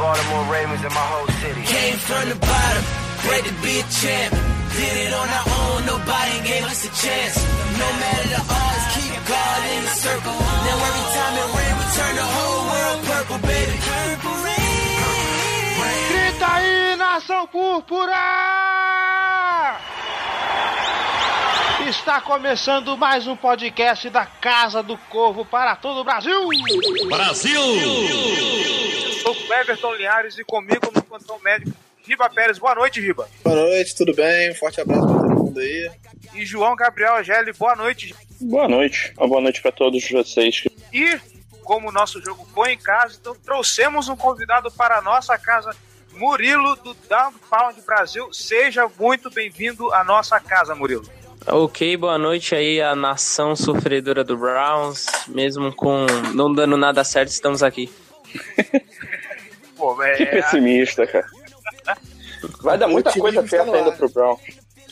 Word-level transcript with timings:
Baltimore 0.00 0.48
Ravens 0.48 0.80
and 0.80 0.94
my 0.96 1.06
whole 1.12 1.28
city. 1.44 1.60
Came 1.60 1.98
from 2.00 2.24
the 2.32 2.38
bottom, 2.40 2.84
bred 3.20 3.44
to 3.44 3.52
be 3.60 3.84
a 3.84 3.86
champ. 4.00 4.32
Did 4.72 4.96
it 4.96 5.12
on 5.12 5.28
our 5.28 5.46
own, 5.60 5.84
nobody 5.84 6.40
gave 6.40 6.64
us 6.64 6.88
a 6.88 6.92
chance. 7.04 7.36
No 7.76 7.88
matter 8.00 8.28
the 8.32 8.40
odds, 8.40 8.84
keep 8.96 9.12
God 9.28 9.60
in 9.76 9.82
the 9.84 9.94
circle. 10.00 10.32
Now 10.32 10.88
every 10.88 11.06
time 11.12 11.34
it 11.36 11.48
rain, 11.52 11.74
we 11.76 11.86
turn 11.92 12.14
the 12.16 12.28
whole 12.32 12.62
world 12.72 13.00
purple, 13.12 13.40
baby. 13.44 13.76
Purple 13.76 14.36
rain. 14.40 14.80
Grita 16.08 16.48
aí, 16.48 16.96
nação 16.96 17.46
púrpura! 17.46 18.16
Está 21.90 22.22
começando 22.22 22.96
mais 22.96 23.26
um 23.26 23.36
podcast 23.36 24.08
da 24.08 24.24
Casa 24.24 24.82
do 24.82 24.96
Corvo 25.10 25.44
para 25.44 25.76
todo 25.76 26.00
o 26.00 26.04
Brasil! 26.04 26.48
Brasil! 27.06 28.99
Sou 29.22 29.34
Cleverton 29.34 29.94
Linhares 29.94 30.38
e 30.38 30.44
comigo 30.44 30.90
no 30.94 31.02
plantão 31.02 31.38
médico 31.40 31.76
Riba 32.06 32.28
Pérez. 32.30 32.58
Boa 32.58 32.74
noite, 32.74 33.00
Riba. 33.00 33.28
Boa 33.44 33.56
noite, 33.56 33.94
tudo 33.94 34.14
bem? 34.14 34.50
Um 34.50 34.54
forte 34.54 34.80
abraço 34.80 35.06
para 35.06 35.18
todo 35.18 35.44
mundo 35.44 35.60
aí. 35.60 35.90
E 36.34 36.44
João 36.44 36.74
Gabriel 36.74 37.14
Ageli, 37.14 37.52
boa 37.52 37.76
noite. 37.76 38.14
Boa 38.40 38.66
noite. 38.66 39.12
Uma 39.18 39.28
boa 39.28 39.40
noite 39.40 39.60
para 39.60 39.70
todos 39.70 40.08
vocês. 40.10 40.64
E, 40.92 41.20
como 41.62 41.88
o 41.88 41.92
nosso 41.92 42.20
jogo 42.20 42.46
foi 42.54 42.72
em 42.72 42.78
casa, 42.78 43.16
então 43.20 43.36
trouxemos 43.44 44.08
um 44.08 44.16
convidado 44.16 44.70
para 44.72 44.98
a 44.98 45.02
nossa 45.02 45.38
casa, 45.38 45.76
Murilo 46.14 46.74
do 46.76 46.94
Downtown 47.08 47.74
Brasil. 47.86 48.32
Seja 48.32 48.90
muito 48.98 49.30
bem-vindo 49.30 49.92
à 49.92 50.02
nossa 50.02 50.40
casa, 50.40 50.74
Murilo. 50.74 51.08
Ok, 51.46 51.96
boa 51.96 52.18
noite 52.18 52.54
aí 52.54 52.80
a 52.80 52.94
nação 52.96 53.54
sofredora 53.54 54.24
do 54.24 54.36
Browns. 54.36 55.06
Mesmo 55.28 55.72
com 55.74 56.06
não 56.34 56.52
dando 56.52 56.76
nada 56.76 57.04
certo, 57.04 57.28
estamos 57.28 57.62
aqui. 57.62 57.90
Pô, 59.80 60.02
é... 60.02 60.14
Que 60.14 60.26
pessimista, 60.26 61.06
cara. 61.06 61.26
Vai 62.60 62.76
dar 62.76 62.86
muita 62.86 63.12
coisa 63.12 63.46
certa 63.48 63.74
ainda 63.74 63.92
pro 63.92 64.08
Brown. 64.10 64.38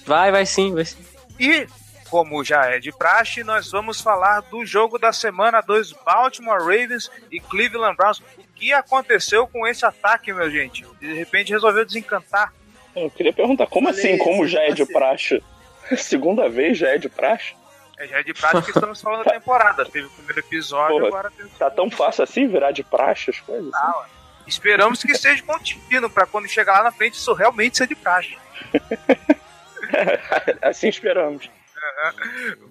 Vai, 0.06 0.32
vai 0.32 0.46
sim, 0.46 0.74
vai 0.74 0.84
sim. 0.84 0.98
E, 1.38 1.66
como 2.10 2.42
já 2.42 2.64
é 2.66 2.78
de 2.78 2.90
praxe, 2.90 3.44
nós 3.44 3.70
vamos 3.70 4.00
falar 4.00 4.40
do 4.42 4.64
jogo 4.64 4.98
da 4.98 5.12
semana 5.12 5.60
dos 5.60 5.92
Baltimore 5.92 6.60
Ravens 6.60 7.10
e 7.30 7.38
Cleveland 7.40 7.96
Browns. 7.96 8.18
O 8.18 8.42
que 8.54 8.72
aconteceu 8.72 9.46
com 9.46 9.66
esse 9.66 9.84
ataque, 9.84 10.32
meu 10.32 10.50
gente? 10.50 10.84
De 11.00 11.14
repente 11.14 11.52
resolveu 11.52 11.84
desencantar. 11.84 12.52
Eu 12.96 13.10
queria 13.10 13.32
perguntar, 13.32 13.66
como 13.66 13.88
Falei, 13.88 14.14
assim? 14.14 14.18
Como 14.18 14.46
já 14.46 14.60
é 14.60 14.72
de 14.72 14.84
praxe? 14.86 15.42
Segunda 15.96 16.48
vez 16.48 16.76
já 16.78 16.88
é 16.88 16.98
de 16.98 17.08
praxe? 17.08 17.54
É, 17.98 18.06
já 18.06 18.18
é 18.18 18.22
de 18.22 18.34
praxe 18.34 18.62
que 18.62 18.70
estamos 18.70 19.00
falando 19.00 19.24
da 19.24 19.32
temporada. 19.38 19.84
Teve 19.84 20.06
o 20.06 20.10
primeiro 20.10 20.40
episódio, 20.40 20.96
Porra, 20.96 21.08
agora 21.08 21.30
teve 21.30 21.48
o 21.48 21.58
Tá 21.58 21.70
tão 21.70 21.90
fácil 21.90 22.24
assim 22.24 22.46
virar 22.46 22.72
de 22.72 22.82
praxe 22.82 23.30
as 23.30 23.40
coisas? 23.40 23.72
Ah, 23.74 24.00
ué. 24.00 24.17
Esperamos 24.48 25.02
que 25.02 25.14
seja 25.14 25.42
contínuo, 25.42 26.08
para 26.08 26.26
quando 26.26 26.48
chegar 26.48 26.78
lá 26.78 26.84
na 26.84 26.92
frente 26.92 27.14
isso 27.14 27.34
realmente 27.34 27.76
ser 27.76 27.86
de 27.86 27.94
praxe. 27.94 28.36
assim 30.62 30.88
esperamos. 30.88 31.50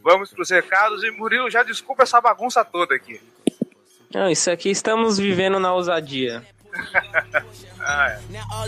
Vamos 0.03 0.31
pros 0.31 0.49
recados 0.49 1.03
e 1.03 1.11
Murilo, 1.11 1.51
já 1.51 1.61
desculpa 1.61 2.03
essa 2.03 2.19
bagunça 2.19 2.65
toda 2.65 2.95
aqui. 2.95 3.21
Não, 4.13 4.29
isso 4.29 4.49
aqui 4.49 4.69
estamos 4.69 5.19
vivendo 5.19 5.59
na 5.59 5.71
ousadia. 5.73 6.43
Ah, 7.79 8.09
é. 8.09 8.19
Now 8.33 8.67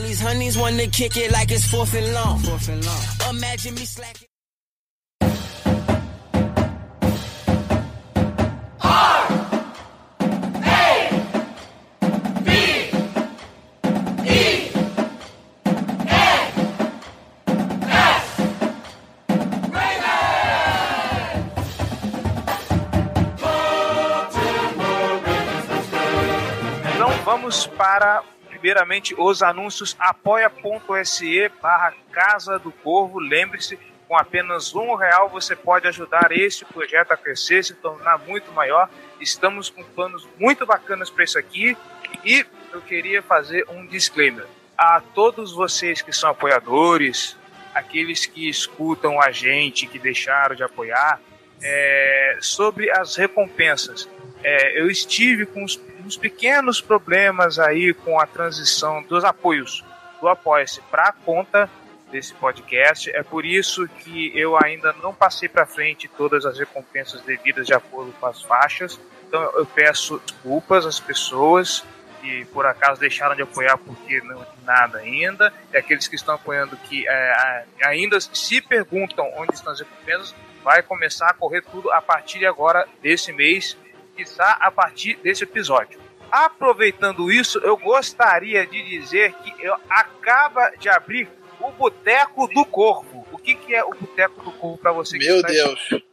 vamos 27.24 27.68
para, 27.68 28.24
primeiramente, 28.48 29.14
os 29.18 29.44
anúncios 29.44 29.96
apoia.se 30.00 31.50
barra 31.62 31.94
Casa 32.12 32.58
do 32.58 32.72
Corvo. 32.72 33.20
Lembre-se, 33.20 33.78
com 34.08 34.18
apenas 34.18 34.74
um 34.74 34.96
real 34.96 35.30
você 35.30 35.56
pode 35.56 35.88
ajudar 35.88 36.32
esse 36.32 36.66
projeto 36.66 37.12
a 37.12 37.18
crescer, 37.18 37.64
se 37.64 37.74
tornar 37.76 38.18
muito 38.20 38.52
maior. 38.52 38.90
Estamos 39.20 39.70
com 39.70 39.84
planos 39.84 40.28
muito 40.40 40.66
bacanas 40.66 41.10
para 41.10 41.24
isso 41.24 41.38
aqui. 41.38 41.78
E 42.24 42.46
eu 42.74 42.82
queria 42.82 43.22
fazer 43.22 43.66
um 43.70 43.86
disclaimer. 43.86 44.46
A 44.78 45.02
todos 45.14 45.52
vocês 45.52 46.02
que 46.02 46.14
são 46.14 46.30
apoiadores, 46.30 47.38
aqueles 47.74 48.26
que 48.26 48.50
escutam 48.50 49.22
a 49.22 49.32
gente, 49.32 49.88
que 49.88 50.00
deixaram 50.00 50.56
de 50.56 50.64
apoiar, 50.64 51.20
é, 51.62 52.38
sobre 52.42 52.90
as 52.90 53.16
recompensas. 53.16 54.10
É, 54.44 54.80
eu 54.80 54.90
estive 54.90 55.46
com 55.46 55.64
uns, 55.64 55.80
uns 56.06 56.18
pequenos 56.18 56.82
problemas 56.82 57.60
aí 57.60 57.94
com 57.94 58.20
a 58.20 58.26
transição 58.26 59.04
dos 59.04 59.24
apoios 59.24 59.84
do 60.20 60.28
Apoia-se 60.28 60.82
para 60.82 61.10
a 61.10 61.14
conta 61.14 61.70
desse 62.12 62.34
podcast. 62.34 63.10
É 63.16 63.24
por 63.24 63.46
isso 63.46 63.88
que 63.88 64.38
eu 64.38 64.58
ainda 64.62 64.94
não 65.02 65.14
passei 65.14 65.48
para 65.48 65.66
frente 65.66 66.08
todas 66.08 66.46
as 66.46 66.58
recompensas 66.58 67.22
devidas 67.22 67.68
de 67.68 67.74
acordo 67.74 68.12
com 68.20 68.26
as 68.26 68.42
faixas. 68.42 69.00
Então 69.28 69.42
eu 69.56 69.66
peço 69.66 70.20
desculpas 70.26 70.86
às 70.86 71.00
pessoas 71.00 71.84
que 72.22 72.46
por 72.46 72.66
acaso 72.66 73.00
deixaram 73.00 73.36
de 73.36 73.42
apoiar 73.42 73.78
porque 73.78 74.22
não 74.22 74.46
nada 74.66 75.00
ainda, 75.00 75.54
e 75.74 75.78
aqueles 75.78 76.08
que 76.08 76.16
estão 76.16 76.36
apoiando 76.36 76.76
que 76.78 77.08
é, 77.08 77.66
ainda 77.82 78.20
se 78.20 78.62
perguntam 78.62 79.32
onde 79.36 79.54
estão 79.54 79.72
as 79.72 79.80
recompensas, 79.80 80.36
vai 80.64 80.84
começar 80.84 81.30
a 81.30 81.34
correr 81.34 81.62
tudo 81.62 81.92
a 81.92 82.02
partir 82.02 82.40
de 82.40 82.46
agora 82.46 82.88
desse 83.02 83.32
mês, 83.32 83.78
quiçá 84.20 84.58
a 84.60 84.70
partir 84.70 85.18
desse 85.24 85.44
episódio. 85.44 86.00
Aproveitando 86.30 87.32
isso, 87.32 87.58
eu 87.60 87.78
gostaria 87.78 88.68
de 88.68 88.84
dizer 88.84 89.34
que 89.34 89.66
eu 89.66 89.76
acaba 89.90 90.72
de 90.78 90.90
abrir 90.90 91.30
o 91.60 91.72
Boteco 91.72 92.48
do 92.48 92.66
Corvo. 92.66 93.26
O 93.32 93.38
que, 93.38 93.56
que 93.56 93.74
é 93.74 93.84
o 93.84 93.92
Boteco 93.92 94.44
do 94.44 94.52
Corvo 94.52 94.78
para 94.78 94.92
você? 94.92 95.18
que 95.18 95.26
Meu 95.26 95.38
está 95.38 95.48
Deus. 95.48 95.90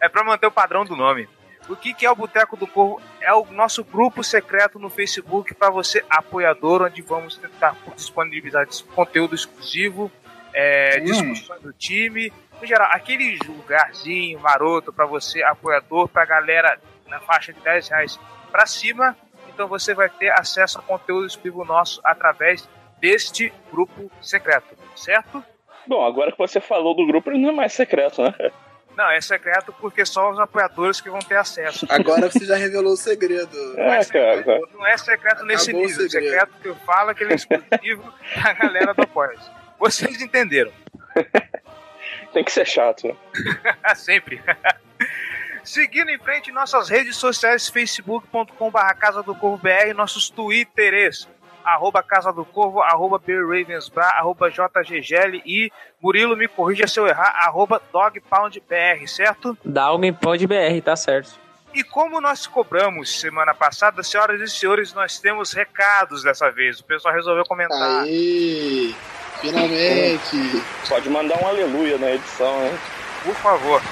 é 0.00 0.08
para 0.08 0.24
manter 0.24 0.46
o 0.46 0.52
padrão 0.52 0.84
do 0.84 0.94
nome. 0.94 1.28
O 1.68 1.74
que, 1.74 1.92
que 1.92 2.06
é 2.06 2.10
o 2.10 2.14
Boteco 2.14 2.56
do 2.56 2.66
Corvo? 2.66 3.02
É 3.20 3.34
o 3.34 3.44
nosso 3.46 3.82
grupo 3.82 4.22
secreto 4.22 4.78
no 4.78 4.88
Facebook 4.88 5.52
para 5.54 5.70
você, 5.70 6.04
apoiador, 6.08 6.82
onde 6.82 7.02
vamos 7.02 7.36
tentar 7.36 7.76
disponibilizar 7.96 8.68
conteúdo 8.94 9.34
exclusivo, 9.34 10.12
é, 10.54 11.00
discussões 11.00 11.60
do 11.60 11.72
time, 11.72 12.32
no 12.60 12.66
geral, 12.66 12.88
aquele 12.92 13.38
lugarzinho 13.46 14.38
maroto 14.40 14.92
para 14.92 15.06
você, 15.06 15.42
apoiador, 15.42 16.08
para 16.08 16.24
galera 16.24 16.78
na 17.06 17.20
faixa 17.20 17.52
de 17.52 17.60
10 17.60 17.88
reais 17.88 18.20
para 18.50 18.66
cima. 18.66 19.16
Então 19.48 19.68
você 19.68 19.94
vai 19.94 20.08
ter 20.10 20.30
acesso 20.30 20.78
a 20.78 20.82
conteúdo 20.82 21.26
exclusivo 21.26 21.64
nosso 21.64 22.00
através 22.04 22.68
deste 22.98 23.52
grupo 23.70 24.10
secreto, 24.20 24.76
certo? 24.94 25.42
Bom, 25.86 26.04
agora 26.04 26.32
que 26.32 26.38
você 26.38 26.60
falou 26.60 26.94
do 26.96 27.06
grupo, 27.06 27.30
ele 27.30 27.38
não 27.38 27.50
é 27.50 27.52
mais 27.52 27.72
secreto, 27.72 28.22
né? 28.22 28.34
Não, 28.96 29.10
é 29.10 29.20
secreto 29.20 29.74
porque 29.78 30.04
só 30.06 30.30
os 30.30 30.38
apoiadores 30.40 31.00
que 31.02 31.10
vão 31.10 31.18
ter 31.20 31.36
acesso. 31.36 31.86
Agora 31.90 32.30
você 32.30 32.44
já 32.46 32.56
revelou 32.56 32.94
o 32.94 32.96
segredo. 32.96 33.54
Não 33.76 33.84
é 33.92 33.98
É, 33.98 34.02
secreto, 34.02 34.44
cara. 34.44 34.60
não 34.72 34.86
é 34.86 34.96
secreto 34.96 35.44
nesse 35.44 35.70
Acabou 35.70 35.86
nível. 35.86 36.06
O 36.06 36.10
segredo. 36.10 36.30
secreto 36.32 36.52
que 36.62 36.68
eu 36.68 36.74
falo 36.76 37.10
é 37.10 37.14
que 37.14 37.22
ele 37.22 37.32
é 37.32 37.36
exclusivo 37.36 38.14
da 38.42 38.52
galera 38.54 38.94
do 38.94 39.02
apoia 39.02 39.38
Vocês 39.78 40.20
entenderam. 40.20 40.72
Tem 42.32 42.44
que 42.44 42.52
ser 42.52 42.66
chato. 42.66 43.06
né? 43.08 43.14
Sempre. 43.94 44.42
Seguindo 45.64 46.10
em 46.10 46.18
frente, 46.18 46.52
nossas 46.52 46.88
redes 46.88 47.16
sociais, 47.16 47.68
facebook.com.br 47.68 48.94
Casa 49.00 49.22
do 49.22 49.34
Corvo 49.34 49.58
BR, 49.58 49.92
nossos 49.94 50.30
twitters, 50.30 51.28
arroba 51.64 52.04
Casa 52.04 52.32
do 52.32 52.44
Corvo, 52.44 52.80
arroba 52.80 53.18
BearRavensBra, 53.18 54.04
arroba 54.04 54.48
JGGL 54.48 55.42
e 55.44 55.72
Murilo, 56.00 56.36
me 56.36 56.46
corrija 56.46 56.86
se 56.86 57.00
eu 57.00 57.06
errar, 57.08 57.34
arroba 57.44 57.82
DogPoundBR, 57.92 59.08
certo? 59.08 59.58
Dá 59.64 59.84
alguém 59.84 60.12
pode 60.12 60.46
BR, 60.46 60.80
tá 60.84 60.94
certo. 60.94 61.46
E 61.74 61.82
como 61.82 62.20
nós 62.20 62.46
cobramos 62.46 63.20
semana 63.20 63.52
passada, 63.52 64.02
senhoras 64.02 64.40
e 64.40 64.48
senhores, 64.48 64.94
nós 64.94 65.18
temos 65.18 65.52
recados 65.52 66.22
dessa 66.22 66.50
vez. 66.50 66.80
O 66.80 66.84
pessoal 66.84 67.12
resolveu 67.12 67.44
comentar. 67.44 68.02
Aí, 68.04 68.94
finalmente. 69.46 70.62
Pode 70.88 71.08
mandar 71.08 71.42
um 71.42 71.46
aleluia 71.46 71.98
na 71.98 72.12
edição, 72.12 72.64
hein? 72.64 72.72
Por 73.24 73.34
favor. 73.34 73.82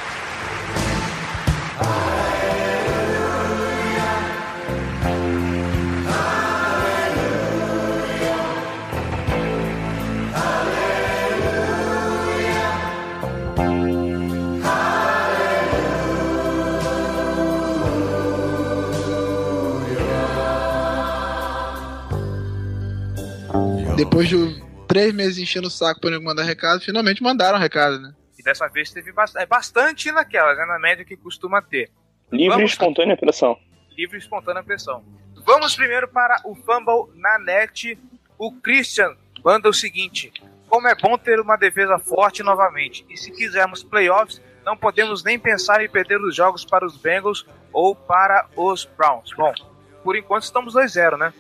Depois 23.97 24.29
de 24.29 24.64
três 24.95 25.13
meses 25.13 25.39
enchendo 25.39 25.67
o 25.67 25.71
saco 25.71 26.01
pra 26.01 26.11
nego 26.11 26.25
mandar 26.25 26.45
recado, 26.45 26.81
finalmente 26.81 27.21
mandaram 27.23 27.59
recado, 27.59 27.99
né? 27.99 28.15
E 28.39 28.43
dessa 28.45 28.69
vez 28.69 28.91
teve 28.93 29.11
bast- 29.13 29.37
é 29.37 29.45
bastante 29.45 30.11
naquelas, 30.13 30.57
né? 30.57 30.65
Na 30.67 30.79
média 30.79 31.05
que 31.05 31.17
costuma 31.17 31.61
ter. 31.61 31.91
Livre 32.31 32.47
e 32.47 32.49
Vamos- 32.59 32.71
espontânea 32.73 33.17
pressão. 33.17 33.59
livre 33.97 34.17
e 34.17 34.21
espontânea 34.21 34.63
pressão. 34.63 35.05
Vamos 35.45 35.75
primeiro 35.75 36.07
para 36.09 36.41
o 36.45 36.55
Fumble 36.55 37.13
na 37.21 37.39
net. 37.41 37.99
O 38.39 38.53
Christian 38.53 39.15
manda 39.45 39.69
o 39.69 39.75
seguinte: 39.75 40.33
Como 40.69 40.87
é 40.89 40.95
bom 40.95 41.19
ter 41.19 41.39
uma 41.41 41.57
defesa 41.57 41.99
forte 41.99 42.43
novamente. 42.43 43.05
E 43.11 43.17
se 43.17 43.31
quisermos 43.33 43.83
playoffs, 43.85 44.41
não 44.65 44.77
podemos 44.77 45.23
nem 45.25 45.39
pensar 45.39 45.85
em 45.85 45.89
perder 45.89 46.21
os 46.21 46.35
jogos 46.35 46.65
para 46.65 46.87
os 46.87 46.97
Bengals 46.97 47.45
ou 47.73 47.95
para 47.95 48.47
os 48.57 48.85
Browns. 48.85 49.33
Bom, 49.37 49.53
por 50.03 50.17
enquanto 50.17 50.45
estamos 50.45 50.75
2-0, 50.75 51.17
né? 51.19 51.33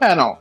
É, 0.00 0.14
não. 0.14 0.38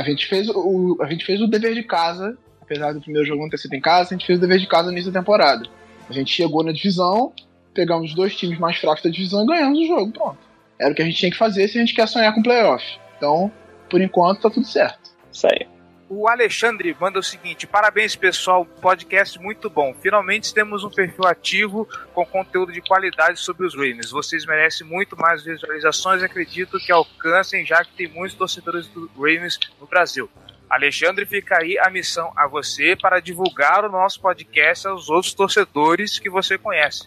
A 0.00 0.02
gente 0.02 0.26
fez 0.26 0.48
o, 0.48 0.96
a 1.02 1.06
gente 1.06 1.26
fez 1.26 1.42
o 1.42 1.46
dever 1.46 1.74
de 1.74 1.82
casa, 1.82 2.38
apesar 2.62 2.94
do 2.94 3.02
primeiro 3.02 3.26
jogo 3.26 3.42
não 3.42 3.50
ter 3.50 3.58
sido 3.58 3.74
em 3.74 3.80
casa, 3.80 4.14
a 4.14 4.16
gente 4.16 4.26
fez 4.26 4.38
o 4.38 4.40
dever 4.40 4.58
de 4.58 4.66
casa 4.66 4.86
no 4.86 4.92
início 4.92 5.12
da 5.12 5.20
temporada. 5.20 5.68
A 6.08 6.12
gente 6.12 6.32
chegou 6.32 6.64
na 6.64 6.72
divisão, 6.72 7.34
pegamos 7.74 8.10
os 8.10 8.16
dois 8.16 8.34
times 8.34 8.58
mais 8.58 8.78
fracos 8.78 9.02
da 9.02 9.10
divisão 9.10 9.44
e 9.44 9.46
ganhamos 9.46 9.78
o 9.78 9.86
jogo, 9.86 10.10
pronto. 10.10 10.38
Era 10.80 10.90
o 10.90 10.94
que 10.94 11.02
a 11.02 11.04
gente 11.04 11.18
tinha 11.18 11.30
que 11.30 11.36
fazer 11.36 11.68
se 11.68 11.76
a 11.76 11.80
gente 11.82 11.94
quer 11.94 12.08
sonhar 12.08 12.34
com 12.34 12.42
playoff. 12.42 12.82
Então, 13.18 13.52
por 13.90 14.00
enquanto, 14.00 14.40
tá 14.40 14.48
tudo 14.48 14.66
certo. 14.66 15.10
Isso 15.30 15.46
aí. 15.46 15.69
O 16.12 16.28
Alexandre 16.28 16.94
manda 17.00 17.20
o 17.20 17.22
seguinte: 17.22 17.68
parabéns, 17.68 18.16
pessoal, 18.16 18.64
podcast 18.64 19.38
muito 19.38 19.70
bom. 19.70 19.94
Finalmente 20.02 20.52
temos 20.52 20.82
um 20.82 20.90
perfil 20.90 21.24
ativo 21.24 21.88
com 22.12 22.26
conteúdo 22.26 22.72
de 22.72 22.80
qualidade 22.80 23.38
sobre 23.38 23.64
os 23.64 23.74
Ravens. 23.76 24.10
Vocês 24.10 24.44
merecem 24.44 24.84
muito 24.84 25.16
mais 25.16 25.44
visualizações 25.44 26.20
e 26.20 26.24
acredito 26.24 26.78
que 26.80 26.90
alcancem, 26.90 27.64
já 27.64 27.84
que 27.84 27.92
tem 27.92 28.08
muitos 28.08 28.36
torcedores 28.36 28.88
do 28.88 29.08
Ravens 29.16 29.56
no 29.80 29.86
Brasil. 29.86 30.28
Alexandre, 30.68 31.24
fica 31.26 31.58
aí 31.60 31.78
a 31.78 31.88
missão 31.88 32.32
a 32.36 32.46
você 32.48 32.96
para 32.96 33.20
divulgar 33.20 33.84
o 33.84 33.88
nosso 33.90 34.20
podcast 34.20 34.88
aos 34.88 35.08
outros 35.08 35.32
torcedores 35.32 36.18
que 36.18 36.28
você 36.28 36.58
conhece. 36.58 37.04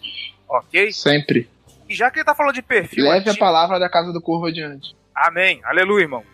Ok? 0.48 0.92
Sempre. 0.92 1.48
E 1.88 1.94
já 1.94 2.10
que 2.10 2.18
ele 2.18 2.24
tá 2.24 2.34
falando 2.34 2.54
de 2.54 2.62
perfil 2.62 3.04
Leve 3.04 3.16
a 3.28 3.32
ativo- 3.32 3.38
palavra 3.38 3.78
da 3.78 3.88
casa 3.88 4.12
do 4.14 4.20
corvo 4.20 4.46
adiante. 4.46 4.94
Amém. 5.14 5.60
Aleluia, 5.64 6.02
irmão. 6.04 6.24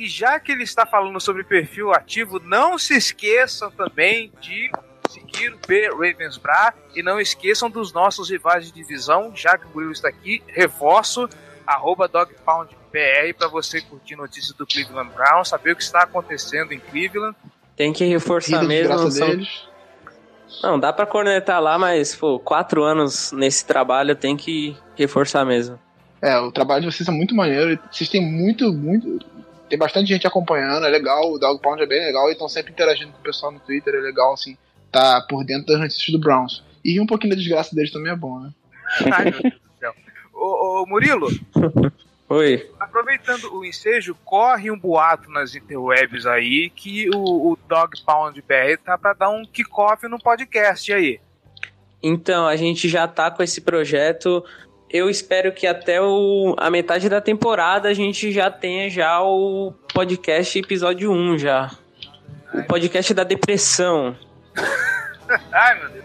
E 0.00 0.08
já 0.08 0.40
que 0.40 0.50
ele 0.50 0.62
está 0.62 0.86
falando 0.86 1.20
sobre 1.20 1.44
perfil 1.44 1.92
ativo, 1.92 2.40
não 2.42 2.78
se 2.78 2.96
esqueçam 2.96 3.70
também 3.70 4.32
de 4.40 4.70
seguir 5.10 5.52
o 5.52 5.58
B 5.68 5.90
Ravens 5.90 6.38
Bra 6.38 6.72
e 6.96 7.02
não 7.02 7.20
esqueçam 7.20 7.68
dos 7.68 7.92
nossos 7.92 8.30
rivais 8.30 8.64
de 8.64 8.72
divisão, 8.72 9.30
já 9.36 9.58
que 9.58 9.66
o 9.66 9.68
Murilo 9.74 9.92
está 9.92 10.08
aqui, 10.08 10.42
reforço, 10.46 11.28
arroba 11.66 12.08
DogPoundBR 12.08 13.34
para 13.36 13.48
você 13.48 13.82
curtir 13.82 14.16
notícias 14.16 14.56
do 14.56 14.66
Cleveland 14.66 15.12
Brown, 15.14 15.44
saber 15.44 15.72
o 15.72 15.76
que 15.76 15.82
está 15.82 16.04
acontecendo 16.04 16.72
em 16.72 16.80
Cleveland. 16.80 17.36
Tem 17.76 17.92
que 17.92 18.06
reforçar 18.06 18.62
mesmo. 18.62 18.94
graça 18.94 19.10
são-. 19.10 19.38
Não, 20.62 20.80
dá 20.80 20.94
pra 20.94 21.04
cornetar 21.04 21.60
lá, 21.60 21.78
mas, 21.78 22.16
pô, 22.16 22.38
quatro 22.38 22.82
anos 22.84 23.32
nesse 23.32 23.66
trabalho 23.66 24.16
tem 24.16 24.34
que 24.34 24.74
reforçar 24.96 25.44
mesmo. 25.44 25.78
É, 26.22 26.38
o 26.38 26.50
trabalho 26.50 26.86
de 26.88 26.90
vocês 26.90 27.06
é 27.06 27.12
muito 27.12 27.34
maneiro. 27.34 27.78
Vocês 27.92 28.08
têm 28.08 28.24
muito, 28.24 28.72
muito. 28.72 29.18
Tem 29.70 29.78
bastante 29.78 30.08
gente 30.08 30.26
acompanhando, 30.26 30.84
é 30.84 30.88
legal. 30.88 31.32
O 31.32 31.38
Dog 31.38 31.62
Pound 31.62 31.80
é 31.80 31.86
bem 31.86 32.04
legal 32.04 32.28
e 32.28 32.32
estão 32.32 32.48
sempre 32.48 32.72
interagindo 32.72 33.12
com 33.12 33.20
o 33.20 33.22
pessoal 33.22 33.52
no 33.52 33.60
Twitter. 33.60 33.94
É 33.94 34.00
legal, 34.00 34.32
assim, 34.32 34.58
tá 34.90 35.24
por 35.28 35.44
dentro 35.44 35.66
das 35.66 35.78
notícias 35.78 36.08
do 36.10 36.18
Browns. 36.18 36.64
E 36.84 37.00
um 37.00 37.06
pouquinho 37.06 37.30
da 37.30 37.38
desgraça 37.38 37.72
deles 37.72 37.92
também 37.92 38.12
é 38.12 38.16
bom, 38.16 38.40
né? 38.40 38.50
Ai, 39.12 39.30
meu 39.30 39.40
Deus 39.40 39.54
do 39.54 39.78
céu. 39.78 39.94
Ô, 40.34 40.82
ô, 40.82 40.86
Murilo, 40.86 41.28
Oi. 42.28 42.68
aproveitando 42.80 43.54
o 43.54 43.64
ensejo, 43.64 44.16
corre 44.24 44.72
um 44.72 44.78
boato 44.78 45.30
nas 45.30 45.54
interwebs 45.54 46.26
aí 46.26 46.68
que 46.70 47.08
o, 47.14 47.52
o 47.52 47.58
Dog 47.68 47.92
Pound 48.04 48.42
BR 48.42 48.76
tá 48.84 48.98
para 48.98 49.12
dar 49.12 49.30
um 49.30 49.44
kickoff 49.44 50.08
no 50.08 50.18
podcast 50.18 50.92
aí. 50.92 51.20
Então, 52.02 52.44
a 52.46 52.56
gente 52.56 52.88
já 52.88 53.06
tá 53.06 53.30
com 53.30 53.42
esse 53.42 53.60
projeto. 53.60 54.44
Eu 54.92 55.08
espero 55.08 55.52
que 55.52 55.68
até 55.68 56.02
o, 56.02 56.56
a 56.58 56.68
metade 56.68 57.08
da 57.08 57.20
temporada 57.20 57.88
a 57.88 57.94
gente 57.94 58.32
já 58.32 58.50
tenha 58.50 58.90
já 58.90 59.22
o 59.22 59.72
podcast 59.94 60.58
episódio 60.58 61.12
1 61.12 61.38
já. 61.38 61.70
O 62.52 62.64
podcast 62.64 63.14
da 63.14 63.22
depressão. 63.22 64.16
Ai, 65.52 65.78
meu 65.78 65.90
Deus. 65.90 66.04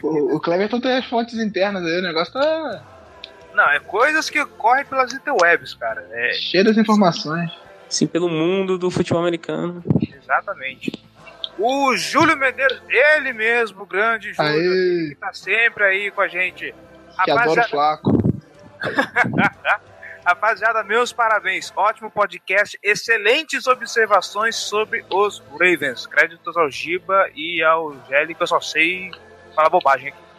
O, 0.00 0.36
o 0.36 0.40
Cleverton 0.40 0.80
tem 0.80 0.96
as 0.96 1.06
fontes 1.06 1.34
internas 1.34 1.84
aí, 1.84 1.98
o 1.98 2.02
negócio 2.02 2.32
tá 2.32 2.84
Não, 3.52 3.68
é 3.68 3.80
coisas 3.80 4.30
que 4.30 4.44
correm 4.46 4.84
pelas 4.84 5.12
interwebs, 5.12 5.74
cara. 5.74 6.06
É, 6.12 6.32
cheio 6.34 6.64
das 6.64 6.76
informações. 6.76 7.50
Assim, 7.88 8.06
pelo 8.06 8.28
mundo 8.28 8.78
do 8.78 8.92
futebol 8.92 9.20
americano. 9.20 9.82
exatamente. 10.22 10.92
O 11.58 11.96
Júlio 11.96 12.36
Medeiros, 12.36 12.80
ele 12.88 13.32
mesmo, 13.32 13.82
o 13.82 13.86
grande 13.86 14.32
Júlio, 14.32 15.08
que 15.08 15.16
tá 15.16 15.32
sempre 15.32 15.82
aí 15.82 16.10
com 16.12 16.20
a 16.20 16.28
gente. 16.28 16.72
que 17.24 17.30
adora 17.32 17.62
o 17.62 17.68
Flaco. 17.68 18.19
rapaziada, 20.24 20.82
meus 20.82 21.12
parabéns. 21.12 21.72
Ótimo 21.76 22.10
podcast, 22.10 22.78
excelentes 22.82 23.66
observações 23.66 24.56
sobre 24.56 25.04
os 25.10 25.42
Ravens. 25.52 26.06
Créditos 26.06 26.56
ao 26.56 26.70
Giba 26.70 27.28
e 27.34 27.62
ao 27.62 27.94
Gelli, 28.08 28.34
que 28.34 28.42
eu 28.42 28.46
só 28.46 28.60
sei 28.60 29.10
falar 29.54 29.68
bobagem 29.68 30.08
aqui. 30.08 30.30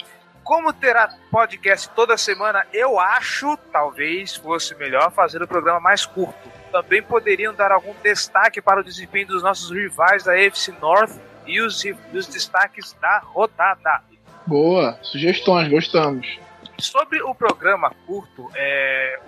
Como 0.44 0.74
terá 0.74 1.14
podcast 1.30 1.90
toda 1.90 2.18
semana, 2.18 2.66
eu 2.74 3.00
acho, 3.00 3.56
talvez 3.72 4.36
fosse 4.36 4.76
melhor 4.76 5.12
fazer 5.12 5.42
o 5.42 5.48
programa 5.48 5.80
mais 5.80 6.06
curto. 6.06 6.50
Também 6.72 7.02
poderiam 7.02 7.54
dar 7.54 7.72
algum 7.72 7.94
destaque 8.02 8.62
para 8.62 8.82
o 8.82 8.84
desempenho 8.84 9.28
dos 9.28 9.44
nossos 9.44 9.70
rivais 9.70 10.24
da 10.24 10.34
AFC 10.34 10.74
North 10.82 11.12
e 11.46 11.62
os, 11.62 11.84
os 12.14 12.28
destaques 12.28 12.94
da 13.00 13.20
rodada. 13.20 14.02
Boa, 14.48 14.98
sugestões, 15.04 15.70
gostamos. 15.70 16.40
Sobre 16.82 17.22
o 17.22 17.36
programa 17.36 17.94
curto, 18.08 18.50
é, 18.56 19.20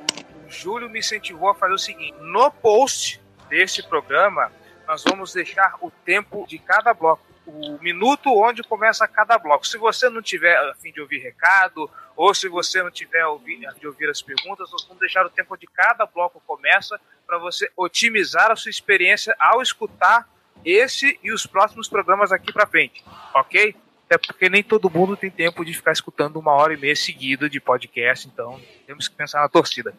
o, 0.43 0.47
o 0.47 0.51
Júlio 0.51 0.89
me 0.89 0.99
incentivou 0.99 1.49
a 1.49 1.55
fazer 1.55 1.73
o 1.73 1.77
seguinte: 1.77 2.15
no 2.19 2.49
post 2.51 3.21
desse 3.47 3.87
programa, 3.87 4.51
nós 4.87 5.03
vamos 5.03 5.33
deixar 5.33 5.75
o 5.79 5.91
tempo 5.91 6.45
de 6.47 6.57
cada 6.57 6.93
bloco, 6.93 7.23
o 7.45 7.77
minuto 7.79 8.35
onde 8.35 8.63
começa 8.63 9.07
cada 9.07 9.37
bloco. 9.37 9.67
Se 9.67 9.77
você 9.77 10.09
não 10.09 10.21
tiver 10.21 10.55
a 10.57 10.73
fim 10.73 10.91
de 10.91 10.99
ouvir 10.99 11.19
recado, 11.19 11.89
ou 12.15 12.33
se 12.33 12.47
você 12.47 12.81
não 12.81 12.89
tiver 12.89 13.21
a 13.21 13.37
fim 13.39 13.79
de 13.79 13.87
ouvir 13.87 14.09
as 14.09 14.21
perguntas, 14.21 14.71
nós 14.71 14.83
vamos 14.83 14.99
deixar 14.99 15.25
o 15.25 15.29
tempo 15.29 15.55
de 15.55 15.67
cada 15.67 16.05
bloco 16.05 16.41
começa 16.47 16.99
para 17.25 17.37
você 17.37 17.71
otimizar 17.77 18.51
a 18.51 18.55
sua 18.55 18.69
experiência 18.69 19.35
ao 19.39 19.61
escutar 19.61 20.27
esse 20.65 21.19
e 21.21 21.31
os 21.31 21.45
próximos 21.45 21.87
programas 21.87 22.31
aqui 22.31 22.51
para 22.51 22.65
frente, 22.65 23.03
ok? 23.33 23.75
Até 24.05 24.17
porque 24.17 24.49
nem 24.49 24.61
todo 24.61 24.89
mundo 24.89 25.15
tem 25.17 25.29
tempo 25.31 25.63
de 25.65 25.73
ficar 25.73 25.91
escutando 25.91 26.37
uma 26.37 26.51
hora 26.53 26.73
e 26.73 26.77
meia 26.77 26.95
seguida 26.95 27.49
de 27.49 27.59
podcast, 27.59 28.27
então 28.27 28.59
temos 28.85 29.07
que 29.07 29.15
pensar 29.15 29.41
na 29.41 29.49
torcida. 29.49 29.93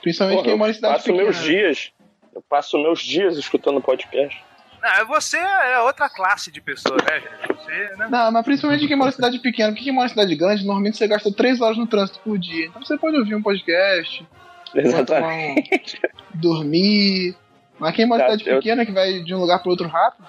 Principalmente 0.00 0.36
Porra, 0.38 0.48
quem 0.48 0.58
mora 0.58 0.70
em 0.70 0.74
cidade 0.74 0.94
passo 0.94 1.06
pequena. 1.06 1.22
meus 1.24 1.36
né? 1.38 1.42
dias. 1.44 1.92
Eu 2.34 2.42
passo 2.42 2.78
meus 2.78 3.00
dias 3.00 3.36
escutando 3.36 3.80
podcast. 3.80 4.42
Ah, 4.82 5.04
você 5.04 5.36
é 5.36 5.78
outra 5.80 6.08
classe 6.08 6.50
de 6.50 6.60
pessoa, 6.60 6.96
né, 6.96 7.20
gente? 7.20 7.56
Você, 7.56 7.96
né? 7.96 8.08
Não, 8.10 8.32
mas 8.32 8.44
principalmente 8.44 8.88
quem 8.88 8.96
mora 8.96 9.10
em 9.10 9.14
cidade 9.14 9.38
pequena. 9.38 9.68
Porque 9.70 9.84
quem 9.84 9.92
mora 9.92 10.06
em 10.06 10.10
cidade 10.10 10.34
grande, 10.34 10.64
normalmente 10.64 10.96
você 10.96 11.06
gasta 11.06 11.30
3 11.32 11.60
horas 11.60 11.76
no 11.78 11.86
trânsito 11.86 12.18
por 12.20 12.36
dia. 12.38 12.66
Então 12.66 12.82
você 12.84 12.96
pode 12.98 13.16
ouvir 13.16 13.34
um 13.36 13.42
podcast, 13.42 14.26
Exatamente. 14.74 16.00
um- 16.34 16.38
dormir. 16.40 17.36
Mas 17.78 17.94
quem 17.94 18.06
mora 18.06 18.22
em 18.22 18.26
Tá, 18.26 18.32
cidade 18.32 18.50
eu- 18.50 18.56
pequena, 18.58 18.84
que 18.86 18.92
vai 18.92 19.20
de 19.22 19.34
um 19.34 19.38
lugar 19.40 19.60
para 19.60 19.70
outro 19.70 19.86
rápido, 19.88 20.26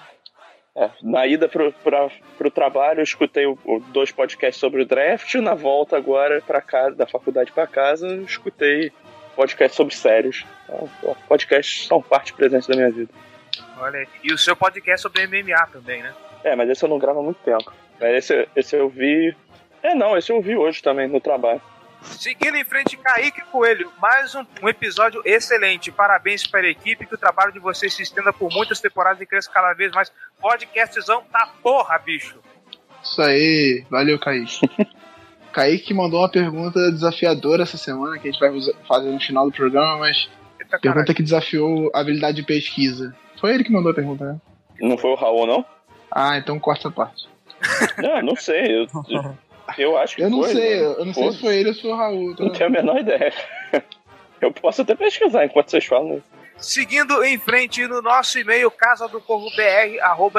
É, 0.76 0.90
na 1.02 1.24
ida 1.26 1.48
pro, 1.48 1.72
pra, 1.72 2.10
pro 2.36 2.50
trabalho, 2.50 2.98
eu 2.98 3.04
escutei 3.04 3.46
o- 3.46 3.56
o- 3.64 3.78
dois 3.92 4.10
podcasts 4.10 4.58
sobre 4.58 4.82
o 4.82 4.86
draft. 4.86 5.32
Na 5.36 5.54
volta 5.54 5.96
agora 5.96 6.42
para 6.44 6.60
casa, 6.60 6.96
da 6.96 7.06
faculdade 7.06 7.52
para 7.52 7.66
casa, 7.66 8.08
eu 8.08 8.22
escutei 8.24 8.90
podcast 9.36 9.76
sobre 9.76 9.94
séries. 9.94 10.44
Então, 10.64 10.88
podcasts 11.28 11.86
são 11.86 12.02
parte 12.02 12.32
presente 12.32 12.68
da 12.68 12.74
minha 12.76 12.90
vida. 12.90 13.12
Olha 13.78 14.00
aí. 14.00 14.08
E 14.24 14.32
o 14.32 14.38
seu 14.38 14.56
podcast 14.56 15.02
sobre 15.02 15.22
MMA 15.26 15.66
também, 15.72 16.02
né? 16.02 16.12
É, 16.42 16.56
mas 16.56 16.68
esse 16.68 16.84
eu 16.84 16.88
não 16.88 16.98
gravo 16.98 17.20
há 17.20 17.22
muito 17.22 17.38
tempo. 17.44 17.72
Mas 18.00 18.10
esse, 18.16 18.48
esse 18.56 18.76
eu 18.76 18.88
vi. 18.88 19.34
É, 19.82 19.94
não, 19.94 20.16
esse 20.16 20.32
eu 20.32 20.40
vi 20.40 20.56
hoje 20.56 20.82
também 20.82 21.06
no 21.06 21.20
trabalho. 21.20 21.60
Seguindo 22.04 22.56
em 22.56 22.64
frente, 22.64 22.96
Kaique 22.96 23.42
Coelho, 23.50 23.92
mais 24.00 24.34
um, 24.34 24.44
um 24.62 24.68
episódio 24.68 25.22
excelente. 25.24 25.90
Parabéns 25.90 26.46
para 26.46 26.66
a 26.66 26.70
equipe, 26.70 27.06
que 27.06 27.14
o 27.14 27.18
trabalho 27.18 27.52
de 27.52 27.58
vocês 27.58 27.92
se 27.92 28.02
estenda 28.02 28.32
por 28.32 28.52
muitas 28.52 28.80
temporadas 28.80 29.20
e 29.20 29.26
cresça 29.26 29.50
cada 29.50 29.72
vez 29.72 29.92
mais. 29.92 30.12
Podcastzão 30.40 31.24
da 31.32 31.46
porra, 31.62 31.98
bicho. 31.98 32.38
Isso 33.02 33.20
aí, 33.20 33.84
valeu, 33.90 34.18
Kaique. 34.18 34.60
Kaique 35.52 35.94
mandou 35.94 36.20
uma 36.20 36.28
pergunta 36.28 36.90
desafiadora 36.90 37.62
essa 37.62 37.76
semana, 37.76 38.18
que 38.18 38.28
a 38.28 38.32
gente 38.32 38.40
vai 38.40 38.50
fazer 38.88 39.10
no 39.10 39.20
final 39.20 39.46
do 39.46 39.52
programa, 39.54 39.98
mas 39.98 40.28
Eita, 40.58 40.78
pergunta 40.78 40.80
caralho. 40.80 41.14
que 41.14 41.22
desafiou 41.22 41.90
a 41.94 42.00
habilidade 42.00 42.36
de 42.36 42.42
pesquisa. 42.42 43.14
Foi 43.40 43.54
ele 43.54 43.64
que 43.64 43.72
mandou 43.72 43.92
a 43.92 43.94
pergunta, 43.94 44.24
né? 44.24 44.40
Não 44.80 44.98
foi 44.98 45.10
o 45.10 45.14
Raul, 45.14 45.46
não? 45.46 45.64
Ah, 46.10 46.36
então 46.38 46.58
corta 46.58 46.88
essa 46.88 46.90
parte. 46.90 47.28
Não, 47.98 48.22
não 48.22 48.36
sei. 48.36 48.82
Eu, 48.82 48.86
eu, 49.78 49.96
acho 49.96 50.16
que 50.16 50.22
Eu 50.22 50.30
não 50.30 50.42
foi, 50.42 50.52
sei, 50.52 50.80
mano. 50.82 50.94
eu 50.98 51.04
não 51.04 51.14
sei 51.14 51.32
se 51.32 51.40
foi 51.40 51.56
ele 51.56 51.68
ou 51.68 51.74
se 51.74 51.82
foi 51.82 51.90
o 51.90 51.96
Raul. 51.96 52.34
Não 52.38 52.50
tenho 52.50 52.66
a 52.66 52.70
menor 52.70 52.98
ideia. 52.98 53.32
Eu 54.40 54.52
posso 54.52 54.82
até 54.82 54.94
pesquisar 54.94 55.46
enquanto 55.46 55.70
vocês 55.70 55.86
falam. 55.86 56.22
Seguindo 56.58 57.24
em 57.24 57.38
frente 57.38 57.86
no 57.86 58.00
nosso 58.02 58.38
e-mail 58.38 58.70
casa 58.70 59.08
do 59.08 59.20
corvo 59.20 59.48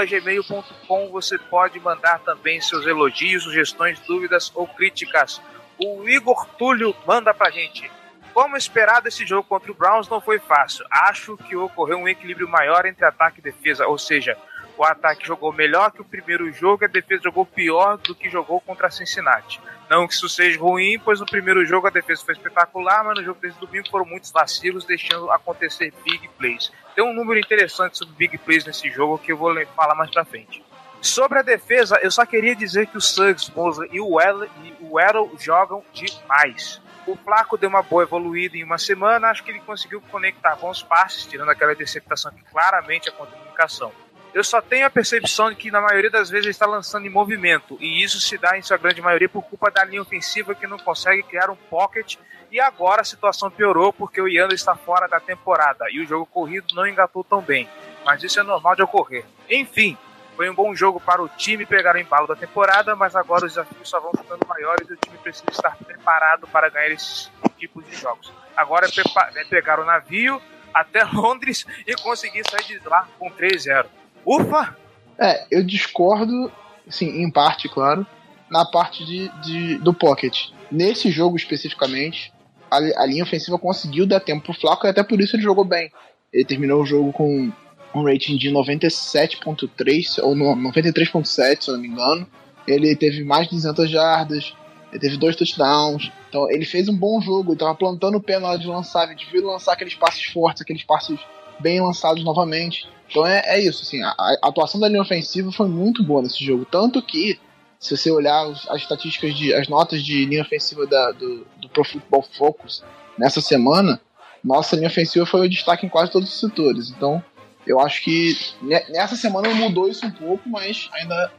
gmail.com 0.07 1.09
você 1.09 1.37
pode 1.37 1.79
mandar 1.79 2.19
também 2.19 2.61
seus 2.61 2.85
elogios, 2.85 3.43
sugestões, 3.43 3.99
dúvidas 4.01 4.51
ou 4.53 4.67
críticas. 4.67 5.41
O 5.77 6.07
Igor 6.07 6.47
Túlio 6.57 6.95
manda 7.05 7.33
pra 7.33 7.49
gente. 7.49 7.89
Como 8.33 8.55
esperado, 8.57 9.07
esse 9.07 9.25
jogo 9.25 9.47
contra 9.47 9.71
o 9.71 9.75
Browns 9.75 10.09
não 10.09 10.21
foi 10.21 10.39
fácil. 10.39 10.85
Acho 10.91 11.37
que 11.37 11.55
ocorreu 11.55 11.97
um 11.97 12.07
equilíbrio 12.07 12.47
maior 12.47 12.85
entre 12.85 13.05
ataque 13.05 13.39
e 13.39 13.43
defesa, 13.43 13.87
ou 13.87 13.97
seja, 13.97 14.37
o 14.77 14.83
ataque 14.83 15.25
jogou 15.25 15.53
melhor 15.53 15.91
que 15.91 16.01
o 16.01 16.05
primeiro 16.05 16.51
jogo 16.51 16.83
e 16.83 16.85
a 16.85 16.89
defesa 16.89 17.23
jogou 17.23 17.45
pior 17.45 17.97
do 17.97 18.13
que 18.13 18.29
jogou 18.29 18.59
contra 18.61 18.87
a 18.87 18.91
Cincinnati. 18.91 19.61
Não 19.89 20.07
que 20.07 20.13
isso 20.13 20.27
seja 20.27 20.59
ruim, 20.59 20.99
pois 20.99 21.19
no 21.19 21.25
primeiro 21.25 21.65
jogo 21.65 21.87
a 21.87 21.91
defesa 21.91 22.23
foi 22.25 22.33
espetacular, 22.33 23.03
mas 23.03 23.17
no 23.17 23.23
jogo 23.23 23.39
desse 23.39 23.59
domingo 23.59 23.89
foram 23.89 24.05
muitos 24.05 24.31
vacilos, 24.31 24.85
deixando 24.85 25.31
acontecer 25.31 25.93
big 26.03 26.27
plays. 26.37 26.71
Tem 26.95 27.03
um 27.03 27.13
número 27.13 27.39
interessante 27.39 27.97
sobre 27.97 28.15
big 28.15 28.37
plays 28.39 28.65
nesse 28.65 28.89
jogo 28.89 29.17
que 29.17 29.31
eu 29.31 29.37
vou 29.37 29.53
falar 29.75 29.95
mais 29.95 30.11
pra 30.11 30.25
frente. 30.25 30.63
Sobre 31.01 31.37
a 31.37 31.43
defesa, 31.43 31.99
eu 32.01 32.09
só 32.09 32.25
queria 32.25 32.55
dizer 32.55 32.87
que 32.87 32.97
o 32.97 33.01
Suggs, 33.01 33.51
Mosley 33.55 33.89
e 33.91 34.01
o 34.01 34.19
e 34.19 35.01
Errol 35.01 35.31
jogam 35.37 35.83
demais. 35.93 36.81
O 37.05 37.15
Flaco 37.15 37.57
deu 37.57 37.69
uma 37.69 37.83
boa 37.83 38.01
evoluída 38.01 38.57
em 38.57 38.63
uma 38.63 38.79
semana, 38.79 39.29
acho 39.29 39.43
que 39.43 39.51
ele 39.51 39.59
conseguiu 39.59 40.01
conectar 40.09 40.55
bons 40.55 40.81
passes, 40.81 41.27
tirando 41.27 41.49
aquela 41.49 41.73
interceptação 41.73 42.31
que 42.31 42.43
claramente 42.45 43.07
é 43.07 43.11
contra 43.11 43.35
a 43.35 43.37
comunicação. 43.37 43.91
Eu 44.35 44.43
só 44.43 44.61
tenho 44.61 44.85
a 44.85 44.89
percepção 44.89 45.49
de 45.49 45.55
que 45.55 45.71
na 45.71 45.79
maioria 45.79 46.11
das 46.11 46.29
vezes 46.29 46.43
ele 46.43 46.51
está 46.51 46.65
lançando 46.65 47.07
em 47.07 47.09
movimento, 47.09 47.77
e 47.79 48.03
isso 48.03 48.19
se 48.19 48.37
dá 48.37 48.57
em 48.57 48.61
sua 48.61 48.75
grande 48.75 49.01
maioria 49.01 49.29
por 49.29 49.41
culpa 49.43 49.71
da 49.71 49.85
linha 49.85 50.01
ofensiva 50.01 50.53
que 50.53 50.67
não 50.67 50.77
consegue 50.77 51.23
criar 51.23 51.49
um 51.49 51.55
pocket, 51.55 52.17
e 52.51 52.59
agora 52.59 52.99
a 52.99 53.05
situação 53.05 53.49
piorou 53.49 53.93
porque 53.93 54.19
o 54.19 54.27
Yanda 54.27 54.53
está 54.53 54.75
fora 54.75 55.07
da 55.07 55.21
temporada 55.21 55.85
e 55.89 56.01
o 56.01 56.05
jogo 56.05 56.25
corrido 56.25 56.75
não 56.75 56.85
engatou 56.85 57.23
tão 57.23 57.39
bem, 57.41 57.69
mas 58.03 58.21
isso 58.23 58.37
é 58.37 58.43
normal 58.43 58.75
de 58.75 58.81
ocorrer. 58.81 59.23
Enfim, 59.49 59.97
foi 60.35 60.49
um 60.49 60.53
bom 60.53 60.75
jogo 60.75 60.99
para 60.99 61.23
o 61.23 61.29
time 61.29 61.65
pegar 61.65 61.95
o 61.95 61.99
embalo 61.99 62.27
da 62.27 62.35
temporada, 62.35 62.93
mas 62.93 63.15
agora 63.15 63.45
os 63.45 63.53
desafios 63.53 63.87
só 63.87 64.01
vão 64.01 64.11
ficando 64.11 64.45
maiores 64.45 64.89
e 64.89 64.93
o 64.95 64.97
time 64.97 65.17
precisa 65.19 65.49
estar 65.49 65.77
preparado 65.77 66.45
para 66.47 66.67
ganhar 66.67 66.89
esses 66.89 67.31
tipos 67.57 67.85
de 67.85 67.95
jogos. 67.95 68.33
Agora 68.57 68.85
é, 68.85 69.39
é 69.39 69.45
pegar 69.45 69.79
o 69.79 69.85
navio 69.85 70.41
até 70.73 71.05
Londres 71.07 71.65
e 71.87 71.95
conseguir 71.95 72.43
sair 72.49 72.81
de 72.81 72.85
lá 72.85 73.07
com 73.17 73.31
3-0. 73.31 73.85
Ufa! 74.25 74.75
É, 75.17 75.45
eu 75.51 75.63
discordo, 75.63 76.51
assim, 76.87 77.21
em 77.21 77.29
parte, 77.31 77.69
claro, 77.69 78.05
na 78.49 78.65
parte 78.65 79.05
de, 79.05 79.29
de- 79.41 79.77
do 79.77 79.93
Pocket. 79.93 80.49
Nesse 80.71 81.09
jogo 81.09 81.35
especificamente, 81.37 82.33
a, 82.69 82.77
a 82.77 83.05
linha 83.05 83.23
ofensiva 83.23 83.57
conseguiu 83.57 84.05
dar 84.05 84.19
tempo 84.19 84.43
pro 84.45 84.53
Flaco 84.53 84.85
e 84.85 84.89
até 84.89 85.03
por 85.03 85.19
isso 85.21 85.35
ele 85.35 85.43
jogou 85.43 85.63
bem. 85.63 85.91
Ele 86.33 86.43
terminou 86.45 86.81
o 86.81 86.85
jogo 86.85 87.13
com 87.13 87.51
um 87.93 88.03
rating 88.03 88.35
de 88.37 88.49
97.3 88.51 90.21
ou 90.21 90.35
no- 90.35 90.55
93.7, 90.55 91.63
se 91.63 91.69
eu 91.69 91.75
não 91.75 91.81
me 91.81 91.87
engano. 91.87 92.27
Ele 92.67 92.95
teve 92.95 93.23
mais 93.23 93.47
de 93.47 93.55
200 93.55 93.89
jardas, 93.89 94.53
ele 94.91 94.99
teve 94.99 95.17
dois 95.17 95.35
touchdowns. 95.35 96.11
Então 96.29 96.49
ele 96.49 96.65
fez 96.65 96.89
um 96.89 96.95
bom 96.97 97.21
jogo, 97.21 97.51
ele 97.51 97.59
tava 97.59 97.75
plantando 97.75 98.17
o 98.17 98.21
pé 98.21 98.39
na 98.39 98.49
hora 98.49 98.59
de 98.59 98.67
lançar, 98.67 99.09
ele 99.09 99.41
lançar 99.45 99.73
aqueles 99.73 99.93
passes 99.95 100.23
fortes, 100.25 100.61
aqueles 100.61 100.83
passes 100.83 101.19
bem 101.59 101.81
lançados 101.81 102.23
novamente. 102.23 102.87
Então 103.09 103.25
é, 103.25 103.41
é 103.45 103.59
isso, 103.59 103.83
assim, 103.83 104.01
a, 104.03 104.09
a 104.17 104.37
atuação 104.49 104.79
da 104.79 104.87
linha 104.87 105.01
ofensiva 105.01 105.51
foi 105.51 105.67
muito 105.67 106.03
boa 106.03 106.21
nesse 106.21 106.43
jogo. 106.43 106.65
Tanto 106.65 107.01
que, 107.01 107.39
se 107.79 107.95
você 107.95 108.09
olhar 108.11 108.47
os- 108.47 108.67
as 108.69 108.81
estatísticas, 108.81 109.35
de, 109.37 109.53
as 109.53 109.67
notas 109.67 110.03
de 110.03 110.25
linha 110.25 110.41
ofensiva 110.41 110.85
da- 110.87 111.11
do, 111.11 111.45
do 111.61 111.69
Pro 111.69 111.83
Football 111.83 112.25
Focus 112.37 112.83
nessa 113.17 113.41
semana, 113.41 114.01
nossa 114.43 114.75
linha 114.75 114.87
ofensiva 114.87 115.25
foi 115.25 115.45
o 115.45 115.49
destaque 115.49 115.85
em 115.85 115.89
quase 115.89 116.11
todos 116.11 116.29
os 116.33 116.39
setores. 116.39 116.89
Então, 116.89 117.23
eu 117.65 117.79
acho 117.79 118.03
que 118.03 118.35
ne- 118.61 118.85
nessa 118.89 119.15
semana 119.15 119.53
mudou 119.53 119.87
isso 119.87 120.05
um 120.05 120.11
pouco, 120.11 120.47
mas 120.49 120.89
ainda 120.93 121.31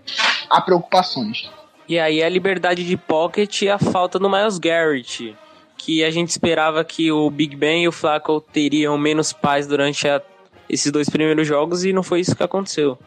há 0.48 0.60
preocupações. 0.60 1.50
E 1.88 1.98
aí 2.00 2.20
a 2.22 2.28
liberdade 2.28 2.84
de 2.84 2.96
pocket 2.96 3.62
e 3.62 3.68
a 3.68 3.78
falta 3.78 4.18
do 4.18 4.28
Miles 4.28 4.58
Garrett. 4.58 5.36
Que 5.78 6.02
a 6.04 6.10
gente 6.10 6.30
esperava 6.30 6.82
que 6.84 7.10
o 7.12 7.30
Big 7.30 7.54
Ben 7.56 7.84
e 7.84 7.88
o 7.88 7.92
Flacco 7.92 8.40
teriam 8.40 8.96
menos 8.98 9.32
paz 9.32 9.66
durante 9.66 10.08
a- 10.08 10.22
esses 10.68 10.90
dois 10.90 11.08
primeiros 11.08 11.46
jogos 11.46 11.84
e 11.84 11.92
não 11.92 12.02
foi 12.02 12.20
isso 12.20 12.34
que 12.34 12.42
aconteceu. 12.42 12.98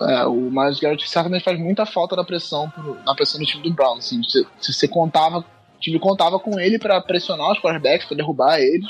É, 0.00 0.24
o 0.26 0.32
Miles 0.50 0.78
Garrett 0.78 1.08
certamente 1.08 1.42
faz 1.42 1.58
muita 1.58 1.84
falta 1.84 2.14
na 2.14 2.22
pressão, 2.22 2.72
na 3.04 3.14
pressão 3.14 3.40
do 3.40 3.46
time 3.46 3.62
do 3.64 3.72
Browns. 3.74 4.06
Assim, 4.06 4.22
se, 4.22 4.46
se 4.60 4.72
você 4.72 4.86
contava, 4.86 5.38
o 5.38 5.44
time 5.80 5.98
contava 5.98 6.38
com 6.38 6.60
ele 6.60 6.78
para 6.78 7.00
pressionar 7.00 7.50
os 7.50 7.58
quarterbacks, 7.58 8.06
para 8.06 8.16
derrubar 8.16 8.60
eles, 8.60 8.86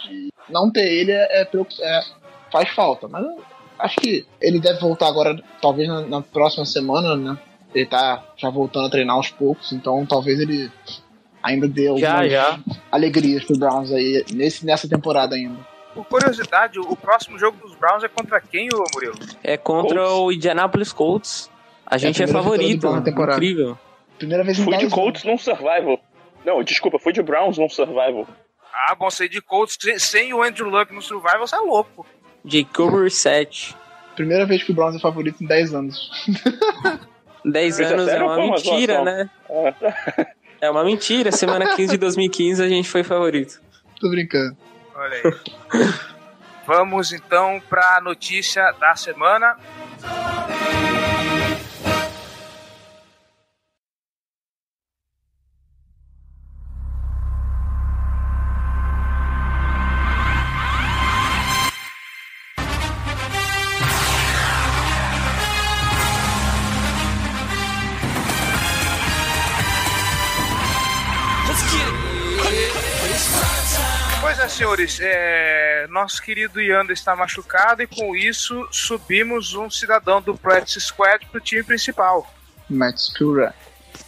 não 0.51 0.71
ter 0.71 0.87
ele 0.87 1.13
é, 1.13 1.43
é 1.43 1.49
é- 1.81 2.05
faz 2.53 2.69
falta. 2.71 3.09
Mas 3.09 3.25
acho 3.79 3.97
que 3.97 4.27
ele 4.43 4.61
deve 4.61 4.81
voltar 4.81 5.09
agora, 5.09 5.43
talvez 5.63 5.89
na, 5.89 6.03
na 6.03 6.21
próxima 6.21 6.67
semana, 6.67 7.17
né? 7.17 7.39
Ele 7.75 7.87
tá 7.87 8.23
já 8.37 8.51
voltando 8.51 8.87
a 8.87 8.91
treinar 8.91 9.17
aos 9.17 9.31
poucos, 9.31 9.73
então 9.73 10.05
talvez 10.05 10.39
ele 10.39 10.71
ainda 11.43 11.69
dê 11.69 11.97
Já, 11.99 12.27
já. 12.27 12.59
alegrias 12.91 13.45
pro 13.45 13.59
Browns 13.59 13.93
aí 13.93 14.25
nesse, 14.33 14.65
nessa 14.65 14.89
temporada 14.89 15.35
ainda. 15.35 15.59
Por 15.95 16.05
curiosidade, 16.05 16.79
o 16.79 16.97
próximo 16.97 17.39
jogo 17.39 17.57
dos 17.59 17.75
Browns 17.75 18.05
é 18.05 18.09
contra 18.09 18.41
quem, 18.41 18.69
ô 18.73 18.85
Murilo? 18.95 19.19
É 19.43 19.57
contra 19.57 19.99
Colts. 19.99 20.19
o 20.21 20.33
Indianapolis 20.33 20.93
Colts. 20.93 21.51
A 21.87 21.99
gente 21.99 22.23
é, 22.23 22.27
vitória 22.27 22.43
do 22.43 22.51
favorito. 22.51 22.81
Browns 22.81 22.97
na 22.97 23.03
temporada. 23.03 23.37
Incrível. 23.39 23.79
Primeira 24.19 24.45
vez 24.45 24.59
em 24.59 24.65
Fui 24.65 24.73
de 24.75 24.81
10 24.81 24.93
anos. 24.93 24.95
Colts 24.95 25.25
num 25.25 25.39
survival. 25.39 26.01
Não, 26.45 26.63
desculpa, 26.63 26.99
fui 26.99 27.13
de 27.13 27.23
Browns 27.23 27.59
num 27.59 27.69
survival. 27.69 28.27
Ah, 28.73 28.95
bom, 28.95 29.11
sei 29.11 29.29
de 29.29 29.41
Colts 29.41 29.77
sem, 29.99 30.33
o 30.33 30.43
Andrew 30.43 30.69
Luck 30.69 30.93
no 30.95 31.03
Survival, 31.03 31.47
você 31.47 31.57
é 31.57 31.61
louco. 31.61 32.07
Jacob 32.45 33.03
Reset. 33.03 33.75
Primeira 34.15 34.47
vez 34.47 34.63
que 34.63 34.71
o 34.71 34.75
Browns 34.75 34.97
é 34.97 34.99
favorito 35.01 35.43
em 35.43 35.47
10 35.47 35.75
anos. 35.75 36.11
10 37.45 37.75
Isso 37.79 37.83
é 37.83 37.93
anos 37.93 38.09
é 38.09 38.23
uma 38.23 38.37
mentira, 38.37 39.05
né? 39.05 39.31
Ah, 39.49 39.73
tá. 39.79 40.27
É 40.61 40.71
uma 40.71 40.85
mentira. 40.85 41.31
Semana 41.31 41.75
15 41.75 41.93
de 41.93 41.99
2015 41.99 42.63
a 42.63 42.69
gente 42.69 42.89
foi 42.89 43.03
favorito. 43.03 43.61
Tô 44.01 44.09
brincando. 44.09 44.57
Olha 44.95 45.15
aí. 45.15 45.23
Vamos 46.67 47.13
então 47.13 47.63
para 47.69 47.97
a 47.97 48.01
notícia 48.01 48.73
da 48.73 48.95
semana. 48.95 49.57
Senhores, 74.79 75.01
é, 75.01 75.87
nosso 75.91 76.23
querido 76.23 76.61
Yanda 76.61 76.93
está 76.93 77.17
machucado 77.17 77.83
e 77.83 77.87
com 77.87 78.15
isso 78.15 78.67
subimos 78.71 79.55
um 79.55 79.69
cidadão 79.69 80.23
do 80.23 80.37
Practice 80.37 80.81
Squad 80.81 81.27
pro 81.27 81.41
time 81.41 81.65
principal. 81.65 82.33
Matt 82.71 82.97
Skura. 82.99 83.55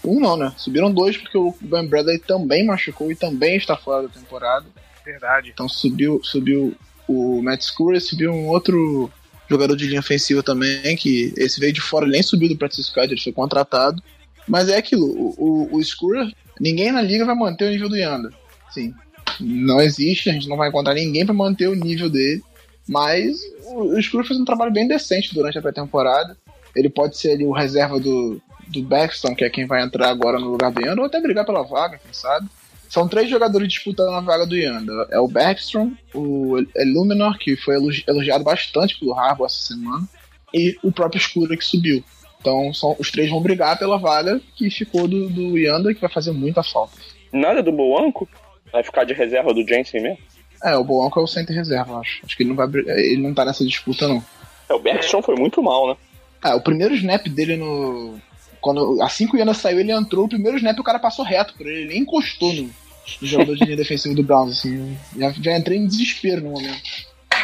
Um 0.05 0.21
não, 0.21 0.37
né? 0.37 0.53
Subiram 0.57 0.93
dois 0.93 1.17
porque 1.17 1.37
o 1.37 1.55
Ben 1.61 1.87
Bradley 1.89 2.19
também 2.19 2.65
machucou 2.65 3.11
e 3.11 3.17
também 3.17 3.57
está 3.57 3.77
fora 3.77 4.07
da 4.07 4.09
temporada. 4.09 4.67
Verdade. 5.05 5.51
Então 5.53 5.69
subiu, 5.69 6.21
subiu 6.23 6.75
o 7.09 7.43
Matt 7.43 7.63
Skura 7.63 7.99
e 7.99 8.01
subiu 8.01 8.31
um 8.33 8.49
outro 8.49 9.11
jogador 9.49 9.75
de 9.75 9.87
linha 9.87 10.01
ofensiva 10.01 10.43
também, 10.43 10.97
que 10.97 11.35
esse 11.37 11.59
veio 11.59 11.73
de 11.73 11.81
fora, 11.81 12.05
ele 12.05 12.13
nem 12.13 12.23
subiu 12.23 12.49
do 12.49 12.57
practice 12.57 12.85
squad, 12.85 13.13
ele 13.13 13.21
foi 13.21 13.33
contratado. 13.33 14.01
Mas 14.47 14.69
é 14.69 14.77
aquilo, 14.77 15.07
o, 15.07 15.35
o, 15.37 15.77
o 15.77 15.81
Skura, 15.81 16.31
ninguém 16.61 16.93
na 16.93 17.03
liga 17.03 17.25
vai 17.25 17.35
manter 17.35 17.67
o 17.67 17.71
nível 17.71 17.89
do 17.89 17.97
Yanda. 17.97 18.33
Sim. 18.73 18.95
Não 19.41 19.81
existe, 19.81 20.31
a 20.31 20.33
gente 20.33 20.49
não 20.49 20.57
vai 20.57 20.69
encontrar 20.69 20.95
ninguém 20.95 21.25
para 21.25 21.35
manter 21.35 21.69
o 21.69 21.75
nível 21.75 22.09
dele. 22.09 22.43
Mas 22.89 23.39
o, 23.65 23.95
o 23.95 23.99
Skura 23.99 24.25
fez 24.25 24.39
um 24.39 24.45
trabalho 24.45 24.73
bem 24.73 24.89
decente 24.89 25.35
durante 25.35 25.59
a 25.59 25.63
pré-temporada. 25.63 26.37
Ele 26.75 26.89
pode 26.89 27.17
ser 27.17 27.33
ali 27.33 27.45
o 27.45 27.53
reserva 27.53 27.99
do, 28.01 28.41
do 28.69 28.83
Baxton, 28.83 29.35
que 29.35 29.45
é 29.45 29.51
quem 29.51 29.67
vai 29.67 29.83
entrar 29.83 30.09
agora 30.09 30.39
no 30.39 30.51
lugar 30.51 30.71
do 30.71 30.85
Yanda, 30.85 31.01
ou 31.01 31.07
até 31.07 31.21
brigar 31.21 31.45
pela 31.45 31.63
vaga, 31.63 31.99
quem 31.99 32.13
sabe. 32.13 32.49
São 32.89 33.07
três 33.07 33.31
jogadores 33.31 33.69
disputando 33.69 34.13
a 34.15 34.21
vaga 34.21 34.45
do 34.45 34.57
Yanda. 34.57 34.93
É 35.11 35.21
o 35.21 35.29
Bergstrom, 35.29 35.93
o 36.13 36.59
Illuminor, 36.77 37.39
que 37.39 37.57
foi 37.57 37.77
elogi- 37.77 38.05
elogiado 38.09 38.43
bastante 38.43 38.99
pelo 38.99 39.15
Harbour 39.15 39.47
essa 39.47 39.63
semana, 39.63 40.09
e 40.53 40.77
o 40.83 40.91
próprio 40.91 41.21
Escura, 41.21 41.57
que 41.57 41.65
subiu. 41.65 42.03
Então 42.41 42.75
são, 42.75 42.97
os 42.99 43.11
três 43.11 43.31
vão 43.31 43.41
brigar 43.41 43.79
pela 43.79 43.99
vaga 43.99 44.41
que 44.57 44.69
ficou 44.71 45.07
do, 45.07 45.29
do 45.29 45.57
Yanda, 45.57 45.95
que 45.95 46.01
vai 46.01 46.11
fazer 46.11 46.33
muita 46.33 46.65
falta. 46.65 46.95
Nada 47.33 47.63
do 47.63 47.71
Boanco? 47.71 48.29
Vai 48.73 48.83
ficar 48.83 49.05
de 49.05 49.13
reserva 49.13 49.53
do 49.53 49.67
Jensen 49.67 50.03
mesmo? 50.03 50.19
É, 50.63 50.77
o 50.77 50.85
Boanco 50.85 51.19
é 51.19 51.23
o 51.23 51.27
center 51.27 51.57
reserva, 51.57 51.93
eu 51.93 51.99
acho. 51.99 52.21
Acho 52.25 52.37
que 52.37 52.43
ele 52.43 52.51
não 52.51 52.57
vai 52.57 52.69
ele 52.73 53.23
não 53.23 53.35
tá 53.35 53.45
nessa 53.45 53.65
disputa, 53.65 54.07
não. 54.07 54.23
É, 54.69 54.75
o 54.75 54.79
Bergstrom 54.79 55.23
foi 55.23 55.35
muito 55.37 55.63
mal, 55.63 55.89
né? 55.89 55.97
Ah, 56.43 56.55
o 56.55 56.61
primeiro 56.61 56.95
snap 56.95 57.27
dele 57.29 57.57
no. 57.57 58.19
Quando, 58.61 59.01
assim 59.03 59.27
que 59.27 59.37
o 59.37 59.39
Yana 59.39 59.55
saiu, 59.55 59.81
ele 59.81 59.93
entrou. 59.93 60.27
O 60.27 60.29
primeiro 60.29 60.59
snap 60.59 60.79
o 60.79 60.85
cara 60.85 60.99
passou 60.99 61.25
reto 61.25 61.55
por 61.55 61.67
ele, 61.67 61.81
ele 61.81 61.89
nem 61.89 62.03
encostou 62.03 62.53
no, 62.53 62.71
no 63.23 63.27
jogador 63.27 63.57
de 63.57 63.65
linha 63.65 63.77
defensiva 63.77 64.15
do 64.15 64.23
Browns. 64.23 64.59
Assim, 64.59 64.97
já, 65.17 65.33
já 65.33 65.57
entrei 65.57 65.79
em 65.79 65.87
desespero 65.87 66.43
no 66.43 66.51
momento. 66.51 66.83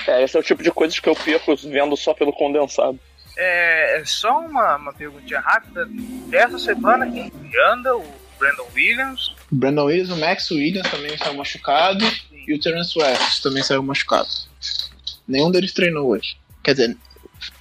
É, 0.06 0.22
esse 0.22 0.36
é 0.36 0.40
o 0.40 0.42
tipo 0.42 0.62
de 0.62 0.70
coisas 0.70 1.00
que 1.00 1.08
eu 1.08 1.14
perco 1.14 1.56
vendo 1.56 1.96
só 1.96 2.12
pelo 2.12 2.32
condensado. 2.32 2.98
É, 3.36 3.98
é 4.00 4.04
só 4.04 4.40
uma, 4.40 4.76
uma 4.76 4.92
perguntinha 4.92 5.40
rápida. 5.40 5.88
Essa 6.32 6.58
semana 6.58 7.10
quem 7.10 7.30
anda, 7.70 7.96
o 7.96 8.04
Brandon 8.38 8.66
Williams. 8.74 9.32
Brandon 9.50 9.84
Williams, 9.84 10.10
o 10.10 10.16
Max 10.16 10.50
Williams 10.50 10.90
também 10.90 11.16
saiu 11.16 11.34
machucado. 11.34 12.04
E 12.46 12.54
o 12.54 12.60
Terence 12.60 12.96
West 12.98 13.42
também 13.42 13.62
saiu 13.62 13.82
machucado. 13.82 14.28
Nenhum 15.26 15.50
deles 15.50 15.72
treinou 15.72 16.08
hoje. 16.08 16.36
Quer 16.62 16.72
dizer, 16.72 16.96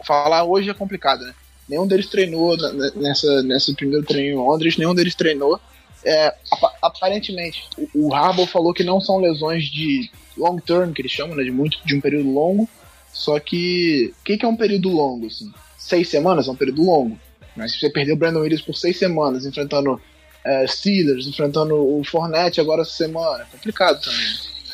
falar 0.05 0.43
hoje 0.43 0.69
é 0.69 0.73
complicado, 0.73 1.25
né? 1.25 1.33
Nenhum 1.67 1.87
deles 1.87 2.07
treinou 2.07 2.55
nessa, 2.95 3.41
nesse 3.41 3.73
primeiro 3.73 4.05
treino 4.05 4.35
em 4.35 4.35
Londres, 4.35 4.77
nenhum 4.77 4.93
deles 4.93 5.15
treinou. 5.15 5.59
É, 6.03 6.35
apa- 6.51 6.73
aparentemente, 6.83 7.67
o, 7.75 8.07
o 8.07 8.13
Harbaugh 8.13 8.45
falou 8.45 8.71
que 8.73 8.83
não 8.83 9.01
são 9.01 9.17
lesões 9.17 9.65
de 9.65 10.11
long 10.37 10.57
term, 10.57 10.91
que 10.91 11.01
eles 11.01 11.11
chamam, 11.11 11.35
né? 11.35 11.43
De, 11.43 11.51
muito, 11.51 11.79
de 11.83 11.95
um 11.95 12.01
período 12.01 12.31
longo. 12.31 12.69
Só 13.11 13.39
que. 13.39 14.13
O 14.21 14.23
que, 14.23 14.37
que 14.37 14.45
é 14.45 14.47
um 14.47 14.55
período 14.55 14.89
longo, 14.89 15.25
assim? 15.25 15.51
Seis 15.79 16.09
semanas 16.09 16.47
é 16.47 16.51
um 16.51 16.55
período 16.55 16.83
longo. 16.83 17.17
Mas 17.55 17.71
se 17.71 17.79
você 17.79 17.89
perder 17.89 18.11
o 18.11 18.17
Brandon 18.17 18.41
Williams 18.41 18.61
por 18.61 18.75
seis 18.75 18.99
semanas, 18.99 19.45
enfrentando 19.45 19.99
é, 20.45 20.67
Steelers, 20.67 21.25
enfrentando 21.27 21.75
o 21.75 22.03
Fournette 22.03 22.61
agora 22.61 22.81
essa 22.83 22.91
semana, 22.91 23.43
é 23.43 23.45
complicado 23.51 23.99
também. 24.01 24.25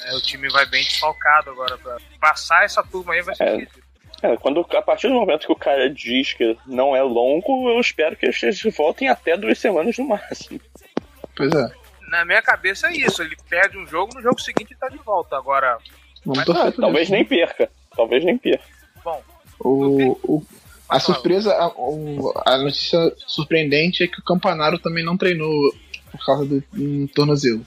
É, 0.05 0.15
o 0.15 0.21
time 0.21 0.49
vai 0.49 0.65
bem 0.65 0.83
desfalcado 0.83 1.49
agora. 1.51 1.77
Pra 1.77 1.97
passar 2.19 2.65
essa 2.65 2.83
turma 2.83 3.13
aí 3.13 3.21
vai 3.21 3.35
ser 3.35 3.43
É. 3.47 3.57
difícil. 3.57 3.81
É, 4.23 4.37
quando, 4.37 4.59
a 4.75 4.81
partir 4.83 5.07
do 5.07 5.15
momento 5.15 5.47
que 5.47 5.51
o 5.51 5.55
cara 5.55 5.89
diz 5.89 6.33
que 6.33 6.55
não 6.67 6.95
é 6.95 7.01
longo, 7.01 7.69
eu 7.69 7.79
espero 7.79 8.15
que 8.15 8.27
eles 8.27 8.61
voltem 8.77 9.09
até 9.09 9.35
duas 9.35 9.57
semanas 9.57 9.97
no 9.97 10.07
máximo. 10.09 10.59
Pois 11.35 11.51
é. 11.53 11.71
Na 12.09 12.23
minha 12.25 12.41
cabeça 12.41 12.87
é 12.87 12.93
isso. 12.93 13.21
Ele 13.23 13.35
perde 13.49 13.77
um 13.79 13.87
jogo, 13.87 14.13
no 14.13 14.21
jogo 14.21 14.39
seguinte 14.39 14.71
ele 14.73 14.79
tá 14.79 14.89
de 14.89 14.97
volta. 14.97 15.35
Agora, 15.37 15.77
Vamos 16.23 16.45
Mas, 16.45 16.49
Ah, 16.55 16.71
talvez 16.71 17.03
isso. 17.07 17.13
nem 17.13 17.25
perca. 17.25 17.67
Talvez 17.95 18.23
nem 18.23 18.37
perca. 18.37 18.63
bom, 19.03 19.23
O, 19.59 20.11
o- 20.37 20.45
a 20.91 21.00
surpresa, 21.00 21.53
a, 21.53 21.71
a 22.53 22.57
notícia 22.57 23.13
surpreendente 23.25 24.03
é 24.03 24.07
que 24.07 24.19
o 24.19 24.24
Campanaro 24.24 24.77
também 24.77 25.05
não 25.05 25.15
treinou 25.15 25.74
por 26.12 26.25
causa 26.25 26.45
do 26.45 26.62
um 26.74 27.07
tornozelo. 27.07 27.65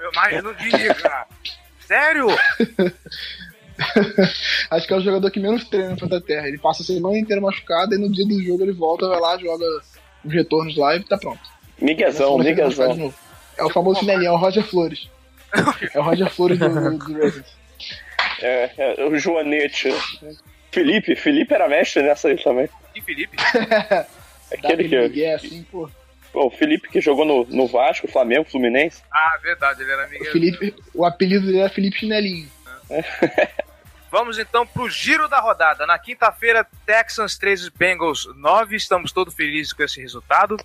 eu 0.00 0.12
mais 0.14 0.40
não 0.40 0.54
diga. 0.54 1.26
Sério? 1.80 2.28
Acho 4.70 4.86
que 4.86 4.92
é 4.92 4.96
o 4.96 5.00
jogador 5.00 5.28
que 5.32 5.40
menos 5.40 5.64
treina 5.64 5.90
no 5.90 5.96
Planta 5.96 6.20
Terra. 6.20 6.46
Ele 6.46 6.58
passa 6.58 6.84
a 6.84 6.86
semana 6.86 7.18
inteira 7.18 7.42
machucado 7.42 7.92
e 7.92 7.98
no 7.98 8.08
dia 8.08 8.24
do 8.24 8.40
jogo 8.40 8.62
ele 8.62 8.72
volta, 8.72 9.08
vai 9.08 9.18
lá, 9.18 9.36
joga 9.36 9.64
os 10.24 10.32
retornos 10.32 10.76
lá 10.76 10.94
e 10.94 11.02
tá 11.02 11.18
pronto. 11.18 11.40
Miguezão, 11.80 12.38
miguezão. 12.38 13.12
É 13.58 13.64
o 13.64 13.70
famoso 13.70 13.98
chinelinho, 13.98 14.28
é 14.28 14.32
o 14.32 14.36
Roger 14.36 14.62
Flores. 14.62 15.10
É 15.92 15.98
o 15.98 16.04
Roger 16.04 16.30
Flores 16.30 16.56
do, 16.56 16.68
do, 16.68 16.98
do 16.98 17.12
Ravens. 17.14 17.46
É, 18.40 18.70
é, 18.78 19.04
o 19.04 19.18
Joanete. 19.18 19.92
Felipe, 20.70 21.16
Felipe 21.16 21.54
era 21.54 21.68
mestre 21.68 22.02
nessa 22.02 22.28
aí 22.28 22.42
também. 22.42 22.68
E 22.94 23.00
Felipe? 23.00 23.36
Aquele 24.52 24.88
que. 24.88 24.98
migué 24.98 25.34
assim, 25.34 25.62
pô. 25.64 25.90
Pô, 26.32 26.46
o 26.46 26.50
Felipe 26.50 26.88
que 26.88 27.00
jogou 27.00 27.24
no, 27.24 27.44
no 27.46 27.66
Vasco, 27.66 28.06
Flamengo, 28.06 28.48
Fluminense. 28.48 29.02
Ah, 29.12 29.38
verdade, 29.42 29.82
ele 29.82 29.90
era 29.90 30.02
O, 30.02 30.06
amigo. 30.06 30.24
Felipe, 30.26 30.74
o 30.94 31.04
apelido 31.04 31.46
dele 31.46 31.58
era 31.58 31.68
Felipe 31.68 31.98
Chinelinho. 31.98 32.48
Vamos 34.10 34.38
então 34.38 34.66
pro 34.66 34.88
giro 34.88 35.28
da 35.28 35.40
rodada. 35.40 35.86
Na 35.86 35.98
quinta-feira, 35.98 36.66
Texans 36.84 37.38
13, 37.38 37.70
Bengals 37.70 38.28
9. 38.36 38.76
Estamos 38.76 39.12
todos 39.12 39.34
felizes 39.34 39.72
com 39.72 39.82
esse 39.82 40.00
resultado. 40.00 40.56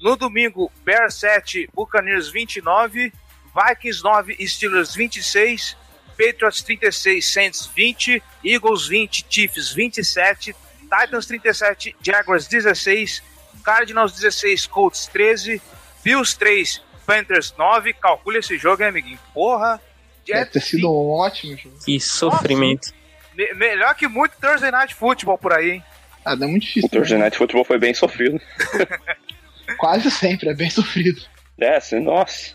No 0.00 0.16
domingo, 0.16 0.70
Bears 0.84 1.14
7, 1.14 1.68
Buccaneers 1.74 2.28
29, 2.28 3.12
Vikings 3.54 4.02
9, 4.02 4.46
Steelers 4.46 4.94
26, 4.94 5.76
Patriots 6.16 6.62
36, 6.62 7.24
Saints 7.26 7.66
20, 7.74 8.22
Eagles 8.44 8.86
20, 8.88 9.26
Chiefs 9.28 9.72
27, 9.72 10.54
Titans 10.82 11.26
37, 11.26 11.96
Jaguars 12.02 12.46
16, 12.46 13.22
Cardinals 13.64 14.12
16, 14.12 14.66
Colts 14.66 15.06
13, 15.06 15.60
Bills 16.04 16.36
3, 16.38 16.82
Panthers 17.06 17.54
9. 17.58 17.92
Calcule 17.94 18.38
esse 18.38 18.56
jogo, 18.58 18.82
hein, 18.82 18.88
amiguinho? 18.90 19.18
Porra! 19.32 19.80
Deve 20.26 20.46
ter 20.46 20.60
sido 20.60 20.88
um 20.90 21.10
ótimo 21.10 21.56
jogo. 21.56 21.76
Que 21.84 22.00
sofrimento. 22.00 22.92
Me- 23.34 23.52
melhor 23.54 23.94
que 23.94 24.06
muito 24.08 24.36
Thursday 24.40 24.70
Night 24.70 24.94
Football 24.94 25.36
por 25.36 25.52
aí, 25.52 25.72
hein? 25.72 25.84
Ah, 26.24 26.34
dá 26.34 26.46
muito 26.46 26.62
O 26.62 26.66
difícil. 26.66 26.88
Thursday 26.88 27.18
né? 27.18 27.24
Night 27.24 27.36
Football 27.36 27.64
foi 27.64 27.78
bem 27.78 27.92
sofrido. 27.92 28.40
Quase 29.78 30.10
sempre, 30.10 30.48
é 30.50 30.54
bem 30.54 30.70
sofrido. 30.70 31.20
É, 31.58 31.76
assim, 31.76 32.00
nossa. 32.00 32.54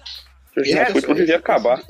O 0.51 0.55
Thursday 0.55 0.73
Night 0.75 0.83
Esse- 0.83 0.93
Football 0.93 1.15
devia 1.15 1.35
esse- 1.35 1.39
acabar. 1.43 1.81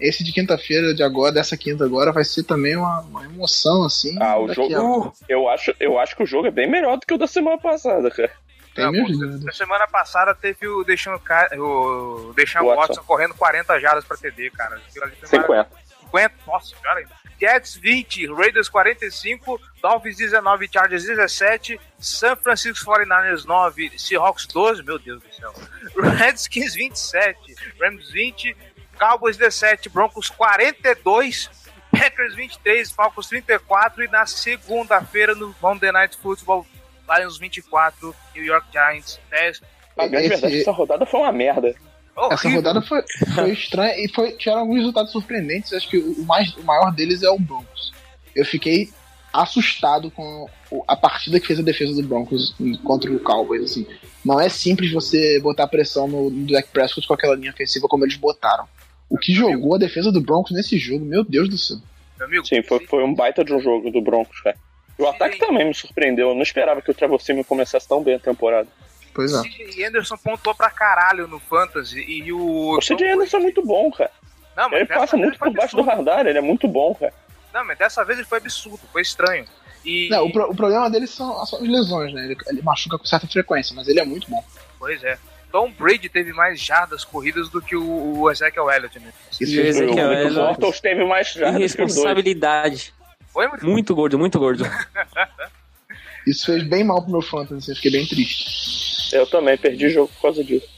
Esse 0.00 0.24
de 0.24 0.32
quinta-feira, 0.32 0.94
de 0.94 1.02
agora, 1.02 1.32
dessa 1.32 1.56
quinta 1.56 1.84
agora, 1.84 2.10
vai 2.12 2.24
ser 2.24 2.42
também 2.44 2.76
uma, 2.76 3.00
uma 3.00 3.24
emoção, 3.24 3.84
assim. 3.84 4.16
Ah, 4.20 4.38
o 4.38 4.52
jogo. 4.52 5.12
Eu 5.28 5.48
acho, 5.48 5.74
eu 5.78 5.98
acho 5.98 6.16
que 6.16 6.22
o 6.22 6.26
jogo 6.26 6.46
é 6.46 6.50
bem 6.50 6.68
melhor 6.68 6.96
do 6.96 7.06
que 7.06 7.14
o 7.14 7.18
da 7.18 7.26
semana 7.26 7.58
passada, 7.58 8.10
cara. 8.10 8.32
Tem 8.74 8.84
Não, 8.84 8.92
meus 8.92 9.18
pô. 9.18 9.44
Na 9.44 9.52
semana 9.52 9.86
passada 9.88 10.34
teve 10.34 10.66
o 10.68 10.84
Ca- 11.22 11.50
o 11.58 12.32
Deshaun 12.34 12.66
Watson. 12.66 12.80
Watson. 12.80 13.02
correndo 13.02 13.34
40 13.34 13.78
jardas 13.80 14.04
pra 14.04 14.16
TD, 14.16 14.50
cara. 14.50 14.76
Aquilo 14.76 15.04
ali 15.04 15.16
foi 15.20 15.38
maravilhoso. 15.38 15.68
50. 15.68 15.90
50, 16.06 16.34
nossa, 16.46 16.74
ainda. 16.96 17.20
Jets 17.40 17.74
20, 17.76 18.26
Raiders 18.34 18.68
45, 18.68 19.58
Dolphins 19.80 20.16
19, 20.18 20.68
Chargers 20.70 21.04
17, 21.04 21.80
San 21.98 22.36
Francisco 22.36 22.84
49ers 22.90 23.44
9, 23.46 23.98
Seahawks 23.98 24.46
12, 24.46 24.82
meu 24.82 24.98
Deus 24.98 25.22
do 25.22 25.34
céu. 25.34 25.54
Redskins 26.18 26.74
27, 26.74 27.54
Rams 27.80 28.10
20, 28.10 28.54
Cowboys 29.00 29.36
17, 29.38 29.88
Broncos 29.88 30.28
42, 30.28 31.48
Packers 31.90 32.34
23, 32.36 32.90
Falcons 32.92 33.26
34 33.28 34.04
e 34.04 34.08
na 34.08 34.26
segunda-feira 34.26 35.34
no 35.34 35.54
Monday 35.60 35.90
Night 35.90 36.16
Football 36.18 36.66
Lions 37.08 37.38
24, 37.38 38.14
New 38.34 38.44
York 38.44 38.66
Giants 38.70 39.18
10. 39.30 39.62
A 39.98 40.06
grande 40.06 40.26
Esse- 40.26 40.28
verdade 40.28 40.46
é 40.46 40.56
que 40.56 40.60
essa 40.62 40.70
rodada 40.70 41.06
foi 41.06 41.20
uma 41.20 41.32
merda. 41.32 41.68
Essa 41.68 42.34
Horrível. 42.34 42.56
rodada 42.56 42.82
foi, 42.82 43.02
foi 43.34 43.50
estranha 43.52 43.94
e 43.96 44.06
foi, 44.08 44.32
tiveram 44.32 44.60
alguns 44.60 44.76
resultados 44.76 45.10
surpreendentes. 45.12 45.72
Acho 45.72 45.88
que 45.88 45.96
o, 45.96 46.22
mais, 46.24 46.54
o 46.56 46.62
maior 46.62 46.92
deles 46.92 47.22
é 47.22 47.30
o 47.30 47.38
Broncos. 47.38 47.92
Eu 48.36 48.44
fiquei 48.44 48.90
assustado 49.32 50.10
com 50.10 50.46
a 50.86 50.94
partida 50.96 51.40
que 51.40 51.46
fez 51.46 51.58
a 51.58 51.62
defesa 51.62 51.94
do 51.94 52.06
Broncos 52.06 52.54
contra 52.84 53.10
o 53.10 53.18
Cowboys. 53.20 53.62
Assim. 53.70 53.86
Não 54.24 54.38
é 54.40 54.48
simples 54.48 54.92
você 54.92 55.40
botar 55.40 55.66
pressão 55.68 56.06
no, 56.06 56.28
no 56.30 56.46
Dak 56.52 56.68
Prescott 56.68 57.06
com 57.08 57.14
aquela 57.14 57.34
linha 57.34 57.50
ofensiva 57.52 57.88
como 57.88 58.04
eles 58.04 58.16
botaram. 58.16 58.68
O 59.10 59.18
que 59.18 59.34
jogou 59.34 59.74
a 59.74 59.78
defesa 59.78 60.10
do 60.12 60.20
Broncos 60.20 60.52
nesse 60.52 60.78
jogo, 60.78 61.04
meu 61.04 61.24
Deus 61.24 61.48
do 61.48 61.58
céu. 61.58 61.78
Amigo, 62.20 62.46
Sim, 62.46 62.62
foi, 62.62 62.86
foi 62.86 63.02
um 63.02 63.14
baita 63.14 63.44
de 63.44 63.52
um 63.52 63.60
jogo 63.60 63.90
do 63.90 64.00
Broncos, 64.00 64.40
cara. 64.40 64.56
E 64.98 65.02
o 65.02 65.08
ataque 65.08 65.38
também 65.38 65.66
me 65.66 65.74
surpreendeu. 65.74 66.28
Eu 66.28 66.34
não 66.34 66.42
esperava 66.42 66.80
que 66.82 66.90
o 66.90 66.94
Trevor 66.94 67.20
Simeon 67.20 67.42
começasse 67.44 67.88
tão 67.88 68.02
bem 68.02 68.14
a 68.14 68.18
temporada. 68.18 68.68
Pois 69.14 69.32
é. 69.32 69.42
CJ 69.42 69.84
Anderson 69.86 70.16
pontuou 70.16 70.54
pra 70.54 70.70
caralho 70.70 71.26
no 71.26 71.38
Fantasy 71.40 72.00
e 72.00 72.32
o. 72.32 72.76
O 72.76 72.78
CJ 72.80 73.10
Anderson 73.12 73.38
é 73.38 73.40
muito 73.40 73.64
bom, 73.66 73.90
cara. 73.90 74.10
Não, 74.56 74.68
mas 74.68 74.80
Ele 74.80 74.86
passa 74.88 75.16
muito 75.16 75.38
por 75.38 75.50
baixo 75.52 75.74
do 75.74 75.82
absurdo. 75.82 76.04
radar, 76.10 76.26
ele 76.26 76.38
é 76.38 76.42
muito 76.42 76.68
bom, 76.68 76.94
cara. 76.94 77.12
Não, 77.52 77.64
mas 77.66 77.78
dessa 77.78 78.04
vez 78.04 78.18
ele 78.18 78.28
foi 78.28 78.38
absurdo, 78.38 78.78
foi 78.92 79.02
estranho. 79.02 79.44
E. 79.84 80.08
Não, 80.10 80.26
o, 80.26 80.32
pro- 80.32 80.50
o 80.50 80.54
problema 80.54 80.88
dele 80.90 81.06
são, 81.06 81.44
são 81.46 81.58
as 81.60 81.66
lesões, 81.68 82.12
né? 82.12 82.24
Ele, 82.26 82.36
ele 82.48 82.62
machuca 82.62 82.98
com 82.98 83.04
certa 83.06 83.26
frequência, 83.26 83.74
mas 83.74 83.88
ele 83.88 83.98
é 83.98 84.04
muito 84.04 84.30
bom. 84.30 84.44
Pois 84.78 85.02
é. 85.02 85.18
Tom 85.50 85.70
Brady 85.72 86.08
teve 86.08 86.32
mais 86.32 86.60
jardas 86.60 87.04
corridas 87.04 87.48
do 87.48 87.60
que 87.60 87.74
o, 87.76 88.20
o 88.20 88.30
Ezekiel 88.30 88.70
Elliott, 88.70 88.98
né? 89.00 89.12
Isso 89.32 89.44
E 89.44 89.60
o 89.60 89.62
o 89.62 89.86
Nick 89.86 89.98
Elliott- 89.98 90.80
teve 90.82 91.04
mais 91.04 91.32
jardas. 91.32 91.56
Irresponsabilidade. 91.60 92.94
Foi, 93.32 93.46
Murilo? 93.48 93.70
Muito 93.70 93.94
gordo, 93.94 94.18
muito 94.18 94.38
gordo. 94.38 94.64
Isso 96.26 96.46
fez 96.46 96.62
bem 96.62 96.84
mal 96.84 97.02
pro 97.02 97.10
meu 97.12 97.22
fantasy, 97.22 97.70
eu 97.70 97.76
fiquei 97.76 97.90
bem 97.92 98.06
triste. 98.06 99.14
Eu 99.14 99.26
também 99.26 99.56
perdi 99.56 99.88
jogo 99.90 100.08
por 100.14 100.22
causa 100.22 100.44
disso. 100.44 100.68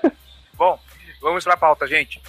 Bom, 0.54 0.78
vamos 1.20 1.44
pra 1.44 1.56
pauta, 1.56 1.86
gente. 1.86 2.20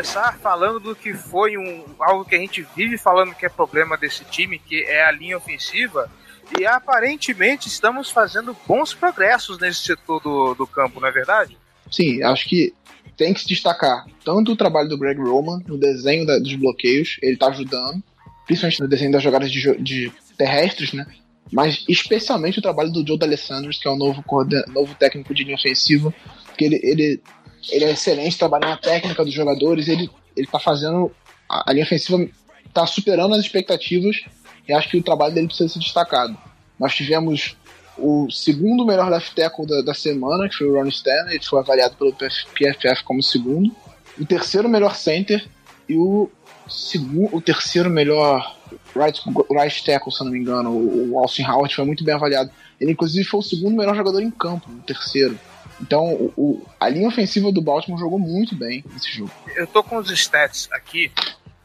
Começar 0.00 0.38
falando 0.38 0.80
do 0.80 0.96
que 0.96 1.12
foi 1.12 1.58
um, 1.58 1.84
algo 2.00 2.24
que 2.24 2.34
a 2.34 2.38
gente 2.38 2.66
vive 2.74 2.96
falando 2.96 3.34
que 3.34 3.44
é 3.44 3.50
problema 3.50 3.98
desse 3.98 4.24
time, 4.24 4.58
que 4.58 4.82
é 4.84 5.04
a 5.04 5.10
linha 5.10 5.36
ofensiva. 5.36 6.10
E 6.58 6.64
aparentemente 6.64 7.68
estamos 7.68 8.10
fazendo 8.10 8.56
bons 8.66 8.94
progressos 8.94 9.58
nesse 9.58 9.80
setor 9.82 10.18
do, 10.22 10.54
do 10.54 10.66
campo, 10.66 11.00
não 11.00 11.08
é 11.08 11.12
verdade? 11.12 11.56
Sim, 11.90 12.22
acho 12.22 12.48
que 12.48 12.72
tem 13.14 13.34
que 13.34 13.40
se 13.40 13.48
destacar 13.48 14.06
tanto 14.24 14.52
o 14.52 14.56
trabalho 14.56 14.88
do 14.88 14.98
Greg 14.98 15.20
Roman 15.20 15.60
no 15.66 15.76
desenho 15.76 16.24
da, 16.24 16.38
dos 16.38 16.54
bloqueios, 16.54 17.18
ele 17.20 17.36
tá 17.36 17.48
ajudando, 17.48 18.02
principalmente 18.46 18.80
no 18.80 18.88
desenho 18.88 19.12
das 19.12 19.22
jogadas 19.22 19.52
de, 19.52 19.76
de 19.82 20.10
terrestres, 20.38 20.94
né? 20.94 21.06
Mas 21.52 21.84
especialmente 21.86 22.58
o 22.58 22.62
trabalho 22.62 22.90
do 22.90 23.06
Joe 23.06 23.18
D'Alessandro, 23.18 23.70
que 23.70 23.86
é 23.86 23.90
o 23.90 23.96
novo, 23.96 24.24
novo 24.68 24.94
técnico 24.94 25.34
de 25.34 25.44
linha 25.44 25.56
ofensiva, 25.56 26.14
que 26.56 26.64
ele, 26.64 26.80
ele, 26.82 27.20
ele 27.68 27.84
é 27.84 27.90
excelente 27.90 28.38
trabalhando 28.38 28.74
a 28.74 28.76
técnica 28.76 29.24
dos 29.24 29.34
jogadores, 29.34 29.88
ele, 29.88 30.10
ele 30.36 30.46
tá 30.46 30.58
fazendo. 30.58 31.10
A, 31.48 31.72
linha 31.72 31.84
ofensiva 31.84 32.28
tá 32.72 32.86
superando 32.86 33.34
as 33.34 33.40
expectativas 33.40 34.22
e 34.68 34.72
acho 34.72 34.88
que 34.88 34.96
o 34.96 35.02
trabalho 35.02 35.34
dele 35.34 35.48
precisa 35.48 35.68
ser 35.68 35.80
destacado. 35.80 36.36
Nós 36.78 36.94
tivemos 36.94 37.56
o 37.98 38.30
segundo 38.30 38.86
melhor 38.86 39.10
left 39.10 39.34
tackle 39.34 39.66
da, 39.66 39.82
da 39.82 39.94
semana, 39.94 40.48
que 40.48 40.56
foi 40.56 40.68
o 40.68 40.74
Ron 40.74 40.86
Stanley, 40.88 41.34
ele 41.34 41.44
foi 41.44 41.58
avaliado 41.58 41.96
pelo 41.96 42.12
PFF 42.12 43.04
como 43.04 43.22
segundo. 43.22 43.74
O 44.18 44.24
terceiro 44.24 44.68
melhor 44.68 44.94
center 44.94 45.46
e 45.88 45.96
o, 45.96 46.30
segundo, 46.68 47.34
o 47.34 47.40
terceiro 47.40 47.90
melhor 47.90 48.56
right, 48.94 49.20
right 49.50 49.84
tackle, 49.84 50.12
se 50.12 50.24
não 50.24 50.30
me 50.30 50.38
engano, 50.38 50.70
o, 50.70 51.12
o 51.12 51.18
Austin 51.18 51.42
Howard 51.42 51.74
foi 51.74 51.84
muito 51.84 52.04
bem 52.04 52.14
avaliado. 52.14 52.50
Ele, 52.80 52.92
inclusive, 52.92 53.24
foi 53.24 53.40
o 53.40 53.42
segundo 53.42 53.76
melhor 53.76 53.94
jogador 53.94 54.22
em 54.22 54.30
campo, 54.30 54.70
o 54.70 54.82
terceiro. 54.82 55.38
Então, 55.80 56.12
o, 56.12 56.32
o, 56.36 56.66
a 56.78 56.88
linha 56.88 57.08
ofensiva 57.08 57.50
do 57.50 57.62
Baltimore 57.62 57.98
jogou 57.98 58.18
muito 58.18 58.54
bem 58.54 58.84
nesse 58.92 59.10
jogo. 59.12 59.30
Eu 59.56 59.66
tô 59.66 59.82
com 59.82 59.96
os 59.96 60.10
stats 60.10 60.68
aqui, 60.72 61.10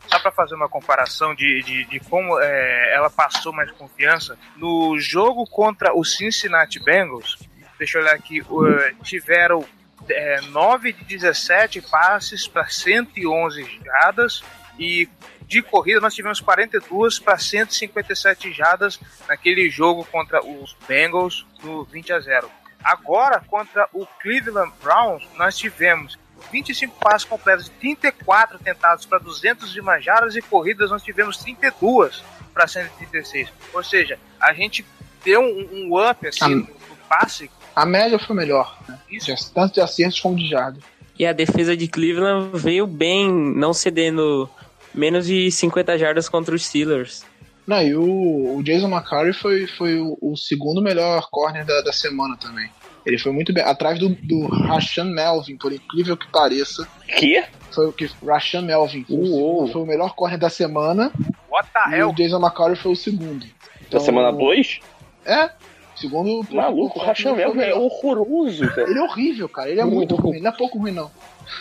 só 0.08 0.20
para 0.20 0.32
fazer 0.32 0.56
uma 0.56 0.70
comparação 0.70 1.36
de, 1.36 1.62
de, 1.64 1.86
de 1.86 2.00
como 2.00 2.40
é, 2.40 2.94
ela 2.94 3.10
passou 3.10 3.52
mais 3.52 3.70
confiança. 3.72 4.38
No 4.56 4.98
jogo 5.00 5.46
contra 5.46 5.94
o 5.94 6.04
Cincinnati 6.04 6.80
Bengals, 6.80 7.38
deixa 7.78 7.98
eu 7.98 8.04
olhar 8.04 8.16
aqui, 8.16 8.42
uh, 8.42 9.04
tiveram 9.04 9.66
é, 10.10 10.42
9 10.42 10.94
de 10.94 11.04
17 11.04 11.82
passes 11.82 12.48
para 12.48 12.68
111 12.68 13.80
jardas 13.84 14.44
e 14.78 15.10
de 15.48 15.62
corrida 15.62 16.00
nós 16.00 16.16
tivemos 16.16 16.40
42 16.40 17.20
para 17.20 17.38
157 17.38 18.52
jardas 18.52 19.00
naquele 19.28 19.70
jogo 19.70 20.06
contra 20.06 20.44
os 20.44 20.76
Bengals 20.88 21.46
no 21.64 21.84
20 21.84 22.14
a 22.14 22.20
0. 22.20 22.50
Agora 22.86 23.44
contra 23.48 23.90
o 23.92 24.06
Cleveland 24.22 24.72
Browns 24.80 25.24
nós 25.36 25.58
tivemos 25.58 26.20
25 26.52 26.96
passes 27.00 27.28
completos, 27.28 27.68
34 27.80 28.60
tentados 28.60 29.08
para 29.08 29.18
201 29.18 30.02
jardas 30.02 30.36
e 30.36 30.42
corridas 30.42 30.92
nós 30.92 31.02
tivemos 31.02 31.38
32 31.38 32.24
para 32.54 32.68
136. 32.68 33.50
Ou 33.74 33.84
seja, 33.84 34.20
a 34.40 34.54
gente 34.54 34.86
deu 35.24 35.42
um, 35.42 35.90
um 35.90 36.10
up 36.10 36.28
assim, 36.28 36.46
a, 36.46 36.50
no, 36.50 36.58
no 36.58 36.96
passe. 37.10 37.50
A 37.76 37.88
média 37.88 38.20
foi 38.20 38.36
melhor, 38.36 38.78
né? 38.88 39.00
Isso. 39.10 39.52
tanto 39.52 39.74
de 39.74 39.82
acertos 39.82 40.20
como 40.20 40.36
de 40.36 40.48
jardas. 40.48 40.84
E 41.18 41.26
a 41.26 41.34
defesa 41.34 41.76
de 41.76 41.88
Cleveland 41.88 42.52
veio 42.54 42.86
bem, 42.86 43.28
não 43.32 43.74
cedendo 43.74 44.48
menos 44.94 45.26
de 45.26 45.50
50 45.50 45.98
jardas 45.98 46.30
contra 46.30 46.54
os 46.54 46.66
Steelers. 46.66 47.26
Não, 47.68 47.82
e 47.82 47.96
o, 47.96 48.58
o 48.58 48.64
Jason 48.64 48.88
McCarry 48.88 49.34
foi, 49.34 49.66
foi 49.66 50.00
o, 50.00 50.18
o, 50.22 50.38
segundo 50.38 50.82
melhor 50.82 51.28
corner 51.32 51.66
da, 51.66 51.82
da 51.82 51.92
semana 51.92 52.38
também. 52.38 52.70
Ele 53.06 53.18
foi 53.18 53.32
muito 53.32 53.52
bem. 53.52 53.64
Atrás 53.64 53.98
do, 53.98 54.10
do 54.10 54.48
Rashan 54.48 55.06
Melvin, 55.06 55.58
por 55.58 55.74
incrível 55.74 56.16
que 56.16 56.28
pareça. 56.32 56.88
Que? 57.18 57.44
Foi 57.72 57.88
o 57.88 57.94
que 57.94 58.10
Rashan 58.26 58.62
Melvin. 58.62 59.04
Foi, 59.04 59.18
o, 59.18 59.68
foi 59.72 59.82
o 59.82 59.86
melhor 59.86 60.14
corner 60.16 60.40
da 60.40 60.50
semana. 60.50 61.12
What 61.50 61.70
the 61.72 61.96
e 61.96 62.00
hell? 62.00 62.10
o 62.10 62.16
Jason 62.16 62.40
McCarry 62.40 62.76
foi 62.76 62.92
o 62.92 62.96
segundo. 62.96 63.46
Então, 63.82 64.00
da 64.00 64.06
semana 64.06 64.32
2? 64.32 64.80
É. 65.26 65.50
Segundo. 65.96 66.46
Maluco, 66.54 67.00
o 67.00 67.02
Rashan 67.02 67.34
Melvin 67.34 67.62
é 67.62 67.74
horroroso, 67.74 68.68
velho. 68.70 68.90
Ele 68.90 69.00
é 69.00 69.02
horrível, 69.02 69.50
cara. 69.50 69.70
Ele 69.70 69.80
é 69.80 69.86
muito, 69.86 70.16
muito 70.16 70.16
ruim. 70.16 70.36
Ele 70.36 70.44
não 70.44 70.52
é 70.52 70.56
pouco 70.56 70.78
ruim, 70.78 70.92
não. 70.92 71.10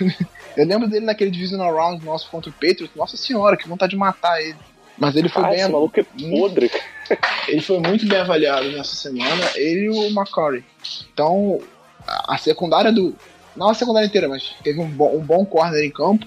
Eu 0.56 0.66
lembro 0.66 0.88
dele 0.88 1.04
naquele 1.04 1.30
Divisional 1.30 1.74
Round 1.74 2.04
nosso 2.04 2.30
contra 2.30 2.50
o 2.50 2.52
Patriots. 2.52 2.94
Nossa 2.94 3.16
senhora, 3.16 3.56
que 3.56 3.68
vontade 3.68 3.90
de 3.90 3.96
matar 3.96 4.40
ele. 4.40 4.56
Mas 4.96 5.16
ele 5.16 5.28
foi 5.28 5.44
ah, 5.44 5.48
bem. 5.48 5.61
Esse 5.61 5.68
maluco 5.70 6.00
é 6.00 6.04
podre. 6.04 6.70
ele 7.48 7.61
foi 7.61 7.78
muito 7.80 8.07
bem 8.07 8.18
avaliado 8.18 8.70
nessa 8.70 8.94
semana. 8.94 9.50
Ele 9.57 9.87
e 9.87 9.90
o 9.90 10.07
McCurry. 10.09 10.64
Então, 11.12 11.61
a 12.07 12.38
secundária 12.38 12.92
do. 12.92 13.14
Não 13.57 13.68
a 13.68 13.74
secundária 13.74 14.07
inteira, 14.07 14.28
mas 14.28 14.54
teve 14.62 14.80
um 14.80 14.88
bom, 14.88 15.16
um 15.16 15.20
bom 15.20 15.44
corner 15.44 15.85
em 15.85 15.90
campo. 15.90 16.26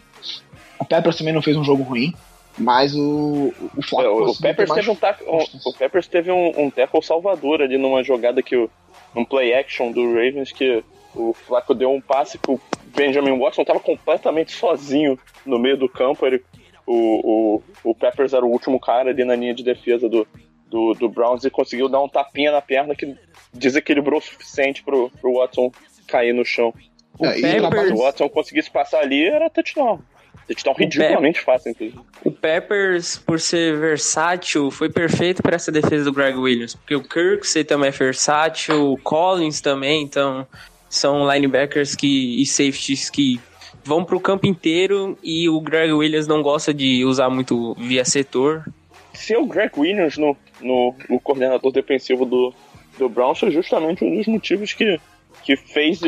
O 0.80 0.86
Peppers 0.86 1.18
também 1.18 1.34
não 1.34 1.42
fez 1.42 1.58
um 1.58 1.64
jogo 1.64 1.84
ruim. 1.84 2.14
Mas 2.58 2.96
o, 2.96 3.54
o 3.76 3.84
Flacco. 3.84 4.10
É, 4.10 4.10
o, 4.10 4.36
Peppers 4.36 4.72
teve, 4.72 4.90
um, 4.90 4.98
um, 5.28 5.46
o 5.66 5.74
Peppers 5.74 6.08
teve 6.08 6.32
um, 6.32 6.54
um 6.58 6.70
tackle 6.72 7.04
salvador 7.04 7.62
ali 7.62 7.78
numa 7.78 8.04
jogada 8.04 8.42
que 8.42 8.56
o. 8.56 8.70
Um 9.16 9.26
play 9.26 9.54
action 9.54 9.92
do 9.92 10.14
Ravens 10.14 10.52
que 10.52 10.84
o 11.16 11.34
Flacco 11.34 11.74
deu 11.74 11.92
um 11.92 12.02
passe 12.02 12.38
pro 12.38 12.60
Benjamin 12.96 13.38
Watson, 13.38 13.64
tava 13.64 13.80
completamente 13.80 14.52
sozinho 14.52 15.18
no 15.46 15.58
meio 15.58 15.78
do 15.78 15.90
campo. 15.90 16.26
Ele, 16.26 16.44
o, 16.88 17.60
o, 17.84 17.92
o 17.92 17.94
Peppers 17.94 18.34
era 18.34 18.46
o 18.46 18.50
último 18.50 18.80
cara 18.80 19.10
ali 19.10 19.26
na 19.26 19.36
linha 19.36 19.54
de 19.54 19.62
defesa 19.62 20.08
do, 20.08 20.26
do, 20.70 20.94
do 20.94 21.10
Browns 21.10 21.44
e 21.44 21.50
conseguiu 21.50 21.90
dar 21.90 22.02
um 22.02 22.08
tapinha 22.08 22.52
na 22.52 22.62
perna 22.62 22.96
que 22.96 23.14
desequilibrou 23.54 24.20
o 24.20 24.24
suficiente 24.24 24.82
pro, 24.84 25.12
pro 25.22 25.34
Watson 25.34 25.70
cair 26.08 26.34
no 26.34 26.46
chão. 26.46 26.74
O 27.20 27.26
é, 27.26 27.42
Peppers... 27.42 27.88
Se 27.88 27.94
o 27.94 27.98
Watson 27.98 28.30
conseguisse 28.30 28.72
passar 28.72 29.02
ali, 29.02 29.28
era 29.28 29.50
touchdown. 29.50 30.00
Touchdown 30.48 30.76
ridiculamente 30.78 31.42
fácil, 31.42 31.72
inclusive. 31.72 32.00
O 32.24 32.32
Peppers, 32.32 33.18
por 33.18 33.38
ser 33.38 33.78
versátil, 33.78 34.72
foi 34.72 34.90
perfeito 34.90 35.44
para 35.44 35.58
essa 35.58 35.72
defesa 35.72 36.06
do 36.06 36.14
Greg 36.14 36.38
Williams. 36.38 36.74
Porque 36.74 36.96
o 36.96 37.04
Kirksey 37.04 37.66
também 37.66 37.90
é 37.90 37.92
versátil, 37.92 38.94
o 38.94 38.98
Collins 38.98 39.60
também, 39.60 40.04
então 40.04 40.48
são 40.90 41.30
linebackers 41.30 41.96
que, 41.96 42.42
e 42.42 42.46
safeties 42.46 43.10
que 43.10 43.42
vão 43.88 44.04
para 44.04 44.18
o 44.18 44.20
campo 44.20 44.46
inteiro 44.46 45.18
e 45.24 45.48
o 45.48 45.62
Greg 45.62 45.94
Williams 45.94 46.28
não 46.28 46.44
gosta 46.44 46.74
de 46.74 47.06
usar 47.06 47.30
muito 47.30 47.74
via 47.76 48.04
setor. 48.04 48.66
Se 49.14 49.36
o 49.36 49.46
Greg 49.46 49.72
Williams 49.78 50.18
no, 50.18 50.36
no, 50.62 50.94
no 51.10 51.20
coordenador 51.20 51.72
defensivo 51.72 52.26
do, 52.26 52.54
do 53.00 53.08
Browns 53.08 53.40
foi 53.40 53.50
justamente 53.50 54.04
um 54.04 54.18
dos 54.18 54.28
motivos 54.28 54.74
que, 54.74 55.00
que 55.44 55.56
fez. 55.56 56.02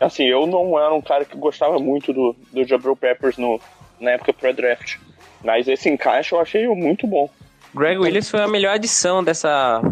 Assim, 0.00 0.24
eu 0.24 0.46
não 0.46 0.78
era 0.78 0.94
um 0.94 1.02
cara 1.02 1.24
que 1.24 1.36
gostava 1.36 1.78
muito 1.78 2.12
do, 2.12 2.36
do 2.52 2.64
Jabril 2.64 2.94
Peppers 2.94 3.36
no, 3.36 3.60
na 4.00 4.12
época 4.12 4.32
pré-draft. 4.32 4.96
Mas 5.42 5.66
esse 5.66 5.90
encaixe 5.90 6.32
eu 6.32 6.40
achei 6.40 6.66
muito 6.68 7.06
bom. 7.06 7.28
Greg 7.74 7.98
Williams 7.98 8.30
foi 8.30 8.40
a 8.40 8.48
melhor 8.48 8.74
adição 8.74 9.22
dessa 9.22 9.82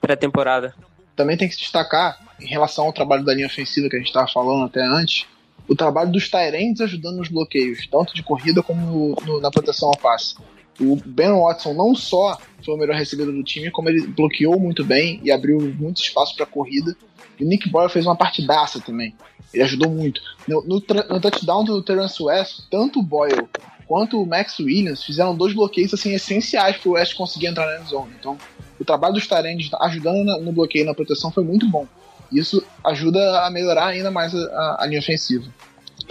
pré-temporada. 0.00 0.74
Também 1.16 1.36
tem 1.36 1.48
que 1.48 1.54
se 1.54 1.60
destacar, 1.60 2.18
em 2.40 2.46
relação 2.46 2.86
ao 2.86 2.92
trabalho 2.92 3.24
da 3.24 3.34
linha 3.34 3.46
ofensiva 3.46 3.88
que 3.88 3.96
a 3.96 3.98
gente 3.98 4.08
estava 4.08 4.28
falando 4.28 4.64
até 4.64 4.82
antes, 4.82 5.26
o 5.72 5.76
trabalho 5.76 6.12
dos 6.12 6.28
Tyrants 6.28 6.80
ajudando 6.80 7.16
nos 7.16 7.28
bloqueios, 7.28 7.86
tanto 7.86 8.14
de 8.14 8.22
corrida 8.22 8.62
como 8.62 9.16
no, 9.24 9.40
na 9.40 9.50
proteção 9.50 9.88
ao 9.88 9.96
passe. 9.96 10.34
O 10.80 10.96
Ben 11.04 11.30
Watson 11.30 11.74
não 11.74 11.94
só 11.94 12.38
foi 12.64 12.74
o 12.74 12.78
melhor 12.78 12.96
recebedor 12.96 13.32
do 13.32 13.42
time, 13.42 13.70
como 13.70 13.88
ele 13.88 14.06
bloqueou 14.06 14.58
muito 14.58 14.84
bem 14.84 15.20
e 15.22 15.30
abriu 15.30 15.60
muito 15.78 16.02
espaço 16.02 16.34
para 16.36 16.46
corrida. 16.46 16.96
E 17.38 17.44
Nick 17.44 17.68
Boyle 17.68 17.90
fez 17.90 18.06
uma 18.06 18.16
partidaça 18.16 18.80
também. 18.80 19.14
Ele 19.52 19.62
ajudou 19.62 19.90
muito. 19.90 20.20
No, 20.46 20.62
no, 20.62 20.74
no 20.74 21.20
touchdown 21.20 21.64
do 21.64 21.82
Terence 21.82 22.22
West, 22.22 22.60
tanto 22.70 23.00
o 23.00 23.02
Boyle 23.02 23.48
quanto 23.86 24.20
o 24.20 24.26
Max 24.26 24.58
Williams 24.58 25.02
fizeram 25.04 25.36
dois 25.36 25.52
bloqueios 25.54 25.92
assim 25.92 26.14
essenciais 26.14 26.76
para 26.76 26.88
o 26.88 26.92
West 26.92 27.14
conseguir 27.14 27.46
entrar 27.46 27.66
na 27.66 27.84
zone. 27.84 28.12
Então, 28.18 28.38
o 28.78 28.84
trabalho 28.84 29.14
dos 29.14 29.26
Tyrants 29.26 29.68
ajudando 29.80 30.40
no 30.40 30.52
bloqueio 30.52 30.82
e 30.82 30.86
na 30.86 30.94
proteção 30.94 31.30
foi 31.30 31.44
muito 31.44 31.68
bom. 31.68 31.86
Isso 32.32 32.64
ajuda 32.84 33.44
a 33.44 33.50
melhorar 33.50 33.88
ainda 33.88 34.10
mais 34.10 34.34
a, 34.34 34.82
a 34.82 34.86
linha 34.86 35.00
ofensiva. 35.00 35.44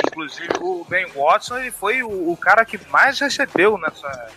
Inclusive, 0.07 0.49
o 0.59 0.85
Ben 0.89 1.07
Watson 1.15 1.57
ele 1.57 1.71
foi 1.71 2.03
o, 2.03 2.31
o 2.31 2.37
cara 2.37 2.63
que 2.65 2.79
mais 2.89 3.19
recebeu 3.19 3.77
nessa, 3.77 4.29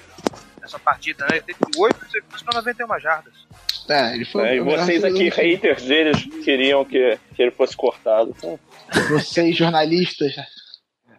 nessa 0.61 0.79
partida. 0.79 1.25
Né? 1.27 1.37
Ele 1.37 1.43
teve 1.43 1.59
8 1.77 1.97
recepções 2.01 2.43
para 2.43 2.59
91 2.59 3.01
jardas. 3.01 3.35
É, 3.89 4.15
ele 4.15 4.25
foi. 4.25 4.49
É, 4.49 4.57
e 4.57 4.61
vocês 4.61 5.05
aqui, 5.05 5.29
haters 5.29 5.83
deles, 5.83 6.25
queriam 6.43 6.85
que, 6.85 7.19
que 7.35 7.43
ele 7.43 7.51
fosse 7.51 7.77
cortado. 7.77 8.35
Vocês, 9.11 9.57
jornalistas. 9.57 10.35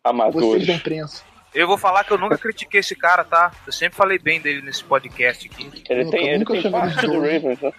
Amadores. 0.03 0.47
Vocês 0.47 0.67
da 0.67 0.73
imprensa. 0.73 1.23
Eu 1.53 1.67
vou 1.67 1.77
falar 1.77 2.03
que 2.03 2.11
eu 2.11 2.17
nunca 2.17 2.37
critiquei 2.37 2.81
esse 2.81 2.95
cara, 2.95 3.23
tá? 3.23 3.51
Eu 3.65 3.71
sempre 3.71 3.95
falei 3.95 4.19
bem 4.19 4.41
dele 4.41 4.61
nesse 4.61 4.83
podcast 4.83 5.47
aqui. 5.47 5.69
Ele 5.89 6.03
nunca, 6.03 6.17
tem, 6.17 6.27
ele 6.27 6.39
nunca 6.39 6.61
tem 6.61 6.71
parte 6.71 7.07
do 7.07 7.13
Ravens, 7.13 7.61
né? 7.61 7.71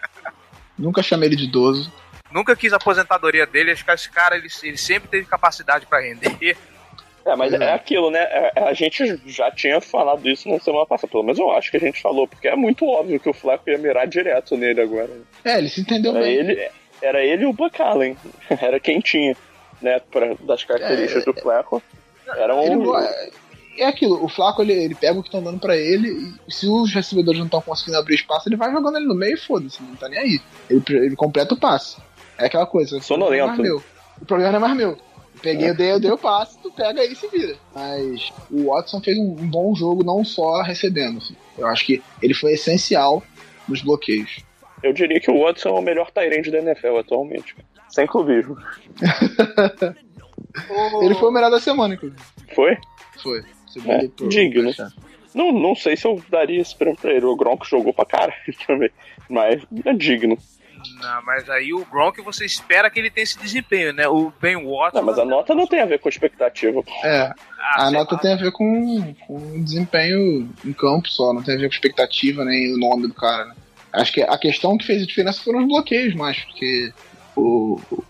Nunca 0.78 1.02
chamei 1.02 1.28
ele 1.28 1.36
de 1.36 1.44
idoso. 1.44 1.92
Nunca 2.30 2.56
quis 2.56 2.72
a 2.72 2.76
aposentadoria 2.76 3.46
dele, 3.46 3.70
acho 3.70 3.84
que 3.84 3.90
esse 3.90 4.10
cara 4.10 4.36
ele, 4.36 4.48
ele 4.62 4.76
sempre 4.76 5.08
teve 5.08 5.26
capacidade 5.26 5.86
para 5.86 6.00
render. 6.00 6.56
É, 7.24 7.34
mas 7.34 7.52
é. 7.52 7.56
é 7.56 7.72
aquilo, 7.72 8.10
né? 8.10 8.20
É, 8.20 8.52
a 8.68 8.72
gente 8.72 9.20
já 9.26 9.50
tinha 9.50 9.80
falado 9.80 10.28
isso 10.28 10.48
na 10.48 10.60
semana 10.60 10.86
passada, 10.86 11.10
pelo 11.10 11.24
menos 11.24 11.38
eu 11.38 11.50
acho 11.50 11.70
que 11.72 11.76
a 11.76 11.80
gente 11.80 12.00
falou, 12.00 12.28
porque 12.28 12.46
é 12.46 12.54
muito 12.54 12.86
óbvio 12.86 13.18
que 13.18 13.28
o 13.28 13.34
Flaco 13.34 13.68
ia 13.68 13.78
mirar 13.78 14.06
direto 14.06 14.56
nele 14.56 14.80
agora. 14.80 15.10
É, 15.44 15.58
ele 15.58 15.68
se 15.68 15.80
entendeu 15.80 16.12
era 16.12 16.20
bem. 16.20 16.34
Ele, 16.34 16.70
era 17.02 17.24
ele 17.24 17.42
e 17.42 17.46
o 17.46 17.52
Buck 17.52 17.82
Allen. 17.82 18.16
Era 18.48 18.80
quem 18.80 19.00
tinha, 19.00 19.36
né? 19.82 20.00
Pra, 20.10 20.34
das 20.40 20.64
características 20.64 21.22
é, 21.24 21.26
do 21.26 21.34
Flaco. 21.34 21.82
Era 22.36 22.54
um. 22.54 22.62
Ele, 22.62 23.32
é 23.78 23.86
aquilo, 23.86 24.24
o 24.24 24.28
Flaco 24.28 24.62
ele, 24.62 24.72
ele 24.72 24.94
pega 24.94 25.18
o 25.18 25.22
que 25.22 25.28
estão 25.28 25.42
dando 25.42 25.58
pra 25.58 25.76
ele 25.76 26.08
e 26.48 26.52
se 26.52 26.66
os 26.66 26.94
recebedores 26.94 27.38
não 27.38 27.46
estão 27.46 27.60
conseguindo 27.60 27.98
abrir 27.98 28.14
espaço, 28.14 28.48
ele 28.48 28.56
vai 28.56 28.72
jogando 28.72 28.96
ele 28.96 29.06
no 29.06 29.14
meio 29.14 29.34
e 29.34 29.38
foda-se, 29.38 29.82
não 29.82 29.94
tá 29.96 30.08
nem 30.08 30.18
aí. 30.18 30.40
Ele, 30.70 30.82
ele 30.88 31.16
completa 31.16 31.54
o 31.54 31.60
passe. 31.60 31.98
É 32.38 32.46
aquela 32.46 32.66
coisa. 32.66 33.00
Sonolento. 33.00 33.44
O 33.44 33.46
problema 33.46 33.48
não 33.48 33.54
é 33.54 33.56
mais 33.56 33.68
meu. 33.68 33.82
O 34.20 34.24
problema 34.26 34.50
não 34.52 34.58
é 34.58 34.60
mais 34.60 34.76
meu. 34.76 34.90
Eu 34.90 34.98
Peguei, 35.42 35.68
eu 35.70 35.76
dei, 35.76 35.92
eu 35.92 36.00
dei 36.00 36.10
o 36.10 36.16
passe, 36.18 36.58
tu 36.62 36.70
pega 36.72 37.00
aí 37.02 37.12
e 37.12 37.16
se 37.16 37.28
vira. 37.28 37.56
Mas 37.74 38.32
o 38.50 38.66
Watson 38.72 39.00
fez 39.02 39.18
um, 39.18 39.34
bom 39.34 39.74
jogo, 39.74 40.02
não 40.02 40.24
só 40.24 40.62
recebendo. 40.62 41.18
assim. 41.18 41.36
Eu 41.58 41.66
acho 41.66 41.84
que 41.84 42.02
ele 42.22 42.32
foi 42.34 42.52
essencial 42.54 43.22
nos 43.68 43.82
bloqueios. 43.82 44.38
Eu 44.82 44.92
diria 44.94 45.20
que 45.20 45.30
o 45.30 45.42
Watson 45.42 45.68
é 45.68 45.72
o 45.72 45.82
melhor 45.82 46.10
Tyrande 46.10 46.50
da 46.50 46.58
NFL 46.58 46.96
atualmente. 46.98 47.54
Sem 47.90 48.06
clubismo. 48.06 48.56
Ele 51.02 51.14
foi 51.14 51.28
o 51.28 51.32
melhor 51.32 51.50
da 51.50 51.60
semana, 51.60 51.94
inclusive. 51.94 52.20
Foi? 52.54 52.76
Foi. 53.22 53.42
É, 53.86 54.08
pro- 54.08 54.28
digno. 54.28 54.74
pro. 54.74 54.86
Não, 55.34 55.52
não 55.52 55.74
sei 55.74 55.96
se 55.96 56.06
eu 56.06 56.22
daria 56.30 56.60
esse 56.60 56.74
prêmio 56.74 56.98
pra 56.98 57.12
ele. 57.12 57.26
O 57.26 57.36
Gronk 57.36 57.68
jogou 57.68 57.92
pra 57.92 58.06
caralho 58.06 58.32
também. 58.66 58.90
Mas 59.28 59.62
é 59.84 59.92
digno. 59.92 60.38
Não, 60.94 61.22
mas 61.24 61.48
aí 61.50 61.72
o 61.72 61.84
Gronk 61.84 62.20
você 62.22 62.44
espera 62.44 62.88
que 62.90 62.98
ele 62.98 63.10
tenha 63.10 63.22
esse 63.24 63.38
desempenho, 63.38 63.92
né? 63.92 64.08
O 64.08 64.32
Ben 64.40 64.56
Watson. 64.56 64.98
Não, 64.98 65.04
mas 65.04 65.18
a 65.18 65.24
nota 65.24 65.54
não 65.54 65.66
tem 65.66 65.80
a 65.80 65.86
ver 65.86 65.98
com 65.98 66.08
expectativa. 66.08 66.82
É, 67.04 67.32
Ah, 67.58 67.86
a 67.86 67.90
nota 67.90 68.14
lá. 68.14 68.20
tem 68.20 68.32
a 68.32 68.36
ver 68.36 68.52
com, 68.52 69.14
com 69.26 69.62
desempenho 69.62 70.48
em 70.64 70.72
campo 70.72 71.08
só, 71.08 71.32
não 71.32 71.42
tem 71.42 71.54
a 71.54 71.58
ver 71.58 71.68
com 71.68 71.74
expectativa 71.74 72.44
nem 72.44 72.74
o 72.74 72.78
nome 72.78 73.06
do 73.08 73.14
cara, 73.14 73.44
né? 73.46 73.54
Acho 73.92 74.12
que 74.12 74.22
a 74.22 74.36
questão 74.38 74.76
que 74.76 74.84
fez 74.86 75.02
a 75.02 75.06
diferença 75.06 75.40
foram 75.42 75.60
os 75.60 75.66
bloqueios 75.68 76.14
mais, 76.14 76.38
porque 76.44 76.92
o, 77.34 77.80
o- 77.90 78.04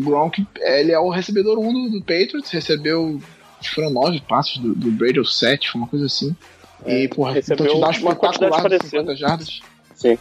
Gronk, 0.00 0.46
ele 0.60 0.92
é 0.92 0.98
o 0.98 1.08
recebedor 1.10 1.58
1 1.58 1.72
do, 1.72 1.90
do 1.90 2.00
Patriots, 2.00 2.50
recebeu, 2.50 3.20
acho 3.58 3.70
que 3.70 3.74
foram 3.74 3.90
nove 3.90 4.20
passes 4.20 4.58
do, 4.58 4.74
do 4.74 4.90
Brady, 4.92 5.18
ou 5.18 5.24
sete, 5.24 5.70
foi 5.70 5.80
uma 5.80 5.88
coisa 5.88 6.06
assim. 6.06 6.34
E, 6.86 7.08
porra, 7.08 7.32
recebeu 7.32 7.66
então 7.66 7.76
te 7.76 7.80
dá 7.80 7.98
um 7.98 8.02
uma 8.02 8.14
quantidade 8.14 8.54
de 8.56 8.62
parecida. 8.62 8.88
50 8.88 9.16
jardas. 9.16 9.60
Sim. 9.94 10.18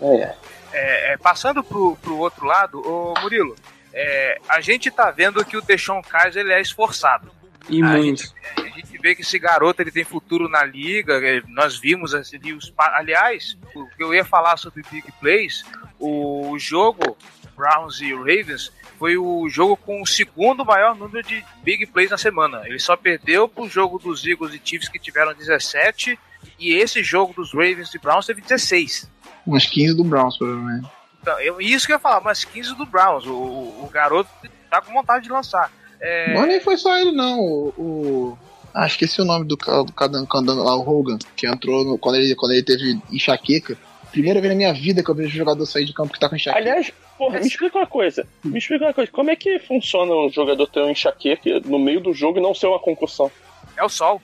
É. 0.00 0.06
É, 0.16 0.34
é, 0.72 1.16
passando 1.16 1.62
pro, 1.62 1.96
pro 1.96 2.18
outro 2.18 2.46
lado, 2.46 2.80
ô 2.86 3.14
Murilo, 3.20 3.54
é, 3.92 4.38
a 4.48 4.60
gente 4.60 4.90
tá 4.90 5.10
vendo 5.10 5.44
que 5.44 5.56
o 5.56 5.62
Deshaun 5.62 6.02
Kaiser 6.02 6.42
ele 6.42 6.52
é 6.52 6.60
esforçado. 6.60 7.30
E 7.68 7.82
A 7.82 7.86
muito. 7.86 8.22
gente, 8.22 8.34
a 8.56 8.68
gente 8.68 8.98
vê 8.98 9.14
que 9.14 9.22
esse 9.22 9.38
garoto 9.38 9.82
ele 9.82 9.92
tem 9.92 10.04
futuro 10.04 10.48
na 10.48 10.64
liga. 10.64 11.14
é, 11.24 11.42
Nós 11.48 11.78
vimos 11.78 12.14
assim, 12.14 12.38
os. 12.52 12.72
Aliás, 12.76 13.56
o 13.74 13.86
que 13.86 14.02
eu 14.02 14.12
ia 14.14 14.24
falar 14.24 14.56
sobre 14.56 14.82
Big 14.90 15.10
Plays, 15.20 15.64
o 15.98 16.56
jogo 16.58 17.16
Browns 17.54 18.00
e 18.00 18.12
Ravens 18.12 18.72
foi 18.98 19.16
o 19.16 19.48
jogo 19.48 19.76
com 19.76 20.00
o 20.00 20.06
segundo 20.06 20.64
maior 20.64 20.94
número 20.94 21.26
de 21.26 21.44
Big 21.62 21.86
Plays 21.86 22.10
na 22.10 22.18
semana. 22.18 22.62
Ele 22.64 22.78
só 22.78 22.96
perdeu 22.96 23.48
pro 23.48 23.68
jogo 23.68 23.98
dos 23.98 24.26
Eagles 24.26 24.54
e 24.54 24.60
Chiefs 24.64 24.88
que 24.88 24.98
tiveram 24.98 25.34
17 25.34 26.18
e 26.58 26.74
esse 26.74 27.02
jogo 27.02 27.32
dos 27.32 27.52
Ravens 27.52 27.94
e 27.94 27.98
Browns 27.98 28.26
teve 28.26 28.40
16. 28.40 29.10
Umas 29.46 29.66
15 29.66 29.96
do 29.96 30.04
Browns, 30.04 30.36
provavelmente. 30.36 30.86
Então, 31.20 31.38
eu, 31.40 31.60
isso 31.60 31.86
que 31.86 31.92
eu 31.92 31.96
ia 31.96 32.00
falar, 32.00 32.20
mas 32.20 32.44
15 32.44 32.74
do 32.76 32.84
Browns. 32.86 33.24
O, 33.26 33.32
o, 33.32 33.84
o 33.84 33.88
garoto 33.92 34.30
tá 34.70 34.80
com 34.80 34.92
vontade 34.92 35.24
de 35.24 35.30
lançar. 35.30 35.70
É, 36.00 36.34
Mas 36.34 36.48
nem 36.48 36.60
foi 36.60 36.76
só 36.76 36.96
ele, 36.98 37.12
não. 37.12 37.38
O. 37.38 37.68
o- 37.78 38.38
Ah, 38.74 38.86
esqueci 38.86 39.20
o 39.20 39.24
nome 39.24 39.44
do, 39.46 39.54
do 39.56 40.64
lá, 40.64 40.76
o 40.76 40.80
Hogan, 40.88 41.18
que 41.36 41.46
entrou 41.46 41.84
no- 41.84 41.98
quando, 41.98 42.16
ele, 42.16 42.34
quando 42.34 42.52
ele 42.52 42.62
teve 42.62 42.98
enxaqueca. 43.12 43.76
Primeira 44.10 44.40
vez 44.40 44.52
na 44.52 44.56
minha 44.56 44.72
vida 44.74 45.02
que 45.02 45.10
eu 45.10 45.14
vejo 45.14 45.28
um 45.30 45.38
jogador 45.38 45.64
sair 45.66 45.84
de 45.86 45.92
campo 45.94 46.12
que 46.12 46.18
tá 46.18 46.28
com 46.28 46.36
enxaqueca. 46.36 46.58
Aliás, 46.62 46.92
porra, 47.16 47.38
me 47.40 47.46
explica 47.46 47.78
uma 47.78 47.86
coisa. 47.86 48.26
Me 48.44 48.58
explica 48.58 48.84
uma 48.86 48.92
coisa. 48.94 49.10
Como 49.12 49.30
é 49.30 49.36
que 49.36 49.58
funciona 49.60 50.12
um 50.14 50.30
jogador 50.30 50.66
ter 50.66 50.80
um 50.80 50.90
enxaqueca 50.90 51.60
no 51.64 51.78
meio 51.78 52.00
do 52.00 52.12
jogo 52.12 52.38
e 52.38 52.42
não 52.42 52.54
ser 52.54 52.66
uma 52.66 52.78
concussão? 52.80 53.30
é 53.76 53.84
o 53.84 53.88
sol. 53.88 54.20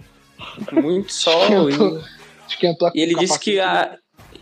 Muito 0.72 1.12
sol. 1.12 1.68
Esquentou, 1.68 2.02
esquentou 2.48 2.88
a 2.88 2.92
E 2.94 3.00
ele 3.00 3.14
disse 3.14 3.38
que 3.38 3.58
a, 3.60 3.96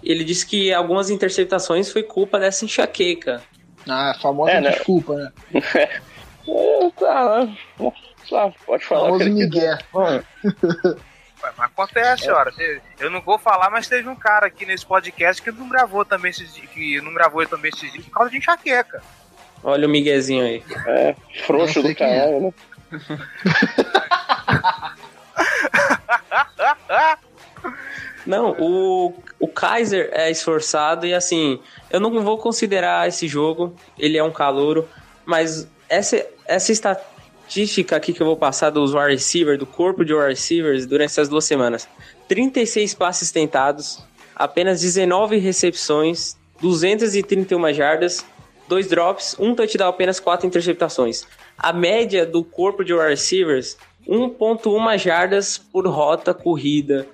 ele 0.07 0.25
disse 0.25 0.47
que 0.47 0.73
algumas 0.73 1.11
interceptações 1.11 1.91
foi 1.91 2.03
culpa 2.03 2.39
dessa 2.39 2.65
enxaqueca. 2.65 3.43
Ah, 3.89 4.13
a 4.13 4.15
famosa 4.15 4.53
É, 4.53 4.61
né? 4.61 4.71
desculpa, 4.71 5.15
né? 5.15 5.33
É, 5.55 6.01
tá? 6.99 7.49
Tá, 8.29 8.53
pode 8.67 8.85
falar. 8.85 9.07
famoso 9.09 9.31
Miguel. 9.31 9.79
Mas 11.43 11.55
acontece, 11.59 12.31
ora. 12.31 12.51
Te- 12.51 12.81
Eu 12.99 13.11
não 13.11 13.21
vou 13.21 13.39
falar, 13.39 13.71
mas 13.71 13.87
teve 13.89 14.09
um 14.09 14.17
cara 14.17 14.47
aqui 14.47 14.67
nesse 14.67 14.85
podcast 14.85 15.41
que 15.41 15.53
não 15.53 15.69
gravou 15.69 16.05
também 16.05 16.31
esses 16.31 16.55
dias, 16.55 16.69
que 16.71 17.01
não 17.01 17.15
gravou 17.15 17.47
também 17.47 17.71
esses 17.75 17.93
dias 17.93 18.05
por 18.05 18.11
causa 18.13 18.31
de 18.31 18.39
enxaqueca. 18.39 19.03
Olha 19.63 19.87
o 19.87 19.91
Miguezinho 19.91 20.45
aí. 20.45 20.63
É, 20.87 21.15
frouxo 21.47 21.83
do 21.83 21.91
é. 21.91 21.95
caralho, 21.95 22.41
né? 22.41 22.53
Não, 28.27 28.57
o, 28.59 29.15
o 29.39 29.47
Kaiser 29.47 30.11
é 30.13 30.31
esforçado 30.31 31.07
e 31.07 31.15
assim, 31.15 31.61
eu 31.91 32.01
não 32.01 32.11
vou 32.23 32.37
considerar 32.39 33.07
esse 33.07 33.29
jogo, 33.29 33.75
ele 33.97 34.19
é 34.19 34.25
um 34.25 34.33
calouro, 34.33 34.89
mas 35.25 35.69
essa, 35.89 36.27
essa 36.45 36.73
estatística 36.73 37.95
aqui 37.95 38.13
que 38.13 38.21
eu 38.21 38.27
vou 38.27 38.37
passar 38.37 38.71
dos 38.71 38.93
wide 38.95 39.11
receivers, 39.11 39.59
do 39.59 39.67
corpo 39.67 40.05
de 40.05 40.13
wide 40.13 40.29
receivers 40.31 40.87
durante 40.87 41.11
essas 41.11 41.29
duas 41.29 41.45
semanas. 41.45 41.89
36 42.27 42.95
passes 42.95 43.31
tentados, 43.31 44.03
apenas 44.35 44.81
19 44.81 45.39
recepções, 45.39 46.37
231 46.61 47.73
jardas, 47.73 48.25
dois 48.69 48.89
drops, 48.89 49.37
um 49.39 49.55
touchdown, 49.55 49.89
apenas 49.89 50.19
quatro 50.19 50.47
interceptações. 50.47 51.25
A 51.57 51.73
média 51.73 52.27
do 52.27 52.43
corpo 52.43 52.85
de 52.85 52.93
wide 52.93 53.11
receivers, 53.11 53.77
1.1 54.09 54.99
jardas 54.99 55.59
por 55.59 55.87
rota 55.87 56.35
corrida. 56.35 57.07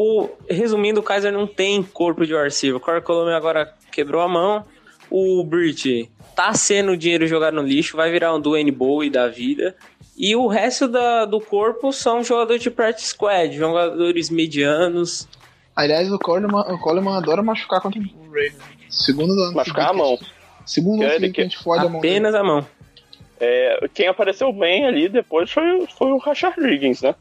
O, 0.00 0.28
resumindo, 0.48 1.00
o 1.00 1.02
Kaiser 1.02 1.32
não 1.32 1.44
tem 1.46 1.82
corpo 1.82 2.24
de 2.24 2.32
receiver. 2.32 2.76
O 2.76 2.80
Corey 2.80 3.00
Coleman 3.02 3.34
agora 3.36 3.74
quebrou 3.90 4.22
a 4.22 4.28
mão. 4.28 4.64
O 5.10 5.42
Brit 5.42 6.08
tá 6.36 6.54
sendo 6.54 6.96
dinheiro 6.96 7.26
jogado 7.26 7.54
no 7.54 7.62
lixo, 7.62 7.96
vai 7.96 8.08
virar 8.12 8.32
um 8.32 8.40
Dwayne 8.40 8.70
Bowie 8.70 9.10
da 9.10 9.26
vida. 9.26 9.74
E 10.16 10.36
o 10.36 10.46
resto 10.46 10.86
da- 10.86 11.24
do 11.24 11.40
corpo 11.40 11.92
são 11.92 12.22
jogadores 12.22 12.62
de 12.62 12.70
practice 12.70 13.08
squad, 13.08 13.56
jogadores 13.56 14.30
medianos. 14.30 15.26
Aliás, 15.74 16.10
o 16.12 16.18
Coleman, 16.18 16.60
o 16.72 16.78
Coleman 16.78 17.16
adora 17.16 17.42
machucar 17.42 17.80
contra 17.80 17.98
o 18.00 18.04
Ravens. 18.26 18.54
Segundo 18.88 19.32
ano. 19.32 19.54
Machucar 19.54 19.90
a 19.90 19.92
mão. 19.92 20.16
que- 20.16 20.26
Segundo 20.64 21.02
ano 21.02 21.12
seguinte 21.14 21.32
que 21.32 21.40
a 21.40 21.44
gente 21.44 21.58
fode 21.58 21.84
a 21.86 21.88
mão. 21.88 22.00
dele. 22.00 22.14
Apenas 22.14 22.34
a 22.36 22.44
mão. 22.44 22.64
É, 23.40 23.88
quem 23.94 24.06
apareceu 24.06 24.52
bem 24.52 24.84
ali 24.86 25.08
depois 25.08 25.50
foi, 25.50 25.86
foi 25.98 26.12
o 26.12 26.18
Rashard 26.18 26.60
Riggins, 26.60 27.02
né? 27.02 27.14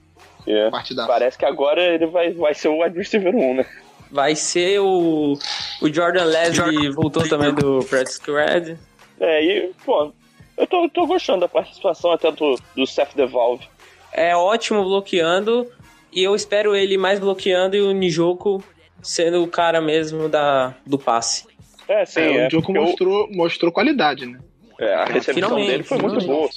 Que 0.47 0.53
é- 0.53 0.69
Partidaço. 0.71 1.07
parece 1.09 1.37
que 1.37 1.43
agora 1.43 1.81
ele 1.83 2.05
vai, 2.05 2.31
vai 2.31 2.53
ser 2.53 2.69
o 2.69 2.81
wide 2.81 2.97
receiver 2.97 3.35
1, 3.35 3.55
né? 3.55 3.65
Vai 4.09 4.33
ser 4.33 4.79
o, 4.79 5.37
o 5.81 5.93
Jordan 5.93 6.23
Leslie, 6.23 6.89
voltou 6.91 7.27
também 7.27 7.53
do 7.53 7.79
practice 7.89 8.15
squad. 8.15 8.77
É, 9.19 9.43
e, 9.43 9.71
pô, 9.85 10.13
eu 10.57 10.65
tô, 10.65 10.87
tô 10.89 11.05
gostando 11.05 11.41
da 11.41 11.49
participação 11.49 12.13
até 12.13 12.31
do, 12.31 12.55
do 12.73 12.87
Seth 12.87 13.13
DeValve. 13.13 13.67
é 14.13 14.33
ótimo 14.33 14.81
bloqueando 14.85 15.69
e 16.13 16.23
eu 16.23 16.33
espero 16.33 16.73
ele 16.73 16.97
mais 16.97 17.19
bloqueando 17.19 17.75
e 17.75 17.81
o 17.81 17.91
Nijoko 17.91 18.63
sendo 19.03 19.43
o 19.43 19.47
cara 19.49 19.81
mesmo 19.81 20.29
da, 20.29 20.73
do 20.85 20.97
passe. 20.97 21.45
É, 21.89 22.05
sim, 22.05 22.21
É, 22.21 22.37
é, 22.45 22.47
o 22.47 22.49
Joko 22.51 22.67
porque 22.67 22.79
o- 22.79 22.83
mostrou, 22.85 23.27
mostrou 23.31 23.71
qualidade, 23.73 24.25
né? 24.25 24.39
é, 24.79 24.93
a 24.93 25.03
recepção 25.03 25.33
finalmente, 25.33 25.67
dele 25.71 25.83
foi 25.83 25.97
muito 25.97 26.25
boa. 26.25 26.49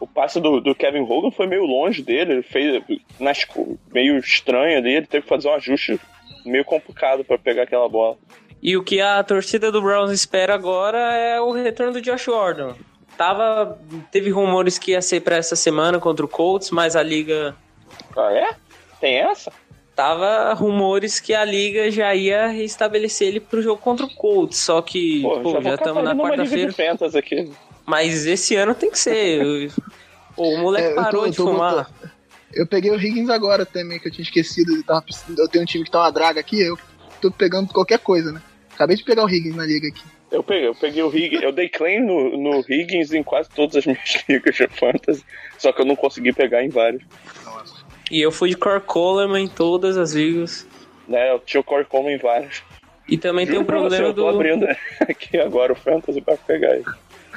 O 0.00 0.06
passe 0.06 0.40
do, 0.40 0.60
do 0.60 0.74
Kevin 0.74 1.00
Hogan 1.02 1.30
foi 1.30 1.46
meio 1.46 1.64
longe 1.64 2.02
dele, 2.02 2.32
ele 2.34 2.42
fez 2.42 2.82
nas, 3.18 3.46
meio 3.92 4.18
estranho 4.18 4.78
ali, 4.78 4.94
ele 4.94 5.06
teve 5.06 5.22
que 5.22 5.28
fazer 5.28 5.48
um 5.48 5.54
ajuste 5.54 6.00
meio 6.44 6.64
complicado 6.64 7.24
pra 7.24 7.36
pegar 7.38 7.64
aquela 7.64 7.88
bola. 7.88 8.16
E 8.62 8.76
o 8.76 8.82
que 8.82 9.00
a 9.00 9.22
torcida 9.22 9.70
do 9.70 9.80
Browns 9.82 10.10
espera 10.10 10.54
agora 10.54 10.98
é 10.98 11.40
o 11.40 11.52
retorno 11.52 11.92
do 11.92 12.00
Josh 12.00 12.26
Gordon. 12.26 12.74
Tava, 13.16 13.78
teve 14.12 14.30
rumores 14.30 14.78
que 14.78 14.92
ia 14.92 15.02
ser 15.02 15.20
pra 15.20 15.36
essa 15.36 15.56
semana 15.56 15.98
contra 15.98 16.24
o 16.24 16.28
Colts, 16.28 16.70
mas 16.70 16.94
a 16.94 17.02
liga 17.02 17.54
Ah, 18.16 18.32
é? 18.32 18.50
Tem 19.00 19.16
essa? 19.16 19.52
tava 19.98 20.54
rumores 20.54 21.18
que 21.18 21.34
a 21.34 21.44
liga 21.44 21.90
já 21.90 22.14
ia 22.14 22.46
restabelecer 22.46 23.26
ele 23.26 23.40
pro 23.40 23.60
jogo 23.60 23.82
contra 23.82 24.06
o 24.06 24.14
Colts, 24.14 24.56
só 24.58 24.80
que 24.80 25.22
Pô, 25.22 25.40
pô, 25.40 25.60
já, 25.60 25.74
estamos 25.74 26.04
na 26.04 26.14
quarta-feira. 26.14 26.72
aqui. 27.18 27.50
Mas 27.88 28.26
esse 28.26 28.54
ano 28.54 28.74
tem 28.74 28.90
que 28.90 28.98
ser. 28.98 29.42
O, 30.36 30.42
o 30.42 30.58
moleque 30.58 30.86
É, 30.88 30.90
eu 30.90 30.94
tô- 30.96 31.02
parou 31.02 31.24
eu 31.24 31.30
de 31.30 31.36
tô 31.36 31.44
fumar. 31.46 31.74
botando- 31.86 32.10
Eu 32.52 32.66
peguei 32.66 32.90
o 32.90 32.96
Higgins 33.00 33.28
agora 33.30 33.64
também, 33.66 33.98
que 33.98 34.08
eu 34.08 34.12
tinha 34.12 34.22
esquecido. 34.22 34.74
Eu, 34.76 34.82
tava 34.84 35.02
precisando- 35.02 35.38
eu 35.38 35.48
tenho 35.48 35.62
um 35.62 35.66
time 35.66 35.84
que 35.84 35.90
tá 35.90 36.00
uma 36.00 36.10
draga 36.10 36.38
aqui, 36.40 36.60
eu 36.60 36.78
tô 37.20 37.30
pegando 37.30 37.72
qualquer 37.72 37.98
coisa, 37.98 38.30
né? 38.32 38.40
Acabei 38.74 38.96
de 38.96 39.04
pegar 39.04 39.24
o 39.24 39.28
Higgins 39.28 39.54
na 39.56 39.64
liga 39.66 39.88
aqui. 39.88 40.02
Eu 40.30 40.42
peguei, 40.42 40.68
eu 40.68 40.74
peguei 40.74 41.02
o 41.02 41.08
Higgins, 41.14 41.42
eu 41.42 41.52
dei 41.52 41.68
claim 41.68 42.00
no, 42.00 42.36
no 42.36 42.60
Higgins 42.68 43.12
em 43.12 43.22
quase 43.22 43.48
todas 43.50 43.76
as 43.76 43.84
minhas 43.86 44.24
ligas 44.28 44.54
de 44.54 44.66
fantasy, 44.68 45.24
só 45.58 45.72
que 45.72 45.80
eu 45.80 45.86
não 45.86 45.96
consegui 45.96 46.32
pegar 46.32 46.62
em 46.62 46.68
vários. 46.68 47.02
E 48.10 48.20
eu 48.20 48.30
fui 48.30 48.50
de 48.50 48.56
Cor 48.56 48.80
Coleman 48.82 49.44
em 49.44 49.48
todas 49.48 49.96
as 49.96 50.12
ligas. 50.12 50.66
Né, 51.06 51.30
eu 51.32 51.38
tinha 51.40 51.60
o 51.60 51.64
Corey 51.64 51.86
Coleman 51.86 52.14
em 52.16 52.18
vários. 52.18 52.62
E 53.08 53.16
também 53.16 53.46
tem 53.46 53.54
Juro 53.54 53.64
o 53.64 53.66
pra 53.66 53.78
você, 53.78 53.96
problema 53.96 54.08
eu 54.08 54.14
tô 54.14 54.22
do. 54.22 54.28
abrindo 54.36 54.66
aqui 55.08 55.38
agora 55.38 55.72
o 55.72 55.76
fantasy 55.76 56.20
pra 56.20 56.36
pegar 56.36 56.74
ele. 56.76 56.84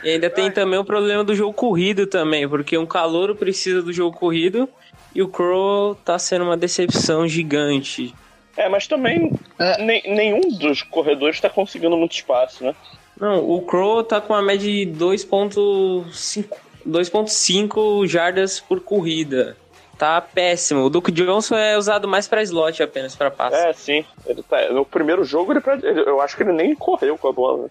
E 0.03 0.09
ainda 0.09 0.29
tem 0.29 0.51
também 0.51 0.79
o 0.79 0.85
problema 0.85 1.23
do 1.23 1.35
jogo 1.35 1.53
corrido 1.53 2.07
também, 2.07 2.47
porque 2.47 2.77
um 2.77 2.85
calouro 2.85 3.35
precisa 3.35 3.81
do 3.81 3.93
jogo 3.93 4.17
corrido 4.17 4.67
E 5.13 5.21
o 5.21 5.27
Crow 5.27 5.93
tá 5.95 6.17
sendo 6.17 6.45
uma 6.45 6.55
decepção 6.55 7.27
gigante. 7.27 8.15
É, 8.55 8.69
mas 8.69 8.87
também 8.87 9.31
É. 9.59 9.83
nem- 9.83 10.03
nenhum 10.07 10.39
dos 10.57 10.81
corredores 10.83 11.39
tá 11.41 11.49
conseguindo 11.49 11.97
muito 11.97 12.13
espaço, 12.13 12.63
né? 12.63 12.73
Não, 13.19 13.47
o 13.49 13.61
Crow 13.61 14.03
tá 14.03 14.19
com 14.21 14.33
uma 14.33 14.41
média 14.41 14.69
de 14.71 14.85
2.5 14.85 16.57
2.5 16.85 18.07
jardas 18.07 18.59
por 18.59 18.79
corrida. 18.81 19.55
Tá 19.97 20.19
péssimo. 20.19 20.81
O 20.85 20.89
Duke 20.89 21.11
Johnson 21.11 21.55
é 21.55 21.77
usado 21.77 22.07
mais 22.07 22.27
pra 22.27 22.41
slot 22.41 22.81
apenas, 22.81 23.15
pra 23.15 23.29
passe. 23.29 23.55
É, 23.57 23.71
sim. 23.73 24.03
Ele 24.25 24.41
tá, 24.41 24.69
no 24.71 24.83
primeiro 24.83 25.23
jogo, 25.23 25.51
ele, 25.53 25.61
eu 26.07 26.19
acho 26.21 26.35
que 26.35 26.41
ele 26.41 26.53
nem 26.53 26.73
correu 26.73 27.17
com 27.19 27.27
a 27.27 27.31
bola. 27.31 27.69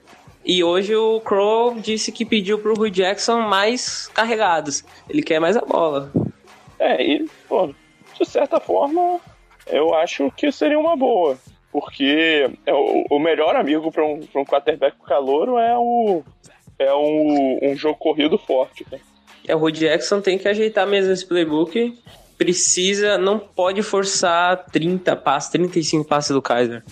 E 0.51 0.65
hoje 0.65 0.97
o 0.97 1.21
Crow 1.21 1.77
disse 1.77 2.11
que 2.11 2.25
pediu 2.25 2.59
pro 2.59 2.75
Rui 2.75 2.91
Jackson 2.91 3.43
mais 3.43 4.09
carregados. 4.09 4.85
Ele 5.09 5.23
quer 5.23 5.39
mais 5.39 5.57
a 5.57 5.61
bola. 5.61 6.11
É, 6.77 7.01
e, 7.01 7.25
pô, 7.49 7.73
de 8.19 8.29
certa 8.29 8.59
forma, 8.59 9.21
eu 9.69 9.95
acho 9.95 10.29
que 10.33 10.51
seria 10.51 10.77
uma 10.77 10.97
boa. 10.97 11.39
Porque 11.71 12.51
é 12.67 12.75
o, 12.75 13.05
o 13.09 13.21
melhor 13.21 13.55
amigo 13.55 13.93
para 13.93 14.05
um, 14.05 14.19
pra 14.27 14.41
um 14.41 14.45
quarterback 14.45 14.97
calouro 15.07 15.57
é 15.57 15.79
o. 15.79 16.25
É 16.81 16.93
um, 16.93 17.61
um 17.63 17.77
jogo 17.77 18.01
corrido 18.01 18.37
forte. 18.37 18.85
Né? 18.91 18.99
É, 19.47 19.55
o 19.55 19.59
Rui 19.61 19.71
Jackson 19.71 20.21
tem 20.21 20.37
que 20.37 20.49
ajeitar 20.49 20.85
mesmo 20.85 21.13
esse 21.13 21.25
playbook. 21.25 21.97
Precisa, 22.37 23.17
não 23.17 23.39
pode 23.39 23.85
forçar 23.85 24.67
30 24.73 25.15
passes, 25.15 25.51
35 25.51 26.05
passes 26.09 26.33
do 26.33 26.43
Kaiser. 26.43 26.83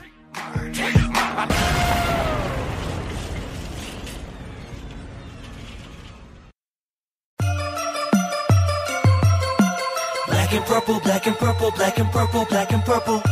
Black 10.48 10.60
and 10.60 10.66
purple, 10.66 11.00
black 11.00 11.26
and 11.26 11.38
purple, 11.38 11.70
black 11.72 11.98
and 11.98 12.10
purple, 12.10 12.44
black 12.46 12.72
and 12.72 12.82
purple. 12.82 13.22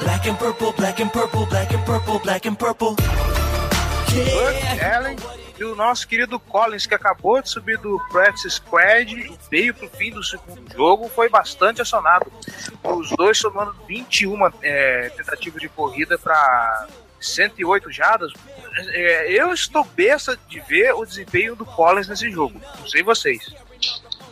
Black 0.00 0.26
and 0.26 0.38
purple, 0.38 0.72
black 0.72 1.00
and 1.00 1.10
purple, 1.10 1.46
black 1.46 1.72
and 1.72 1.86
purple, 1.86 2.18
black 2.18 2.44
and 2.44 2.58
purple. 2.58 2.96
Buck 2.96 4.84
Allen 4.84 5.16
e 5.58 5.64
o 5.64 5.74
nosso 5.74 6.06
querido 6.06 6.38
Collins, 6.38 6.84
que 6.84 6.94
acabou 6.94 7.40
de 7.40 7.48
subir 7.48 7.78
do 7.78 7.98
practice 8.10 8.56
squad 8.56 9.38
veio 9.50 9.72
pro 9.72 9.88
fim 9.88 10.10
do 10.10 10.22
segundo 10.22 10.70
jogo, 10.70 11.08
foi 11.08 11.30
bastante 11.30 11.80
acionado. 11.80 12.30
Os 12.84 13.08
dois 13.16 13.38
somando 13.38 13.74
21 13.88 14.52
é, 14.60 15.08
tentativas 15.16 15.62
de 15.62 15.70
corrida 15.70 16.18
para 16.18 16.88
108 17.18 17.90
jardas. 17.90 18.34
É, 18.90 19.32
eu 19.32 19.54
estou 19.54 19.82
besta 19.82 20.38
de 20.46 20.60
ver 20.60 20.92
o 20.92 21.06
desempenho 21.06 21.56
do 21.56 21.64
Collins 21.64 22.06
nesse 22.06 22.30
jogo. 22.30 22.60
Não 22.78 22.86
sei 22.86 23.02
vocês. 23.02 23.50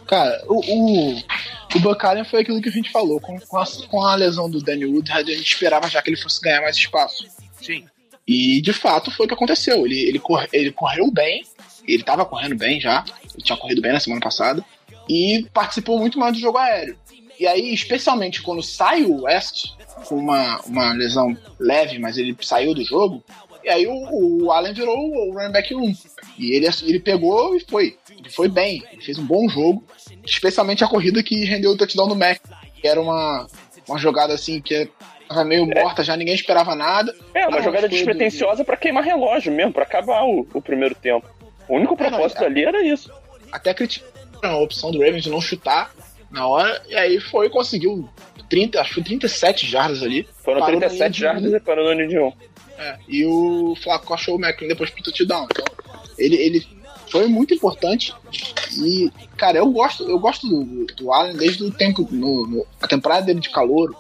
Cara, 0.06 0.44
o, 0.46 0.60
o, 0.60 1.16
o 1.16 2.24
foi 2.24 2.40
aquilo 2.40 2.60
que 2.60 2.68
a 2.68 2.72
gente 2.72 2.90
falou. 2.90 3.20
Com, 3.20 3.38
com, 3.40 3.58
a, 3.58 3.64
com 3.88 4.02
a 4.02 4.14
lesão 4.14 4.50
do 4.50 4.60
Danny 4.60 4.86
Woodhead, 4.86 5.30
a 5.30 5.36
gente 5.36 5.52
esperava 5.52 5.88
já 5.88 6.02
que 6.02 6.10
ele 6.10 6.20
fosse 6.20 6.40
ganhar 6.40 6.60
mais 6.60 6.76
espaço. 6.76 7.26
Sim. 7.60 7.84
E 8.26 8.60
de 8.60 8.72
fato 8.72 9.10
foi 9.10 9.26
o 9.26 9.28
que 9.28 9.34
aconteceu. 9.34 9.84
Ele, 9.86 9.98
ele, 10.00 10.18
corre, 10.18 10.48
ele 10.52 10.72
correu 10.72 11.10
bem, 11.10 11.44
ele 11.86 12.02
tava 12.02 12.24
correndo 12.24 12.56
bem 12.56 12.80
já, 12.80 13.04
ele 13.34 13.42
tinha 13.42 13.56
corrido 13.56 13.82
bem 13.82 13.92
na 13.92 14.00
semana 14.00 14.20
passada, 14.20 14.64
e 15.08 15.46
participou 15.52 15.98
muito 15.98 16.18
mais 16.18 16.32
do 16.32 16.40
jogo 16.40 16.58
aéreo. 16.58 16.96
E 17.38 17.46
aí, 17.46 17.74
especialmente 17.74 18.42
quando 18.42 18.62
sai 18.62 19.04
o 19.04 19.22
West, 19.22 19.72
com 20.06 20.16
uma, 20.16 20.60
uma 20.62 20.92
lesão 20.92 21.36
leve, 21.58 21.98
mas 21.98 22.16
ele 22.16 22.36
saiu 22.40 22.74
do 22.74 22.84
jogo, 22.84 23.22
e 23.62 23.68
aí 23.68 23.86
o, 23.86 24.44
o 24.44 24.52
Allen 24.52 24.74
virou 24.74 24.96
o 24.96 25.32
running 25.34 25.52
back 25.52 25.74
1. 25.74 25.94
E 26.38 26.55
ele, 26.57 26.66
ele 26.83 27.01
pegou 27.01 27.55
e 27.57 27.61
foi. 27.61 27.97
Ele 28.11 28.29
foi 28.31 28.49
bem, 28.49 28.83
ele 28.92 29.03
fez 29.03 29.18
um 29.18 29.25
bom 29.27 29.49
jogo, 29.49 29.85
especialmente 30.25 30.83
a 30.83 30.88
corrida 30.88 31.23
que 31.23 31.44
rendeu 31.44 31.70
o 31.73 31.77
touchdown 31.77 32.09
do 32.09 32.16
Mac, 32.16 32.38
que 32.81 32.88
era 32.88 33.01
uma, 33.01 33.47
uma 33.88 33.99
jogada 33.99 34.35
assim 34.35 34.61
que 34.61 34.88
tava 35.29 35.44
meio 35.44 35.66
morta, 35.66 36.03
já 36.03 36.16
ninguém 36.16 36.35
esperava 36.35 36.75
nada. 36.75 37.14
É, 37.35 37.47
uma 37.47 37.59
Ah, 37.59 37.62
jogada 37.62 37.81
foi 37.83 37.88
do- 37.90 37.94
despretensiosa 37.94 38.64
pra 38.64 38.77
queimar 38.77 39.05
relógio 39.05 39.53
mesmo, 39.53 39.73
pra 39.73 39.85
acabar 39.85 40.23
o, 40.25 40.47
o 40.53 40.61
primeiro 40.62 40.94
tempo. 40.94 41.27
O 41.68 41.77
único 41.77 41.94
É, 41.94 42.03
não, 42.03 42.11
propósito 42.11 42.42
é- 42.42 42.47
ali 42.47 42.64
era 42.64 42.83
isso. 42.83 43.11
até 43.53 43.73
criticaram 43.73 44.11
a 44.42 44.59
opção 44.59 44.90
do 44.90 44.99
Ravens 45.01 45.23
de 45.23 45.31
não 45.31 45.40
chutar 45.40 45.92
na 46.31 46.47
hora, 46.49 46.83
e 46.88 46.94
aí 46.97 47.20
foi 47.20 47.49
conseguiu 47.49 48.09
30, 48.51 48.81
acho 48.81 48.88
que 48.90 48.94
foi 48.97 49.05
37 49.05 49.66
jardas 49.66 50.03
ali. 50.03 50.29
Foram 50.44 50.61
Parou 50.61 50.75
na 50.75 50.88
37 50.88 50.99
linha 50.99 51.11
de 51.11 51.20
jardas 51.20 51.53
e 51.53 51.64
parou 51.64 51.94
no 51.94 52.09
de 52.09 52.18
um. 52.18 52.33
É, 52.77 52.97
e 53.09 53.25
o 53.25 53.75
Flaco 53.83 54.12
achou 54.12 54.37
o 54.37 54.40
McLean 54.44 54.68
depois 54.68 54.90
pro 54.90 55.03
touchdown. 55.03 55.47
Então, 55.51 55.64
ele, 56.18 56.37
ele 56.37 56.66
foi 57.11 57.27
muito 57.27 57.55
importante. 57.55 58.12
E, 58.83 59.11
cara, 59.37 59.59
eu 59.59 59.70
gosto, 59.70 60.09
eu 60.09 60.18
gosto 60.18 60.48
do, 60.48 60.87
do 60.94 61.12
Allen 61.12 61.37
desde 61.37 61.64
o 61.64 61.70
tempo, 61.70 62.07
no, 62.11 62.46
no- 62.46 62.66
a 62.81 62.88
temporada 62.88 63.27
dele 63.27 63.40
de 63.40 63.50
calor. 63.50 63.94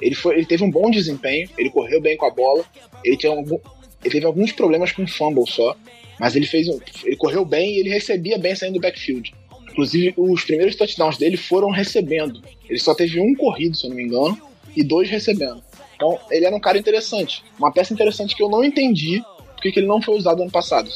Ele, 0.00 0.14
foi, 0.14 0.36
ele 0.36 0.46
teve 0.46 0.64
um 0.64 0.70
bom 0.70 0.90
desempenho, 0.90 1.48
ele 1.58 1.70
correu 1.70 2.00
bem 2.00 2.16
com 2.16 2.24
a 2.26 2.30
bola, 2.30 2.64
ele, 3.04 3.16
tinha 3.18 3.30
algum, 3.32 3.58
ele 4.02 4.10
teve 4.12 4.24
alguns 4.24 4.50
problemas 4.50 4.92
com 4.92 5.06
fumble 5.06 5.44
só, 5.46 5.76
mas 6.18 6.34
ele 6.34 6.46
fez 6.46 6.68
um, 6.68 6.78
ele 7.04 7.16
correu 7.16 7.44
bem 7.44 7.74
e 7.76 7.80
ele 7.80 7.90
recebia 7.90 8.38
bem 8.38 8.54
saindo 8.54 8.74
do 8.74 8.80
backfield. 8.80 9.34
Inclusive, 9.70 10.14
os 10.16 10.42
primeiros 10.42 10.74
touchdowns 10.74 11.16
dele 11.18 11.36
foram 11.36 11.70
recebendo. 11.70 12.42
Ele 12.68 12.78
só 12.78 12.94
teve 12.94 13.20
um 13.20 13.34
corrido, 13.34 13.76
se 13.76 13.84
eu 13.86 13.90
não 13.90 13.96
me 13.96 14.02
engano, 14.04 14.36
e 14.74 14.82
dois 14.82 15.08
recebendo. 15.08 15.62
Então, 15.94 16.18
ele 16.30 16.46
era 16.46 16.56
um 16.56 16.60
cara 16.60 16.78
interessante. 16.78 17.44
Uma 17.58 17.70
peça 17.70 17.92
interessante 17.92 18.34
que 18.34 18.42
eu 18.42 18.48
não 18.48 18.64
entendi 18.64 19.22
porque 19.54 19.70
que 19.70 19.80
ele 19.80 19.86
não 19.86 20.00
foi 20.00 20.16
usado 20.16 20.40
ano 20.42 20.50
passado. 20.50 20.90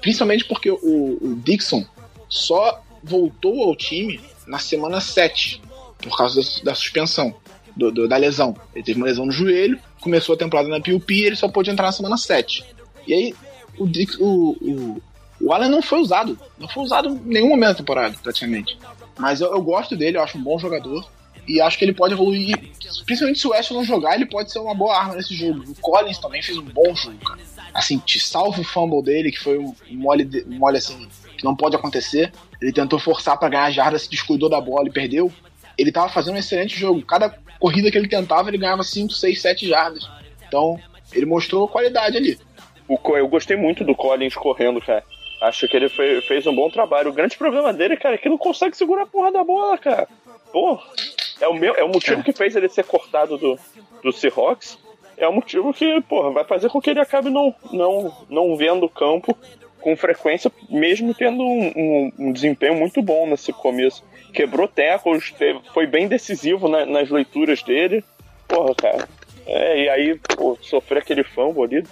Principalmente 0.00 0.44
porque 0.44 0.70
o, 0.70 0.78
o 1.20 1.40
Dixon 1.44 1.84
só 2.28 2.80
voltou 3.02 3.62
ao 3.64 3.76
time 3.76 4.20
na 4.46 4.58
semana 4.58 5.00
7, 5.00 5.60
por 5.98 6.16
causa 6.16 6.40
da, 6.40 6.70
da 6.70 6.74
suspensão, 6.74 7.34
do- 7.76 7.90
do- 7.90 8.08
da 8.08 8.16
lesão. 8.16 8.56
Ele 8.74 8.84
teve 8.84 8.98
uma 8.98 9.06
lesão 9.06 9.26
no 9.26 9.32
joelho, 9.32 9.78
começou 10.00 10.34
a 10.34 10.38
temporada 10.38 10.68
na 10.68 10.80
PUP 10.80 11.10
e 11.14 11.24
ele 11.24 11.36
só 11.36 11.48
pôde 11.48 11.70
entrar 11.70 11.86
na 11.86 11.92
semana 11.92 12.16
7. 12.16 12.64
E 13.06 13.14
aí, 13.14 13.34
o, 13.78 13.86
Dix, 13.86 14.16
o, 14.18 14.56
o, 14.60 15.02
o 15.40 15.52
Allen 15.52 15.68
não 15.70 15.82
foi 15.82 16.00
usado. 16.00 16.38
Não 16.58 16.68
foi 16.68 16.82
usado 16.84 17.08
em 17.08 17.20
nenhum 17.28 17.48
momento 17.48 17.70
da 17.70 17.74
temporada, 17.76 18.16
praticamente. 18.22 18.78
Mas 19.18 19.40
eu, 19.40 19.52
eu 19.52 19.62
gosto 19.62 19.96
dele, 19.96 20.16
eu 20.16 20.22
acho 20.22 20.38
um 20.38 20.42
bom 20.42 20.58
jogador. 20.58 21.08
E 21.48 21.60
acho 21.60 21.78
que 21.78 21.84
ele 21.84 21.92
pode 21.94 22.12
evoluir. 22.12 22.58
Principalmente 23.04 23.38
se 23.38 23.46
o 23.46 23.50
West 23.50 23.70
não 23.70 23.84
jogar, 23.84 24.16
ele 24.16 24.26
pode 24.26 24.50
ser 24.50 24.58
uma 24.58 24.74
boa 24.74 24.96
arma 24.98 25.14
nesse 25.14 25.32
jogo. 25.34 25.62
O 25.68 25.74
Collins 25.76 26.18
também 26.18 26.42
fez 26.42 26.58
um 26.58 26.62
bom 26.64 26.92
jogo, 26.96 27.16
cara. 27.18 27.38
Assim, 27.76 27.98
te 27.98 28.18
salva 28.18 28.60
o 28.60 28.64
fumble 28.64 29.02
dele, 29.02 29.30
que 29.30 29.38
foi 29.38 29.58
um 29.58 29.74
mole, 29.90 30.24
de- 30.24 30.44
um 30.48 30.58
mole 30.58 30.78
assim, 30.78 31.06
que 31.36 31.44
não 31.44 31.54
pode 31.54 31.76
acontecer. 31.76 32.32
Ele 32.60 32.72
tentou 32.72 32.98
forçar 32.98 33.38
pra 33.38 33.48
ganhar 33.50 33.64
a 33.64 33.70
jarda, 33.70 33.98
se 33.98 34.08
descuidou 34.08 34.48
da 34.48 34.60
bola 34.60 34.88
e 34.88 34.92
perdeu. 34.92 35.30
Ele 35.76 35.92
tava 35.92 36.08
fazendo 36.08 36.36
um 36.36 36.38
excelente 36.38 36.78
jogo. 36.78 37.02
Cada 37.02 37.28
corrida 37.60 37.90
que 37.90 37.98
ele 37.98 38.08
tentava, 38.08 38.48
ele 38.48 38.56
ganhava 38.58 38.82
5, 38.82 39.12
6, 39.12 39.42
7 39.42 39.68
jardas. 39.68 40.08
Então, 40.48 40.80
ele 41.12 41.26
mostrou 41.26 41.68
qualidade 41.68 42.16
ali. 42.16 42.38
O 42.88 42.98
eu 43.16 43.28
gostei 43.28 43.56
muito 43.56 43.84
do 43.84 43.94
Collins 43.94 44.34
correndo, 44.34 44.80
cara. 44.80 45.04
Acho 45.42 45.68
que 45.68 45.76
ele 45.76 45.88
fe- 45.90 46.22
fez 46.22 46.46
um 46.46 46.54
bom 46.54 46.70
trabalho. 46.70 47.10
O 47.10 47.12
grande 47.12 47.36
problema 47.36 47.72
dele, 47.74 47.96
cara, 47.98 48.14
é 48.14 48.18
que 48.18 48.28
não 48.28 48.38
consegue 48.38 48.74
segurar 48.76 49.02
a 49.02 49.06
porra 49.06 49.30
da 49.30 49.44
bola, 49.44 49.76
cara. 49.76 50.08
Pô, 50.50 50.78
é 51.40 51.46
o, 51.48 51.52
meu, 51.52 51.74
é 51.74 51.84
o 51.84 51.88
motivo 51.88 52.20
É. 52.20 52.22
que 52.22 52.32
fez 52.32 52.56
ele 52.56 52.68
ser 52.70 52.84
cortado 52.84 53.36
do, 53.36 53.58
do 54.02 54.12
Seahawks. 54.12 54.78
É 55.16 55.26
o 55.26 55.32
motivo 55.32 55.72
que, 55.72 56.00
porra, 56.02 56.30
vai 56.30 56.44
fazer 56.44 56.68
com 56.68 56.80
que 56.80 56.90
ele 56.90 57.00
acabe 57.00 57.30
não, 57.30 57.54
não, 57.72 58.14
não 58.28 58.56
vendo 58.56 58.84
o 58.84 58.88
campo 58.88 59.36
com 59.80 59.96
frequência, 59.96 60.50
mesmo 60.68 61.14
tendo 61.14 61.42
um, 61.42 61.72
um- 61.76 62.12
um 62.18 62.32
desempenho 62.32 62.74
muito 62.74 63.00
bom 63.00 63.26
nesse 63.26 63.52
começo. 63.52 64.02
Quebrou 64.32 64.66
tackles, 64.68 65.28
fe- 65.28 65.58
foi 65.72 65.86
bem 65.86 66.06
decisivo 66.08 66.68
na- 66.68 66.84
nas 66.84 67.08
leituras 67.08 67.62
dele. 67.62 68.04
Porra, 68.48 68.74
cara. 68.74 69.08
É, 69.46 69.84
e 69.84 69.88
aí, 69.88 70.20
pô, 70.36 70.58
sofrer 70.60 70.98
aquele 70.98 71.22
fumble 71.22 71.62
ali. 71.62 71.84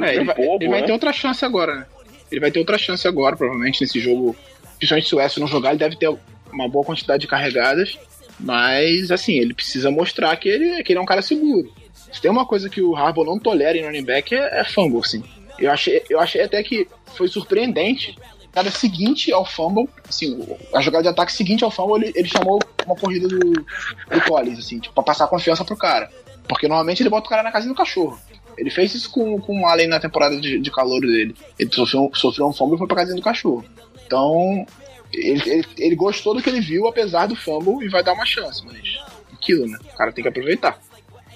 É, 0.00 0.14
ele 0.16 0.24
vai, 0.24 0.34
bobo, 0.34 0.64
ele 0.64 0.70
vai 0.70 0.80
né? 0.80 0.86
ter 0.86 0.92
outra 0.92 1.12
chance 1.12 1.44
agora, 1.44 1.74
né? 1.74 1.86
Ele 2.30 2.40
vai 2.40 2.50
ter 2.50 2.58
outra 2.58 2.78
chance 2.78 3.06
agora, 3.06 3.36
provavelmente, 3.36 3.82
nesse 3.82 4.00
jogo. 4.00 4.34
Principalmente 4.78 5.08
se 5.08 5.14
o 5.14 5.18
West 5.18 5.36
não 5.36 5.46
jogar, 5.46 5.70
ele 5.70 5.78
deve 5.78 5.96
ter 5.96 6.08
uma 6.50 6.66
boa 6.68 6.84
quantidade 6.84 7.20
de 7.20 7.26
carregadas. 7.28 7.98
Mas, 8.40 9.10
assim, 9.10 9.34
ele 9.38 9.52
precisa 9.54 9.90
mostrar 9.90 10.34
que 10.36 10.48
ele, 10.48 10.82
que 10.82 10.92
ele 10.92 10.98
é 10.98 11.02
um 11.02 11.06
cara 11.06 11.20
seguro. 11.22 11.70
Se 12.12 12.20
tem 12.20 12.30
uma 12.30 12.46
coisa 12.46 12.68
que 12.68 12.82
o 12.82 12.94
Harbour 12.94 13.24
não 13.24 13.38
tolera 13.38 13.76
em 13.76 13.84
running 13.84 14.04
back 14.04 14.34
é, 14.34 14.60
é 14.60 14.64
fumble, 14.64 15.00
assim. 15.00 15.22
Eu 15.58 15.70
achei, 15.70 16.02
eu 16.10 16.20
achei 16.20 16.42
até 16.42 16.62
que 16.62 16.86
foi 17.14 17.28
surpreendente. 17.28 18.16
Cada 18.52 18.70
seguinte 18.70 19.32
ao 19.32 19.46
fumble, 19.46 19.88
assim, 20.06 20.46
a 20.74 20.80
jogada 20.82 21.04
de 21.04 21.08
ataque 21.08 21.32
seguinte 21.32 21.64
ao 21.64 21.70
fumble, 21.70 22.04
ele, 22.04 22.12
ele 22.14 22.28
chamou 22.28 22.60
uma 22.84 22.94
corrida 22.94 23.26
do, 23.26 23.38
do 23.38 24.20
Collins, 24.28 24.58
assim, 24.58 24.78
tipo, 24.78 24.94
pra 24.94 25.02
passar 25.02 25.26
confiança 25.26 25.64
pro 25.64 25.74
cara. 25.74 26.10
Porque 26.46 26.68
normalmente 26.68 27.02
ele 27.02 27.08
bota 27.08 27.26
o 27.26 27.30
cara 27.30 27.42
na 27.42 27.50
casa 27.50 27.66
do 27.66 27.74
cachorro. 27.74 28.18
Ele 28.58 28.68
fez 28.68 28.94
isso 28.94 29.10
com, 29.10 29.40
com 29.40 29.62
o 29.62 29.66
Allen 29.66 29.88
na 29.88 29.98
temporada 29.98 30.38
de, 30.38 30.58
de 30.58 30.70
calor 30.70 31.00
dele. 31.00 31.34
Ele 31.58 31.72
sofreu, 31.72 32.10
sofreu 32.12 32.46
um 32.46 32.52
fumble 32.52 32.74
e 32.74 32.78
foi 32.78 32.86
pra 32.86 32.96
casinha 32.96 33.16
do 33.16 33.22
cachorro. 33.22 33.64
Então, 34.04 34.66
ele, 35.10 35.42
ele, 35.50 35.66
ele 35.78 35.96
gostou 35.96 36.34
do 36.34 36.42
que 36.42 36.50
ele 36.50 36.60
viu, 36.60 36.86
apesar 36.86 37.26
do 37.26 37.36
fumble, 37.36 37.84
e 37.84 37.88
vai 37.88 38.02
dar 38.02 38.12
uma 38.12 38.26
chance, 38.26 38.62
mas 38.66 38.98
aquilo, 39.32 39.66
né? 39.66 39.78
O 39.92 39.96
cara 39.96 40.12
tem 40.12 40.22
que 40.22 40.28
aproveitar. 40.28 40.78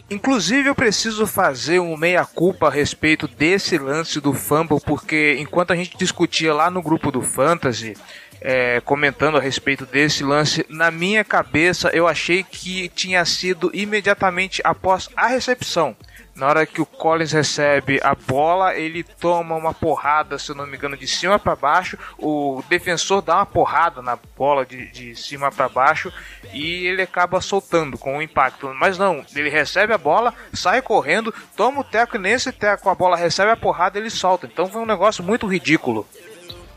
Inclusive, 0.08 0.68
eu 0.68 0.74
preciso 0.74 1.26
fazer 1.26 1.80
um 1.80 1.96
meia-culpa 1.96 2.68
a 2.68 2.70
respeito 2.70 3.26
desse 3.26 3.76
lance 3.76 4.20
do 4.20 4.32
fumble, 4.32 4.80
porque 4.80 5.36
enquanto 5.40 5.72
a 5.72 5.76
gente 5.76 5.98
discutia 5.98 6.54
lá 6.54 6.70
no 6.70 6.80
grupo 6.80 7.10
do 7.10 7.20
Fantasy, 7.20 7.94
é, 8.40 8.80
comentando 8.82 9.36
a 9.36 9.40
respeito 9.40 9.84
desse 9.84 10.22
lance. 10.22 10.64
Na 10.68 10.90
minha 10.90 11.24
cabeça, 11.24 11.90
eu 11.92 12.06
achei 12.06 12.44
que 12.44 12.88
tinha 12.90 13.24
sido 13.24 13.70
imediatamente 13.74 14.60
após 14.64 15.08
a 15.16 15.26
recepção. 15.26 15.96
Na 16.36 16.48
hora 16.48 16.66
que 16.66 16.82
o 16.82 16.86
Collins 16.86 17.32
recebe 17.32 17.98
a 18.02 18.14
bola, 18.14 18.74
ele 18.74 19.02
toma 19.02 19.54
uma 19.54 19.72
porrada, 19.72 20.38
se 20.38 20.50
eu 20.50 20.54
não 20.54 20.66
me 20.66 20.76
engano, 20.76 20.94
de 20.94 21.08
cima 21.08 21.38
para 21.38 21.56
baixo. 21.56 21.98
O 22.18 22.62
defensor 22.68 23.22
dá 23.22 23.36
uma 23.36 23.46
porrada 23.46 24.02
na 24.02 24.18
bola 24.36 24.66
de, 24.66 24.86
de 24.92 25.16
cima 25.16 25.50
para 25.50 25.66
baixo 25.66 26.12
e 26.52 26.86
ele 26.86 27.00
acaba 27.00 27.40
soltando 27.40 27.96
com 27.96 28.18
o 28.18 28.22
impacto. 28.22 28.70
Mas 28.78 28.98
não, 28.98 29.24
ele 29.34 29.48
recebe 29.48 29.94
a 29.94 29.98
bola, 29.98 30.34
sai 30.52 30.82
correndo, 30.82 31.32
toma 31.56 31.80
o 31.80 31.84
teco 31.84 32.16
e 32.16 32.20
nesse 32.20 32.52
teco 32.52 32.90
a 32.90 32.94
bola 32.94 33.16
recebe 33.16 33.50
a 33.50 33.56
porrada 33.56 33.98
ele 33.98 34.10
solta. 34.10 34.46
Então 34.46 34.66
foi 34.66 34.82
um 34.82 34.86
negócio 34.86 35.24
muito 35.24 35.46
ridículo. 35.46 36.06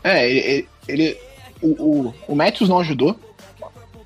É, 0.02 0.26
ele. 0.26 0.68
ele 0.88 1.20
o, 1.62 1.68
o, 2.08 2.14
o 2.28 2.34
Matthews 2.34 2.70
não 2.70 2.80
ajudou, 2.80 3.20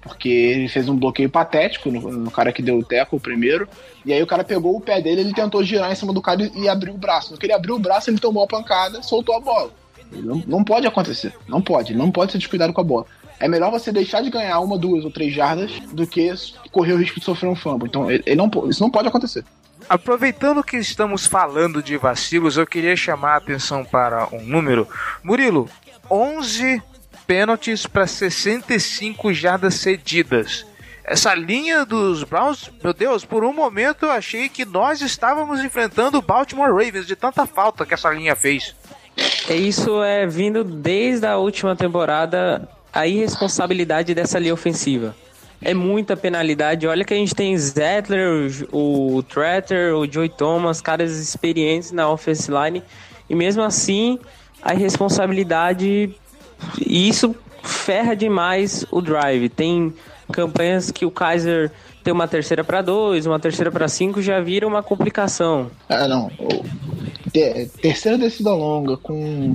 porque 0.05 0.28
ele 0.28 0.68
fez 0.68 0.88
um 0.88 0.96
bloqueio 0.96 1.30
patético 1.30 1.90
no, 1.90 2.12
no 2.12 2.30
cara 2.30 2.52
que 2.52 2.62
deu 2.62 2.78
o 2.78 2.84
teco 2.84 3.18
primeiro. 3.18 3.66
E 4.05 4.12
aí 4.12 4.22
o 4.22 4.26
cara 4.26 4.44
pegou 4.44 4.76
o 4.76 4.80
pé 4.80 5.00
dele, 5.00 5.22
ele 5.22 5.32
tentou 5.32 5.64
girar 5.64 5.90
em 5.90 5.94
cima 5.94 6.12
do 6.12 6.20
cara 6.20 6.42
e, 6.42 6.62
e 6.62 6.68
abriu 6.68 6.94
o 6.94 6.98
braço. 6.98 7.32
No 7.32 7.38
que 7.38 7.46
ele 7.46 7.55
abriu 7.55 7.74
o 7.74 7.78
braço, 7.78 8.11
ele 8.11 8.18
tomou 8.18 8.44
a 8.44 8.46
pancada, 8.46 9.02
soltou 9.02 9.34
a 9.34 9.40
bola. 9.40 9.70
Não, 10.12 10.42
não 10.46 10.62
pode 10.62 10.86
acontecer. 10.86 11.34
Não 11.48 11.61
pode. 11.61 11.94
Não 11.94 12.11
pode 12.11 12.32
ser 12.32 12.38
descuidado 12.38 12.72
com 12.72 12.80
a 12.80 12.84
bola. 12.84 13.07
É 13.40 13.48
melhor 13.48 13.70
você 13.70 13.90
deixar 13.90 14.22
de 14.22 14.30
ganhar 14.30 14.61
uma, 14.61 14.78
duas 14.78 15.05
ou 15.05 15.11
três 15.11 15.32
jardas 15.32 15.72
do 15.92 16.07
que 16.07 16.32
correr 16.70 16.92
o 16.92 16.98
risco 16.98 17.18
de 17.18 17.26
sofrer 17.26 17.48
um 17.48 17.57
fumble. 17.57 17.88
Então, 17.88 18.11
ele, 18.11 18.22
ele 18.26 18.36
não, 18.36 18.50
isso 18.68 18.82
não 18.82 18.90
pode 18.90 19.09
acontecer. 19.09 19.44
Aproveitando 19.88 20.62
que 20.62 20.76
estamos 20.76 21.26
falando 21.26 21.82
de 21.82 21.96
vacilos, 21.96 22.57
eu 22.57 22.66
queria 22.66 22.96
chamar 22.96 23.34
a 23.34 23.36
atenção 23.36 23.84
para 23.84 24.28
um 24.32 24.42
número. 24.42 24.86
Murilo, 25.22 25.68
11 26.11 26.82
pênaltis 27.27 27.87
para 27.87 28.07
65 28.07 29.33
jardas 29.33 29.75
cedidas. 29.75 30.66
Essa 31.05 31.35
linha 31.35 31.85
dos 31.85 32.25
Browns, 32.25 32.70
meu 32.83 32.95
Deus, 32.95 33.25
por 33.25 33.45
um 33.45 33.53
momento 33.53 34.07
eu 34.07 34.11
achei 34.11 34.49
que 34.49 34.64
nós 34.64 35.03
estávamos 35.03 35.62
enfrentando 35.62 36.18
o 36.18 36.22
Baltimore 36.22 36.70
Ravens 36.70 37.07
de 37.07 37.14
tanta 37.14 37.45
falta 37.47 37.85
que 37.85 37.93
essa 37.93 38.11
linha 38.11 38.35
fez. 38.35 38.75
É 39.49 39.55
Isso 39.55 40.03
é 40.03 40.27
vindo 40.27 40.64
desde 40.64 41.27
a 41.27 41.37
última 41.37 41.77
temporada 41.77 42.66
a 42.93 43.07
irresponsabilidade 43.07 44.14
dessa 44.14 44.39
linha 44.39 44.55
ofensiva. 44.55 45.14
É 45.61 45.75
muita 45.75 46.16
penalidade. 46.16 46.87
Olha 46.87 47.05
que 47.05 47.14
a 47.14 47.16
gente 47.16 47.35
tem 47.35 47.57
Zettler, 47.57 48.66
o, 48.72 49.22
Tretter, 49.22 49.95
o 49.95 50.11
Joey 50.11 50.29
Thomas, 50.29 50.81
caras 50.81 51.18
experientes 51.18 51.91
na 51.91 52.09
offense 52.09 52.51
line. 52.51 52.83
E 53.29 53.35
mesmo 53.35 53.62
assim, 53.62 54.18
a 54.62 54.75
irresponsabilidade. 54.75 56.14
E 56.86 57.09
isso 57.09 57.34
ferra 57.62 58.14
demais 58.14 58.84
o 58.90 59.00
drive. 59.00 59.48
Tem 59.48 59.92
campanhas 60.32 60.90
que 60.90 61.05
o 61.05 61.11
Kaiser 61.11 61.70
tem 62.02 62.12
uma 62.12 62.28
terceira 62.28 62.62
para 62.62 62.82
dois, 62.82 63.26
uma 63.26 63.40
terceira 63.40 63.70
para 63.70 63.88
cinco, 63.88 64.20
já 64.20 64.40
vira 64.40 64.66
uma 64.66 64.82
complicação. 64.82 65.70
Ah, 65.88 66.07
não. 66.07 66.30
Ter, 67.32 67.68
terceira 67.80 68.18
descida 68.18 68.52
longa 68.52 68.96
com 68.96 69.55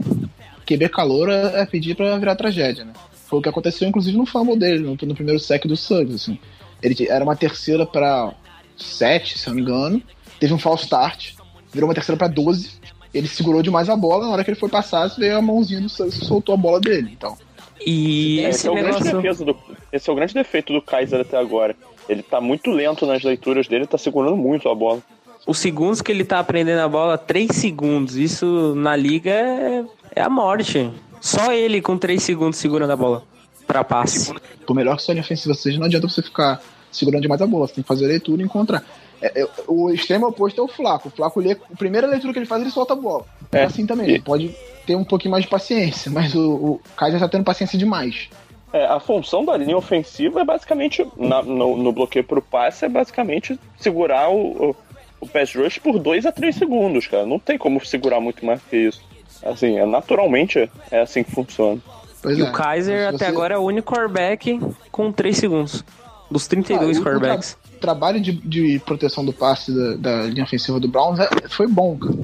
QB 0.66 0.90
calor 0.90 1.30
é 1.30 1.66
pedir 1.66 1.96
para 1.96 2.18
virar 2.18 2.36
tragédia, 2.36 2.84
né? 2.84 2.94
Foi 3.28 3.40
o 3.40 3.42
que 3.42 3.50
aconteceu, 3.50 3.88
inclusive, 3.88 4.18
no 4.18 4.26
fumble 4.26 4.58
dele, 4.58 4.80
no, 4.80 4.98
no 5.00 5.16
primeiro 5.16 5.40
sec 5.40 5.66
do 5.68 5.78
Suggs, 5.78 6.16
assim. 6.16 6.40
Ele 6.82 7.08
era 7.08 7.24
uma 7.24 7.36
terceira 7.36 7.86
para 7.86 8.34
sete, 8.76 9.38
se 9.38 9.48
eu 9.48 9.52
não 9.52 9.56
me 9.56 9.62
engano. 9.62 10.02
Teve 10.40 10.54
um 10.54 10.58
false 10.58 10.84
start, 10.84 11.34
virou 11.72 11.88
uma 11.88 11.94
terceira 11.94 12.18
para 12.18 12.28
12. 12.28 12.79
Ele 13.14 13.28
segurou 13.28 13.62
demais 13.62 13.90
a 13.90 13.96
bola, 13.96 14.26
na 14.26 14.32
hora 14.34 14.44
que 14.44 14.52
ele 14.52 14.60
foi 14.60 14.70
passar, 14.70 15.08
veio 15.18 15.38
a 15.38 15.42
mãozinha 15.42 15.82
do 15.82 15.90
Suggs 15.90 16.22
e 16.22 16.26
soltou 16.26 16.54
a 16.54 16.58
bola 16.58 16.80
dele. 16.80 17.12
Então, 17.18 17.38
E 17.86 18.40
É, 18.42 18.50
esse 18.50 18.60
esse, 18.60 18.68
é 18.68 18.72
o 18.72 18.76
grande 18.76 19.04
negócio. 19.04 19.16
defesa 19.22 19.46
do, 19.46 19.58
esse 19.92 20.10
é 20.10 20.14
o 20.14 20.16
grande 20.16 20.34
defeito 20.34 20.74
do 20.74 20.82
Kaiser 20.82 21.22
até 21.22 21.38
agora. 21.38 21.76
Ele 22.08 22.22
tá 22.22 22.40
muito 22.42 22.70
lento 22.72 23.06
nas 23.06 23.24
leituras 23.24 23.68
dele, 23.68 23.88
tá 23.88 23.98
segurando 23.98 24.36
muito 24.36 24.68
a 24.70 24.76
bola. 24.76 25.02
Os 25.48 25.58
segundos 25.58 26.02
que 26.02 26.12
ele 26.12 26.24
tá 26.24 26.40
aprendendo 26.40 26.80
a 26.80 26.88
bola, 26.88 27.18
3 27.18 27.50
segundos. 27.52 28.16
Isso 28.16 28.76
na 28.76 28.96
liga 28.96 29.32
é, 29.32 29.84
é 30.16 30.22
a 30.22 30.30
morte. 30.30 30.92
Só 31.22 31.52
ele 31.52 31.82
com 31.82 31.98
3 31.98 32.22
segundos 32.22 32.58
segurando 32.60 32.92
a 32.92 32.96
bola 32.96 33.24
pra 33.66 33.84
passe. 33.84 34.34
por 34.66 34.76
melhor 34.76 34.98
que 34.98 35.04
sua 35.04 35.14
linha 35.14 35.24
ofensiva 35.24 35.54
seja, 35.54 35.78
não 35.80 35.86
adianta 35.86 36.08
você 36.08 36.22
ficar 36.22 36.62
segurando 36.92 37.22
demais 37.22 37.42
a 37.42 37.48
bola. 37.48 37.68
Você 37.68 37.76
tem 37.76 37.84
que 37.84 37.88
fazer 37.88 38.06
a 38.06 38.10
leitura 38.10 38.42
e 38.42 38.46
encontrar. 38.46 38.84
É, 39.22 39.42
é, 39.42 39.48
o 39.68 39.90
extremo 39.92 40.28
oposto 40.28 40.62
é 40.62 40.64
o 40.64 40.68
Flaco. 40.68 41.10
O 41.10 41.12
Flaco, 41.12 41.40
lê, 41.40 41.52
a 41.54 41.76
primeira 41.78 42.08
leitura 42.08 42.32
que 42.34 42.40
ele 42.40 42.46
faz, 42.46 42.62
ele 42.62 42.72
solta 42.72 42.94
a 42.94 42.96
bola. 42.96 43.26
É, 43.52 43.60
É. 43.60 43.64
assim 43.64 43.86
também. 43.86 44.08
E- 44.08 44.12
Ele 44.12 44.22
pode 44.22 44.56
ter 44.86 44.96
um 44.96 45.04
pouquinho 45.04 45.32
mais 45.32 45.44
de 45.44 45.50
paciência, 45.50 46.12
mas 46.12 46.34
o, 46.36 46.52
o 46.52 46.82
Kaiser 46.96 47.20
tá 47.20 47.28
tendo 47.28 47.44
paciência 47.44 47.78
demais. 47.78 48.30
É, 48.72 48.86
a 48.86 49.00
função 49.00 49.44
da 49.44 49.58
linha 49.58 49.76
ofensiva 49.76 50.42
é 50.42 50.46
basicamente, 50.46 51.06
na- 51.18 51.42
no, 51.42 51.76
no 51.76 51.92
bloqueio 51.92 52.24
pro 52.24 52.42
passe, 52.42 52.86
é 52.86 52.90
basicamente 52.90 53.60
segurar 53.80 54.30
o, 54.30 54.70
o, 54.70 54.76
o 55.22 55.28
pass 55.28 55.54
rush 55.56 55.80
por 55.80 55.98
2 56.00 56.26
a 56.26 56.32
3 56.32 56.56
segundos, 56.56 57.08
cara. 57.08 57.26
Não 57.26 57.40
tem 57.40 57.58
como 57.58 57.84
segurar 57.86 58.20
muito 58.20 58.46
mais 58.46 58.62
que 58.64 58.78
isso. 58.78 59.02
Assim, 59.44 59.78
é, 59.80 59.86
naturalmente 59.86 60.70
é 60.92 61.02
assim 61.02 61.24
que 61.24 61.32
funciona. 61.32 61.80
Pois 62.22 62.38
E 62.38 62.42
é. 62.42 62.44
o 62.44 62.52
Kaiser 62.52 63.00
Se 63.10 63.16
até 63.16 63.18
você- 63.18 63.26
agora 63.32 63.56
é 63.56 63.58
o 63.58 63.62
único 63.62 63.92
quarterback 63.94 64.60
com 64.92 65.12
3 65.12 65.38
segundos. 65.38 65.84
Dos 66.30 66.46
32 66.48 66.98
Ah, 66.98 67.02
quarterbacks. 67.02 67.58
Trabalho 67.80 68.20
de, 68.20 68.32
de 68.32 68.80
proteção 68.86 69.26
do 69.26 69.34
passe 69.34 69.72
da, 69.74 69.96
da 69.96 70.24
linha 70.24 70.44
ofensiva 70.44 70.80
do 70.80 70.88
Browns 70.88 71.20
é- 71.20 71.30
foi 71.50 71.68
bom, 71.68 71.98
cara. 71.98 72.16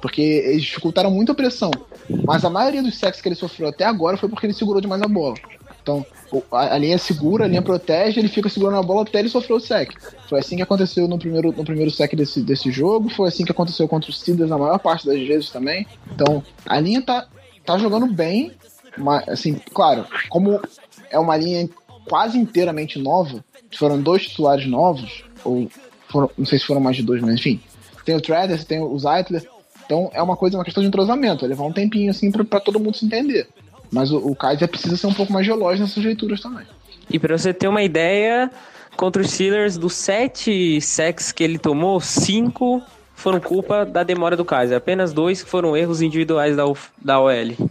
Porque 0.00 0.20
eles 0.20 0.62
dificultaram 0.62 1.10
muito 1.10 1.32
a 1.32 1.34
pressão. 1.34 1.70
Mas 2.26 2.44
a 2.44 2.50
maioria 2.50 2.82
dos 2.82 2.98
sacks 2.98 3.20
que 3.20 3.28
ele 3.28 3.34
sofreu 3.34 3.68
até 3.68 3.84
agora 3.84 4.16
foi 4.16 4.28
porque 4.28 4.46
ele 4.46 4.52
segurou 4.52 4.80
demais 4.80 5.00
a 5.02 5.08
bola. 5.08 5.34
Então, 5.82 6.04
a, 6.50 6.74
a 6.74 6.78
linha 6.78 6.94
é 6.94 6.98
segura, 6.98 7.44
a 7.44 7.48
linha 7.48 7.62
protege, 7.62 8.18
ele 8.18 8.28
fica 8.28 8.48
segurando 8.48 8.78
a 8.78 8.82
bola 8.82 9.02
até 9.02 9.18
ele 9.18 9.28
sofrer 9.28 9.54
o 9.54 9.60
sec. 9.60 9.92
Foi 10.28 10.40
assim 10.40 10.56
que 10.56 10.62
aconteceu 10.62 11.06
no 11.06 11.18
primeiro, 11.18 11.52
no 11.52 11.64
primeiro 11.64 11.90
sec 11.90 12.14
desse, 12.14 12.40
desse 12.40 12.70
jogo, 12.70 13.10
foi 13.10 13.28
assim 13.28 13.44
que 13.44 13.52
aconteceu 13.52 13.86
contra 13.86 14.10
os 14.10 14.18
Steelers 14.18 14.50
na 14.50 14.58
maior 14.58 14.78
parte 14.78 15.06
das 15.06 15.18
vezes 15.20 15.50
também. 15.50 15.86
Então, 16.10 16.42
a 16.66 16.80
linha 16.80 17.02
tá, 17.02 17.26
tá 17.64 17.78
jogando 17.78 18.06
bem, 18.06 18.52
mas, 18.96 19.28
assim, 19.28 19.60
claro, 19.72 20.06
como 20.30 20.60
é 21.10 21.18
uma 21.18 21.36
linha 21.36 21.68
quase 22.08 22.38
inteiramente 22.38 22.98
nova, 22.98 23.44
foram 23.76 24.00
dois 24.00 24.26
titulares 24.26 24.66
novos, 24.66 25.24
ou 25.44 25.68
foram, 26.08 26.30
não 26.36 26.46
sei 26.46 26.58
se 26.58 26.66
foram 26.66 26.80
mais 26.80 26.96
de 26.96 27.02
dois, 27.02 27.20
mas 27.20 27.34
enfim. 27.34 27.60
Tem 28.04 28.14
o 28.14 28.20
Travis, 28.20 28.64
tem 28.64 28.80
o 28.80 28.98
Zeitler, 28.98 29.46
então 29.84 30.10
é 30.12 30.22
uma 30.22 30.36
coisa, 30.36 30.56
uma 30.56 30.64
questão 30.64 30.82
de 30.82 30.88
entrosamento, 30.88 31.46
levar 31.46 31.64
um 31.64 31.72
tempinho 31.72 32.10
assim 32.10 32.30
pra 32.30 32.60
todo 32.60 32.80
mundo 32.80 32.96
se 32.96 33.04
entender. 33.04 33.48
Mas 33.90 34.10
o, 34.10 34.18
o 34.18 34.34
Kaiser 34.34 34.68
precisa 34.68 34.96
ser 34.96 35.06
um 35.06 35.14
pouco 35.14 35.32
mais 35.32 35.46
gelógio 35.46 35.84
nessas 35.84 36.02
leituras 36.02 36.40
também. 36.40 36.66
E 37.10 37.18
pra 37.18 37.36
você 37.36 37.52
ter 37.52 37.68
uma 37.68 37.82
ideia, 37.82 38.50
contra 38.96 39.22
os 39.22 39.30
Steelers, 39.30 39.76
dos 39.76 39.94
7 39.94 40.80
sacks 40.80 41.30
que 41.30 41.44
ele 41.44 41.58
tomou, 41.58 42.00
5 42.00 42.82
foram 43.14 43.40
culpa 43.40 43.84
da 43.84 44.02
demora 44.02 44.36
do 44.36 44.44
Kaiser. 44.44 44.76
Apenas 44.76 45.12
dois 45.12 45.42
foram 45.42 45.76
erros 45.76 46.02
individuais 46.02 46.56
da, 46.56 46.64
da 47.00 47.20
OL. 47.20 47.70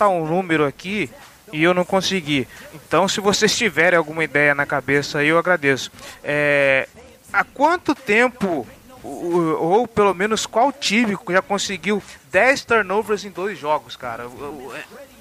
Levantar 0.00 0.08
um 0.08 0.26
número 0.26 0.64
aqui 0.66 1.10
e 1.52 1.62
eu 1.62 1.74
não 1.74 1.84
consegui. 1.84 2.46
Então, 2.74 3.06
se 3.08 3.20
vocês 3.20 3.56
tiverem 3.56 3.98
alguma 3.98 4.24
ideia 4.24 4.54
na 4.54 4.64
cabeça 4.66 5.22
eu 5.22 5.38
agradeço. 5.38 5.90
É, 6.24 6.88
há 7.32 7.44
quanto 7.44 7.94
tempo, 7.94 8.66
o- 9.02 9.56
ou 9.58 9.86
pelo 9.88 10.14
menos 10.14 10.46
qual 10.46 10.72
time 10.72 11.16
já 11.30 11.42
conseguiu 11.42 12.02
10 12.30 12.64
turnovers 12.64 13.24
em 13.24 13.30
dois 13.30 13.58
jogos, 13.58 13.96
cara? 13.96 14.26
O- 14.28 14.72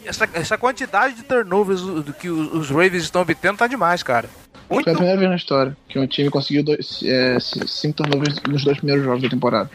Essa, 0.06 0.28
essa 0.34 0.58
quantidade 0.58 1.16
de 1.16 1.24
turnovers 1.24 1.82
do 1.82 2.14
que 2.14 2.30
os 2.30 2.54
os 2.54 2.70
Ravens 2.70 3.04
estão 3.04 3.22
obtendo 3.22 3.58
tá 3.58 3.68
demais, 3.68 4.02
cara. 4.02 4.30
Muito 4.70 4.86
Foi 4.86 4.94
a 4.94 4.96
primeira 4.96 5.20
vez 5.20 5.30
na 5.30 5.36
história 5.36 5.76
que 5.90 6.00
um 6.00 6.08
time 6.08 6.30
conseguiu 6.30 6.64
dois, 6.64 7.02
é, 7.04 7.38
cinco 7.40 7.98
turnovers 7.98 8.36
nos 8.48 8.64
dois 8.64 8.78
primeiros 8.78 9.04
jogos 9.04 9.22
da 9.24 9.30
temporada. 9.30 9.70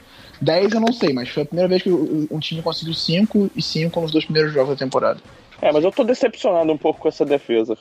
10 0.45 0.73
eu 0.75 0.81
não 0.81 0.93
sei, 0.93 1.13
mas 1.13 1.29
foi 1.29 1.43
a 1.43 1.47
primeira 1.47 1.69
vez 1.69 1.83
que 1.83 1.91
o- 1.91 2.29
um 2.31 2.39
time 2.39 2.63
conseguiu 2.63 2.95
5 2.95 3.51
e 3.57 3.63
5 3.63 4.01
nos 4.01 4.13
dois 4.13 4.25
primeiros 4.25 4.53
jogos 4.53 4.71
da 4.77 4.85
temporada. 4.85 5.21
É, 5.63 5.73
mas 5.73 5.83
eu 5.85 5.91
tô 5.91 6.05
decepcionado 6.05 6.71
um 6.71 6.77
pouco 6.79 7.01
com 7.01 7.09
essa 7.09 7.25
defesa. 7.25 7.77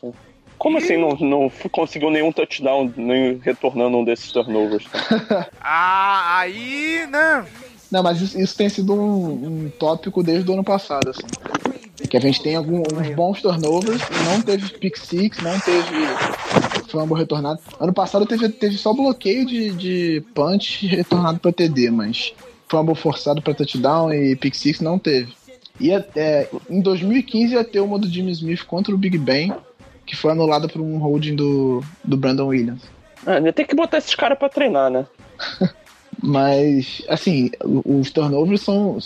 Como 0.57 0.77
assim 0.77 0.97
não, 0.97 1.09
não 1.17 1.51
conseguiu 1.71 2.09
nenhum 2.09 2.31
touchdown 2.31 2.91
nem 2.95 3.37
retornando 3.39 3.97
um 3.97 4.03
desses 4.05 4.31
turnovers? 4.31 4.85
Ah, 5.61 6.39
aí, 6.39 7.05
né? 7.09 7.45
Não, 7.91 8.01
mas 8.03 8.21
isso, 8.21 8.39
isso 8.39 8.55
tem 8.55 8.69
sido 8.69 8.93
um, 8.93 9.65
um 9.65 9.71
tópico 9.79 10.23
desde 10.23 10.49
o 10.49 10.53
ano 10.53 10.63
passado, 10.63 11.09
assim. 11.09 11.27
Que 12.09 12.17
a 12.17 12.19
gente 12.19 12.41
tem 12.41 12.55
alguns 12.55 13.09
bons 13.15 13.41
turnovers, 13.41 14.01
não 14.25 14.41
teve 14.41 14.67
pick 14.77 14.97
six, 14.97 15.37
não 15.41 15.59
teve 15.59 15.87
fumble 16.89 17.17
retornado. 17.17 17.59
Ano 17.79 17.93
passado 17.93 18.25
teve, 18.25 18.49
teve 18.49 18.77
só 18.77 18.93
bloqueio 18.93 19.45
de, 19.45 19.71
de 19.71 20.23
punch 20.33 20.85
retornado 20.87 21.39
para 21.39 21.51
TD, 21.53 21.89
mas 21.91 22.33
fumble 22.73 22.95
forçado 22.95 23.39
para 23.39 23.53
touchdown 23.53 24.11
e 24.11 24.35
pick 24.35 24.55
six 24.55 24.81
não 24.81 24.97
teve. 24.97 25.31
E 25.79 25.91
é, 25.91 26.49
em 26.67 26.81
2015 26.81 27.53
ia 27.53 27.63
ter 27.63 27.79
uma 27.79 27.99
do 27.99 28.07
Jimmy 28.07 28.31
Smith 28.31 28.63
contra 28.63 28.93
o 28.93 28.97
Big 28.97 29.15
Ben, 29.17 29.53
que 30.07 30.15
foi 30.15 30.31
anulada 30.31 30.67
por 30.67 30.81
um 30.81 30.97
holding 30.97 31.35
do, 31.35 31.83
do 32.03 32.17
Brandon 32.17 32.47
Williams. 32.47 32.81
Ia 33.27 33.53
ter 33.53 33.65
que 33.65 33.75
botar 33.75 33.99
esses 33.99 34.15
caras 34.15 34.37
pra 34.37 34.49
treinar, 34.49 34.89
né? 34.89 35.05
Mas, 36.21 37.03
assim, 37.07 37.51
os 37.63 38.11
turnovers 38.11 38.61
são. 38.61 38.97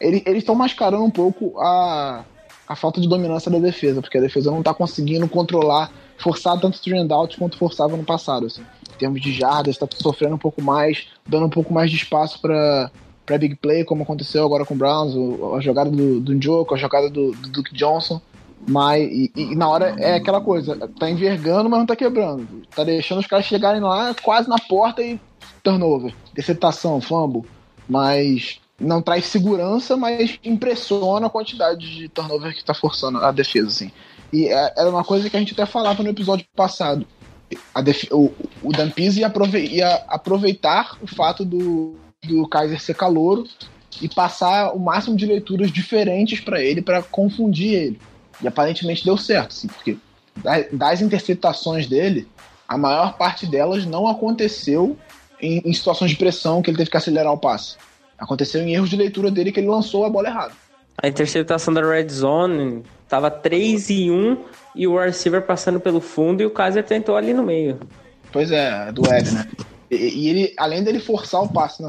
Eles 0.00 0.38
estão 0.38 0.54
mascarando 0.54 1.04
um 1.04 1.10
pouco 1.10 1.58
a, 1.60 2.24
a 2.66 2.76
falta 2.76 3.00
de 3.00 3.08
dominância 3.08 3.50
da 3.50 3.58
defesa, 3.58 4.00
porque 4.00 4.18
a 4.18 4.20
defesa 4.20 4.50
não 4.50 4.62
tá 4.62 4.74
conseguindo 4.74 5.28
controlar, 5.28 5.92
forçar 6.18 6.58
tanto 6.60 6.78
o 6.78 7.14
out 7.14 7.38
quanto 7.38 7.56
forçava 7.56 7.96
no 7.96 8.04
passado. 8.04 8.46
Assim. 8.46 8.62
Em 8.94 8.98
termos 8.98 9.20
de 9.20 9.32
jardas, 9.32 9.74
está 9.74 9.86
sofrendo 9.90 10.34
um 10.34 10.38
pouco 10.38 10.62
mais, 10.62 11.08
dando 11.26 11.46
um 11.46 11.50
pouco 11.50 11.72
mais 11.72 11.90
de 11.90 11.96
espaço 11.96 12.40
para 12.40 12.90
para 13.24 13.38
big 13.38 13.54
play, 13.54 13.84
como 13.84 14.02
aconteceu 14.02 14.44
agora 14.44 14.64
com 14.64 14.74
o 14.74 14.76
Browns, 14.76 15.14
a 15.56 15.60
jogada 15.60 15.88
do, 15.90 16.20
do 16.20 16.34
Njoku, 16.34 16.74
a 16.74 16.78
jogada 16.78 17.08
do, 17.08 17.30
do 17.30 17.48
Duke 17.50 17.74
Johnson. 17.74 18.20
Mas, 18.68 19.02
e, 19.10 19.32
e, 19.34 19.56
na 19.56 19.68
hora 19.68 19.94
é 19.98 20.14
aquela 20.14 20.40
coisa, 20.40 20.76
tá 20.98 21.10
envergando, 21.10 21.68
mas 21.68 21.80
não 21.80 21.86
tá 21.86 21.96
quebrando. 21.96 22.46
Tá 22.74 22.84
deixando 22.84 23.20
os 23.20 23.26
caras 23.26 23.46
chegarem 23.46 23.80
lá 23.80 24.14
quase 24.22 24.48
na 24.48 24.56
porta 24.56 25.02
e 25.02 25.20
turnover, 25.62 26.14
deceptação, 26.34 27.00
fumble. 27.00 27.42
Mas 27.88 28.60
não 28.78 29.02
traz 29.02 29.26
segurança, 29.26 29.96
mas 29.96 30.38
impressiona 30.44 31.26
a 31.26 31.30
quantidade 31.30 31.92
de 31.94 32.08
turnover 32.08 32.54
que 32.54 32.64
tá 32.64 32.74
forçando 32.74 33.18
a 33.18 33.32
defesa, 33.32 33.68
assim. 33.68 33.90
E 34.32 34.46
é, 34.46 34.74
era 34.76 34.88
uma 34.88 35.04
coisa 35.04 35.28
que 35.28 35.36
a 35.36 35.40
gente 35.40 35.52
até 35.52 35.66
falava 35.66 36.02
no 36.02 36.08
episódio 36.08 36.46
passado. 36.54 37.06
O, 38.10 38.32
o 38.62 38.72
Dan 38.72 38.90
Pease 38.90 39.20
ia, 39.20 39.32
ia 39.58 39.94
aproveitar 40.08 40.96
o 41.00 41.06
fato 41.06 41.44
do, 41.44 41.96
do 42.24 42.48
Kaiser 42.48 42.80
ser 42.80 42.94
calouro 42.94 43.46
e 44.00 44.08
passar 44.08 44.72
o 44.72 44.78
máximo 44.78 45.16
de 45.16 45.26
leituras 45.26 45.70
diferentes 45.70 46.40
para 46.40 46.60
ele 46.60 46.80
para 46.82 47.02
confundir 47.02 47.74
ele. 47.74 48.00
E 48.40 48.48
aparentemente 48.48 49.04
deu 49.04 49.16
certo, 49.16 49.54
porque 49.68 49.96
das 50.72 51.00
interceptações 51.00 51.86
dele, 51.86 52.26
a 52.66 52.78
maior 52.78 53.16
parte 53.16 53.46
delas 53.46 53.84
não 53.84 54.06
aconteceu 54.06 54.96
em, 55.40 55.60
em, 55.64 55.72
situações 55.72 56.10
de 56.10 56.16
pressão 56.16 56.62
que 56.62 56.70
ele 56.70 56.78
teve 56.78 56.90
que 56.90 56.96
acelerar 56.96 57.32
o 57.32 57.38
passe. 57.38 57.76
Aconteceu 58.18 58.62
em 58.62 58.74
erros 58.74 58.88
de 58.88 58.96
leitura 58.96 59.30
dele 59.30 59.52
que 59.52 59.60
ele 59.60 59.68
lançou 59.68 60.04
a 60.04 60.10
bola 60.10 60.28
errada. 60.28 60.52
A 61.02 61.08
interceptação 61.08 61.74
da 61.74 61.80
Red 61.82 62.08
Zone 62.08 62.82
tava 63.08 63.30
3 63.30 63.90
e 63.90 64.10
1 64.10 64.38
e 64.74 64.86
o 64.86 64.98
receiver 64.98 65.42
passando 65.42 65.80
pelo 65.80 66.00
fundo 66.00 66.42
e 66.42 66.46
o 66.46 66.50
Kaiser 66.50 66.84
tentou 66.84 67.16
ali 67.16 67.32
no 67.32 67.42
meio. 67.42 67.78
Pois 68.32 68.50
é, 68.50 68.90
do 68.92 69.02
Web, 69.08 69.30
né? 69.30 69.48
E, 69.90 69.96
e, 69.96 70.28
ele, 70.30 70.54
além 70.56 70.82
dele 70.82 70.98
forçar 70.98 71.42
o 71.42 71.48
passe 71.48 71.82
no, 71.82 71.88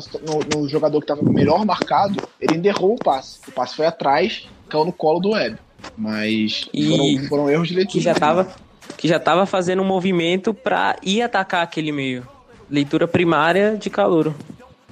no, 0.53 0.67
jogador 0.67 0.99
que 0.99 1.05
estava 1.09 1.23
melhor 1.23 1.65
marcado, 1.65 2.21
ele 2.39 2.57
enderrou 2.57 2.95
o 2.95 2.97
passe. 2.97 3.39
O 3.47 3.51
passe 3.53 3.75
foi 3.75 3.85
atrás, 3.85 4.45
caiu 4.67 4.83
no 4.83 4.91
colo 4.91 5.21
do 5.21 5.29
Web. 5.31 5.57
Mas 5.97 6.67
e 6.73 6.87
foram, 6.87 7.27
foram 7.29 7.49
erros 7.49 7.69
de 7.69 7.75
leitura. 7.75 7.93
Que 7.93 8.03
já 8.03 8.13
tava, 8.13 8.53
que 8.97 9.07
já 9.07 9.19
tava 9.19 9.45
fazendo 9.45 9.81
um 9.81 9.85
movimento 9.85 10.53
para 10.53 10.97
ir 11.01 11.21
atacar 11.21 11.63
aquele 11.63 11.93
meio. 11.93 12.27
Leitura 12.69 13.07
primária 13.07 13.77
de 13.77 13.89
calor. 13.89 14.33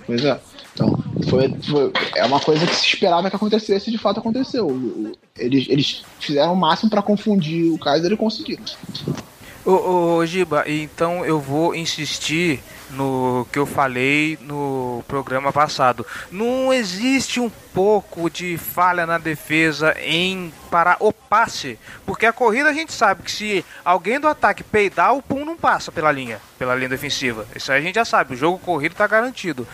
Pois 0.06 0.24
é. 0.24 0.40
Então, 0.74 0.98
foi, 1.30 1.50
foi, 1.50 1.92
é 2.16 2.26
uma 2.26 2.40
coisa 2.40 2.66
que 2.66 2.76
se 2.76 2.86
esperava 2.86 3.30
que 3.30 3.36
acontecesse 3.36 3.90
e 3.90 3.92
de 3.92 3.98
fato 3.98 4.20
aconteceu. 4.20 4.68
Eles, 5.38 5.68
eles 5.70 6.04
fizeram 6.20 6.54
o 6.54 6.56
máximo 6.56 6.90
para 6.90 7.02
confundir 7.02 7.72
o 7.72 7.78
Kaiser 7.78 8.12
e 8.12 8.18
conseguiram. 8.18 8.64
Ô, 9.66 10.18
ô, 10.18 10.26
Giba, 10.26 10.64
então 10.68 11.26
eu 11.26 11.40
vou 11.40 11.76
insistir 11.76 12.60
no 12.92 13.48
que 13.52 13.60
eu 13.60 13.66
falei 13.66 14.38
no 14.42 15.04
programa 15.08 15.52
passado. 15.52 16.06
Não 16.32 16.74
existe 16.74 17.40
um 17.40 17.50
pouco 17.74 18.30
de 18.30 18.58
falha 18.58 19.06
na 19.06 19.18
defesa 19.18 19.96
em 20.04 20.54
parar 20.70 20.98
o 21.00 21.12
passe, 21.12 21.80
porque 22.06 22.26
a 22.26 22.34
corrida 22.34 22.70
a 22.70 22.74
gente 22.74 22.92
sabe 22.92 23.24
que 23.24 23.32
se 23.32 23.66
alguém 23.84 24.20
do 24.20 24.28
ataque 24.28 24.64
peidar, 24.64 25.16
o 25.16 25.22
pum 25.22 25.46
não 25.46 25.58
passa 25.58 25.92
pela 25.92 26.12
linha, 26.12 26.40
pela 26.58 26.76
linha 26.76 26.90
defensiva. 26.90 27.48
Isso 27.56 27.72
aí 27.72 27.80
a 27.80 27.82
gente 27.82 27.96
já 27.96 28.06
sabe, 28.06 28.34
o 28.34 28.38
jogo 28.38 28.60
corrido 28.60 28.94
está 28.94 29.08
garantido. 29.08 29.68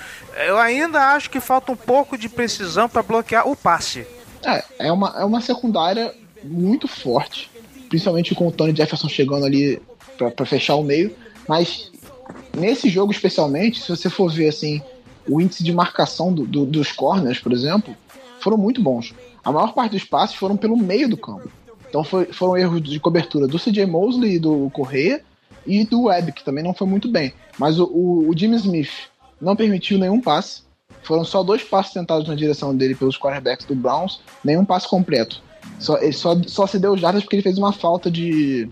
Eu 0.46 0.58
ainda 0.58 1.14
acho 1.14 1.30
que 1.30 1.40
falta 1.40 1.72
um 1.72 1.76
pouco 1.76 2.18
de 2.18 2.30
precisão 2.30 2.88
para 2.88 3.04
bloquear 3.04 3.48
o 3.48 3.56
passe. 3.56 4.06
É, 4.44 4.64
é 4.80 4.92
uma, 4.92 5.16
é 5.20 5.26
uma 5.26 5.42
secundária 5.42 6.14
muito 6.44 6.88
forte, 6.88 7.50
principalmente 7.90 8.36
com 8.36 8.48
o 8.48 8.52
Tony 8.52 8.76
Jefferson 8.76 9.10
chegando 9.10 9.46
ali 9.46 9.82
para 10.18 10.46
fechar 10.46 10.76
o 10.76 10.84
meio, 10.84 11.16
mas 11.48 11.92
nesse 12.56 12.90
jogo 12.90 13.12
especialmente, 13.12 13.82
se 13.82 13.90
você 13.90 14.10
for 14.10 14.32
ver 14.32 14.50
assim, 14.50 14.82
o 15.28 15.42
índice 15.42 15.64
de 15.64 15.74
marcação 15.74 16.34
do, 16.34 16.46
do, 16.46 16.66
dos 16.66 16.92
corners, 16.92 17.40
por 17.40 17.52
exemplo, 17.52 17.96
foram 18.40 18.58
muito 18.58 18.82
bons. 18.82 19.14
A 19.44 19.52
maior 19.52 19.74
parte 19.74 19.92
dos 19.92 20.04
passes 20.04 20.36
foram 20.36 20.58
pelo 20.58 20.78
meio 20.78 21.10
do 21.10 21.18
campo. 21.18 21.50
Então 21.90 22.04
foi, 22.04 22.26
foram 22.26 22.58
erros 22.58 22.82
de 22.82 23.00
cobertura 23.00 23.48
do 23.48 23.60
CJ 23.60 23.86
Mosley 23.86 24.36
e 24.36 24.40
do 24.40 24.70
Correia 24.72 25.24
e 25.66 25.86
do 25.86 26.04
Webb, 26.04 26.32
que 26.34 26.44
também 26.44 26.64
não 26.64 26.74
foi 26.74 26.88
muito 26.88 27.10
bem. 27.10 27.34
Mas 27.58 27.80
o, 27.80 27.86
o, 27.86 28.30
o 28.30 28.38
Jimmy 28.38 28.58
Smith 28.58 28.92
não 29.40 29.56
permitiu 29.56 29.98
nenhum 29.98 30.22
passe. 30.22 30.64
Foram 31.04 31.24
só 31.24 31.44
dois 31.44 31.64
passes 31.64 31.94
tentados 31.94 32.28
na 32.28 32.36
direção 32.36 32.76
dele 32.76 32.96
pelos 32.96 33.18
quarterbacks 33.18 33.66
do 33.66 33.76
Browns, 33.76 34.20
nenhum 34.44 34.66
passe 34.66 34.90
completo. 34.90 35.42
Só, 35.80 35.98
ele 35.98 36.14
só, 36.14 36.36
só 36.48 36.68
se 36.68 36.80
deu 36.80 36.98
jardas 36.98 37.24
porque 37.24 37.38
ele 37.38 37.44
fez 37.44 37.58
uma 37.58 37.72
falta 37.72 38.10
de 38.10 38.70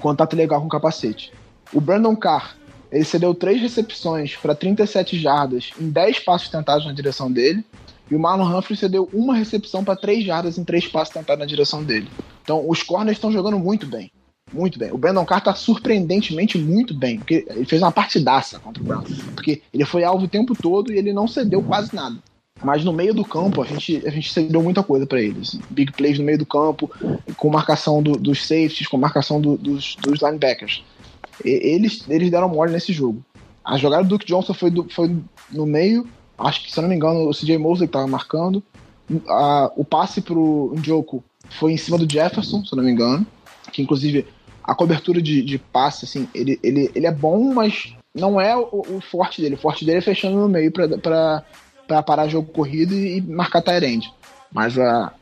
contato 0.00 0.36
legal 0.36 0.60
com 0.60 0.66
o 0.66 0.70
capacete. 0.70 1.32
O 1.72 1.80
Brandon 1.80 2.14
Carr 2.16 2.56
ele 2.92 3.04
cedeu 3.04 3.34
três 3.34 3.60
recepções 3.60 4.36
para 4.36 4.54
37 4.54 5.18
jardas 5.18 5.70
em 5.80 5.88
10 5.88 6.18
passos 6.20 6.50
tentados 6.50 6.84
na 6.84 6.92
direção 6.92 7.32
dele. 7.32 7.64
E 8.10 8.14
o 8.14 8.18
Marlon 8.18 8.54
Humphrey 8.54 8.76
cedeu 8.76 9.08
uma 9.14 9.34
recepção 9.34 9.82
para 9.82 9.96
3 9.96 10.22
jardas 10.22 10.58
em 10.58 10.64
3 10.64 10.88
passos 10.88 11.14
tentados 11.14 11.40
na 11.40 11.46
direção 11.46 11.82
dele. 11.82 12.08
Então, 12.42 12.68
os 12.68 12.82
corners 12.82 13.16
estão 13.16 13.32
jogando 13.32 13.58
muito 13.58 13.86
bem. 13.86 14.12
Muito 14.52 14.78
bem. 14.78 14.92
O 14.92 14.98
Brandon 14.98 15.24
Carr 15.24 15.40
tá 15.40 15.54
surpreendentemente 15.54 16.58
muito 16.58 16.92
bem. 16.92 17.16
Porque 17.16 17.46
ele 17.48 17.64
fez 17.64 17.80
uma 17.80 17.90
partidaça 17.90 18.58
contra 18.58 18.82
o 18.82 18.86
Brown. 18.86 19.04
Porque 19.34 19.62
ele 19.72 19.86
foi 19.86 20.04
alvo 20.04 20.26
o 20.26 20.28
tempo 20.28 20.54
todo 20.54 20.92
e 20.92 20.98
ele 20.98 21.14
não 21.14 21.26
cedeu 21.26 21.62
quase 21.62 21.94
nada. 21.94 22.16
Mas 22.62 22.84
no 22.84 22.92
meio 22.92 23.14
do 23.14 23.24
campo, 23.24 23.62
a 23.62 23.64
gente, 23.64 24.06
a 24.06 24.10
gente 24.10 24.30
cedeu 24.30 24.62
muita 24.62 24.82
coisa 24.82 25.06
para 25.06 25.22
eles. 25.22 25.48
Assim. 25.48 25.60
Big 25.70 25.92
plays 25.92 26.18
no 26.18 26.24
meio 26.24 26.38
do 26.38 26.44
campo, 26.44 26.90
com 27.38 27.48
marcação 27.48 28.02
do, 28.02 28.12
dos 28.12 28.42
safeties, 28.46 28.86
com 28.86 28.98
marcação 28.98 29.40
do, 29.40 29.56
dos, 29.56 29.96
dos 29.96 30.20
linebackers 30.20 30.82
eles, 31.44 32.04
eles 32.08 32.30
deram 32.30 32.48
mole 32.48 32.72
nesse 32.72 32.92
jogo. 32.92 33.24
A 33.64 33.76
jogada 33.76 34.02
do 34.02 34.08
Duke 34.10 34.26
Johnson 34.26 34.54
foi, 34.54 34.70
do, 34.70 34.88
foi 34.88 35.16
no 35.50 35.66
meio, 35.66 36.06
acho 36.38 36.64
que, 36.64 36.72
se 36.72 36.78
eu 36.78 36.82
não 36.82 36.88
me 36.88 36.96
engano, 36.96 37.28
o 37.28 37.32
CJ 37.32 37.58
Mosley 37.58 37.86
que 37.86 37.92
tava 37.92 38.06
marcando. 38.06 38.62
A, 39.28 39.70
o 39.76 39.84
passe 39.84 40.20
pro 40.20 40.72
Njoku 40.76 41.22
foi 41.58 41.72
em 41.72 41.76
cima 41.76 41.98
do 41.98 42.10
Jefferson, 42.10 42.64
se 42.64 42.72
eu 42.72 42.76
não 42.76 42.84
me 42.84 42.90
engano. 42.90 43.26
Que 43.72 43.82
inclusive 43.82 44.26
a 44.62 44.74
cobertura 44.74 45.20
de, 45.20 45.42
de 45.42 45.58
passe, 45.58 46.04
assim, 46.04 46.28
ele, 46.34 46.58
ele, 46.62 46.90
ele 46.94 47.06
é 47.06 47.12
bom, 47.12 47.52
mas 47.52 47.94
não 48.14 48.40
é 48.40 48.56
o, 48.56 48.82
o 48.96 49.00
forte 49.00 49.40
dele. 49.40 49.54
O 49.54 49.58
forte 49.58 49.84
dele 49.84 49.98
é 49.98 50.02
fechando 50.02 50.36
no 50.36 50.48
meio 50.48 50.72
para 50.72 52.02
parar 52.04 52.28
jogo 52.28 52.52
corrido 52.52 52.94
e, 52.94 53.18
e 53.18 53.20
marcar 53.20 53.62
Tyrande. 53.62 54.12
Mas 54.52 54.78
a, 54.78 55.12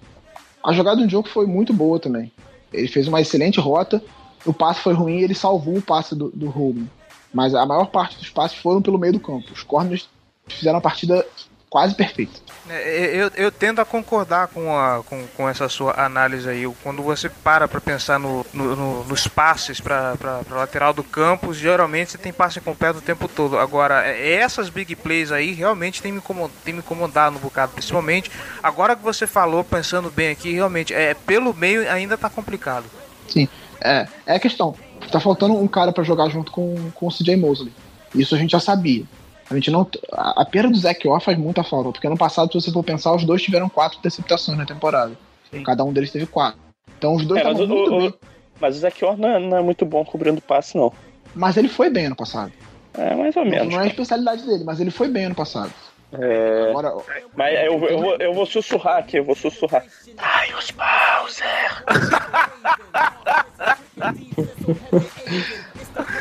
a 0.64 0.72
jogada 0.72 0.96
do 0.96 1.06
Njoku 1.06 1.28
foi 1.28 1.46
muito 1.46 1.72
boa 1.72 1.98
também. 1.98 2.32
Ele 2.72 2.88
fez 2.88 3.08
uma 3.08 3.20
excelente 3.20 3.60
rota 3.60 4.02
o 4.44 4.52
passe 4.52 4.80
foi 4.80 4.92
ruim 4.92 5.18
e 5.18 5.24
ele 5.24 5.34
salvou 5.34 5.76
o 5.76 5.82
passe 5.82 6.14
do, 6.14 6.30
do 6.30 6.48
Holman. 6.48 6.88
Mas 7.32 7.54
a 7.54 7.64
maior 7.64 7.86
parte 7.86 8.18
dos 8.18 8.30
passes 8.30 8.58
foram 8.58 8.82
pelo 8.82 8.98
meio 8.98 9.12
do 9.12 9.20
campo. 9.20 9.52
Os 9.52 9.62
corners 9.62 10.08
fizeram 10.48 10.78
a 10.78 10.82
partida 10.82 11.24
quase 11.70 11.94
perfeita. 11.94 12.40
É, 12.68 13.14
eu, 13.14 13.30
eu 13.36 13.52
tendo 13.52 13.80
a 13.80 13.84
concordar 13.84 14.48
com, 14.48 14.76
a, 14.76 15.02
com, 15.04 15.24
com 15.36 15.48
essa 15.48 15.68
sua 15.68 16.04
análise 16.04 16.48
aí. 16.48 16.68
Quando 16.82 17.00
você 17.00 17.28
para 17.28 17.68
para 17.68 17.80
pensar 17.80 18.18
no, 18.18 18.44
no, 18.52 18.74
no, 18.74 19.04
nos 19.04 19.28
passes 19.28 19.80
para 19.80 20.16
lateral 20.50 20.92
do 20.92 21.04
campo, 21.04 21.54
geralmente 21.54 22.10
você 22.10 22.18
tem 22.18 22.32
passe 22.32 22.60
completo 22.60 22.98
o 22.98 23.02
tempo 23.02 23.28
todo. 23.28 23.56
Agora, 23.56 24.04
é, 24.04 24.32
essas 24.32 24.68
big 24.68 24.96
plays 24.96 25.30
aí 25.30 25.52
realmente 25.52 26.02
tem 26.02 26.10
me, 26.10 26.18
incomodado, 26.18 26.52
tem 26.64 26.74
me 26.74 26.80
incomodado 26.80 27.36
um 27.36 27.40
bocado. 27.40 27.72
Principalmente 27.72 28.30
agora 28.60 28.96
que 28.96 29.02
você 29.02 29.26
falou, 29.26 29.62
pensando 29.62 30.10
bem 30.10 30.30
aqui, 30.30 30.52
realmente, 30.52 30.92
é 30.92 31.14
pelo 31.14 31.54
meio 31.54 31.88
ainda 31.88 32.18
tá 32.18 32.28
complicado. 32.28 32.86
Sim. 33.28 33.48
É, 33.80 34.06
é 34.26 34.34
a 34.34 34.40
questão. 34.40 34.74
Tá 35.10 35.18
faltando 35.18 35.54
um 35.54 35.66
cara 35.66 35.92
para 35.92 36.04
jogar 36.04 36.28
junto 36.28 36.52
com, 36.52 36.90
com 36.94 37.06
o 37.06 37.10
CJ 37.10 37.36
Mosley. 37.36 37.72
Isso 38.14 38.34
a 38.34 38.38
gente 38.38 38.50
já 38.50 38.60
sabia. 38.60 39.04
A 39.50 39.54
gente 39.54 39.70
não. 39.70 39.86
A, 40.12 40.42
a 40.42 40.44
perda 40.44 40.70
do 40.70 40.78
Zac 40.78 41.06
Orr 41.08 41.20
faz 41.20 41.36
muita 41.36 41.64
falta, 41.64 41.90
porque 41.90 42.06
ano 42.06 42.16
passado, 42.16 42.52
se 42.52 42.60
você 42.60 42.72
for 42.72 42.84
pensar, 42.84 43.14
os 43.14 43.24
dois 43.24 43.42
tiveram 43.42 43.68
quatro 43.68 43.98
interceptações 43.98 44.56
na 44.56 44.64
temporada. 44.64 45.12
Sim. 45.50 45.64
Cada 45.64 45.84
um 45.84 45.92
deles 45.92 46.12
teve 46.12 46.26
quatro. 46.26 46.60
Então 46.96 47.14
os 47.14 47.24
dois 47.24 47.40
é, 47.40 47.50
estavam 47.50 47.66
muito 47.66 47.92
o, 47.92 47.98
bem. 47.98 48.14
Mas 48.60 48.76
o 48.76 48.80
Zac 48.80 49.04
Orr 49.04 49.16
não, 49.16 49.28
é, 49.28 49.38
não 49.38 49.56
é 49.56 49.62
muito 49.62 49.84
bom 49.84 50.04
cobrindo 50.04 50.40
passe, 50.40 50.76
não. 50.76 50.92
Mas 51.34 51.56
ele 51.56 51.68
foi 51.68 51.90
bem 51.90 52.06
ano 52.06 52.16
passado. 52.16 52.52
É, 52.94 53.14
mais 53.14 53.34
ou 53.36 53.44
menos. 53.44 53.66
Não, 53.66 53.72
não 53.72 53.80
é 53.80 53.84
a 53.84 53.86
especialidade 53.86 54.46
dele, 54.46 54.64
mas 54.64 54.80
ele 54.80 54.90
foi 54.90 55.08
bem 55.08 55.24
ano 55.24 55.34
passado. 55.34 55.72
É, 56.12 56.70
Agora, 56.70 56.92
mas 57.36 57.54
eu, 57.54 57.84
eu, 57.86 57.98
vou, 58.00 58.16
eu 58.16 58.34
vou 58.34 58.44
sussurrar 58.44 58.98
aqui, 58.98 59.18
eu 59.18 59.24
vou 59.24 59.36
sussurrar. 59.36 59.84
Ai, 60.18 60.52
os 60.54 60.70
Bowser! 60.72 61.84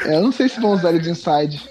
é, 0.06 0.16
eu 0.16 0.24
não 0.24 0.32
sei 0.32 0.50
se 0.50 0.60
vão 0.60 0.72
usar 0.72 0.90
ele 0.90 1.00
de 1.00 1.10
inside. 1.10 1.62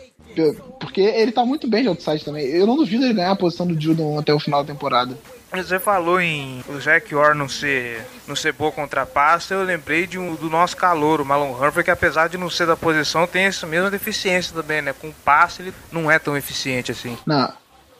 Porque 0.79 1.01
ele 1.01 1.33
tá 1.33 1.45
muito 1.45 1.67
bem 1.67 1.83
de 1.83 1.89
outside 1.89 2.25
também. 2.25 2.47
Eu 2.47 2.67
não 2.67 2.77
duvido 2.77 3.05
ele 3.05 3.15
ganhar 3.15 3.33
a 3.33 3.37
posição 3.37 3.67
do 3.67 3.81
Judon 3.81 4.19
até 4.19 4.33
o 4.33 4.39
final 4.39 4.63
da 4.63 4.73
temporada. 4.73 5.19
Você 5.51 5.79
falou 5.79 6.21
em 6.21 6.63
o 6.69 6.79
Jack 6.79 7.15
Orr 7.15 7.35
não 7.35 7.49
ser, 7.49 8.05
não 8.27 8.37
ser 8.37 8.53
boa 8.53 8.71
contra 8.71 9.07
passe, 9.07 9.55
eu 9.55 9.63
lembrei 9.63 10.07
de 10.07 10.19
um, 10.19 10.35
do 10.35 10.51
nosso 10.51 10.77
calor, 10.77 11.23
o 11.23 11.25
Malon 11.25 11.53
Humphrey, 11.53 11.83
que 11.83 11.91
apesar 11.91 12.29
de 12.29 12.37
não 12.37 12.51
ser 12.51 12.67
da 12.67 12.77
posição, 12.77 13.27
tem 13.27 13.45
essa 13.45 13.67
mesma 13.67 13.91
deficiência 13.91 14.55
também, 14.55 14.83
né? 14.83 14.93
Com 14.93 15.11
passe 15.11 15.63
ele 15.63 15.73
não 15.91 16.11
é 16.11 16.19
tão 16.19 16.37
eficiente 16.37 16.93
assim. 16.93 17.17
Não, 17.27 17.51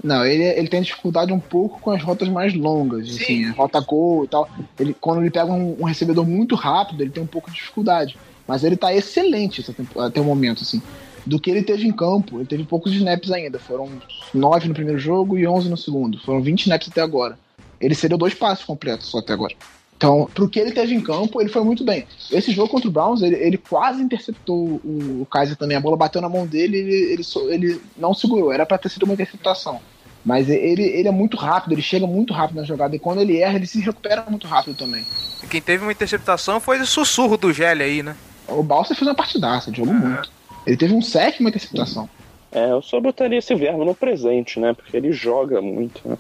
não, 0.03 0.25
ele, 0.25 0.45
ele 0.45 0.69
tem 0.69 0.81
dificuldade 0.81 1.33
um 1.33 1.41
pouco 1.41 1.81
com 1.81 1.91
as 1.91 2.03
rotas 2.03 2.29
mais 2.29 2.55
longas, 2.55 3.09
Sim. 3.09 3.23
assim, 3.23 3.51
rota 3.51 3.81
gol 3.81 4.25
e 4.25 4.29
tal. 4.29 4.49
Ele, 4.79 4.95
quando 5.01 5.21
ele 5.21 5.31
pega 5.31 5.51
um, 5.51 5.77
um 5.81 5.85
recebedor 5.85 6.27
muito 6.27 6.55
rápido, 6.55 7.03
ele 7.03 7.11
tem 7.11 7.23
um 7.23 7.27
pouco 7.27 7.51
de 7.51 7.57
dificuldade. 7.57 8.17
Mas 8.47 8.65
ele 8.65 8.77
tá 8.77 8.95
excelente 8.95 9.65
até 9.99 10.21
o 10.21 10.25
momento, 10.25 10.63
assim. 10.63 10.81
Do 11.27 11.39
que 11.39 11.51
ele 11.51 11.63
teve 11.63 11.87
em 11.87 11.93
campo, 11.93 12.39
ele 12.39 12.47
teve 12.47 12.65
poucos 12.65 12.95
snaps 12.95 13.31
ainda. 13.31 13.59
Foram 13.59 13.91
9 14.33 14.69
no 14.69 14.75
primeiro 14.75 14.99
jogo 14.99 15.37
e 15.37 15.47
11 15.47 15.69
no 15.69 15.77
segundo. 15.77 16.19
Foram 16.21 16.41
20 16.41 16.63
snaps 16.63 16.89
até 16.89 17.03
agora. 17.03 17.39
Ele 17.81 17.95
cedeu 17.95 18.17
dois 18.17 18.35
passes 18.35 18.65
completos 18.65 19.09
só 19.09 19.19
até 19.19 19.33
agora. 19.33 19.55
Então, 19.99 20.31
pro 20.33 20.49
que 20.49 20.61
ele 20.61 20.71
teve 20.71 20.95
em 20.95 21.01
campo, 21.01 21.41
ele 21.41 21.51
foi 21.51 21.65
muito 21.65 21.83
bem. 21.85 22.07
Esse 22.31 22.53
jogo 22.53 22.69
contra 22.69 22.89
o 22.89 22.93
Browns, 22.93 23.21
ele, 23.21 23.35
ele 23.35 23.59
quase 23.59 24.01
interceptou 24.01 24.81
o, 24.85 25.23
o 25.23 25.27
Kaiser 25.29 25.57
também. 25.57 25.77
A 25.77 25.81
bola 25.81 25.97
bateu 25.97 26.23
na 26.23 26.29
mão 26.29 26.47
dele 26.47 26.77
e 26.77 26.81
ele, 26.81 27.13
ele, 27.15 27.25
só- 27.25 27.51
ele 27.51 27.81
não 27.97 28.15
segurou. 28.15 28.53
Era 28.53 28.65
pra 28.65 28.79
ter 28.79 28.91
sido 28.91 29.03
uma 29.03 29.15
interceptação. 29.15 29.81
Mas 30.25 30.49
ele, 30.49 30.85
ele 30.85 31.09
é 31.09 31.11
muito 31.11 31.37
rápido, 31.37 31.73
ele 31.73 31.83
chega 31.83 32.07
muito 32.07 32.33
rápido 32.33 32.59
na 32.59 32.63
jogada. 32.63 32.95
E 32.95 32.99
quando 33.01 33.21
ele 33.21 33.39
erra, 33.39 33.57
ele 33.57 33.67
se 33.67 33.81
recupera 33.81 34.25
muito 34.31 34.47
rápido 34.47 34.77
também. 34.77 35.05
E 35.43 35.49
quem 35.49 35.61
teve 35.61 35.83
uma 35.83 35.91
interceptação 35.91 36.61
foi 36.61 36.79
o 36.81 36.87
sussurro 36.87 37.37
do 37.37 37.53
Gelli 37.53 37.83
aí, 37.83 38.01
né? 38.01 38.15
O 38.47 38.63
Balsa 38.63 38.95
fez 38.95 39.07
uma 39.09 39.17
partidaça, 39.17 39.69
ele 39.69 39.79
jogou 39.79 39.95
muito. 39.95 40.31
Ele 40.65 40.77
teve 40.77 40.95
um 40.95 41.03
sec 41.03 41.37
e 41.39 41.41
uma 41.41 41.49
interceptação. 41.49 42.09
É, 42.53 42.71
eu 42.71 42.81
só 42.83 43.01
botaria 43.01 43.39
esse 43.39 43.53
verbo 43.57 43.85
no 43.85 43.97
presente, 43.97 44.61
né? 44.61 44.73
Porque 44.75 44.97
ele 44.97 45.11
joga 45.13 45.61
muito, 45.61 46.01
né? 46.09 46.17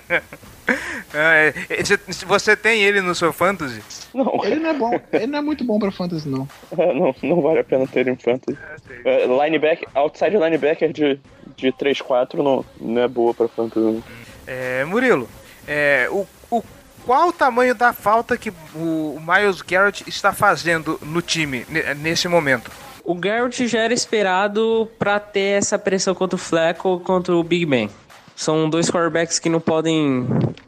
É, 1.14 1.54
é, 1.70 1.82
você- 2.26 2.56
tem 2.56 2.82
ele 2.82 3.00
no 3.00 3.14
seu 3.14 3.32
fantasy? 3.32 3.80
Não, 4.12 4.40
Ele 4.44 4.56
não 4.56 4.70
é 4.70 4.74
bom, 4.74 5.00
ele 5.12 5.26
não 5.28 5.38
é 5.38 5.42
muito 5.42 5.64
bom 5.64 5.78
pra 5.78 5.90
fantasy, 5.90 6.28
não. 6.28 6.46
não, 6.76 7.14
não 7.22 7.40
vale 7.40 7.60
a 7.60 7.64
pena 7.64 7.86
ter 7.86 8.06
em 8.08 8.16
fantasy. 8.16 8.58
É, 9.04 9.24
linebacker, 9.26 9.88
outside 9.94 10.36
linebacker 10.36 10.92
de, 10.92 11.18
de 11.56 11.72
3-4 11.72 12.34
não, 12.42 12.64
não 12.80 13.00
é 13.02 13.08
boa 13.08 13.32
pra 13.32 13.48
fantasy. 13.48 13.78
não. 13.80 14.02
É, 14.46 14.84
Murilo, 14.84 15.28
é, 15.66 16.08
o, 16.10 16.26
o, 16.50 16.62
qual 17.04 17.28
o 17.28 17.32
tamanho 17.32 17.74
da 17.74 17.92
falta 17.92 18.36
que 18.36 18.52
o, 18.74 19.18
Miles 19.20 19.62
Garrett 19.62 20.04
está 20.08 20.32
fazendo 20.32 20.98
no 21.02 21.22
time 21.22 21.64
ne- 21.68 21.94
nesse 21.94 22.26
momento? 22.28 22.70
O 23.04 23.14
Garrett 23.14 23.66
já 23.68 23.80
era 23.80 23.94
esperado 23.94 24.90
pra 24.98 25.20
ter 25.20 25.58
essa 25.58 25.78
pressão 25.78 26.14
contra 26.14 26.34
o 26.34 26.38
Flacco 26.38 26.98
contra 27.00 27.34
o 27.34 27.42
Big 27.44 27.64
Ben. 27.64 27.88
São 28.36 28.68
dois 28.70 28.88
quarterbacks 28.90 29.38
que 29.38 29.48
não 29.48 29.60
podem 29.60 30.26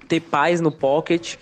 ter 0.09 0.21
paz 0.21 0.61
no 0.61 0.73
pocket. 0.73 1.37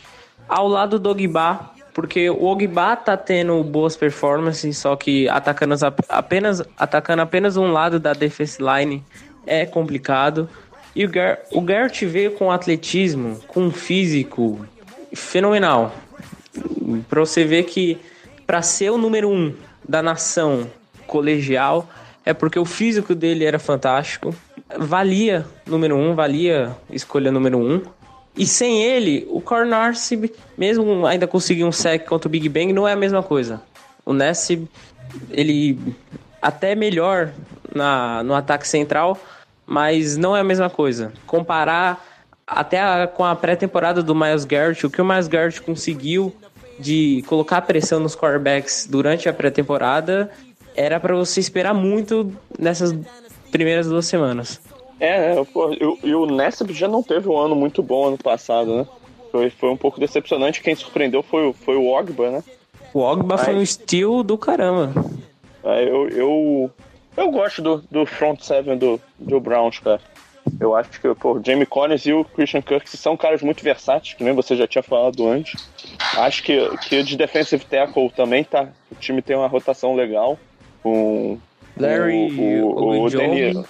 Ao 0.49 0.67
lado 0.69 0.99
do 0.99 1.09
Ogba, 1.11 1.71
porque 1.95 2.29
o 2.29 2.45
Ogba 2.45 2.97
tá 2.97 3.17
tendo 3.17 3.63
boas 3.63 3.97
performances, 3.97 4.77
só 4.77 4.97
que 4.97 5.29
atacando 5.29 5.75
as- 5.75 5.83
apenas, 6.09 6.63
atacando 6.77 7.23
apenas 7.23 7.57
um 7.57 7.73
lado 7.73 7.99
da 8.01 8.13
defense 8.13 8.59
line 8.61 9.03
é 9.47 9.65
complicado. 9.65 10.49
E 10.95 11.05
o, 11.05 11.09
Gar, 11.11 11.39
o 11.53 11.61
Garrett 11.61 12.05
veio 12.07 12.33
com 12.33 12.51
atletismo, 12.51 13.39
com 13.47 13.63
um 13.65 13.71
físico 13.71 14.67
fenomenal. 15.15 15.95
Pra 17.09 17.21
você 17.21 17.45
ver 17.45 17.65
que 17.65 17.99
pra 18.47 18.63
ser 18.63 18.91
o 18.91 18.99
número 18.99 19.29
um 19.31 19.55
da 19.89 20.03
nação 20.03 20.69
colegial 21.07 21.89
é 22.25 22.33
porque 22.35 22.59
o 22.59 22.65
físico 22.65 23.15
dele 23.15 23.45
era 23.45 23.59
fantástico. 23.59 24.35
Valia 24.79 25.47
número 25.67 25.97
um, 25.97 26.15
valia 26.15 26.77
escolha 26.91 27.31
número 27.31 27.59
um. 27.59 27.83
E 28.37 28.45
sem 28.47 28.83
ele, 28.83 29.27
o 29.31 29.41
Cornarsib, 29.41 30.31
mesmo 30.59 31.07
ainda 31.07 31.27
conseguir 31.27 31.65
um 31.65 31.73
sec 31.73 32.05
contra 32.07 32.29
o 32.29 32.31
Big 32.31 32.49
Bang, 32.49 32.73
não 32.73 32.87
é 32.87 32.93
a 32.93 32.97
mesma 32.97 33.23
coisa. 33.23 33.63
O 34.05 34.13
Nassib, 34.13 34.67
ele 35.31 35.79
até 36.43 36.75
melhor 36.75 37.31
na, 37.75 38.23
no 38.23 38.35
ataque 38.35 38.69
central, 38.69 39.19
mas 39.65 40.17
não 40.19 40.37
é 40.37 40.41
a 40.41 40.45
mesma 40.45 40.69
coisa. 40.69 41.13
Comparar 41.27 42.05
até 42.47 42.81
a- 42.81 43.07
com 43.07 43.25
a 43.25 43.35
pré-temporada 43.35 44.03
do 44.03 44.15
Miles 44.15 44.45
Garrett, 44.45 44.85
o 44.85 44.91
que 44.91 45.01
o 45.01 45.05
Miles 45.05 45.29
Garrett 45.29 45.63
conseguiu 45.63 46.35
de 46.79 47.25
colocar 47.27 47.63
pressão 47.63 47.99
nos 48.01 48.15
quarterbacks 48.15 48.87
durante 48.89 49.29
a 49.29 49.33
pré-temporada 49.33 50.31
era 50.75 51.01
para 51.01 51.15
você 51.17 51.41
esperar 51.41 51.73
muito 51.73 52.31
nessas 52.59 52.95
primeiras 53.57 53.87
duas 53.89 54.07
semanas. 54.07 54.61
É? 55.01 55.35
Pô, 55.53 55.73
e, 55.73 56.13
o- 56.15 56.23
o 56.23 56.27
Nessib 56.27 56.71
já 56.73 56.87
não 56.89 57.03
teve 57.03 57.29
um 57.29 57.39
ano 57.39 57.55
muito 57.57 57.83
bom 57.83 58.07
ano 58.09 58.19
passado, 58.19 58.77
né? 58.77 58.87
Foi, 59.33 59.51
foi 59.51 59.71
um 59.71 59.77
pouco 59.77 59.99
decepcionante. 60.01 60.63
Quem 60.63 60.75
surpreendeu 60.75 61.23
foi, 61.23 61.49
o- 61.49 61.53
foi 61.53 61.77
o 61.77 61.89
Ogba, 61.89 62.31
né? 62.31 62.45
O 62.95 63.01
Ogba 63.01 63.37
foi 63.39 63.55
Ai. 63.55 63.61
um 63.61 63.67
steal 63.67 64.23
do 64.23 64.39
caramba. 64.39 64.93
É, 65.65 65.83
eu, 65.85 66.09
eu, 66.11 66.71
eu 67.17 67.31
gosto 67.31 67.61
do, 67.61 67.83
do 67.91 68.07
front 68.07 68.41
seven 68.41 68.79
do, 68.79 69.01
do 69.19 69.41
Browns, 69.41 69.79
cara. 69.79 70.01
Eu 70.61 70.77
acho 70.77 71.01
que 71.01 71.13
pô, 71.17 71.33
o 71.33 71.43
Jamie 71.45 71.67
Collins 71.67 72.07
e 72.07 72.13
o 72.13 72.25
Christian 72.25 72.63
Kirk 72.63 72.89
são 72.97 73.17
caras 73.17 73.43
muito 73.43 73.65
versáteis, 73.65 74.15
que 74.15 74.23
nem 74.23 74.33
você 74.33 74.55
já 74.55 74.67
tinha 74.67 74.83
falado 74.83 75.27
antes. 75.29 75.69
Acho 76.17 76.43
que, 76.45 76.57
que 76.89 77.03
de 77.03 77.17
defensive 77.17 77.65
tackle 77.65 78.09
também 78.11 78.45
tá. 78.45 78.69
O 78.91 78.95
time 78.95 79.21
tem 79.21 79.35
uma 79.37 79.49
rotação 79.49 79.95
legal. 79.97 80.39
Com 80.85 81.37
Larry 81.77 82.61
o, 82.63 82.67
o, 82.67 83.05
o. 83.05 83.11
Danny, 83.11 83.65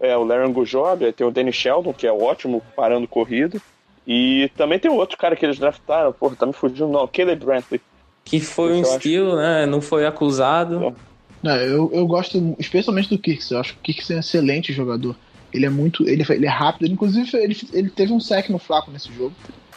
é, 0.00 0.16
o 0.16 0.24
Larry 0.24 0.52
Gujob, 0.52 1.04
aí 1.04 1.12
tem 1.12 1.26
o 1.26 1.30
Danny 1.30 1.52
Sheldon, 1.52 1.92
que 1.92 2.06
é 2.06 2.12
ótimo 2.12 2.62
parando 2.74 3.06
corrida. 3.06 3.60
E 4.06 4.50
também 4.56 4.78
tem 4.78 4.90
o 4.90 4.96
outro 4.96 5.16
cara 5.16 5.36
que 5.36 5.46
eles 5.46 5.58
draftaram, 5.58 6.12
porra, 6.12 6.34
tá 6.34 6.44
me 6.44 6.52
fugindo, 6.52 6.88
não, 6.88 7.06
Caleb 7.06 7.44
Brantley. 7.44 7.80
Que 8.24 8.40
foi 8.40 8.72
um 8.72 8.84
steal, 8.84 9.36
né? 9.36 9.66
Não 9.66 9.80
foi 9.80 10.06
acusado. 10.06 10.94
Não, 11.42 11.56
eu, 11.56 11.90
eu 11.92 12.06
gosto 12.06 12.54
especialmente 12.58 13.08
do 13.08 13.18
Kirks. 13.18 13.50
Eu 13.50 13.58
acho 13.58 13.74
que 13.74 13.78
o 13.78 13.82
Kirks 13.82 14.10
é 14.10 14.16
um 14.16 14.20
excelente 14.20 14.72
jogador. 14.72 15.16
Ele 15.52 15.66
é 15.66 15.70
muito. 15.70 16.08
Ele, 16.08 16.24
ele 16.30 16.46
é 16.46 16.50
rápido. 16.50 16.84
Ele, 16.84 16.94
inclusive, 16.94 17.36
ele, 17.36 17.56
ele 17.72 17.90
teve 17.90 18.12
um 18.12 18.20
sec 18.20 18.48
no 18.48 18.58
Flaco 18.58 18.90
nesse 18.90 19.12
jogo. 19.12 19.34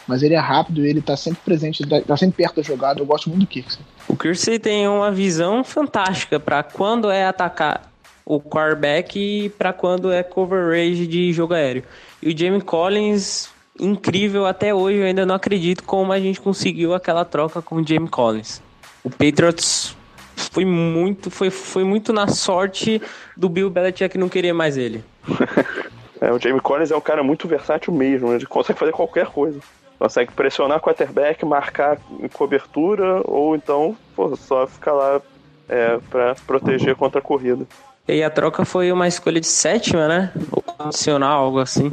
Mas 0.07 0.21
ele 0.21 0.35
é 0.35 0.39
rápido, 0.39 0.85
ele 0.85 1.01
tá 1.01 1.17
sempre 1.17 1.39
presente, 1.43 1.83
tá 1.87 2.17
sempre 2.17 2.37
perto 2.37 2.57
da 2.57 2.61
jogada. 2.61 2.99
Eu 2.99 3.05
gosto 3.05 3.29
muito 3.29 3.41
do 3.41 3.47
Kirks. 3.47 3.79
O 4.07 4.15
Kirsey 4.15 4.59
tem 4.59 4.87
uma 4.87 5.11
visão 5.11 5.63
fantástica 5.63 6.39
para 6.39 6.61
quando 6.61 7.09
é 7.09 7.25
atacar 7.25 7.91
o 8.23 8.39
quarterback 8.39 9.19
e 9.19 9.49
para 9.49 9.71
quando 9.73 10.11
é 10.11 10.23
coverage 10.23 11.07
de 11.07 11.31
jogo 11.33 11.53
aéreo. 11.53 11.83
E 12.21 12.33
o 12.33 12.37
Jamie 12.37 12.61
Collins, 12.61 13.49
incrível 13.79 14.45
até 14.45 14.73
hoje, 14.73 14.99
eu 14.99 15.05
ainda 15.05 15.25
não 15.25 15.35
acredito 15.35 15.83
como 15.83 16.11
a 16.11 16.19
gente 16.19 16.39
conseguiu 16.41 16.93
aquela 16.93 17.25
troca 17.25 17.61
com 17.61 17.75
o 17.75 17.87
Jamie 17.87 18.09
Collins. 18.09 18.61
O 19.03 19.09
Patriots 19.09 19.95
foi 20.35 20.65
muito, 20.65 21.29
foi, 21.29 21.49
foi 21.49 21.83
muito 21.83 22.11
na 22.11 22.27
sorte 22.27 23.01
do 23.37 23.47
Bill 23.47 23.69
Belichick 23.69 24.17
não 24.17 24.29
querer 24.29 24.53
mais 24.53 24.77
ele. 24.77 25.03
É, 26.21 26.31
o 26.31 26.39
Jamie 26.39 26.61
Collins 26.61 26.91
é 26.91 26.95
um 26.95 27.01
cara 27.01 27.21
muito 27.21 27.45
versátil 27.45 27.93
mesmo, 27.93 28.31
ele 28.33 28.45
consegue 28.45 28.79
fazer 28.79 28.93
qualquer 28.93 29.27
coisa. 29.27 29.59
Consegue 29.97 30.31
pressionar 30.33 30.79
quarterback, 30.79 31.45
marcar 31.45 31.97
em 32.19 32.27
cobertura, 32.27 33.21
ou 33.25 33.55
então 33.55 33.95
pô, 34.15 34.35
só 34.35 34.67
ficar 34.67 34.93
lá 34.93 35.21
é, 35.69 35.97
para 36.09 36.35
proteger 36.45 36.95
contra 36.95 37.19
a 37.19 37.23
corrida. 37.23 37.65
E 38.07 38.21
a 38.21 38.29
troca 38.29 38.63
foi 38.65 38.91
uma 38.91 39.07
escolha 39.07 39.41
de 39.41 39.47
sétima, 39.47 40.07
né? 40.07 40.31
Ou 40.51 40.61
condicional, 40.61 41.45
algo 41.45 41.59
assim. 41.59 41.91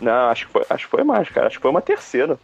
Não, 0.00 0.30
acho 0.30 0.46
que, 0.46 0.52
foi, 0.52 0.64
acho 0.70 0.84
que 0.84 0.90
foi 0.90 1.02
mais, 1.02 1.28
cara. 1.28 1.48
Acho 1.48 1.56
que 1.56 1.62
foi 1.62 1.70
uma 1.70 1.82
terceira. 1.82 2.38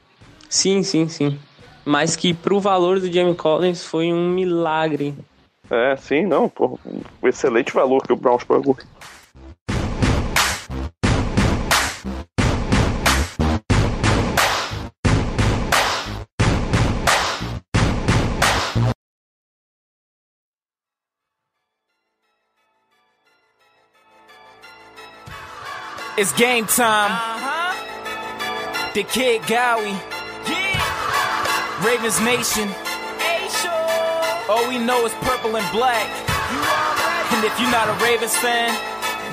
Sim, 0.49 0.83
sim, 0.83 1.09
sim. 1.09 1.39
Mas 1.85 2.17
que 2.17 2.35
pro 2.35 2.59
valor 2.59 2.99
do 2.99 3.13
Jamie 3.13 3.35
Collins 3.35 3.85
foi 3.85 4.13
um 4.13 4.31
milagre. 4.31 5.15
É, 5.71 5.97
sim, 5.97 6.27
não, 6.27 6.49
pô, 6.49 6.79
um 7.23 7.29
excelente 7.29 7.73
valor 7.73 8.03
que 8.03 8.13
o 8.13 8.17
Browns 8.17 8.45
pagou. 8.45 8.77
It's 26.17 26.33
game 26.33 26.67
time. 26.67 27.13
The 28.95 29.03
Kid 29.05 29.43
Gowie. 29.43 29.99
Ravens 31.85 32.21
Nation. 32.21 32.69
All 34.49 34.69
we 34.69 34.79
know 34.79 35.05
is 35.07 35.13
purple 35.23 35.57
and 35.57 35.67
black. 35.73 36.07
And 37.33 37.45
if 37.45 37.59
you're 37.59 37.71
not 37.71 37.89
a 37.89 37.93
Ravens 38.05 38.37
fan, 38.37 38.71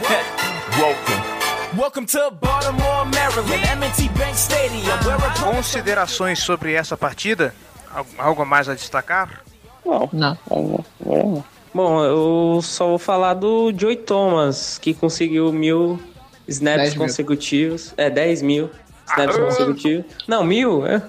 Welcome 0.79 1.77
Welcome 1.77 2.05
to 2.07 2.31
Baltimore, 2.41 3.05
Maryland, 3.05 3.63
M&T 3.83 4.09
Bank 4.17 4.35
Stadium, 4.35 4.97
where 5.05 5.15
a 5.15 5.33
Considerações 5.53 6.39
sobre 6.39 6.73
essa 6.73 6.97
partida? 6.97 7.53
Al- 7.93 8.05
Algo 8.17 8.41
a 8.41 8.45
mais 8.45 8.67
a 8.67 8.73
destacar? 8.73 9.43
Não, 9.85 10.09
Não. 10.11 10.37
não, 10.49 10.61
não, 10.61 10.85
não. 11.05 11.43
Bom, 11.73 12.03
eu 12.03 12.59
só 12.61 12.87
vou 12.87 12.97
falar 12.99 13.35
do 13.35 13.71
Joey 13.77 13.95
Thomas, 13.97 14.77
que 14.77 14.93
conseguiu 14.93 15.53
mil 15.53 15.97
snaps 16.51 16.77
10 16.81 16.93
mil. 16.95 17.01
consecutivos. 17.07 17.93
É, 17.97 18.09
10 18.09 18.41
mil 18.41 18.69
snaps 19.07 19.35
Ah, 19.35 19.39
consecutivos. 19.39 20.05
Não, 20.27 20.43
mil? 20.43 20.85
É. 20.85 21.01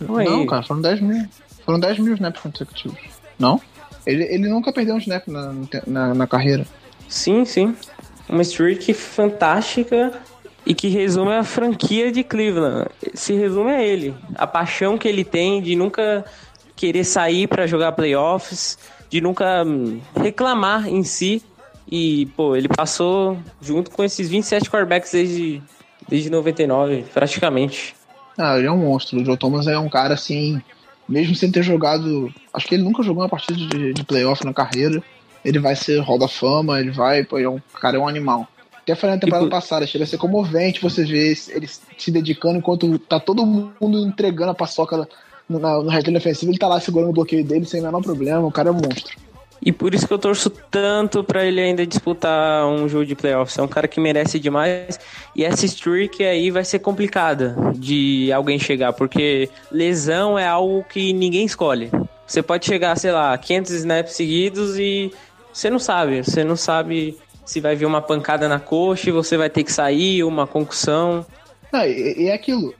Não, 0.00 0.16
aí. 0.16 0.28
Não, 0.28 0.46
cara, 0.46 0.62
foram 0.62 0.80
10 0.80 1.00
mil. 1.00 1.24
Foram 1.64 1.80
10 1.80 1.98
mil 1.98 2.14
snaps 2.14 2.40
consecutivos. 2.40 2.98
Não? 3.38 3.60
Ele, 4.06 4.24
ele 4.24 4.48
nunca 4.48 4.72
perdeu 4.72 4.94
um 4.94 4.98
snap 4.98 5.26
na, 5.28 5.54
na, 5.86 6.14
na 6.14 6.26
carreira. 6.26 6.66
Sim, 7.08 7.44
sim. 7.44 7.74
Uma 8.28 8.42
streak 8.42 8.92
fantástica 8.94 10.12
e 10.66 10.74
que 10.74 10.88
resume 10.88 11.32
a 11.32 11.44
franquia 11.44 12.10
de 12.10 12.22
Cleveland. 12.22 12.88
Se 13.14 13.34
resume 13.34 13.70
a 13.70 13.82
ele. 13.82 14.14
A 14.34 14.46
paixão 14.46 14.96
que 14.96 15.08
ele 15.08 15.24
tem 15.24 15.60
de 15.62 15.74
nunca 15.76 16.24
querer 16.76 17.04
sair 17.04 17.46
pra 17.46 17.66
jogar 17.66 17.92
playoffs, 17.92 18.78
de 19.08 19.20
nunca 19.20 19.62
hum, 19.64 20.00
reclamar 20.16 20.88
em 20.88 21.02
si. 21.02 21.42
E, 21.90 22.26
pô, 22.36 22.56
ele 22.56 22.68
passou 22.68 23.38
junto 23.60 23.90
com 23.90 24.02
esses 24.02 24.28
27 24.28 24.70
quarterbacks 24.70 25.12
desde, 25.12 25.62
desde 26.08 26.30
99, 26.30 27.04
praticamente. 27.12 27.94
Ah, 28.38 28.58
ele 28.58 28.66
é 28.66 28.72
um 28.72 28.78
monstro. 28.78 29.20
O 29.20 29.24
Joe 29.24 29.36
Thomas 29.36 29.66
é 29.66 29.78
um 29.78 29.88
cara 29.88 30.14
assim, 30.14 30.60
mesmo 31.08 31.34
sem 31.34 31.50
ter 31.52 31.62
jogado. 31.62 32.32
Acho 32.52 32.66
que 32.66 32.74
ele 32.74 32.82
nunca 32.82 33.02
jogou 33.02 33.22
uma 33.22 33.28
partida 33.28 33.54
de, 33.58 33.92
de 33.92 34.04
playoff 34.04 34.44
na 34.44 34.52
carreira. 34.52 35.02
Ele 35.44 35.58
vai 35.58 35.76
ser 35.76 36.00
Hall 36.00 36.18
da 36.18 36.26
Fama, 36.26 36.80
ele 36.80 36.90
vai, 36.90 37.22
pô, 37.22 37.36
ele 37.38 37.46
é 37.46 37.50
um 37.50 37.56
o 37.56 37.78
cara 37.78 37.96
é 37.96 38.00
um 38.00 38.08
animal. 38.08 38.48
Até 38.82 38.94
falei 38.94 39.16
na 39.16 39.20
temporada 39.20 39.46
por- 39.46 39.50
passada, 39.50 39.86
chega 39.86 40.04
a 40.04 40.06
ser 40.06 40.18
comovente 40.18 40.80
você 40.80 41.04
ver 41.04 41.34
ele 41.50 41.66
se 41.96 42.10
dedicando 42.10 42.58
enquanto 42.58 42.98
tá 42.98 43.18
todo 43.20 43.44
mundo 43.46 43.98
entregando 44.06 44.50
a 44.50 44.54
paçoca 44.54 45.08
no, 45.48 45.58
na- 45.58 45.82
no 45.82 45.88
resto 45.88 46.14
ofensivo, 46.14 46.50
ele 46.52 46.58
tá 46.58 46.66
lá 46.66 46.80
segurando 46.80 47.10
o 47.10 47.14
bloqueio 47.14 47.44
dele 47.44 47.64
sem 47.66 47.80
o 47.80 47.84
menor 47.84 48.02
problema, 48.02 48.46
o 48.46 48.50
cara 48.52 48.68
é 48.68 48.72
um 48.72 48.74
monstro. 48.74 49.14
E 49.62 49.72
por 49.72 49.94
isso 49.94 50.06
que 50.06 50.12
eu 50.12 50.18
torço 50.18 50.50
tanto 50.50 51.24
pra 51.24 51.44
ele 51.44 51.60
ainda 51.60 51.86
disputar 51.86 52.66
um 52.66 52.88
jogo 52.88 53.06
de 53.06 53.14
playoffs. 53.14 53.56
É 53.58 53.62
um 53.62 53.68
cara 53.68 53.88
que 53.88 54.00
merece 54.00 54.38
demais. 54.38 54.98
E 55.34 55.44
essa 55.44 55.64
streak 55.64 56.22
aí 56.22 56.50
vai 56.50 56.64
ser 56.64 56.80
complicada 56.80 57.56
de 57.74 58.30
alguém 58.32 58.58
chegar, 58.58 58.92
porque 58.92 59.48
lesão 59.70 60.38
é 60.38 60.46
algo 60.46 60.84
que 60.84 61.12
ninguém 61.12 61.46
escolhe. 61.46 61.90
Você 62.26 62.42
pode 62.42 62.66
chegar, 62.66 62.96
sei 62.96 63.12
lá, 63.12 63.36
500 63.36 63.72
snaps 63.72 64.12
seguidos 64.14 64.78
e 64.78 65.12
você 65.52 65.70
não 65.70 65.78
sabe. 65.78 66.22
Você 66.22 66.44
não 66.44 66.56
sabe 66.56 67.16
se 67.44 67.60
vai 67.60 67.76
vir 67.76 67.86
uma 67.86 68.00
pancada 68.00 68.48
na 68.48 68.58
coxa 68.58 69.08
e 69.08 69.12
você 69.12 69.36
vai 69.36 69.50
ter 69.50 69.64
que 69.64 69.72
sair, 69.72 70.24
uma 70.24 70.46
concussão. 70.46 71.24
Não, 71.72 71.84
e, 71.84 72.24
e 72.24 72.28
é 72.28 72.34
aquilo. 72.34 72.74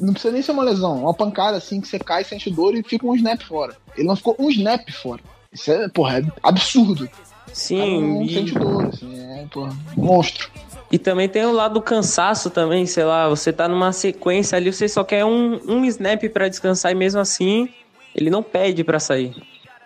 Não 0.00 0.12
precisa 0.12 0.32
nem 0.32 0.42
ser 0.42 0.52
uma 0.52 0.62
lesão, 0.62 1.00
uma 1.00 1.14
pancada 1.14 1.56
assim 1.56 1.80
que 1.80 1.88
você 1.88 1.98
cai, 1.98 2.22
sente 2.22 2.50
dor 2.50 2.76
e 2.76 2.82
fica 2.82 3.06
um 3.06 3.14
snap 3.16 3.42
fora. 3.42 3.76
Ele 3.96 4.06
não 4.06 4.14
ficou 4.14 4.36
um 4.38 4.48
snap 4.50 4.88
fora. 4.90 5.20
Isso 5.52 5.70
é, 5.72 5.88
porra, 5.88 6.18
é 6.20 6.22
absurdo. 6.42 7.08
Sim, 7.52 8.02
não 8.02 8.22
e- 8.22 8.32
sente 8.32 8.54
dor, 8.54 8.86
assim, 8.86 9.18
é, 9.18 9.46
porra, 9.52 9.76
monstro. 9.96 10.48
E 10.92 10.98
também 10.98 11.28
tem 11.28 11.44
o 11.44 11.52
lado 11.52 11.74
do 11.74 11.82
cansaço 11.82 12.50
também, 12.50 12.84
sei 12.86 13.04
lá, 13.04 13.28
você 13.28 13.52
tá 13.52 13.68
numa 13.68 13.92
sequência 13.92 14.56
ali, 14.56 14.72
você 14.72 14.88
só 14.88 15.04
quer 15.04 15.24
um, 15.24 15.60
um 15.68 15.84
snap 15.84 16.22
pra 16.30 16.48
descansar 16.48 16.90
e 16.92 16.94
mesmo 16.96 17.20
assim 17.20 17.68
ele 18.14 18.28
não 18.30 18.42
pede 18.42 18.82
pra 18.82 18.98
sair. 18.98 19.34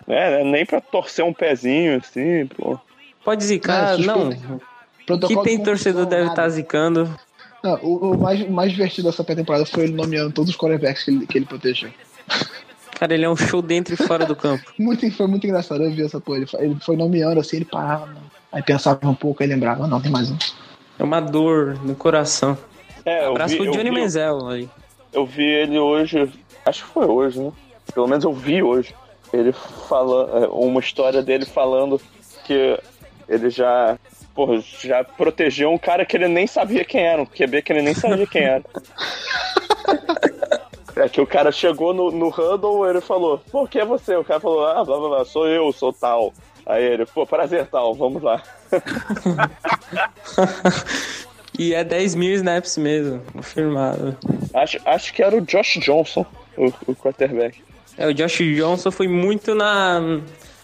É, 0.06 0.42
né, 0.42 0.50
nem 0.50 0.66
pra 0.66 0.80
torcer 0.80 1.24
um 1.24 1.32
pezinho, 1.32 1.98
assim, 1.98 2.46
pô. 2.46 2.78
Pode 3.22 3.44
zicar, 3.44 3.94
É, 3.94 4.02
não. 4.04 4.30
suspeito. 4.32 4.60
Que 4.98 5.04
Protocolo 5.06 5.42
tem 5.42 5.62
torcedor 5.62 6.06
deve 6.06 6.28
estar 6.28 6.48
zicando. 6.48 7.14
Não, 7.62 7.74
o, 7.82 8.12
o 8.12 8.18
mais, 8.18 8.40
o 8.42 8.50
mais 8.50 8.70
divertido 8.72 9.08
dessa 9.10 9.22
pré-temporada 9.24 9.66
foi 9.66 9.84
ele 9.84 9.92
nomeando 9.92 10.32
todos 10.32 10.50
os 10.50 10.56
quarterbacks 10.56 11.04
que 11.04 11.10
ele, 11.10 11.26
que 11.26 11.38
ele 11.38 11.46
protegeu. 11.46 11.90
Cara, 13.04 13.12
ele 13.12 13.26
é 13.26 13.28
um 13.28 13.36
show 13.36 13.60
dentro 13.60 13.92
e 13.92 13.98
fora 13.98 14.24
do 14.24 14.34
campo. 14.34 14.64
Muito, 14.80 15.10
foi 15.10 15.26
muito 15.26 15.46
engraçado, 15.46 15.84
eu 15.84 15.90
vi 15.90 16.02
essa 16.02 16.18
porra. 16.18 16.38
Ele, 16.38 16.46
foi- 16.46 16.64
ele 16.64 16.76
foi 16.80 16.96
nomeando 16.96 17.38
assim, 17.38 17.56
ele 17.56 17.66
parava, 17.66 18.06
não. 18.06 18.22
aí 18.50 18.62
pensava 18.62 19.06
um 19.06 19.14
pouco, 19.14 19.42
aí 19.42 19.48
lembrava, 19.48 19.86
não, 19.86 20.00
tem 20.00 20.10
mais 20.10 20.30
um. 20.30 20.38
É 20.98 21.04
uma 21.04 21.20
dor 21.20 21.78
no 21.84 21.94
coração. 21.94 22.56
É, 23.04 23.26
eu 23.26 23.32
Abraço 23.32 23.58
vi, 23.58 23.62
pro 23.62 23.70
Johnny 23.72 23.90
vi- 23.90 24.00
Manziel 24.00 24.48
aí. 24.48 24.70
Eu 25.12 25.26
vi 25.26 25.44
ele 25.44 25.78
hoje, 25.78 26.32
acho 26.64 26.82
que 26.82 26.90
foi 26.92 27.04
hoje, 27.04 27.40
né? 27.40 27.52
Pelo 27.92 28.06
menos 28.08 28.24
eu 28.24 28.32
vi 28.32 28.62
hoje. 28.62 28.94
Ele 29.34 29.52
fala 29.52 30.48
uma 30.48 30.80
história 30.80 31.20
dele 31.22 31.44
falando 31.44 32.00
que 32.46 32.78
ele 33.28 33.50
já, 33.50 33.98
porra, 34.34 34.62
já 34.82 35.04
protegeu 35.04 35.70
um 35.70 35.76
cara 35.76 36.06
que 36.06 36.16
ele 36.16 36.26
nem 36.28 36.46
sabia 36.46 36.86
quem 36.86 37.02
era, 37.02 37.20
um 37.20 37.26
QB 37.26 37.60
que 37.60 37.70
ele 37.70 37.82
nem 37.82 37.92
sabia 37.92 38.26
quem 38.26 38.44
era. 38.44 38.64
É 40.96 41.08
que 41.08 41.20
o 41.20 41.26
cara 41.26 41.50
chegou 41.50 41.92
no, 41.92 42.10
no 42.10 42.28
huddle, 42.28 42.88
ele 42.88 43.00
falou, 43.00 43.38
pô, 43.50 43.66
quem 43.66 43.80
é 43.82 43.84
você? 43.84 44.14
O 44.16 44.24
cara 44.24 44.38
falou, 44.40 44.64
ah, 44.66 44.84
blá 44.84 44.96
blá 44.98 45.08
blá, 45.08 45.24
sou 45.24 45.46
eu, 45.48 45.72
sou 45.72 45.92
tal. 45.92 46.32
Aí 46.66 46.82
ele, 46.84 47.04
pô, 47.06 47.26
prazer 47.26 47.66
tal, 47.66 47.94
vamos 47.94 48.22
lá. 48.22 48.42
E 51.56 51.72
é 51.72 51.84
10 51.84 52.16
mil 52.16 52.34
snaps 52.34 52.76
mesmo, 52.76 53.20
confirmado. 53.32 54.16
Acho, 54.52 54.78
acho 54.84 55.14
que 55.14 55.22
era 55.22 55.36
o 55.36 55.40
Josh 55.40 55.78
Johnson, 55.80 56.26
o, 56.56 56.66
o 56.88 56.96
quarterback. 56.96 57.62
É, 57.96 58.08
o 58.08 58.12
Josh 58.12 58.38
Johnson 58.38 58.90
foi 58.90 59.06
muito 59.06 59.54
na. 59.54 60.20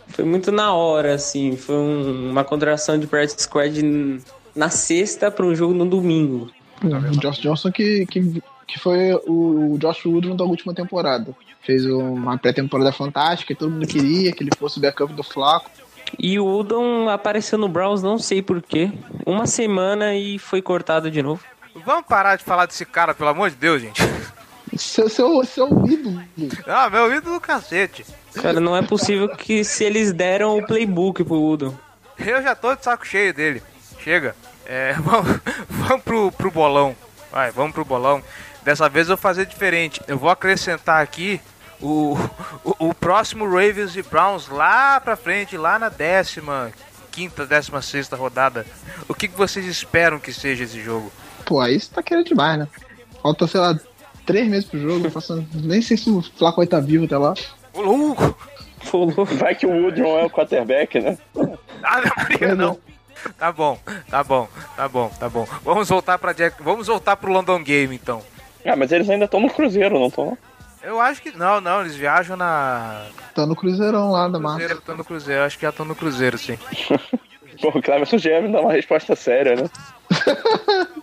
Foi 0.08 0.24
muito 0.24 0.50
na 0.50 0.74
hora, 0.74 1.14
assim. 1.14 1.56
Foi 1.56 1.76
um- 1.76 2.30
uma 2.32 2.42
contração 2.42 2.98
de 2.98 3.06
practice 3.06 3.44
squad 3.44 4.20
na 4.56 4.68
sexta 4.68 5.30
para 5.30 5.46
um 5.46 5.54
jogo 5.54 5.72
no 5.74 5.86
domingo. 5.86 6.50
O 6.82 7.20
Josh 7.20 7.38
Johnson 7.38 7.70
que, 7.70 8.04
que, 8.06 8.42
que 8.70 8.78
foi 8.78 9.12
o, 9.26 9.76
Josh 9.78 10.06
Woodron 10.06 10.36
da 10.36 10.44
última 10.44 10.72
temporada. 10.72 11.34
Fez 11.62 11.84
uma 11.84 12.38
pré-temporada 12.38 12.92
fantástica, 12.92 13.54
todo 13.54 13.70
mundo 13.70 13.86
queria 13.86 14.32
que 14.32 14.42
ele 14.42 14.50
fosse 14.58 14.78
o 14.78 14.80
backup 14.80 15.12
do 15.12 15.22
Flaco. 15.22 15.70
E 16.18 16.38
o 16.38 16.46
Udon 16.46 17.08
apareceu 17.08 17.58
no 17.58 17.68
Browns, 17.68 18.02
não 18.02 18.18
sei 18.18 18.42
porquê. 18.42 18.90
Uma 19.26 19.46
semana 19.46 20.14
e 20.14 20.38
foi 20.38 20.62
cortado 20.62 21.10
de 21.10 21.22
novo. 21.22 21.42
Vamos 21.84 22.06
parar 22.06 22.36
de 22.36 22.44
falar 22.44 22.66
desse 22.66 22.84
cara, 22.84 23.14
pelo 23.14 23.30
amor 23.30 23.50
de 23.50 23.56
Deus, 23.56 23.80
gente. 23.82 24.02
Seu, 24.76 25.08
seu, 25.08 25.44
seu 25.44 25.68
ídolo. 25.86 26.22
Ah, 26.66 26.88
meu 26.90 27.14
ídolo 27.14 27.36
do 27.36 27.40
cacete. 27.40 28.04
Cara, 28.34 28.60
não 28.60 28.76
é 28.76 28.82
possível 28.82 29.28
que 29.28 29.64
se 29.64 29.84
eles 29.84 30.12
deram 30.12 30.56
o 30.56 30.66
playbook 30.66 31.24
pro 31.24 31.42
Udon. 31.42 31.74
Eu 32.18 32.42
já 32.42 32.54
tô 32.54 32.74
de 32.74 32.84
saco 32.84 33.06
cheio 33.06 33.34
dele. 33.34 33.62
Chega. 33.98 34.34
É, 34.66 34.94
vamos 35.00 35.40
vamos 35.68 36.02
pro, 36.02 36.32
pro 36.32 36.50
bolão. 36.50 36.94
Vai, 37.32 37.50
vamos 37.50 37.72
pro 37.72 37.84
bolão. 37.84 38.22
Dessa 38.62 38.88
vez 38.88 39.08
eu 39.08 39.16
vou 39.16 39.22
fazer 39.22 39.46
diferente. 39.46 40.00
Eu 40.06 40.18
vou 40.18 40.30
acrescentar 40.30 41.02
aqui 41.02 41.40
o, 41.80 42.16
o, 42.64 42.88
o 42.90 42.94
próximo 42.94 43.44
Ravens 43.46 43.96
e 43.96 44.02
Browns 44.02 44.48
lá 44.48 45.00
pra 45.00 45.16
frente, 45.16 45.56
lá 45.56 45.78
na 45.78 45.88
décima 45.88 46.70
quinta, 47.10 47.44
décima 47.46 47.82
sexta 47.82 48.16
rodada. 48.16 48.64
O 49.08 49.14
que, 49.14 49.26
que 49.28 49.36
vocês 49.36 49.64
esperam 49.66 50.18
que 50.18 50.32
seja 50.32 50.64
esse 50.64 50.80
jogo? 50.82 51.10
Pô, 51.44 51.60
aí 51.60 51.78
você 51.80 51.92
tá 51.92 52.02
querendo 52.02 52.26
demais, 52.26 52.58
né? 52.58 52.68
Falta, 53.22 53.46
sei 53.46 53.60
lá, 53.60 53.78
três 54.24 54.46
meses 54.48 54.68
pro 54.68 54.78
jogo. 54.80 55.06
eu 55.06 55.10
faço- 55.10 55.44
nem 55.54 55.82
sei 55.82 55.96
se 55.96 56.08
o 56.10 56.22
Flaco 56.22 56.56
vai 56.56 56.66
estar 56.66 56.80
vivo 56.80 57.06
até 57.06 57.18
lá. 57.18 57.34
Ô, 57.72 57.80
louco! 57.80 58.36
Pulou. 58.90 59.26
Vai 59.26 59.54
que 59.54 59.66
o 59.66 59.70
Woodron 59.70 60.18
é 60.18 60.24
o 60.24 60.30
quarterback, 60.30 61.00
né? 61.00 61.18
Ah, 61.82 62.00
não, 62.00 62.12
Maria, 62.16 62.54
não. 62.54 62.78
Tá 63.38 63.52
bom, 63.52 63.78
tá 64.08 64.24
bom, 64.24 64.48
tá 64.76 64.88
bom, 64.88 65.08
tá 65.20 65.28
bom. 65.28 65.46
Vamos 65.62 65.86
voltar 65.88 66.18
para 66.18 66.32
Jack, 66.32 66.62
vamos 66.62 66.86
voltar 66.86 67.16
pro 67.16 67.30
London 67.30 67.62
Game 67.62 67.94
então. 67.94 68.22
Ah, 68.64 68.76
mas 68.76 68.92
eles 68.92 69.08
ainda 69.08 69.24
estão 69.24 69.40
no 69.40 69.50
Cruzeiro, 69.50 69.98
não 69.98 70.08
estão? 70.08 70.36
Eu 70.82 70.98
acho 71.00 71.20
que 71.20 71.30
não, 71.36 71.60
não, 71.60 71.80
eles 71.82 71.94
viajam 71.94 72.36
na 72.36 73.06
Tá 73.34 73.44
no 73.46 73.54
Cruzeirão 73.54 74.10
lá 74.10 74.28
da. 74.28 74.38
Cruzeiro, 74.38 74.74
estão 74.78 74.96
no 74.96 75.04
Cruzeiro, 75.04 75.42
acho 75.44 75.56
que 75.58 75.62
já 75.62 75.70
estão 75.70 75.84
no 75.86 75.94
Cruzeiro, 75.94 76.38
sim. 76.38 76.58
Pô, 77.60 77.68
o 77.68 77.82
Cleverson 77.82 78.16
Geve 78.16 78.48
dá 78.48 78.60
uma 78.62 78.72
resposta 78.72 79.14
séria, 79.14 79.54
né? 79.56 79.68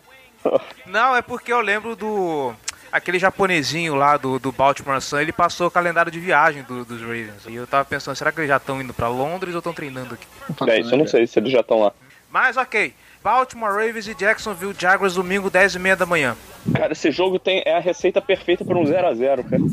Não, 0.85 1.15
é 1.15 1.21
porque 1.21 1.51
eu 1.51 1.59
lembro 1.61 1.95
do 1.95 2.53
aquele 2.91 3.19
japonesinho 3.19 3.95
lá 3.95 4.15
do, 4.17 4.39
do 4.39 4.51
Baltimore 4.51 5.01
Sun, 5.01 5.19
ele 5.19 5.33
passou 5.33 5.67
o 5.67 5.71
calendário 5.71 6.11
de 6.11 6.19
viagem 6.19 6.63
do- 6.63 6.85
dos 6.85 7.01
Ravens. 7.01 7.45
E 7.47 7.53
eu 7.55 7.67
tava 7.67 7.83
pensando, 7.83 8.15
será 8.15 8.31
que 8.31 8.39
eles 8.39 8.47
já 8.47 8.57
estão 8.57 8.81
indo 8.81 8.93
pra 8.93 9.09
Londres 9.09 9.53
ou 9.53 9.59
estão 9.59 9.73
treinando 9.73 10.13
aqui? 10.15 10.25
É, 10.71 10.79
isso 10.79 10.93
eu 10.93 10.97
não 10.97 11.05
sei 11.07 11.27
se 11.27 11.37
eles 11.37 11.51
já 11.51 11.59
estão 11.59 11.81
lá. 11.81 11.91
Mas 12.31 12.55
ok, 12.55 12.93
Baltimore 13.23 13.71
Ravens 13.71 14.07
e 14.07 14.15
Jacksonville 14.15 14.75
Jaguars 14.77 15.15
domingo 15.15 15.49
10 15.49 15.75
e 15.75 15.79
meia 15.79 15.95
da 15.95 16.05
manhã. 16.05 16.35
Cara, 16.73 16.93
esse 16.93 17.11
jogo 17.11 17.39
tem, 17.39 17.61
é 17.65 17.75
a 17.75 17.79
receita 17.79 18.21
perfeita 18.21 18.63
para 18.63 18.77
um 18.77 18.83
0x0, 18.83 19.49
cara. 19.49 19.63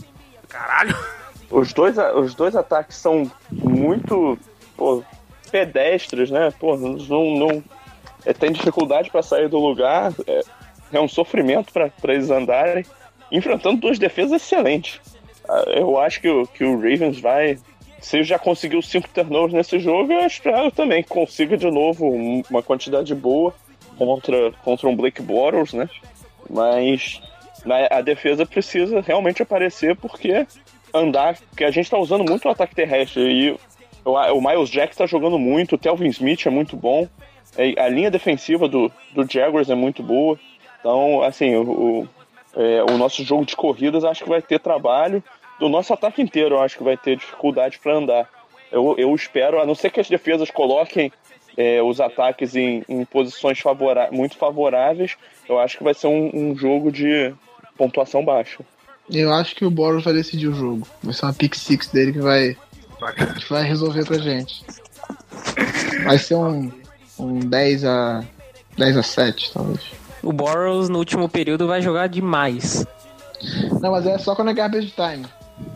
Caralho! 0.49 0.97
Os 1.51 1.73
dois, 1.73 1.97
os 1.99 2.35
dois 2.35 2.57
ataques 2.57 2.97
são 2.97 3.31
muito 3.51 4.39
pô, 4.77 5.05
pedestres, 5.51 6.31
né? 6.31 6.53
Pô, 6.59 6.77
não, 6.77 6.97
não 7.37 7.65
é, 8.25 8.33
tem 8.33 8.51
dificuldade 8.51 9.11
para 9.11 9.23
sair 9.23 9.49
do 9.49 9.59
lugar. 9.59 10.13
É, 10.27 10.41
é 10.93 11.01
um 11.01 11.09
sofrimento 11.09 11.73
para 11.73 12.15
eles 12.15 12.31
andarem, 12.31 12.85
enfrentando 13.31 13.81
duas 13.81 13.99
defesas 13.99 14.43
excelentes. 14.43 15.01
Ah, 15.49 15.65
Eu 15.69 15.99
acho 15.99 16.21
que 16.21 16.29
o, 16.29 16.47
que 16.47 16.65
o 16.65 16.77
Ravens 16.77 17.21
vai. 17.21 17.59
Se 18.05 18.23
já 18.23 18.39
conseguiu 18.39 18.83
cinco 18.83 19.09
turnovers 19.09 19.55
nesse 19.55 19.79
jogo, 19.79 20.13
eu 20.13 20.27
espero 20.27 20.71
também 20.71 21.03
que 21.03 21.09
consiga 21.09 21.57
de 21.57 21.71
novo 21.71 22.07
um- 22.07 22.43
uma 22.51 22.63
quantidade 22.63 23.15
boa. 23.15 23.55
contra, 23.97 24.51
contra 24.65 24.89
um 24.89 24.97
Blake 24.97 25.23
Bortles, 25.23 25.73
né? 25.73 25.89
Mas 26.51 27.23
a 27.91 28.01
defesa 28.01 28.45
precisa 28.45 29.01
realmente 29.01 29.41
aparecer 29.41 29.95
porque 29.97 30.47
andar, 30.93 31.39
porque 31.49 31.63
a 31.65 31.71
gente 31.71 31.89
tá 31.89 31.97
usando 31.97 32.29
muito 32.29 32.47
o 32.47 32.51
ataque 32.51 32.75
terrestre 32.75 33.23
e 33.23 33.57
o, 34.05 34.41
Miles 34.41 34.69
Jack 34.69 34.97
tá 34.97 35.07
jogando 35.07 35.39
muito, 35.39 35.77
o 35.77 35.79
Telvin 35.79 36.09
Smith 36.09 36.45
é 36.45 36.51
muito 36.51 36.77
bom, 36.77 37.09
a 37.79 37.89
linha 37.89 38.11
defensiva 38.11 38.67
do, 38.69 38.91
do 39.15 39.25
Jaguars 39.31 39.71
é 39.71 39.77
muito 39.77 40.03
boa. 40.03 40.39
Então, 40.81 41.23
assim, 41.23 41.55
o, 41.55 41.63
o, 41.63 42.09
é, 42.57 42.83
o 42.83 42.99
nosso 42.99 43.23
jogo 43.25 43.47
de 43.47 43.55
corridas 43.55 44.03
acho 44.05 44.25
que 44.25 44.29
vai 44.29 44.43
ter 44.43 44.59
trabalho. 44.59 45.23
Do 45.59 45.69
nosso 45.69 45.93
ataque 45.93 46.21
inteiro, 46.21 46.57
eu 46.57 46.63
acho 46.63 46.77
que 46.77 46.85
vai 46.85 46.97
ter 46.97 47.17
dificuldade 47.17 47.79
para 47.79 47.95
andar. 47.95 48.29
Eu, 48.71 48.95
eu 48.99 49.15
espero, 49.15 49.61
a 49.61 49.67
não 49.67 49.75
ser 49.75 49.91
que 49.91 50.01
as 50.01 50.09
defesas 50.09 50.51
coloquem 50.51 51.13
é, 51.57 51.83
os 51.83 52.01
ataques 52.01 52.57
em, 52.57 52.85
em 52.89 53.05
posições 53.05 53.61
favora 53.61 54.09
muito 54.11 54.37
favoráveis, 54.37 55.17
eu 55.49 55.59
acho 55.59 55.79
que 55.79 55.85
vai 55.85 55.95
ser 55.95 56.09
um, 56.09 56.31
um, 56.35 56.57
jogo 56.57 56.91
de 56.91 57.33
pontuação 57.77 58.25
baixa. 58.25 58.65
Eu 59.11 59.33
acho 59.33 59.55
que 59.55 59.65
o 59.65 59.71
Boros 59.71 60.03
vai 60.03 60.15
decidir 60.15 60.49
o 60.49 60.55
jogo. 60.55 60.87
Vai 61.03 61.15
ser 61.15 61.27
uma 61.27 61.35
pick 61.35 61.55
six 61.55 61.89
dele 61.89 62.13
que 62.13 62.21
vai, 62.21 62.57
que 63.39 63.49
vai 63.49 63.63
resolver 63.63 64.05
pra 64.05 64.19
gente. 64.19 64.65
Vai 66.05 66.19
ser 66.19 66.35
um, 66.35 66.73
um 67.19 67.39
10 67.39 67.85
a 67.85 68.25
10 68.77 68.97
a 68.97 69.03
7, 69.03 69.53
talvez. 69.53 69.81
O 70.23 70.33
Boros 70.33 70.89
no 70.89 70.99
último 70.99 71.29
período 71.29 71.67
vai 71.67 71.83
jogar 71.83 72.09
demais. 72.09 72.87
Não, 73.81 73.93
mas 73.93 74.07
é 74.07 74.17
só 74.17 74.35
quando 74.35 74.51
é 74.51 74.55
garbage 74.55 74.93
time. 74.93 75.27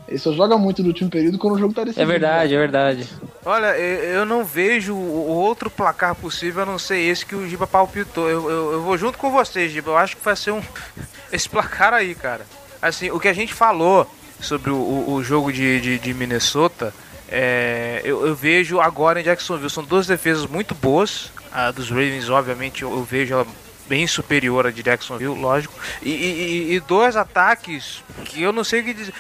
Ele 0.09 0.19
só 0.19 0.33
joga 0.33 0.57
muito 0.57 0.83
no 0.83 0.89
último 0.89 1.11
período 1.11 1.39
quando 1.39 1.55
o 1.55 1.59
jogo 1.59 1.75
tá 1.75 1.85
decidido. 1.85 2.03
É 2.03 2.07
verdade, 2.07 2.55
é 2.55 2.59
verdade. 2.59 3.09
Olha, 3.45 3.79
eu 3.79 4.25
não 4.25 4.43
vejo 4.43 4.95
o 4.95 5.29
outro 5.29 5.69
placar 5.69 6.15
possível 6.15 6.63
a 6.63 6.67
não 6.67 6.79
ser 6.79 6.99
esse 6.99 7.27
que 7.27 7.35
o 7.35 7.47
Giba 7.47 7.67
palpitou. 7.67 8.29
Eu, 8.29 8.49
eu, 8.49 8.73
eu 8.73 8.83
vou 8.83 8.97
junto 8.97 9.19
com 9.19 9.31
vocês, 9.31 9.71
Giba. 9.71 9.91
Eu 9.91 9.99
acho 9.99 10.17
que 10.17 10.25
vai 10.25 10.35
ser 10.35 10.53
um. 10.53 10.63
Esse 11.31 11.47
placar 11.47 11.93
aí, 11.93 12.15
cara. 12.15 12.47
Assim, 12.81 13.11
o 13.11 13.21
que 13.21 13.29
a 13.29 13.35
gente 13.35 13.53
falou 13.53 14.11
sobre 14.41 14.71
o, 14.71 15.11
o 15.11 15.23
jogo 15.23 15.53
de, 15.53 15.79
de, 15.81 15.99
de 15.99 16.15
Minnesota, 16.15 16.95
é, 17.29 18.01
eu, 18.03 18.27
eu, 18.27 18.35
vejo 18.35 18.81
agora 18.81 19.21
em 19.21 19.25
Jacksonville. 19.25 19.69
São 19.69 19.85
duas 19.85 20.07
defesas 20.07 20.47
muito 20.47 20.75
boas. 20.75 21.31
A 21.53 21.71
dos 21.71 21.91
Ravens, 21.91 22.31
obviamente, 22.31 22.83
eu, 22.83 22.91
eu 22.91 23.03
vejo 23.03 23.35
ela 23.35 23.47
bem 23.89 24.07
superior 24.07 24.67
a 24.67 24.71
de 24.71 24.83
Jacksonville, 24.83 25.39
lógico. 25.39 25.75
E, 26.03 26.11
e, 26.11 26.75
e, 26.75 26.81
dois 26.81 27.17
ataques 27.17 28.03
que 28.27 28.43
eu 28.43 28.53
não 28.53 28.63
sei 28.63 28.81
o 28.81 28.85
que 28.85 28.95
dizer. 28.95 29.15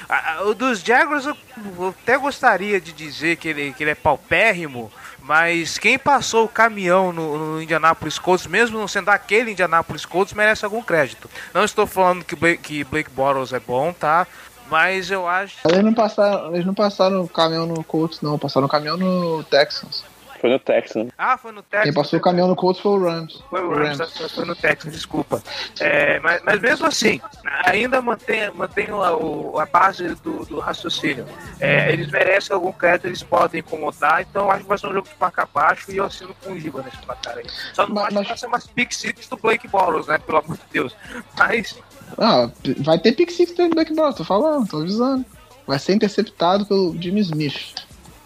O 0.47 0.55
dos 0.55 0.81
Jaguars 0.81 1.25
eu, 1.25 1.37
eu, 1.79 1.89
até 1.89 2.19
gostaria 2.19 2.81
de 2.81 2.93
dizer 2.93 3.37
que 3.37 3.49
ele, 3.49 3.73
que 3.73 3.83
ele 3.83 3.91
é 3.91 3.95
paupérrimo, 3.95 4.93
mas 5.23 5.79
quem 5.79 5.99
passou 5.99 6.45
o 6.45 6.49
caminhão 6.49 7.13
no, 7.13 7.55
no 7.55 7.63
Indianapolis 7.63 8.19
Colts, 8.19 8.47
mesmo 8.47 8.79
não 8.79 8.87
sendo 8.87 9.09
aquele 9.09 9.53
Indianapolis 9.53 10.05
Colts, 10.05 10.35
merece 10.35 10.65
algum 10.65 10.83
crédito. 10.83 11.29
Não 11.53 11.65
estou 11.65 11.87
falando 11.87 12.25
que 12.25 12.37
Blake, 12.37 12.63
que 12.63 12.85
Blake 12.85 13.11
Bortles 13.11 13.53
é 13.53 13.61
bom, 13.61 13.93
tá? 13.93 14.27
Mas 14.71 15.11
eu 15.11 15.27
acho. 15.27 15.57
Eles 15.67 15.83
não 15.83 15.95
passaram, 15.95 16.55
eles 16.55 16.67
não 16.67 16.75
passaram 16.75 17.23
o 17.23 17.29
caminhão 17.29 17.67
no 17.67 17.83
Colts, 17.83 18.21
não, 18.21 18.39
passaram 18.39 18.67
o 18.67 18.71
caminhão 18.71 18.97
no 18.97 19.43
Texans. 19.45 20.05
Foi 20.41 20.51
no 20.51 20.59
Texas. 20.59 21.09
Ah, 21.19 21.37
foi 21.37 21.53
no 21.53 21.63
Texas. 21.63 21.85
Quem 21.85 21.93
passou 21.93 22.19
o 22.19 22.23
caminhão 22.23 22.49
no 22.49 22.55
Colts 22.55 22.81
foi 22.81 22.93
o 22.93 23.03
Rams. 23.03 23.43
Foi 23.51 23.63
o 23.63 23.75
Rams, 23.75 23.99
Rams. 23.99 24.33
foi 24.33 24.45
no 24.45 24.55
Texas, 24.55 24.93
desculpa. 24.93 25.43
É, 25.81 26.21
mas, 26.21 26.43
mas 26.45 26.61
mesmo 26.61 26.87
assim, 26.87 27.21
ainda 27.65 28.01
mantém, 28.01 28.51
mantém 28.53 28.87
a, 28.91 29.63
a 29.63 29.67
base 29.67 30.15
do, 30.17 30.45
do 30.45 30.61
raciocínio. 30.61 31.27
É, 31.61 31.93
eles 31.93 32.11
merecem 32.11 32.55
algum 32.55 32.73
crédito, 32.73 33.07
eles 33.07 33.23
podem 33.23 33.61
incomodar, 33.61 34.23
então 34.23 34.51
acho 34.51 34.63
que 34.63 34.69
vai 34.69 34.79
ser 34.79 34.87
um 34.87 34.93
jogo 34.93 35.09
de 35.09 35.15
placar 35.15 35.49
baixo 35.53 35.91
e 35.91 35.97
eu 35.97 36.05
assino 36.05 36.35
com 36.45 36.53
o 36.53 36.61
Giba 36.61 36.83
nesse 36.83 36.99
placar 36.99 37.37
aí. 37.37 37.47
Só 37.73 37.87
não 37.87 37.95
mas, 37.95 38.05
acho 38.07 38.15
mas... 38.15 38.23
que 38.23 38.29
vai 38.29 38.39
ser 38.39 38.47
umas 38.47 38.67
pick 38.67 38.93
six 38.93 39.29
do 39.29 39.37
Blake 39.37 39.67
Boros, 39.67 40.07
né? 40.07 40.19
Pelo 40.19 40.39
amor 40.39 40.57
de 40.57 40.63
Deus. 40.71 40.95
Mas. 41.37 41.79
Ah, 42.17 42.49
vai 42.79 42.99
ter 42.99 43.13
pick 43.13 43.31
six 43.31 43.53
do 43.55 43.69
Blake 43.71 43.95
Boros, 43.95 44.15
tô 44.15 44.25
falando, 44.25 44.69
tô 44.69 44.79
avisando. 44.79 45.25
Vai 45.67 45.79
ser 45.79 45.95
interceptado 45.95 46.65
pelo 46.65 46.97
Jimmy 46.99 47.21
Smith 47.21 47.75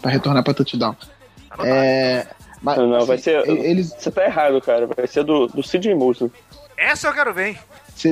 para 0.01 0.11
retornar 0.11 0.43
para 0.43 0.53
touchdown. 0.53 0.95
É, 1.59 2.27
mas, 2.61 2.77
não, 2.77 2.87
não, 2.87 3.05
vai 3.05 3.15
assim, 3.15 3.23
ser. 3.23 3.47
Eles... 3.47 3.93
Você 3.93 4.09
tá 4.09 4.25
errado, 4.25 4.61
cara. 4.61 4.87
Vai 4.87 5.05
ser 5.05 5.23
do, 5.23 5.47
do 5.47 5.61
CJ 5.61 5.93
Mosley. 5.93 6.31
Essa 6.77 7.07
eu 7.07 7.13
quero 7.13 7.33
ver, 7.33 7.59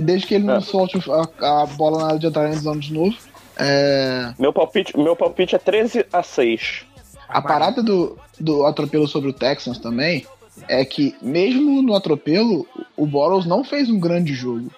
Desde 0.03 0.27
que 0.27 0.35
ele 0.35 0.45
não 0.45 0.57
é. 0.57 0.61
solte 0.61 0.97
a, 1.09 1.63
a, 1.63 1.65
bola 1.65 1.99
na 1.99 2.05
área 2.07 2.19
de 2.19 2.27
entrada 2.27 2.55
de 2.77 2.93
novo. 2.93 3.15
É... 3.57 4.33
Meu, 4.39 4.53
palpite, 4.53 4.97
meu 4.97 5.15
palpite 5.15 5.55
é 5.55 5.57
13 5.57 6.05
a 6.13 6.23
6. 6.23 6.85
A 7.27 7.41
parada 7.41 7.81
do, 7.81 8.17
do 8.39 8.65
atropelo 8.65 9.07
sobre 9.07 9.29
o 9.29 9.33
Texans 9.33 9.79
também 9.79 10.25
é 10.67 10.85
que, 10.85 11.15
mesmo 11.21 11.81
no 11.81 11.95
atropelo, 11.95 12.67
o 12.95 13.05
Boros 13.05 13.45
não 13.45 13.63
fez 13.63 13.89
um 13.89 13.99
grande 13.99 14.33
jogo. 14.33 14.69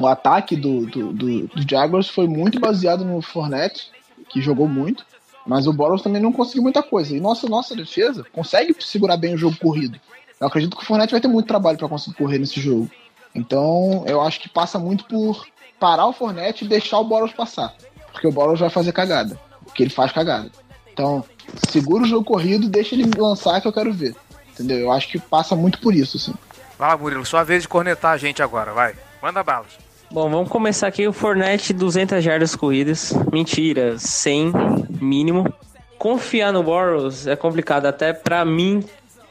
O 0.00 0.06
ataque 0.06 0.56
do, 0.56 0.86
do, 0.86 1.12
do, 1.12 1.46
do 1.48 1.68
Jaguars 1.68 2.08
foi 2.08 2.26
muito 2.26 2.60
baseado 2.60 3.04
no 3.04 3.20
Fournette, 3.20 3.90
que 4.28 4.40
jogou 4.40 4.68
muito. 4.68 5.04
Mas 5.48 5.66
o 5.66 5.72
Boros 5.72 6.02
também 6.02 6.20
não 6.20 6.30
conseguiu 6.30 6.62
muita 6.62 6.82
coisa. 6.82 7.16
E 7.16 7.20
nossa, 7.20 7.48
nossa 7.48 7.74
defesa 7.74 8.22
consegue 8.34 8.76
segurar 8.80 9.16
bem 9.16 9.34
o 9.34 9.38
jogo 9.38 9.56
corrido. 9.56 9.98
Eu 10.38 10.46
acredito 10.46 10.76
que 10.76 10.82
o 10.82 10.86
Fournette 10.86 11.12
vai 11.12 11.22
ter 11.22 11.26
muito 11.26 11.46
trabalho 11.46 11.78
para 11.78 11.88
conseguir 11.88 12.16
correr 12.16 12.38
nesse 12.38 12.60
jogo. 12.60 12.90
Então, 13.34 14.04
eu 14.06 14.20
acho 14.20 14.40
que 14.40 14.48
passa 14.48 14.78
muito 14.78 15.06
por 15.06 15.46
parar 15.80 16.06
o 16.06 16.12
Fournette 16.12 16.66
e 16.66 16.68
deixar 16.68 16.98
o 16.98 17.04
Boros 17.04 17.32
passar. 17.32 17.74
Porque 18.12 18.28
o 18.28 18.32
Boros 18.32 18.60
vai 18.60 18.68
fazer 18.68 18.92
cagada. 18.92 19.40
Porque 19.64 19.84
ele 19.84 19.90
faz 19.90 20.12
cagada. 20.12 20.50
Então, 20.92 21.24
segura 21.70 22.04
o 22.04 22.06
jogo 22.06 22.26
corrido, 22.26 22.68
deixa 22.68 22.94
ele 22.94 23.10
lançar 23.16 23.58
que 23.62 23.66
eu 23.66 23.72
quero 23.72 23.92
ver. 23.92 24.14
Entendeu? 24.52 24.78
Eu 24.78 24.92
acho 24.92 25.08
que 25.08 25.18
passa 25.18 25.56
muito 25.56 25.80
por 25.80 25.94
isso, 25.94 26.18
assim. 26.18 26.34
Vai 26.78 26.90
lá, 26.90 26.96
Murilo, 26.98 27.24
sua 27.24 27.42
vez 27.42 27.62
de 27.62 27.68
cornetar 27.68 28.12
a 28.12 28.18
gente 28.18 28.42
agora, 28.42 28.74
vai. 28.74 28.94
Manda 29.22 29.42
balas. 29.42 29.87
Bom, 30.10 30.30
vamos 30.30 30.48
começar 30.48 30.86
aqui 30.86 31.06
o 31.06 31.12
Fornette 31.12 31.74
200 31.74 32.24
jardas 32.24 32.56
corridas. 32.56 33.12
Mentira, 33.30 33.98
100 33.98 34.52
mínimo. 35.00 35.52
Confiar 35.98 36.50
no 36.50 36.62
Boros 36.62 37.26
é 37.26 37.36
complicado 37.36 37.84
até 37.84 38.14
para 38.14 38.42
mim 38.42 38.82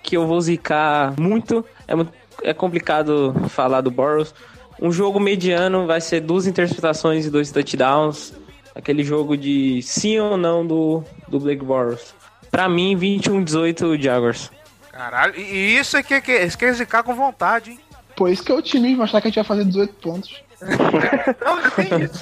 que 0.04 0.16
eu 0.16 0.28
vou 0.28 0.40
zicar 0.40 1.20
muito. 1.20 1.66
É, 1.88 2.50
é 2.52 2.54
complicado 2.54 3.34
falar 3.50 3.82
do 3.82 3.90
Boros. 3.90 4.36
Um 4.80 4.92
jogo 4.92 5.20
mediano 5.20 5.88
vai 5.88 6.00
ser 6.00 6.22
duas 6.22 6.46
interceptações 6.46 7.26
e 7.26 7.32
dois 7.32 7.52
touchdowns. 7.52 8.34
Aquele 8.76 9.04
jogo 9.04 9.36
de 9.36 9.82
sim 9.82 10.20
ou 10.20 10.38
não 10.38 10.66
do, 10.66 11.04
do 11.28 11.40
Blake 11.40 11.66
Boros. 11.66 12.14
Pra 12.52 12.70
mim, 12.70 12.96
21-18 12.96 14.00
Jaguars. 14.00 14.52
Caralho, 14.92 15.36
e 15.40 15.76
isso 15.76 15.98
é 15.98 16.04
que, 16.04 16.22
que, 16.22 16.38
isso 16.38 16.58
que 16.58 16.66
é 16.66 16.74
zicar 16.74 17.02
com 17.02 17.16
vontade, 17.16 17.72
hein? 17.72 17.80
Pô, 18.16 18.28
isso 18.28 18.44
que 18.44 18.52
é 18.52 18.56
otimismo, 18.56 19.02
achar 19.02 19.20
que 19.22 19.28
a 19.28 19.30
gente 19.30 19.36
vai 19.36 19.44
fazer 19.44 19.66
18 19.66 19.94
pontos. 19.96 20.47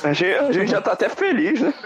A, 0.04 0.14
gente, 0.14 0.34
a 0.34 0.52
gente 0.52 0.72
já 0.72 0.82
tá 0.82 0.92
até 0.92 1.10
feliz, 1.10 1.62
né? 1.62 1.74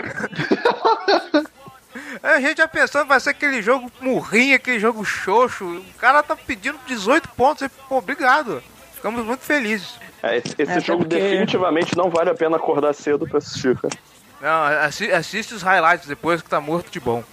A 2.21 2.39
gente 2.39 2.57
já 2.57 2.67
pensando 2.67 3.07
vai 3.07 3.19
ser 3.19 3.31
aquele 3.31 3.61
jogo 3.61 3.91
murrinho, 4.01 4.55
aquele 4.55 4.79
jogo 4.79 5.05
xoxo. 5.05 5.65
O 5.65 5.93
cara 5.97 6.21
tá 6.21 6.35
pedindo 6.35 6.77
18 6.85 7.29
pontos. 7.29 7.67
Pô, 7.87 7.97
obrigado. 7.97 8.61
Ficamos 8.93 9.25
muito 9.25 9.41
felizes. 9.41 9.99
É, 10.21 10.37
esse, 10.37 10.55
esse 10.57 10.71
é, 10.71 10.79
jogo 10.79 11.03
porque... 11.03 11.15
definitivamente 11.19 11.95
não 11.95 12.09
vale 12.09 12.29
a 12.29 12.35
pena 12.35 12.57
acordar 12.57 12.93
cedo 12.93 13.27
pra 13.27 13.37
assistir, 13.37 13.77
cara. 13.77 13.93
Não, 14.41 14.85
assi 14.85 15.11
assiste 15.11 15.53
os 15.53 15.61
highlights 15.61 16.07
depois 16.07 16.41
que 16.41 16.49
tá 16.49 16.59
morto 16.59 16.89
de 16.91 16.99
bom. 16.99 17.23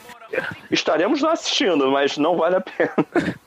Estaremos 0.70 1.20
lá 1.20 1.32
assistindo, 1.32 1.90
mas 1.90 2.16
não 2.16 2.36
vale 2.36 2.56
a 2.56 2.60
pena. 2.60 2.94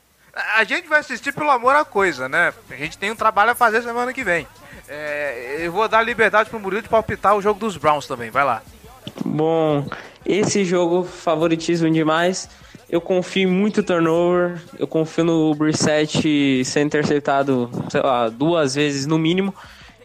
A 0.56 0.64
gente 0.64 0.88
vai 0.88 1.00
assistir 1.00 1.32
pelo 1.32 1.50
amor 1.50 1.74
à 1.74 1.84
coisa, 1.84 2.28
né? 2.28 2.54
A 2.70 2.76
gente 2.76 2.96
tem 2.96 3.10
um 3.10 3.16
trabalho 3.16 3.50
a 3.50 3.54
fazer 3.54 3.82
semana 3.82 4.12
que 4.12 4.22
vem. 4.22 4.46
É, 4.92 5.58
eu 5.60 5.70
vou 5.70 5.86
dar 5.86 6.02
liberdade 6.02 6.50
pro 6.50 6.58
Murilo 6.58 6.82
de 6.82 6.88
palpitar 6.88 7.36
o 7.36 7.40
jogo 7.40 7.60
dos 7.60 7.76
Browns 7.76 8.08
também, 8.08 8.28
vai 8.28 8.44
lá. 8.44 8.60
Bom, 9.24 9.86
esse 10.26 10.64
jogo 10.64 11.04
favoritismo 11.04 11.88
demais. 11.88 12.50
Eu 12.90 13.00
confio 13.00 13.48
muito 13.48 13.84
turnover. 13.84 14.60
Eu 14.76 14.88
confio 14.88 15.24
no 15.24 15.54
Brissett 15.54 16.64
ser 16.64 16.80
interceptado, 16.80 17.70
sei 17.88 18.02
lá, 18.02 18.28
duas 18.28 18.74
vezes 18.74 19.06
no 19.06 19.16
mínimo. 19.16 19.54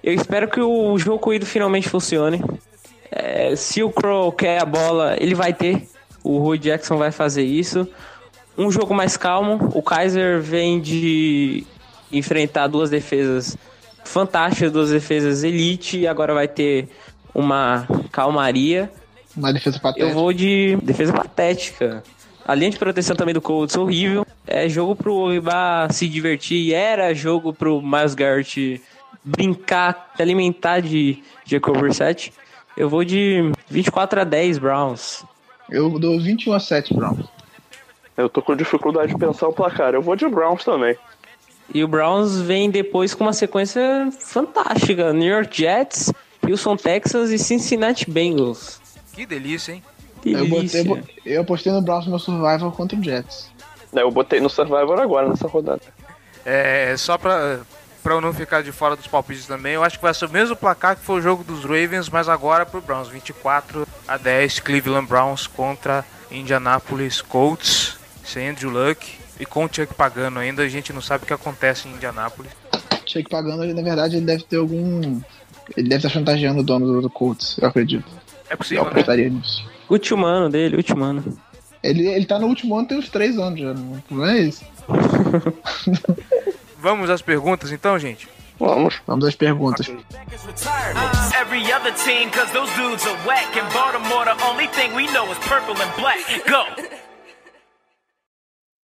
Eu 0.04 0.14
espero 0.14 0.48
que 0.48 0.62
o 0.62 0.96
jogo 1.00 1.18
corrido 1.18 1.48
finalmente 1.48 1.90
funcione. 1.90 2.44
É, 3.10 3.56
se 3.56 3.82
o 3.82 3.90
Crow 3.90 4.32
quer 4.32 4.62
a 4.62 4.66
bola, 4.66 5.16
ele 5.20 5.34
vai 5.34 5.52
ter. 5.52 5.90
O 6.24 6.38
Rui 6.38 6.60
Jackson 6.60 6.98
vai 6.98 7.12
fazer 7.12 7.44
isso. 7.44 7.90
Um 8.56 8.70
jogo 8.70 8.94
mais 8.94 9.18
calmo. 9.18 9.72
O 9.74 9.82
Kaiser 9.82 10.40
vem 10.40 10.80
de 10.80 11.66
enfrentar 12.12 12.68
duas 12.68 12.92
defesas 12.92 13.58
fantástica, 14.06 14.70
duas 14.70 14.92
defesas 14.92 15.44
elite, 15.44 16.00
e 16.00 16.08
agora 16.08 16.34
vai 16.34 16.48
ter 16.48 16.88
uma 17.34 17.86
calmaria. 18.12 18.90
Uma 19.36 19.52
defesa 19.52 19.80
patética. 19.80 20.10
Eu 20.10 20.14
vou 20.14 20.32
de 20.32 20.78
defesa 20.78 21.12
patética. 21.12 22.04
A 22.48 22.56
linha 22.56 22.72
de 22.72 22.78
proteção 22.78 23.16
também 23.16 23.34
do 23.34 23.42
Colts 23.42 23.76
horrível. 23.76 24.26
É 24.48 24.70
jogo 24.70 24.96
pro 24.96 25.14
Oriba 25.14 25.88
se 25.90 26.08
divertir. 26.08 26.74
Era 26.74 27.14
jogo 27.14 27.52
pro 27.52 27.82
Miles 27.82 28.14
Garrett 28.14 28.82
brincar, 29.24 30.12
se 30.16 30.22
alimentar 30.22 30.80
de 30.80 31.22
Jacob 31.44 31.78
Brissett. 31.78 32.32
Eu 32.78 32.88
vou 32.88 33.04
de 33.04 33.52
24 33.68 34.22
a 34.22 34.24
10 34.24 34.60
Browns. 34.60 35.26
Eu 35.70 35.98
dou 35.98 36.20
21 36.20 36.54
a 36.54 36.60
7 36.60 36.94
Browns. 36.94 37.26
Eu 38.16 38.30
tô 38.30 38.42
com 38.42 38.56
dificuldade 38.56 39.12
de 39.12 39.18
pensar 39.18 39.48
o 39.48 39.54
placar. 39.54 39.94
Eu 39.94 40.02
vou 40.02 40.16
de 40.16 40.28
Browns 40.28 40.64
também. 40.64 40.96
E 41.74 41.84
o 41.84 41.88
Browns 41.88 42.38
vem 42.40 42.70
depois 42.70 43.14
com 43.14 43.24
uma 43.24 43.34
sequência 43.34 44.10
fantástica: 44.20 45.12
New 45.12 45.28
York 45.28 45.58
Jets, 45.62 46.12
Houston 46.48 46.78
Texans 46.78 47.32
e 47.32 47.38
Cincinnati 47.40 48.10
Bengals. 48.10 48.80
Que 49.14 49.26
delícia, 49.26 49.74
hein? 49.74 49.84
Eu, 50.26 50.46
Delícia. 50.48 50.84
botei, 50.84 51.16
eu 51.26 51.42
apostei 51.42 51.72
no 51.72 51.82
Browns 51.82 52.06
no 52.06 52.12
meu 52.12 52.20
Survival 52.20 52.72
contra 52.72 52.98
o 52.98 53.04
Jets. 53.04 53.52
É, 53.96 54.02
Eu 54.02 54.10
botei 54.12 54.40
no 54.40 54.50
Survivor 54.50 55.00
agora, 55.00 55.30
nessa 55.30 55.48
rodada. 55.48 55.82
É, 56.44 56.96
só 56.98 57.18
pra, 57.18 57.60
pra 58.02 58.14
eu 58.16 58.22
não 58.22 58.34
ficar 58.34 58.62
de 58.64 58.72
fora 58.72 58.96
dos 58.96 59.08
palpites 59.08 59.46
também, 59.46 59.74
eu 59.74 59.84
acho 59.84 59.98
que 59.98 60.04
vai 60.04 60.14
ser 60.14 60.26
o 60.26 60.30
mesmo 60.32 60.56
placar 60.56 60.96
que 60.96 61.04
foi 61.04 61.20
o 61.20 61.22
jogo 61.22 61.44
dos 61.44 61.62
Ravens, 61.64 62.10
mas 62.10 62.28
agora 62.28 62.66
pro 62.66 62.82
Browns. 62.82 63.08
24 63.08 63.88
a 64.08 64.18
10, 64.18 64.60
Cleveland 64.62 65.08
Browns 65.08 65.46
contra 65.48 66.04
Indianapolis 66.32 67.22
Colts, 67.22 67.98
sem 68.24 68.50
Andrew 68.50 68.72
Luck 68.72 69.18
e 69.40 69.46
com 69.46 69.66
o 69.66 69.70
Chuck 69.72 69.94
pagando 69.94 70.40
ainda. 70.40 70.64
A 70.64 70.68
gente 70.70 70.92
não 70.94 71.02
sabe 71.02 71.24
o 71.24 71.28
que 71.28 71.34
acontece 71.34 71.88
em 71.88 71.92
Indianapolis. 71.92 72.52
Cheque 73.06 73.30
pagando, 73.30 73.64
ele, 73.64 73.74
na 73.74 73.82
verdade, 73.84 74.18
ele 74.18 74.26
deve 74.26 74.44
ter 74.44 74.58
algum. 74.58 75.22
Ele 75.78 75.90
deve 75.90 75.96
estar 75.96 76.10
chantageando 76.10 76.60
o 76.60 76.64
dono 76.64 77.02
do, 77.02 77.10
Colts, 77.10 77.58
eu 77.60 77.68
acredito. 77.68 78.06
É 78.50 78.54
Eu 78.54 78.58
possível, 78.58 78.84
né? 78.86 78.92
apostaria 78.92 79.30
nisso. 79.30 79.64
Último 79.90 80.26
ano 80.26 80.50
dele, 80.50 80.76
último 80.76 81.04
ano. 81.04 81.24
Ele, 81.84 82.08
ele 82.08 82.26
tá 82.26 82.40
no 82.40 82.48
último 82.48 82.76
ano, 82.78 82.88
tem 82.88 82.98
uns 82.98 83.10
três 83.10 83.38
anos 83.38 83.60
já. 83.60 83.74
Não 84.10 84.26
é 84.26 84.40
isso? 84.40 84.64
Vamos 86.80 87.10
às 87.10 87.22
perguntas 87.22 87.72
então, 87.72 87.98
gente? 87.98 88.28
Vamos. 88.60 89.02
Vamos 89.06 89.26
às 89.26 89.36
perguntas. 89.36 89.88
Every 89.88 91.72
other 91.74 91.94
team, 92.04 92.30
cause 92.32 92.52
those 92.54 92.72
dudes 92.76 93.06
are 93.06 93.18
whack. 93.28 93.58
In 93.58 93.66
Baltimore, 93.74 94.26
the 94.26 94.36
only 94.46 94.68
thing 94.68 94.94
we 94.96 95.08
know 95.12 95.30
is 95.32 95.38
purple 95.40 95.76
and 95.82 95.92
black. 95.98 96.20
Go! 96.48 96.64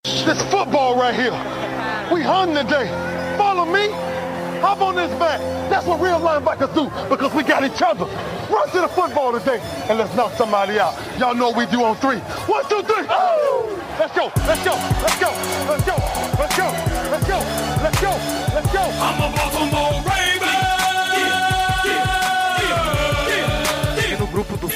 This 0.04 0.42
football 0.50 0.96
right 0.96 1.14
here. 1.14 1.32
We 2.14 2.22
hung 2.22 2.56
today. 2.56 2.88
Follow 3.38 3.66
me. 3.66 3.90
Hop 4.62 4.80
on 4.82 4.96
this 4.96 5.12
back. 5.20 5.40
That's 5.70 5.86
what 5.86 6.00
real 6.00 6.20
linebackers 6.20 6.74
do 6.74 6.86
because 7.10 7.34
we 7.34 7.44
got 7.44 7.64
each 7.64 7.82
other. 7.82 8.06
Run 8.50 8.70
to 8.70 8.82
the 8.82 8.88
football 8.88 9.32
today 9.34 9.60
and 9.90 9.98
let's 9.98 10.16
knock 10.16 10.34
somebody 10.34 10.80
out. 10.80 10.96
Y'all 11.20 11.36
know 11.36 11.50
what 11.50 11.58
we 11.58 11.66
do 11.66 11.84
on 11.84 11.96
three. 11.98 12.20
One, 12.48 12.64
two, 12.70 12.82
three. 12.84 13.06
Oh! 13.10 13.78
Let's 14.00 14.16
go. 14.16 14.32
Let's 14.48 14.64
go. 14.64 14.74
Let's 15.02 15.20
go. 15.20 15.30
Let's 15.68 15.86
go. 15.86 15.96
Let's 16.40 16.58
go. 16.58 16.68
Let's 17.12 17.28
go. 17.28 17.38
Let's 17.84 18.02
go. 18.02 18.10
Let's 18.54 18.72
go. 18.72 18.82
I'm 18.82 19.34
a 19.34 19.36
Baltimore 19.36 20.11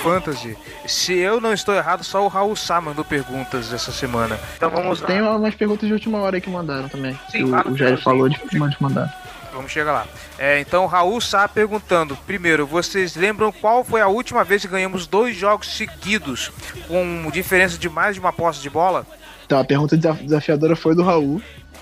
Fantasy, 0.09 0.57
se 0.87 1.13
eu 1.13 1.41
não 1.41 1.51
estou 1.53 1.73
errado, 1.75 2.03
só 2.03 2.23
o 2.23 2.27
Raul 2.27 2.55
Sá 2.55 2.79
mandou 2.79 3.03
perguntas 3.03 3.73
essa 3.73 3.91
semana. 3.91 4.39
Então 4.55 4.69
vamos 4.69 5.01
lá. 5.01 5.07
Tem 5.07 5.21
umas 5.21 5.55
perguntas 5.55 5.87
de 5.87 5.93
última 5.93 6.19
hora 6.19 6.37
aí 6.37 6.41
que 6.41 6.49
mandaram 6.49 6.87
também. 6.87 7.13
Sim, 7.29 7.37
que 7.39 7.43
o, 7.43 7.49
claro, 7.49 7.71
o 7.71 7.77
Jair 7.77 8.01
falou 8.01 8.29
de, 8.29 8.39
de 8.49 8.59
mandar. 8.79 9.23
Vamos 9.53 9.71
chegar 9.71 9.93
lá. 9.93 10.05
É, 10.37 10.59
então, 10.59 10.83
o 10.83 10.87
Raul 10.87 11.19
Sá 11.21 11.47
perguntando: 11.47 12.15
primeiro, 12.27 12.67
vocês 12.67 13.15
lembram 13.15 13.51
qual 13.53 13.83
foi 13.85 14.01
a 14.01 14.07
última 14.07 14.43
vez 14.43 14.61
que 14.61 14.67
ganhamos 14.67 15.07
dois 15.07 15.35
jogos 15.35 15.75
seguidos 15.77 16.51
com 16.87 17.29
diferença 17.31 17.77
de 17.77 17.89
mais 17.89 18.15
de 18.15 18.19
uma 18.19 18.33
posse 18.33 18.61
de 18.61 18.69
bola? 18.69 19.07
Então, 19.45 19.59
a 19.59 19.63
pergunta 19.63 19.95
desaf- 19.95 20.21
desafiadora 20.23 20.75
foi 20.75 20.93
do 20.95 21.03
Raul. 21.03 21.41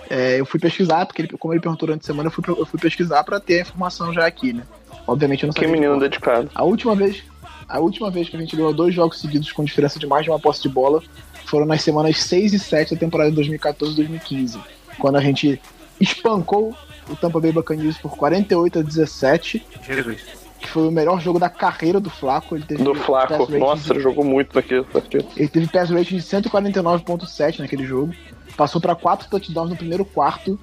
É, 0.10 0.40
eu 0.40 0.46
fui 0.46 0.60
pesquisar, 0.60 1.06
porque 1.08 1.24
ele- 1.24 1.30
como 1.40 1.54
ele 1.54 1.62
perguntou 1.62 1.88
durante 1.88 2.04
a 2.04 2.06
semana, 2.06 2.28
eu 2.28 2.32
fui, 2.32 2.44
eu 2.48 2.66
fui 2.66 2.80
pesquisar 2.80 3.24
pra 3.24 3.40
ter 3.40 3.58
a 3.60 3.62
informação 3.62 4.14
já 4.14 4.26
aqui, 4.28 4.54
né? 4.54 4.64
Obviamente 5.08 5.44
eu 5.44 5.48
não 5.48 5.54
Que 5.54 5.62
sabia. 5.62 5.74
de 5.76 5.80
menino 5.82 5.94
cor. 6.00 6.02
dedicado. 6.10 6.52
A 6.54 6.64
última 6.64 6.96
vez, 6.96 7.24
a 7.68 7.80
última 7.80 8.10
vez 8.12 8.30
que 8.30 8.36
a 8.36 8.40
gente 8.40 8.56
ganhou 8.56 8.74
dois 8.74 8.94
jogos 8.94 9.20
seguidos 9.20 9.52
com 9.52 9.64
diferença 9.64 10.00
de 10.00 10.06
mais 10.08 10.24
de 10.24 10.30
uma 10.30 10.40
posse 10.40 10.62
de 10.62 10.70
bola 10.70 11.02
foram 11.46 11.66
nas 11.66 11.82
semanas 11.82 12.18
6 12.24 12.54
e 12.54 12.60
7 12.60 12.94
da 12.96 13.00
temporada 13.00 13.32
de 13.32 13.42
2014-2015, 13.58 14.60
quando 15.00 15.18
a 15.18 15.22
gente 15.22 15.60
espancou 16.00 16.76
o 17.10 17.16
Tampa 17.16 17.40
Bay 17.40 17.52
Buccaneers 17.52 17.98
por 17.98 18.16
48 18.16 18.80
a 18.80 18.82
17, 18.82 19.66
Jesus. 19.86 20.22
que 20.60 20.70
foi 20.70 20.88
o 20.88 20.92
melhor 20.92 21.20
jogo 21.22 21.38
da 21.40 21.50
carreira 21.50 22.00
do 22.00 22.10
Flaco. 22.10 22.56
Ele 22.56 22.64
teve 22.64 22.84
Do 22.84 22.96
Flaco. 22.96 23.52
Nossa, 23.58 23.84
de- 23.84 23.92
ele 23.94 24.00
jogou 24.00 24.24
muito 24.24 24.56
naquele 24.56 24.84
partido. 24.84 25.26
ele 25.36 25.48
teve 25.50 25.68
pass 25.68 25.90
rating 25.90 26.16
de 26.18 26.22
149.7 26.24 27.60
naquele 27.60 27.86
jogo. 27.86 28.14
Passou 28.56 28.80
para 28.80 28.96
quatro 28.96 29.28
touchdowns 29.30 29.70
no 29.70 29.76
primeiro 29.76 30.06
quarto. 30.06 30.60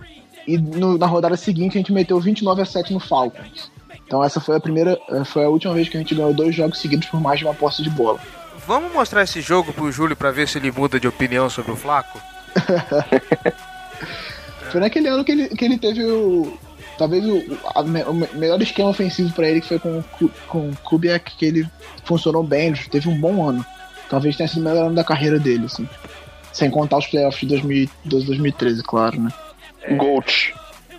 E 0.47 0.57
no- 0.57 0.97
na 0.97 1.07
rodada 1.07 1.37
seguinte 1.37 1.77
a 1.77 1.81
gente 1.81 1.93
meteu 1.93 2.19
29 2.19 2.63
a 2.63 2.65
7 2.65 2.93
no 2.95 3.01
Falcons. 3.01 3.71
Então 4.11 4.25
essa 4.25 4.41
foi 4.41 4.57
a 4.57 4.61
primeira, 4.61 4.99
eh, 5.09 5.25
foi 5.25 5.45
a 5.45 5.49
última 5.49 5.73
vez 5.73 5.89
que 5.89 5.97
a 5.97 6.01
gente 6.01 6.17
ganhou 6.17 6.35
dois 6.35 6.53
jogos 6.53 6.81
seguidos 6.81 7.07
por 7.09 7.21
mais 7.21 7.39
de 7.39 7.45
uma 7.45 7.55
posse 7.55 7.81
de 7.81 7.89
bola. 7.91 8.19
Vamos 8.67 8.93
mostrar 8.93 9.23
esse 9.23 9.41
jogo 9.41 9.73
pro 9.73 9.93
Júlio 9.93 10.17
pra 10.17 10.33
ver 10.33 10.49
se 10.49 10.59
ele 10.59 10.73
muda 10.73 10.99
de 10.99 11.07
opinião 11.07 11.49
sobre 11.49 11.71
o 11.71 11.77
Flaco? 11.77 12.21
Foi 14.73 14.81
naquele 14.81 15.07
ano 15.07 15.25
que 15.25 15.31
ele, 15.31 15.49
que 15.51 15.65
ele 15.65 15.79
teve 15.79 16.03
o. 16.05 16.59
Talvez 16.99 17.25
o, 17.25 17.57
a 17.73 17.83
o 17.83 18.13
me- 18.15 18.29
melhor 18.35 18.61
esquema 18.61 18.91
ofensivo 18.91 19.33
para 19.33 19.49
ele, 19.49 19.61
que 19.61 19.69
foi 19.69 19.79
com, 19.79 20.03
com 20.49 20.71
o 20.71 20.77
Kubiak, 20.83 21.37
que 21.37 21.47
ele 21.47 21.71
funcionou 22.05 22.43
bem, 22.43 22.67
ele 22.69 22.79
teve 22.91 23.09
um 23.09 23.19
bom 23.19 23.49
ano. 23.49 23.65
Talvez 24.09 24.37
tenha 24.37 24.49
sido 24.49 24.61
o 24.61 24.65
melhor 24.65 24.87
ano 24.87 24.95
da 24.97 25.05
carreira 25.05 25.39
dele, 25.39 25.67
assim. 25.67 25.89
Sem 26.53 26.69
contar 26.69 26.99
os 26.99 27.07
playoffs 27.07 27.41
de 27.41 27.47
2012 27.47 28.27
2013, 28.27 28.83
claro, 28.83 29.21
né? 29.21 29.31
Gold. 29.97 30.53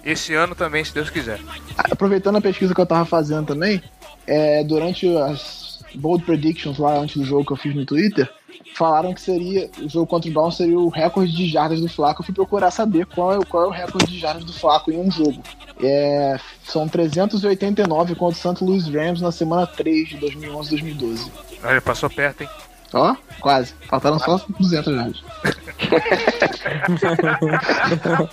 Esse 0.04 0.34
ano 0.34 0.56
também, 0.56 0.84
se 0.84 0.94
Deus 0.94 1.10
quiser. 1.10 1.40
Aproveitando 1.78 2.38
a 2.38 2.42
pesquisa 2.42 2.74
que 2.74 2.82
eu 2.82 2.86
tava 2.86 3.06
fazendo 3.06 3.48
também, 3.48 3.82
é, 4.26 4.64
durante 4.64 5.08
as 5.18 5.84
Bold 5.96 6.24
Predictions 6.24 6.78
lá 6.78 6.98
antes 6.98 7.18
do 7.18 7.26
jogo 7.26 7.46
que 7.46 7.54
eu 7.54 7.58
fiz 7.58 7.76
no 7.76 7.86
Twitter, 7.86 8.30
falaram 8.76 9.14
que 9.14 9.22
seria 9.22 9.70
o 9.80 9.90
jogo 9.90 10.08
contra 10.08 10.30
o 10.30 10.34
Brown 10.34 10.52
seria 10.52 10.80
o 10.80 10.90
recorde 10.90 11.32
de 11.36 11.48
jardas 11.48 11.82
do 11.82 11.90
Flaco. 11.90 12.22
Eu 12.22 12.26
fui 12.26 12.34
procurar 12.34 12.72
saber 12.72 13.06
qual 13.06 13.34
é, 13.34 13.46
qual 13.46 13.66
é 13.66 13.68
o 13.68 13.72
recorde 13.72 14.12
de 14.12 14.20
jardas 14.20 14.44
do 14.44 14.54
Flaco 14.54 14.92
em 14.92 15.00
um 15.00 15.12
jogo. 15.12 15.42
É, 15.84 16.40
são 16.64 16.88
389 16.88 18.16
contra 18.16 18.50
o 18.50 18.54
St. 18.54 18.64
Louis 18.64 18.88
Rams 18.88 19.22
na 19.22 19.32
semana 19.32 19.68
3 19.68 20.10
de 20.10 20.18
2011-2012. 20.18 21.30
Olha, 21.64 21.82
passou 21.82 22.10
perto, 22.10 22.42
hein? 22.42 22.50
Ó, 22.94 23.16
quase. 23.40 23.74
Faltaram 23.88 24.20
só 24.20 24.44
200 24.60 24.96
jardas. 24.96 25.24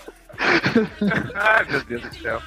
Ai, 1.35 1.65
meu 1.69 1.83
Deus 1.83 2.03
do 2.03 2.15
céu. 2.15 2.41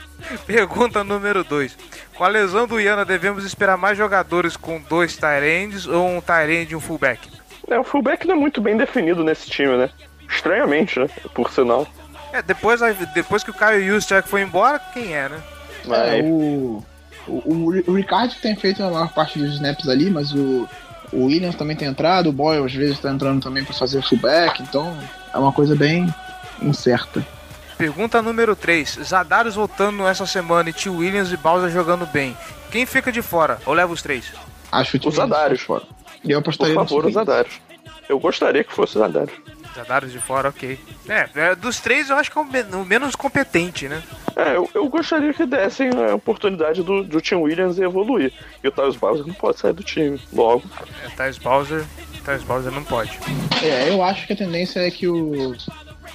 Pergunta 0.45 1.03
número 1.03 1.43
2. 1.43 1.77
Com 2.15 2.23
a 2.23 2.27
lesão 2.27 2.67
do 2.67 2.79
Iana, 2.79 3.03
devemos 3.03 3.45
esperar 3.45 3.77
mais 3.77 3.97
jogadores 3.97 4.55
com 4.55 4.79
dois 4.79 5.19
ends 5.43 5.87
ou 5.87 6.07
um 6.07 6.21
end 6.49 6.71
e 6.71 6.75
um 6.75 6.79
fullback? 6.79 7.29
É, 7.69 7.79
o 7.79 7.83
fullback 7.83 8.25
não 8.25 8.35
é 8.35 8.37
muito 8.37 8.61
bem 8.61 8.77
definido 8.77 9.23
nesse 9.23 9.49
time, 9.49 9.75
né? 9.77 9.89
Estranhamente, 10.29 10.99
né? 10.99 11.07
Por 11.33 11.51
sinal. 11.51 11.87
É, 12.31 12.41
depois, 12.41 12.79
depois 13.13 13.43
que 13.43 13.51
o 13.51 13.53
Caio 13.53 13.85
Juszczyk 13.85 14.27
foi 14.27 14.41
embora, 14.41 14.79
quem 14.79 15.13
é, 15.13 15.29
né? 15.29 15.41
É, 15.83 15.87
Mas 15.87 16.25
o, 16.25 16.83
o, 17.27 17.91
o 17.91 17.93
Ricardo 17.95 18.33
tem 18.41 18.55
feito 18.55 18.81
a 18.83 18.89
maior 18.89 19.11
parte 19.13 19.37
dos 19.37 19.55
snaps 19.55 19.89
ali, 19.89 20.09
mas 20.09 20.33
o, 20.33 20.67
o 21.11 21.25
Williams 21.25 21.55
também 21.55 21.75
tem 21.75 21.87
entrado, 21.87 22.29
o 22.29 22.33
Boyle 22.33 22.65
às 22.65 22.73
vezes 22.73 22.99
tá 22.99 23.11
entrando 23.11 23.41
também 23.41 23.63
pra 23.65 23.73
fazer 23.73 24.01
fullback, 24.01 24.61
então 24.61 24.97
é 25.33 25.37
uma 25.37 25.51
coisa 25.51 25.75
bem 25.75 26.13
incerta. 26.61 27.25
Pergunta 27.82 28.21
número 28.21 28.55
3. 28.55 28.99
Zadarius 29.03 29.55
voltando 29.55 30.05
essa 30.07 30.27
semana 30.27 30.69
e 30.69 30.73
Tio 30.73 30.97
Williams 30.97 31.32
e 31.32 31.38
Bowser 31.38 31.71
jogando 31.71 32.05
bem. 32.05 32.38
Quem 32.71 32.86
fica 32.86 33.11
de 33.11 33.23
fora? 33.23 33.57
Ou 33.65 33.73
leva 33.73 33.91
os 33.91 34.03
três? 34.03 34.32
Acho 34.71 34.99
que 34.99 35.07
Os 35.07 35.15
Zadarius. 35.15 35.61
fora. 35.61 35.84
E 36.23 36.29
eu 36.32 36.39
por 36.43 36.49
apostaria 36.49 36.75
favor, 36.75 37.01
no 37.01 37.07
os 37.09 37.15
Zadarius. 37.15 37.55
Eu 38.07 38.19
gostaria 38.19 38.63
que 38.63 38.71
fosse 38.71 38.97
o 38.97 38.99
Zadarius. 38.99 39.36
Zadarius 39.75 40.11
de 40.11 40.19
fora, 40.19 40.49
ok. 40.49 40.77
É, 41.09 41.27
é, 41.34 41.55
dos 41.55 41.79
três 41.79 42.11
eu 42.11 42.17
acho 42.17 42.29
que 42.32 42.38
é 42.38 42.41
o, 42.41 42.45
men- 42.45 42.65
o 42.75 42.86
menos 42.86 43.15
competente, 43.15 43.88
né? 43.88 44.03
É, 44.36 44.55
eu, 44.55 44.69
eu 44.75 44.88
gostaria 44.88 45.34
que 45.34 45.47
dessem 45.47 45.89
a 45.89 46.13
oportunidade 46.13 46.84
do, 46.84 47.03
do 47.03 47.19
Tim 47.19 47.36
Williams 47.36 47.79
evoluir. 47.79 48.32
E 48.63 48.67
o 48.67 48.71
Tyus 48.71 48.95
Bowser 48.95 49.25
não 49.25 49.34
pode 49.34 49.57
sair 49.59 49.73
do 49.73 49.84
time. 49.84 50.21
Logo. 50.32 50.63
É, 51.03 51.09
Thais 51.15 51.39
Bowser. 51.39 51.84
Thais 52.23 52.43
Bowser 52.43 52.71
não 52.71 52.84
pode. 52.84 53.17
É, 53.63 53.89
eu 53.89 54.03
acho 54.03 54.27
que 54.27 54.34
a 54.34 54.36
tendência 54.36 54.79
é 54.82 54.91
que 54.91 55.07
o 55.07 55.55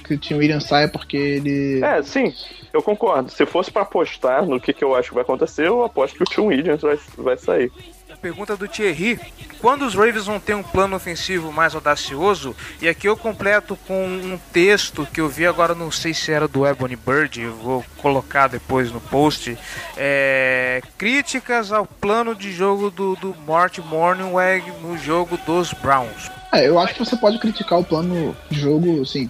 que 0.07 0.13
o 0.15 0.17
Tim 0.17 0.35
Williams 0.35 0.65
saia 0.65 0.87
porque 0.87 1.17
ele 1.17 1.83
É, 1.83 2.01
sim, 2.01 2.33
eu 2.73 2.81
concordo. 2.81 3.29
Se 3.29 3.45
fosse 3.45 3.69
pra 3.69 3.83
apostar 3.83 4.45
no 4.45 4.59
que, 4.59 4.73
que 4.73 4.83
eu 4.83 4.95
acho 4.95 5.09
que 5.09 5.15
vai 5.15 5.23
acontecer, 5.23 5.67
eu 5.67 5.83
aposto 5.83 6.15
que 6.15 6.23
o 6.23 6.25
Tim 6.25 6.41
Williams 6.41 6.81
vai, 6.81 6.99
vai 7.17 7.37
sair. 7.37 7.71
A 8.11 8.15
pergunta 8.15 8.55
do 8.57 8.67
Thierry. 8.67 9.19
Quando 9.59 9.85
os 9.85 9.93
Ravens 9.93 10.25
vão 10.25 10.39
ter 10.39 10.55
um 10.55 10.63
plano 10.63 10.95
ofensivo 10.95 11.51
mais 11.51 11.75
audacioso? 11.75 12.55
E 12.81 12.87
aqui 12.87 13.07
eu 13.07 13.17
completo 13.17 13.77
com 13.87 14.05
um 14.07 14.39
texto 14.51 15.07
que 15.11 15.19
eu 15.19 15.27
vi 15.27 15.45
agora, 15.45 15.75
não 15.75 15.91
sei 15.91 16.13
se 16.13 16.31
era 16.31 16.47
do 16.47 16.65
Ebony 16.65 16.95
Bird, 16.95 17.41
eu 17.41 17.53
vou 17.55 17.85
colocar 17.97 18.47
depois 18.47 18.91
no 18.91 19.01
post. 19.01 19.57
É, 19.95 20.81
críticas 20.97 21.71
ao 21.71 21.85
plano 21.85 22.33
de 22.33 22.51
jogo 22.51 22.89
do, 22.89 23.15
do 23.15 23.35
Mort 23.45 23.79
Morningweg 23.79 24.71
no 24.81 24.97
jogo 24.97 25.37
dos 25.45 25.73
Browns. 25.73 26.31
É, 26.53 26.67
eu 26.67 26.79
acho 26.79 26.93
que 26.93 27.05
você 27.05 27.15
pode 27.17 27.37
criticar 27.39 27.79
o 27.79 27.83
plano 27.83 28.35
de 28.49 28.59
jogo, 28.59 29.01
assim, 29.01 29.29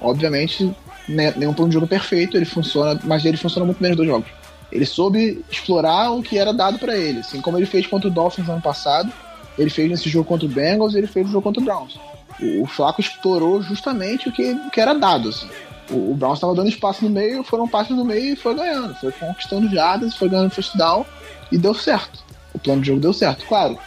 obviamente, 0.00 0.74
né, 1.08 1.32
nenhum 1.36 1.54
plano 1.54 1.70
de 1.70 1.74
jogo 1.74 1.86
perfeito, 1.86 2.36
ele 2.36 2.44
funciona, 2.44 2.98
mas 3.04 3.24
ele 3.24 3.36
funciona 3.36 3.64
muito 3.64 3.80
bem 3.80 3.90
nos 3.90 3.96
dois 3.96 4.08
jogos. 4.08 4.28
Ele 4.70 4.84
soube 4.84 5.44
explorar 5.50 6.10
o 6.10 6.22
que 6.22 6.38
era 6.38 6.52
dado 6.52 6.78
pra 6.78 6.96
ele, 6.96 7.20
assim 7.20 7.40
como 7.40 7.56
ele 7.56 7.66
fez 7.66 7.86
contra 7.86 8.08
o 8.08 8.10
Dolphins 8.10 8.48
ano 8.48 8.60
passado, 8.60 9.10
ele 9.58 9.70
fez 9.70 9.90
nesse 9.90 10.08
jogo 10.08 10.24
contra 10.24 10.46
o 10.46 10.48
Bengals, 10.48 10.94
ele 10.94 11.06
fez 11.06 11.26
no 11.26 11.32
jogo 11.32 11.42
contra 11.42 11.60
o 11.60 11.64
Browns. 11.64 11.98
O, 12.40 12.62
o 12.62 12.66
Flaco 12.66 13.00
explorou 13.00 13.62
justamente 13.62 14.28
o 14.28 14.32
que, 14.32 14.52
o 14.52 14.70
que 14.70 14.80
era 14.80 14.94
dado, 14.94 15.30
assim. 15.30 15.48
O, 15.90 16.12
o 16.12 16.14
Browns 16.14 16.38
estava 16.38 16.54
dando 16.54 16.68
espaço 16.68 17.04
no 17.04 17.10
meio, 17.10 17.42
foram 17.42 17.66
passes 17.66 17.96
no 17.96 18.04
meio 18.04 18.34
e 18.34 18.36
foi 18.36 18.54
ganhando. 18.54 18.94
Foi 18.94 19.10
conquistando 19.10 19.68
jardas, 19.68 20.14
foi 20.14 20.28
ganhando 20.28 20.50
first 20.50 20.76
down 20.76 21.04
e 21.50 21.58
deu 21.58 21.74
certo. 21.74 22.22
O 22.54 22.58
plano 22.58 22.82
de 22.82 22.88
jogo 22.88 23.00
deu 23.00 23.12
certo. 23.12 23.44
Claro, 23.46 23.78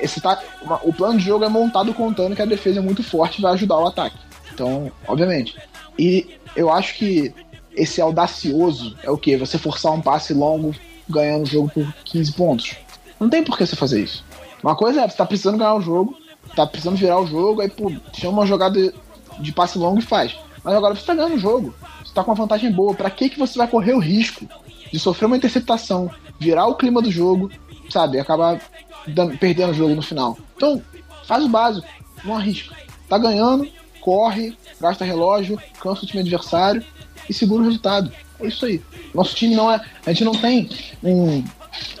esse 0.00 0.20
tá, 0.20 0.40
o 0.82 0.92
plano 0.92 1.18
de 1.18 1.24
jogo 1.24 1.44
é 1.44 1.48
montado 1.48 1.92
contando 1.94 2.34
que 2.34 2.42
a 2.42 2.46
defesa 2.46 2.78
é 2.78 2.82
muito 2.82 3.02
forte 3.02 3.38
e 3.38 3.42
vai 3.42 3.52
ajudar 3.52 3.78
o 3.78 3.86
ataque. 3.86 4.16
Então, 4.56 4.90
obviamente. 5.06 5.54
E 5.98 6.26
eu 6.56 6.72
acho 6.72 6.94
que 6.96 7.30
esse 7.74 8.00
audacioso 8.00 8.96
é 9.02 9.10
o 9.10 9.18
quê? 9.18 9.36
Você 9.36 9.58
forçar 9.58 9.92
um 9.92 10.00
passe 10.00 10.32
longo 10.32 10.74
ganhando 11.06 11.42
o 11.42 11.46
jogo 11.46 11.68
por 11.68 11.92
15 12.06 12.32
pontos. 12.32 12.76
Não 13.20 13.28
tem 13.28 13.44
por 13.44 13.58
que 13.58 13.66
você 13.66 13.76
fazer 13.76 14.02
isso. 14.02 14.24
Uma 14.62 14.74
coisa 14.74 15.02
é, 15.02 15.08
você 15.08 15.14
tá 15.16 15.26
precisando 15.26 15.58
ganhar 15.58 15.74
o 15.74 15.82
jogo, 15.82 16.16
tá 16.54 16.66
precisando 16.66 16.96
virar 16.96 17.20
o 17.20 17.26
jogo, 17.26 17.60
aí, 17.60 17.68
pô, 17.68 17.92
chama 18.14 18.38
uma 18.38 18.46
jogada 18.46 18.92
de 19.38 19.52
passe 19.52 19.76
longo 19.78 19.98
e 19.98 20.02
faz. 20.02 20.34
Mas 20.64 20.74
agora 20.74 20.94
você 20.94 21.04
tá 21.04 21.14
ganhando 21.14 21.34
o 21.34 21.38
jogo. 21.38 21.74
Você 22.02 22.14
tá 22.14 22.24
com 22.24 22.30
uma 22.30 22.36
vantagem 22.36 22.72
boa. 22.72 22.94
Pra 22.94 23.10
que, 23.10 23.28
que 23.28 23.38
você 23.38 23.58
vai 23.58 23.68
correr 23.68 23.92
o 23.92 23.98
risco 23.98 24.48
de 24.90 24.98
sofrer 24.98 25.26
uma 25.26 25.36
interceptação, 25.36 26.10
virar 26.40 26.66
o 26.66 26.74
clima 26.76 27.02
do 27.02 27.10
jogo, 27.10 27.50
sabe? 27.90 28.18
Acabar 28.18 28.58
dando- 29.06 29.36
perdendo 29.36 29.70
o 29.72 29.74
jogo 29.74 29.94
no 29.94 30.02
final. 30.02 30.36
Então, 30.56 30.82
faz 31.26 31.44
o 31.44 31.48
básico, 31.48 31.86
não 32.24 32.36
arrisca. 32.36 32.74
Tá 33.08 33.18
ganhando, 33.18 33.68
corre, 34.10 34.56
gasta 34.80 35.04
relógio, 35.04 35.60
cansa 35.82 36.04
o 36.04 36.06
time 36.06 36.20
adversário 36.20 36.80
e 37.28 37.34
segura 37.34 37.62
o 37.62 37.66
resultado. 37.66 38.12
É 38.38 38.46
isso 38.46 38.64
aí. 38.64 38.80
Nosso 39.12 39.34
time 39.34 39.56
não 39.56 39.68
é. 39.70 39.80
A 40.06 40.12
gente 40.12 40.24
não 40.24 40.34
tem 40.36 40.70
um 41.02 41.42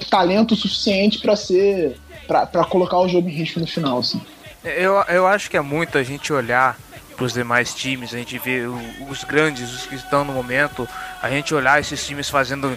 talento 0.08 0.54
suficiente 0.54 1.18
pra 1.18 1.34
ser. 1.34 1.98
Pra 2.28 2.64
colocar 2.64 2.98
o 2.98 3.08
jogo 3.08 3.28
em 3.28 3.32
risco 3.32 3.58
no 3.60 3.66
final, 3.66 3.98
assim. 3.98 4.20
Eu, 4.64 4.94
eu 5.08 5.26
acho 5.26 5.48
que 5.50 5.56
é 5.56 5.60
muito 5.60 5.96
a 5.98 6.02
gente 6.02 6.32
olhar 6.32 6.76
para 7.16 7.24
os 7.24 7.32
demais 7.32 7.72
times, 7.72 8.12
a 8.12 8.18
gente 8.18 8.36
o- 8.38 9.10
os 9.10 9.22
grandes, 9.24 9.72
os 9.72 9.86
que 9.86 9.94
estão 9.94 10.24
no 10.24 10.32
momento, 10.32 10.88
a 11.22 11.30
gente 11.30 11.54
olhar 11.54 11.80
esses 11.80 12.04
times 12.04 12.28
fazendo 12.28 12.76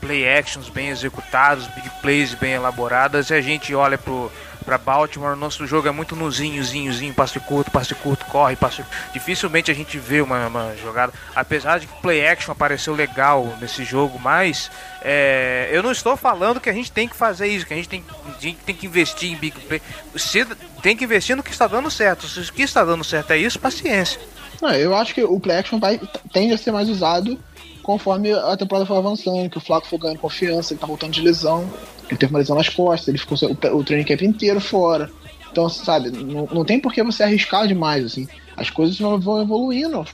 play 0.00 0.28
actions 0.28 0.68
bem 0.68 0.88
executados, 0.88 1.66
big 1.74 1.90
plays 2.00 2.34
bem 2.34 2.52
elaboradas, 2.52 3.30
e 3.30 3.34
a 3.34 3.40
gente 3.40 3.74
olha 3.74 3.98
pro 3.98 4.30
para 4.64 4.78
Baltimore, 4.78 5.36
nosso 5.36 5.66
jogo 5.66 5.86
é 5.88 5.90
muito 5.90 6.16
nozinho, 6.16 6.62
zinho, 6.64 6.92
zinho, 6.92 7.14
passe 7.14 7.38
curto, 7.40 7.70
passe 7.70 7.94
curto, 7.94 8.24
corre, 8.26 8.56
passe. 8.56 8.84
Dificilmente 9.12 9.70
a 9.70 9.74
gente 9.74 9.98
vê 9.98 10.20
uma, 10.20 10.46
uma 10.46 10.74
jogada, 10.76 11.12
apesar 11.34 11.78
de 11.78 11.86
que 11.86 12.00
play 12.00 12.26
action 12.26 12.52
apareceu 12.52 12.94
legal 12.94 13.56
nesse 13.60 13.84
jogo, 13.84 14.18
mas 14.18 14.70
é, 15.02 15.68
eu 15.70 15.82
não 15.82 15.92
estou 15.92 16.16
falando 16.16 16.60
que 16.60 16.70
a 16.70 16.72
gente 16.72 16.90
tem 16.90 17.06
que 17.06 17.16
fazer 17.16 17.46
isso, 17.46 17.66
que 17.66 17.74
a 17.74 17.76
gente 17.76 17.88
tem, 17.88 18.04
a 18.08 18.64
tem 18.64 18.74
que 18.74 18.86
investir 18.86 19.32
em 19.32 19.36
big 19.36 19.58
play. 19.60 19.82
Se, 20.16 20.44
tem 20.82 20.96
que 20.96 21.04
investir 21.04 21.36
no 21.36 21.42
que 21.42 21.50
está 21.50 21.66
dando 21.66 21.90
certo. 21.90 22.26
Se 22.26 22.40
o 22.40 22.52
que 22.52 22.62
está 22.62 22.84
dando 22.84 23.04
certo 23.04 23.32
é 23.32 23.38
isso, 23.38 23.58
paciência. 23.58 24.20
Não, 24.60 24.72
eu 24.72 24.94
acho 24.96 25.14
que 25.14 25.22
o 25.22 25.38
play 25.38 25.58
action 25.58 25.78
vai, 25.78 26.00
tende 26.32 26.54
a 26.54 26.58
ser 26.58 26.72
mais 26.72 26.88
usado 26.88 27.38
conforme 27.84 28.32
a 28.32 28.56
temporada 28.56 28.86
for 28.86 28.96
avançando, 28.96 29.48
que 29.48 29.58
o 29.58 29.60
Flaco 29.60 29.86
for 29.86 29.98
ganhando 29.98 30.18
confiança, 30.18 30.72
ele 30.72 30.80
tá 30.80 30.86
voltando 30.86 31.12
de 31.12 31.20
lesão, 31.20 31.70
ele 32.08 32.18
teve 32.18 32.32
uma 32.32 32.38
lesão 32.40 32.56
nas 32.56 32.68
costas, 32.68 33.08
ele 33.08 33.18
ficou 33.18 33.38
o, 33.38 33.76
o 33.76 33.84
training 33.84 34.04
camp 34.04 34.22
inteiro 34.22 34.60
fora. 34.60 35.10
Então, 35.52 35.68
sabe, 35.68 36.10
não, 36.10 36.48
não 36.50 36.64
tem 36.64 36.80
por 36.80 36.92
que 36.92 37.02
você 37.02 37.22
arriscar 37.22 37.68
demais, 37.68 38.04
assim. 38.04 38.26
As 38.56 38.70
coisas 38.70 38.98
vão, 38.98 39.40
evoluindo, 39.40 40.04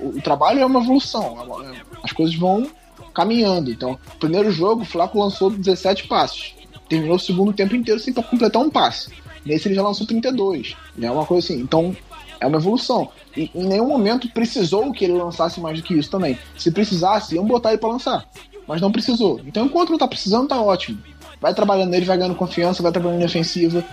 o, 0.00 0.08
o 0.18 0.22
trabalho 0.22 0.60
é 0.60 0.66
uma 0.66 0.80
evolução, 0.80 1.38
é 1.38 1.42
uma- 1.42 1.74
as 2.02 2.10
coisas 2.12 2.34
vão 2.34 2.68
caminhando. 3.14 3.70
Então, 3.70 3.98
primeiro 4.18 4.50
jogo, 4.50 4.82
o 4.82 4.86
Flaco 4.86 5.18
lançou 5.18 5.50
17 5.50 6.08
passes. 6.08 6.54
Terminou 6.88 7.16
o 7.16 7.20
segundo 7.20 7.52
tempo 7.52 7.76
inteiro 7.76 8.00
sem 8.00 8.12
completar 8.12 8.60
um 8.62 8.70
passe. 8.70 9.10
Nesse 9.44 9.68
ele 9.68 9.74
já 9.74 9.82
lançou 9.82 10.06
32. 10.06 10.76
É 11.00 11.10
uma 11.10 11.24
coisa 11.24 11.44
assim. 11.46 11.60
Então, 11.60 11.96
é 12.40 12.46
uma 12.46 12.58
evolução. 12.58 13.10
E 13.36 13.50
em 13.54 13.64
nenhum 13.66 13.86
momento 13.86 14.28
precisou 14.30 14.92
que 14.92 15.04
ele 15.04 15.14
lançasse 15.14 15.60
mais 15.60 15.78
do 15.78 15.84
que 15.84 15.94
isso 15.94 16.10
também. 16.10 16.38
Se 16.56 16.70
precisasse, 16.70 17.34
iam 17.34 17.44
botar 17.44 17.70
ele 17.70 17.78
pra 17.78 17.90
lançar. 17.90 18.26
Mas 18.66 18.80
não 18.80 18.92
precisou. 18.92 19.40
Então, 19.46 19.66
enquanto 19.66 19.90
não 19.90 19.98
tá 19.98 20.08
precisando, 20.08 20.48
tá 20.48 20.60
ótimo. 20.60 20.98
Vai 21.40 21.54
trabalhando 21.54 21.90
nele, 21.90 22.04
vai 22.04 22.16
ganhando 22.16 22.34
confiança, 22.34 22.82
vai 22.82 22.92
trabalhando 22.92 23.22
em 23.22 23.24
ofensiva. 23.24 23.84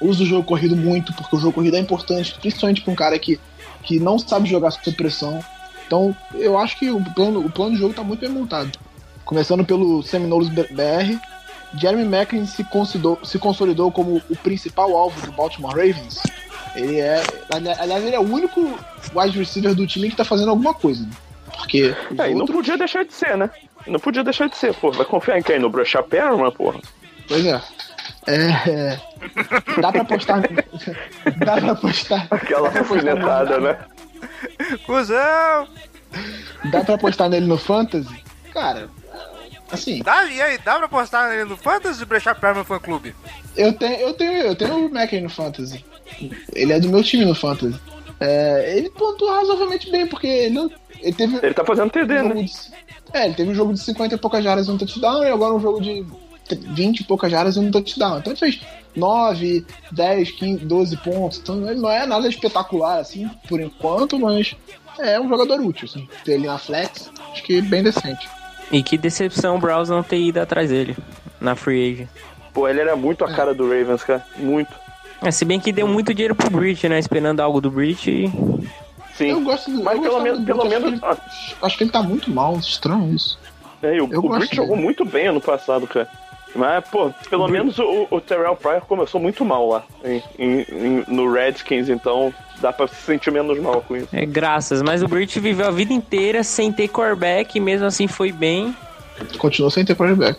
Usa 0.00 0.22
o 0.22 0.26
jogo 0.26 0.44
corrido 0.44 0.76
muito, 0.76 1.12
porque 1.14 1.36
o 1.36 1.38
jogo 1.38 1.54
corrido 1.54 1.76
é 1.76 1.80
importante, 1.80 2.34
principalmente 2.40 2.80
pra 2.80 2.92
um 2.92 2.96
cara 2.96 3.18
que, 3.18 3.38
que 3.82 3.98
não 3.98 4.18
sabe 4.18 4.48
jogar 4.48 4.70
sob 4.70 4.96
pressão. 4.96 5.40
Então, 5.86 6.16
eu 6.34 6.58
acho 6.58 6.78
que 6.78 6.90
o 6.90 7.02
plano, 7.14 7.40
o 7.40 7.50
plano 7.50 7.72
de 7.72 7.78
jogo 7.78 7.94
tá 7.94 8.02
muito 8.02 8.20
bem 8.20 8.30
montado. 8.30 8.70
Começando 9.24 9.64
pelo 9.64 10.02
Seminoles 10.02 10.48
BR, 10.48 11.18
Jeremy 11.76 12.04
Macklin 12.04 12.46
se 12.46 12.64
consolidou, 12.64 13.18
se 13.24 13.38
consolidou 13.38 13.90
como 13.90 14.22
o 14.28 14.36
principal 14.36 14.96
alvo 14.96 15.24
do 15.26 15.32
Baltimore 15.32 15.74
Ravens. 15.74 16.20
Ele 16.74 16.98
é. 17.00 17.22
ali- 17.54 17.68
Aliás, 17.78 18.04
ele 18.04 18.16
é 18.16 18.18
o 18.20 18.22
único 18.22 18.78
wide 19.14 19.38
receiver 19.38 19.74
do 19.74 19.86
time 19.86 20.10
que 20.10 20.16
tá 20.16 20.24
fazendo 20.24 20.50
alguma 20.50 20.72
coisa. 20.74 21.02
né? 21.04 21.10
Porque. 21.56 21.94
É, 22.18 22.30
e 22.30 22.34
não 22.34 22.40
outros- 22.40 22.56
podia 22.56 22.78
deixar 22.78 23.04
de 23.04 23.12
ser, 23.12 23.36
né? 23.36 23.50
Não 23.86 23.98
podia 24.00 24.22
deixar 24.24 24.48
de 24.48 24.56
ser, 24.56 24.72
pô. 24.74 24.90
Vai 24.92 25.04
confiar 25.04 25.38
em 25.38 25.42
quem? 25.42 25.58
No 25.58 25.68
Bruxa 25.68 26.02
Perman, 26.02 26.50
porra? 26.52 26.80
Pois 27.28 27.44
é. 27.44 27.60
É, 28.26 28.70
é. 28.70 29.00
Dá 29.80 29.90
pra 29.92 30.02
apostar. 30.02 30.40
dá 31.44 31.56
pra 31.60 31.72
apostar. 31.72 32.26
Aquela 32.30 32.68
alfinetada, 32.78 33.58
né? 33.58 33.78
Cusão! 34.86 35.68
Dá 36.70 36.84
pra 36.84 36.94
apostar 36.94 37.28
nele 37.28 37.46
no 37.46 37.58
Fantasy? 37.58 38.22
Cara, 38.52 38.88
assim, 39.72 40.02
Dá, 40.02 40.24
e 40.26 40.40
aí, 40.40 40.58
dá 40.58 40.78
pra 40.78 40.88
postar 40.88 41.32
ele 41.34 41.44
no 41.44 41.56
Fantasy 41.56 42.04
Brechar 42.04 42.38
Perman 42.38 42.64
Fan 42.64 42.78
Clube? 42.78 43.14
eu 43.56 43.72
tenho, 43.72 43.94
eu 44.00 44.14
tenho, 44.14 44.32
eu 44.42 44.54
tenho 44.54 44.86
o 44.86 44.92
Macklin 44.92 45.22
no 45.22 45.30
Fantasy. 45.30 45.84
Ele 46.54 46.72
é 46.72 46.78
do 46.80 46.88
meu 46.88 47.02
time 47.02 47.24
no 47.24 47.34
Fantasy. 47.34 47.78
É, 48.20 48.76
ele 48.78 48.90
pontua 48.90 49.36
razoavelmente 49.38 49.90
bem, 49.90 50.06
porque 50.06 50.26
ele, 50.26 50.54
não- 50.54 50.70
ele 51.00 51.12
teve. 51.12 51.36
Ele 51.42 51.54
tá 51.54 51.64
fazendo 51.64 51.90
TD, 51.90 52.14
um 52.14 52.22
jogo 52.22 52.34
né? 52.34 52.42
de, 52.44 52.52
é, 53.18 53.24
ele 53.26 53.34
teve 53.34 53.50
um 53.50 53.54
jogo 53.54 53.72
de 53.72 53.80
50 53.80 54.14
e 54.14 54.18
poucas 54.18 54.44
jardas 54.44 54.68
e 54.68 54.70
um 54.70 54.78
touchdown, 54.78 55.24
e 55.24 55.28
agora 55.30 55.54
um 55.54 55.60
jogo 55.60 55.80
de 55.80 56.04
20 56.74 57.00
e 57.00 57.04
poucas 57.04 57.30
jardas 57.30 57.56
e 57.56 57.58
um 57.58 57.70
touchdown. 57.70 58.18
Então 58.18 58.32
ele 58.32 58.38
fez 58.40 58.60
9, 58.94 59.64
10, 59.90 60.30
15, 60.32 60.64
12 60.64 60.96
pontos. 60.98 61.38
Então 61.38 61.68
ele 61.68 61.80
não 61.80 61.90
é 61.90 62.06
nada 62.06 62.28
espetacular, 62.28 62.98
assim, 63.00 63.28
por 63.48 63.60
enquanto, 63.60 64.18
mas 64.18 64.54
é 65.00 65.18
um 65.18 65.28
jogador 65.28 65.60
útil, 65.60 65.88
assim. 65.90 66.08
Ter 66.24 66.32
ele 66.34 66.46
na 66.46 66.58
flex, 66.58 67.10
acho 67.32 67.42
que 67.42 67.60
bem 67.62 67.82
decente. 67.82 68.28
E 68.72 68.82
que 68.82 68.96
decepção 68.96 69.56
o 69.56 69.58
Browns 69.60 69.88
não 69.90 70.02
ter 70.02 70.18
ido 70.18 70.38
atrás 70.40 70.70
dele 70.70 70.96
na 71.40 71.54
free 71.54 71.92
agent. 71.92 72.08
Pô, 72.54 72.66
ele 72.68 72.80
era 72.80 72.96
muito 72.96 73.24
a 73.24 73.32
cara 73.32 73.54
do 73.54 73.64
Ravens, 73.64 74.02
cara. 74.02 74.24
Muito. 74.36 74.72
É, 75.22 75.30
se 75.30 75.44
bem 75.44 75.60
que 75.60 75.70
deu 75.72 75.86
muito 75.86 76.12
dinheiro 76.12 76.34
pro 76.34 76.50
Bridge, 76.50 76.88
né? 76.88 76.98
Esperando 76.98 77.40
algo 77.40 77.60
do 77.60 77.70
Bridge. 77.70 78.10
e- 78.10 78.32
Sim. 79.14 79.28
Eu 79.30 79.40
gosto 79.42 79.70
do 79.70 79.84
Mas 79.84 79.96
eu 79.96 80.02
pelo 80.02 80.20
menos, 80.22 80.44
pelo 80.44 80.64
menos. 80.64 81.02
acho 81.02 81.20
que 81.20 81.26
ele- 81.50 81.56
Acho 81.62 81.78
que 81.78 81.84
ele 81.84 81.90
tá 81.90 82.02
muito 82.02 82.30
mal, 82.30 82.56
estranho 82.56 83.14
isso. 83.14 83.38
É, 83.82 83.94
e 83.96 84.00
o, 84.00 84.08
Eu 84.10 84.20
o 84.24 84.28
Brick 84.30 84.54
jogou 84.56 84.76
muito 84.76 85.04
bem 85.04 85.26
ano 85.28 85.40
passado, 85.40 85.86
cara. 85.86 86.08
Mas, 86.54 86.86
pô, 86.88 87.10
pelo 87.30 87.48
menos 87.48 87.78
o, 87.78 88.06
o 88.10 88.20
Terrell 88.20 88.54
Pryor 88.56 88.82
começou 88.82 89.20
muito 89.20 89.44
mal 89.44 89.66
lá 89.68 89.84
em- 90.04 90.22
em- 90.38 90.60
em- 90.70 91.04
no 91.08 91.32
Redskins, 91.32 91.88
então 91.88 92.32
dá 92.60 92.72
pra 92.72 92.86
se 92.86 92.94
sentir 92.96 93.30
menos 93.30 93.58
mal 93.58 93.80
com 93.82 93.96
isso. 93.96 94.08
É, 94.12 94.26
graças. 94.26 94.82
Mas 94.82 95.02
o 95.02 95.08
Bridge 95.08 95.40
viveu 95.40 95.66
a 95.66 95.70
vida 95.70 95.92
inteira 95.92 96.42
sem 96.44 96.70
ter 96.70 96.88
quarterback 96.88 97.56
e 97.56 97.60
mesmo 97.60 97.86
assim 97.86 98.06
foi 98.06 98.30
bem. 98.32 98.76
Continuou 99.38 99.70
sem 99.70 99.84
ter 99.84 99.94
quarterback. 99.96 100.38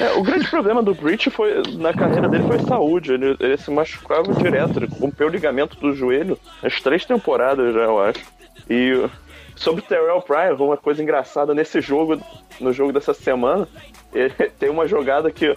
É, 0.00 0.12
o 0.18 0.22
grande 0.22 0.48
problema 0.48 0.82
do 0.82 0.92
Breach 0.94 1.30
foi, 1.30 1.62
na 1.76 1.92
carreira 1.92 2.28
dele 2.28 2.44
foi 2.48 2.58
saúde. 2.60 3.12
Ele, 3.12 3.36
ele 3.38 3.56
se 3.56 3.70
machucava 3.70 4.32
direto, 4.34 4.78
ele 4.78 4.88
rompeu 5.00 5.28
o 5.28 5.30
ligamento 5.30 5.76
do 5.78 5.92
joelho 5.94 6.36
as 6.62 6.80
três 6.80 7.04
temporadas 7.04 7.72
já, 7.72 7.80
eu 7.82 8.02
acho. 8.02 8.20
E 8.68 9.06
sobre 9.54 9.82
o 9.82 9.86
Terrell 9.86 10.20
Pryor, 10.22 10.60
uma 10.62 10.76
coisa 10.76 11.00
engraçada 11.02 11.54
nesse 11.54 11.80
jogo, 11.80 12.20
no 12.60 12.72
jogo 12.72 12.92
dessa 12.92 13.14
semana, 13.14 13.68
ele 14.14 14.32
tem 14.58 14.70
uma 14.70 14.86
jogada 14.86 15.30
que 15.30 15.56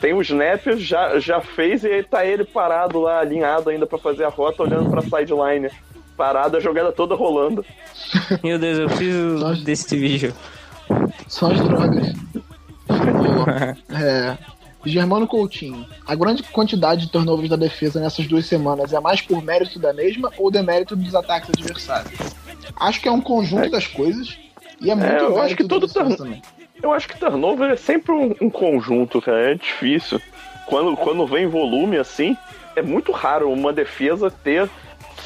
tem 0.00 0.14
o 0.14 0.22
snap, 0.22 0.64
já, 0.76 1.18
já 1.18 1.40
fez 1.40 1.84
e 1.84 1.88
aí 1.88 2.02
tá 2.02 2.24
ele 2.24 2.44
parado 2.44 3.00
lá, 3.00 3.20
alinhado 3.20 3.70
ainda 3.70 3.86
pra 3.86 3.98
fazer 3.98 4.24
a 4.24 4.28
rota, 4.28 4.62
olhando 4.62 4.90
pra 4.90 5.02
sideline. 5.02 5.70
Parado, 6.16 6.56
a 6.56 6.60
jogada 6.60 6.92
toda 6.92 7.14
rolando. 7.14 7.64
Meu 8.42 8.58
Deus, 8.58 8.78
eu 8.78 8.86
preciso 8.86 9.64
desse 9.64 9.96
vídeo. 9.98 10.34
Só 11.28 11.52
as 11.52 11.60
drogas. 11.60 12.14
é. 13.90 14.38
Germano 14.86 15.26
Coutinho. 15.26 15.84
A 16.06 16.14
grande 16.14 16.42
quantidade 16.44 17.02
de 17.02 17.12
turnovers 17.12 17.50
da 17.50 17.56
defesa 17.56 18.00
nessas 18.00 18.26
duas 18.26 18.46
semanas 18.46 18.92
é 18.92 19.00
mais 19.00 19.20
por 19.20 19.42
mérito 19.42 19.78
da 19.78 19.92
mesma 19.92 20.32
ou 20.38 20.50
demérito 20.50 20.94
dos 20.96 21.14
ataques 21.14 21.50
adversários? 21.50 22.12
Acho 22.76 23.00
que 23.00 23.08
é 23.08 23.12
um 23.12 23.20
conjunto 23.20 23.70
das 23.70 23.86
coisas 23.86 24.38
e 24.80 24.90
é 24.90 24.94
muito 24.94 25.10
eu 25.10 25.30
mérito 25.30 25.40
acho 25.40 25.56
que 25.56 25.64
todo 25.64 25.88
também. 25.88 26.40
Eu 26.82 26.92
acho 26.92 27.08
que 27.08 27.18
turnover 27.18 27.70
é 27.70 27.76
sempre 27.76 28.12
um, 28.12 28.34
um 28.40 28.50
conjunto, 28.50 29.20
cara. 29.20 29.52
É 29.52 29.54
difícil. 29.54 30.20
Quando, 30.66 30.96
quando 30.96 31.26
vem 31.26 31.46
volume 31.46 31.96
assim, 31.96 32.36
é 32.74 32.82
muito 32.82 33.12
raro 33.12 33.50
uma 33.50 33.72
defesa 33.72 34.30
ter 34.30 34.68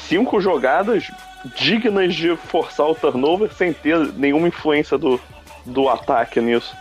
cinco 0.07 0.39
jogadas 0.39 1.11
dignas 1.55 2.13
de 2.13 2.35
forçar 2.35 2.87
o 2.87 2.95
turnover 2.95 3.51
sem 3.53 3.73
ter 3.73 3.97
nenhuma 4.13 4.47
influência 4.47 4.97
do, 4.97 5.19
do 5.65 5.89
ataque 5.89 6.39
nisso. 6.39 6.75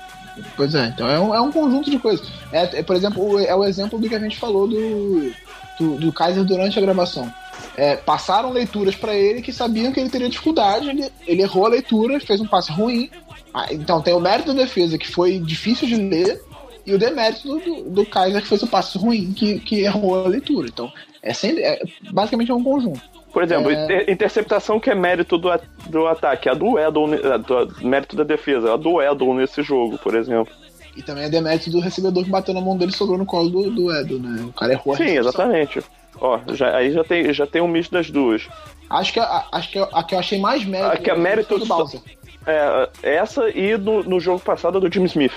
Pois 0.57 0.75
é, 0.75 0.87
então 0.87 1.09
é 1.09 1.19
um, 1.19 1.35
é 1.35 1.41
um 1.41 1.51
conjunto 1.51 1.91
de 1.91 1.99
coisas. 1.99 2.31
É, 2.53 2.79
é, 2.79 2.83
por 2.83 2.95
exemplo, 2.95 3.39
é 3.39 3.55
o 3.55 3.65
exemplo 3.65 3.99
do 3.99 4.09
que 4.09 4.15
a 4.15 4.19
gente 4.19 4.39
falou 4.39 4.69
do, 4.69 5.33
do, 5.79 5.97
do 5.97 6.13
Kaiser 6.13 6.45
durante 6.45 6.79
a 6.79 6.83
gravação. 6.83 7.33
é, 7.77 7.97
passaram 7.97 8.51
leituras 8.51 8.95
para 8.95 9.15
ele 9.15 9.43
que 9.43 9.53
sabiam 9.53 9.93
que 9.93 10.01
ele 10.01 10.11
teria 10.11 10.29
dificuldade, 10.29 10.89
ele, 10.89 11.11
ele 11.27 11.43
errou 11.43 11.67
a 11.67 11.71
leitura, 11.71 12.21
fez 12.21 12.41
um 12.41 12.47
passe 12.47 12.71
ruim. 12.73 13.11
Ah, 13.53 13.67
então 13.71 14.01
tem 14.01 14.15
o 14.15 14.21
mérito 14.21 14.53
da 14.55 14.63
defesa, 14.63 14.97
que 14.99 15.09
foi 15.11 15.39
difícil 15.39 15.89
de 15.89 15.97
ler, 15.97 16.41
e 16.87 16.95
o 16.95 16.99
demérito 16.99 17.47
do, 17.49 17.59
do, 17.61 17.91
do 17.91 18.07
Kaiser, 18.07 18.41
que 18.43 18.49
fez 18.49 18.63
o 18.63 18.67
passe 18.67 18.97
ruim, 18.97 19.33
que, 19.33 19.59
que 19.61 19.81
errou 19.81 20.25
a 20.25 20.29
leitura. 20.29 20.69
Então, 20.69 20.91
é, 21.23 21.33
sempre, 21.35 21.63
é 21.63 21.81
basicamente 22.13 22.51
é 22.51 22.55
um 22.55 22.63
conjunto. 22.65 23.01
Por 23.33 23.43
exemplo, 23.45 23.71
É. 23.71 23.85
inter- 23.85 24.11
interceptação 24.11 24.81
que 24.81 24.91
é 24.91 24.95
mérito 24.95 25.37
do, 25.39 25.51
a- 25.51 25.61
do 25.89 26.07
ataque, 26.07 26.49
a 26.49 26.55
do 26.55 26.79
Edel, 26.79 27.07
ne- 27.07 27.21
a 27.33 27.37
do 27.37 27.69
mérito 27.87 28.17
da 28.17 28.25
defesa, 28.25 28.73
a 28.73 28.77
do 28.77 29.01
Edel 29.01 29.35
nesse 29.35 29.63
jogo, 29.63 29.99
por 29.99 30.15
exemplo. 30.15 30.53
E 30.97 31.03
também 31.03 31.25
é 31.25 31.29
demérito 31.29 31.71
do 31.71 31.79
recebedor 31.81 32.25
que 32.25 32.31
bateu 32.31 32.53
na 32.53 32.61
mão 32.61 32.77
dele 32.77 32.91
e 32.91 32.95
sobrou 32.97 33.17
no 33.17 33.25
colo 33.25 33.49
do, 33.49 33.71
do 33.71 33.93
Edo, 33.95 34.19
né? 34.19 34.43
O 34.49 34.53
cara 34.53 34.73
errou 34.73 34.95
a 34.95 34.97
Sim, 34.97 35.17
exatamente. 35.17 35.81
Ó, 36.21 36.41
já, 36.53 36.77
aí 36.77 36.91
já 36.93 37.05
tem, 37.05 37.33
já 37.33 37.47
tem 37.47 37.63
um 37.63 37.69
misto 37.69 37.93
das 37.93 38.11
duas. 38.11 38.49
Acho 38.91 39.13
que, 39.13 39.21
a, 39.21 39.45
acho 39.53 39.71
que 39.71 39.79
a 39.79 40.03
que 40.03 40.15
eu 40.17 40.19
achei 40.19 40.41
mais 40.41 40.65
mérito 40.65 40.91
A 40.93 40.97
que 40.97 41.09
é 41.11 41.17
mérito 41.17 41.57
do 41.59 41.65
só- 41.65 41.77
Bowser. 41.79 42.01
É, 42.47 42.89
essa 43.03 43.49
e 43.51 43.77
no, 43.77 44.03
no 44.03 44.21
jogo 44.21 44.41
passado 44.41 44.81
do 44.81 44.93
Jim 44.93 45.05
Smith. 45.05 45.33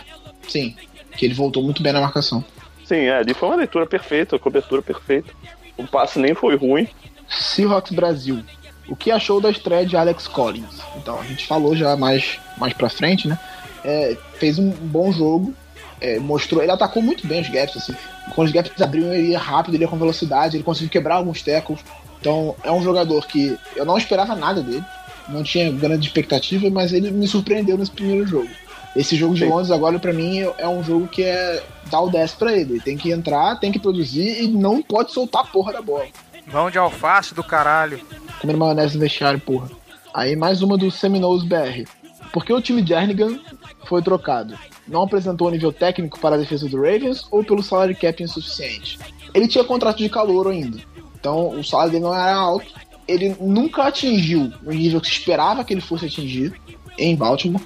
Sim, 0.47 0.75
que 1.17 1.25
ele 1.25 1.33
voltou 1.33 1.63
muito 1.63 1.83
bem 1.83 1.93
na 1.93 2.01
marcação. 2.01 2.43
Sim, 2.85 3.05
é, 3.05 3.17
ali 3.17 3.33
foi 3.33 3.49
uma 3.49 3.57
leitura 3.57 3.85
perfeita, 3.85 4.39
cobertura 4.39 4.81
perfeita. 4.81 5.31
O 5.77 5.87
passe 5.87 6.19
nem 6.19 6.33
foi 6.33 6.55
ruim. 6.55 6.87
Seahawks 7.29 7.91
Brasil. 7.91 8.43
O 8.87 8.95
que 8.95 9.11
achou 9.11 9.39
da 9.39 9.49
estreia 9.49 9.85
de 9.85 9.95
Alex 9.95 10.27
Collins? 10.27 10.81
Então, 10.97 11.19
a 11.19 11.23
gente 11.23 11.47
falou 11.47 11.75
já 11.75 11.95
mais, 11.95 12.39
mais 12.57 12.73
pra 12.73 12.89
frente, 12.89 13.27
né? 13.27 13.39
É, 13.83 14.17
fez 14.37 14.59
um 14.59 14.69
bom 14.69 15.11
jogo, 15.11 15.53
é, 16.01 16.19
mostrou. 16.19 16.61
Ele 16.61 16.71
atacou 16.71 17.01
muito 17.01 17.25
bem 17.25 17.41
os 17.41 17.49
gaps, 17.49 17.77
assim. 17.77 17.95
Quando 18.35 18.47
os 18.47 18.53
gaps 18.53 18.81
abriam, 18.81 19.13
ele 19.13 19.29
ia 19.29 19.39
rápido, 19.39 19.75
ele 19.75 19.83
ia 19.83 19.87
com 19.87 19.97
velocidade, 19.97 20.57
ele 20.57 20.63
conseguiu 20.63 20.89
quebrar 20.89 21.15
alguns 21.15 21.41
tackles. 21.41 21.79
Então, 22.19 22.55
é 22.63 22.71
um 22.71 22.83
jogador 22.83 23.25
que 23.25 23.57
eu 23.75 23.85
não 23.85 23.97
esperava 23.97 24.35
nada 24.35 24.61
dele, 24.61 24.83
não 25.29 25.43
tinha 25.43 25.71
grande 25.71 26.07
expectativa, 26.07 26.69
mas 26.69 26.93
ele 26.93 27.11
me 27.11 27.27
surpreendeu 27.27 27.77
nesse 27.77 27.91
primeiro 27.91 28.25
jogo. 28.27 28.49
Esse 28.95 29.15
jogo 29.15 29.33
de. 29.33 29.45
Londres 29.45 29.71
agora, 29.71 29.97
pra 29.97 30.13
mim, 30.13 30.39
é 30.57 30.67
um 30.67 30.83
jogo 30.83 31.07
que 31.07 31.23
é 31.23 31.63
dar 31.89 32.01
o 32.01 32.09
10 32.09 32.33
pra 32.33 32.53
ele. 32.53 32.73
Ele 32.73 32.79
tem 32.81 32.97
que 32.97 33.11
entrar, 33.11 33.59
tem 33.59 33.71
que 33.71 33.79
produzir 33.79 34.43
e 34.43 34.47
não 34.47 34.81
pode 34.81 35.11
soltar 35.11 35.41
a 35.41 35.47
porra 35.47 35.73
da 35.73 35.81
bola. 35.81 36.05
Mão 36.51 36.69
de 36.69 36.77
alface 36.77 37.33
do 37.33 37.43
caralho. 37.43 37.99
Comendo 38.39 38.59
maionese 38.59 38.95
no 38.95 39.01
vestiário, 39.01 39.39
porra. 39.39 39.69
Aí 40.13 40.35
mais 40.35 40.61
uma 40.61 40.77
do 40.77 40.91
Seminoles 40.91 41.43
BR. 41.43 41.89
Por 42.31 42.45
que 42.45 42.53
o 42.53 42.61
time 42.61 42.81
de 42.81 42.89
Jernigan 42.89 43.39
foi 43.87 44.01
trocado? 44.01 44.57
Não 44.87 45.03
apresentou 45.03 45.49
nível 45.49 45.71
técnico 45.71 46.19
para 46.19 46.35
a 46.35 46.37
defesa 46.37 46.67
do 46.67 46.77
Ravens 46.77 47.25
ou 47.31 47.43
pelo 47.43 47.63
salário 47.63 47.95
cap 47.95 48.21
insuficiente? 48.21 48.99
Ele 49.33 49.47
tinha 49.47 49.63
contrato 49.63 49.97
de 49.97 50.09
calor 50.09 50.49
ainda. 50.49 50.79
Então 51.19 51.49
o 51.49 51.63
salário 51.63 51.93
dele 51.93 52.03
não 52.03 52.13
era 52.13 52.35
alto. 52.35 52.67
Ele 53.07 53.35
nunca 53.39 53.83
atingiu 53.83 54.51
o 54.65 54.71
nível 54.71 55.01
que 55.01 55.07
se 55.07 55.13
esperava 55.13 55.63
que 55.63 55.73
ele 55.73 55.81
fosse 55.81 56.05
atingir 56.05 56.53
em 56.97 57.15
Baltimore. 57.15 57.61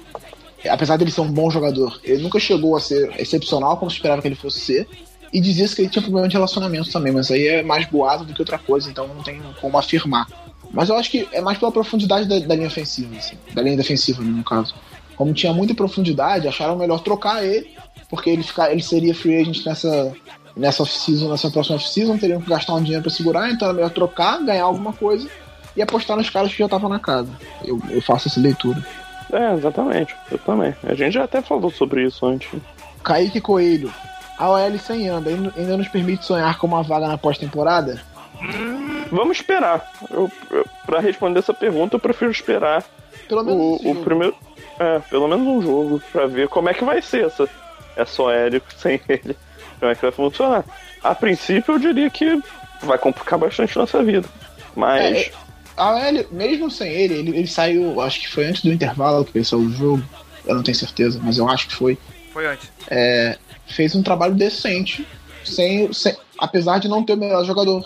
Apesar 0.68 0.96
dele 0.96 1.10
ser 1.10 1.20
um 1.20 1.30
bom 1.30 1.50
jogador, 1.50 2.00
ele 2.02 2.22
nunca 2.22 2.40
chegou 2.40 2.76
a 2.76 2.80
ser 2.80 3.14
excepcional 3.20 3.76
como 3.76 3.90
se 3.90 3.96
esperava 3.96 4.20
que 4.20 4.28
ele 4.28 4.34
fosse 4.34 4.60
ser. 4.60 4.88
E 5.32 5.40
dizia-se 5.40 5.76
que 5.76 5.82
ele 5.82 5.90
tinha 5.90 6.02
problema 6.02 6.26
de 6.26 6.34
relacionamento 6.34 6.90
também, 6.90 7.12
mas 7.12 7.30
aí 7.30 7.46
é 7.46 7.62
mais 7.62 7.86
boato 7.86 8.24
do 8.24 8.32
que 8.32 8.40
outra 8.40 8.58
coisa, 8.58 8.90
então 8.90 9.06
não 9.06 9.22
tem 9.22 9.40
como 9.60 9.78
afirmar. 9.78 10.26
Mas 10.72 10.88
eu 10.88 10.96
acho 10.96 11.10
que 11.10 11.28
é 11.32 11.40
mais 11.40 11.58
pela 11.58 11.70
profundidade 11.70 12.26
da, 12.26 12.38
da 12.38 12.54
linha 12.54 12.66
ofensiva, 12.66 13.14
assim, 13.16 13.36
da 13.52 13.62
linha 13.62 13.76
defensiva, 13.76 14.22
no 14.22 14.42
caso. 14.42 14.74
Como 15.16 15.34
tinha 15.34 15.52
muita 15.52 15.74
profundidade, 15.74 16.48
acharam 16.48 16.76
melhor 16.76 17.00
trocar 17.00 17.44
ele, 17.44 17.70
porque 18.08 18.30
ele, 18.30 18.42
ficar, 18.42 18.70
ele 18.70 18.82
seria 18.82 19.14
free 19.14 19.36
agent 19.36 19.64
nessa, 19.64 20.12
nessa 20.58 20.82
off-season, 20.82 21.30
nessa 21.30 21.50
próxima 21.50 21.76
off-season, 21.76 22.18
teriam 22.18 22.40
que 22.40 22.50
gastar 22.50 22.74
um 22.74 22.82
dinheiro 22.82 23.02
pra 23.02 23.10
segurar, 23.10 23.50
então 23.50 23.66
era 23.68 23.74
melhor 23.74 23.90
trocar, 23.90 24.44
ganhar 24.44 24.64
alguma 24.64 24.92
coisa 24.92 25.28
e 25.76 25.80
apostar 25.80 26.16
nos 26.16 26.28
caras 26.28 26.52
que 26.52 26.58
já 26.58 26.64
estavam 26.64 26.90
na 26.90 26.98
casa. 26.98 27.30
Eu, 27.64 27.80
eu 27.88 28.02
faço 28.02 28.28
essa 28.28 28.40
leitura. 28.40 28.84
É, 29.32 29.54
exatamente. 29.54 30.14
Eu 30.30 30.38
também. 30.38 30.74
A 30.82 30.94
gente 30.94 31.14
já 31.14 31.24
até 31.24 31.40
falou 31.40 31.70
sobre 31.70 32.04
isso 32.04 32.26
antes. 32.26 32.50
Kaique 33.04 33.40
Coelho, 33.40 33.92
a 34.36 34.50
OL 34.50 34.78
sem 34.78 35.08
anda 35.08 35.30
ainda 35.30 35.76
nos 35.76 35.88
permite 35.88 36.24
sonhar 36.24 36.58
com 36.58 36.66
uma 36.66 36.82
vaga 36.82 37.06
na 37.06 37.16
pós-temporada? 37.16 38.02
Vamos 39.10 39.38
esperar. 39.38 39.90
Eu, 40.10 40.30
eu, 40.50 40.66
pra 40.84 41.00
responder 41.00 41.38
essa 41.38 41.54
pergunta, 41.54 41.96
eu 41.96 42.00
prefiro 42.00 42.30
esperar 42.30 42.84
Pelo 43.28 43.44
menos 43.44 43.60
o, 43.60 43.74
esse 43.76 43.88
o 43.88 44.04
primeiro. 44.04 44.34
É, 44.78 44.98
pelo 45.10 45.26
menos 45.26 45.46
um 45.46 45.60
jogo, 45.60 46.02
pra 46.12 46.26
ver 46.26 46.48
como 46.48 46.68
é 46.68 46.74
que 46.74 46.84
vai 46.84 47.02
ser 47.02 47.26
essa, 47.26 47.48
essa 47.96 48.22
OL 48.22 48.62
sem 48.76 49.00
ele. 49.08 49.36
Como 49.78 49.90
é 49.92 49.94
que 49.94 50.02
vai 50.02 50.12
funcionar. 50.12 50.64
A 51.02 51.14
princípio, 51.14 51.74
eu 51.74 51.78
diria 51.78 52.10
que 52.10 52.40
vai 52.82 52.98
complicar 52.98 53.38
bastante 53.38 53.76
nossa 53.76 54.02
vida. 54.02 54.28
Mas. 54.74 55.02
É, 55.16 55.20
é, 55.22 55.32
a 55.76 55.92
OL, 55.94 56.26
mesmo 56.32 56.70
sem 56.70 56.90
ele, 56.90 57.14
ele, 57.14 57.30
ele 57.38 57.46
saiu, 57.46 58.00
acho 58.00 58.20
que 58.20 58.28
foi 58.28 58.46
antes 58.46 58.62
do 58.62 58.72
intervalo 58.72 59.24
que 59.24 59.36
ele 59.38 59.44
saiu 59.44 59.62
do 59.62 59.72
jogo. 59.72 60.02
Eu 60.44 60.54
não 60.56 60.62
tenho 60.62 60.76
certeza, 60.76 61.20
mas 61.22 61.38
eu 61.38 61.48
acho 61.48 61.68
que 61.68 61.74
foi. 61.74 61.96
Foi 62.32 62.46
antes. 62.46 62.70
É, 62.90 63.38
fez 63.66 63.94
um 63.94 64.02
trabalho 64.02 64.34
decente, 64.34 65.06
sem, 65.44 65.92
sem- 65.92 66.16
apesar 66.38 66.78
de 66.78 66.88
não 66.88 67.04
ter 67.04 67.12
o 67.12 67.16
melhor 67.16 67.44
jogador 67.44 67.84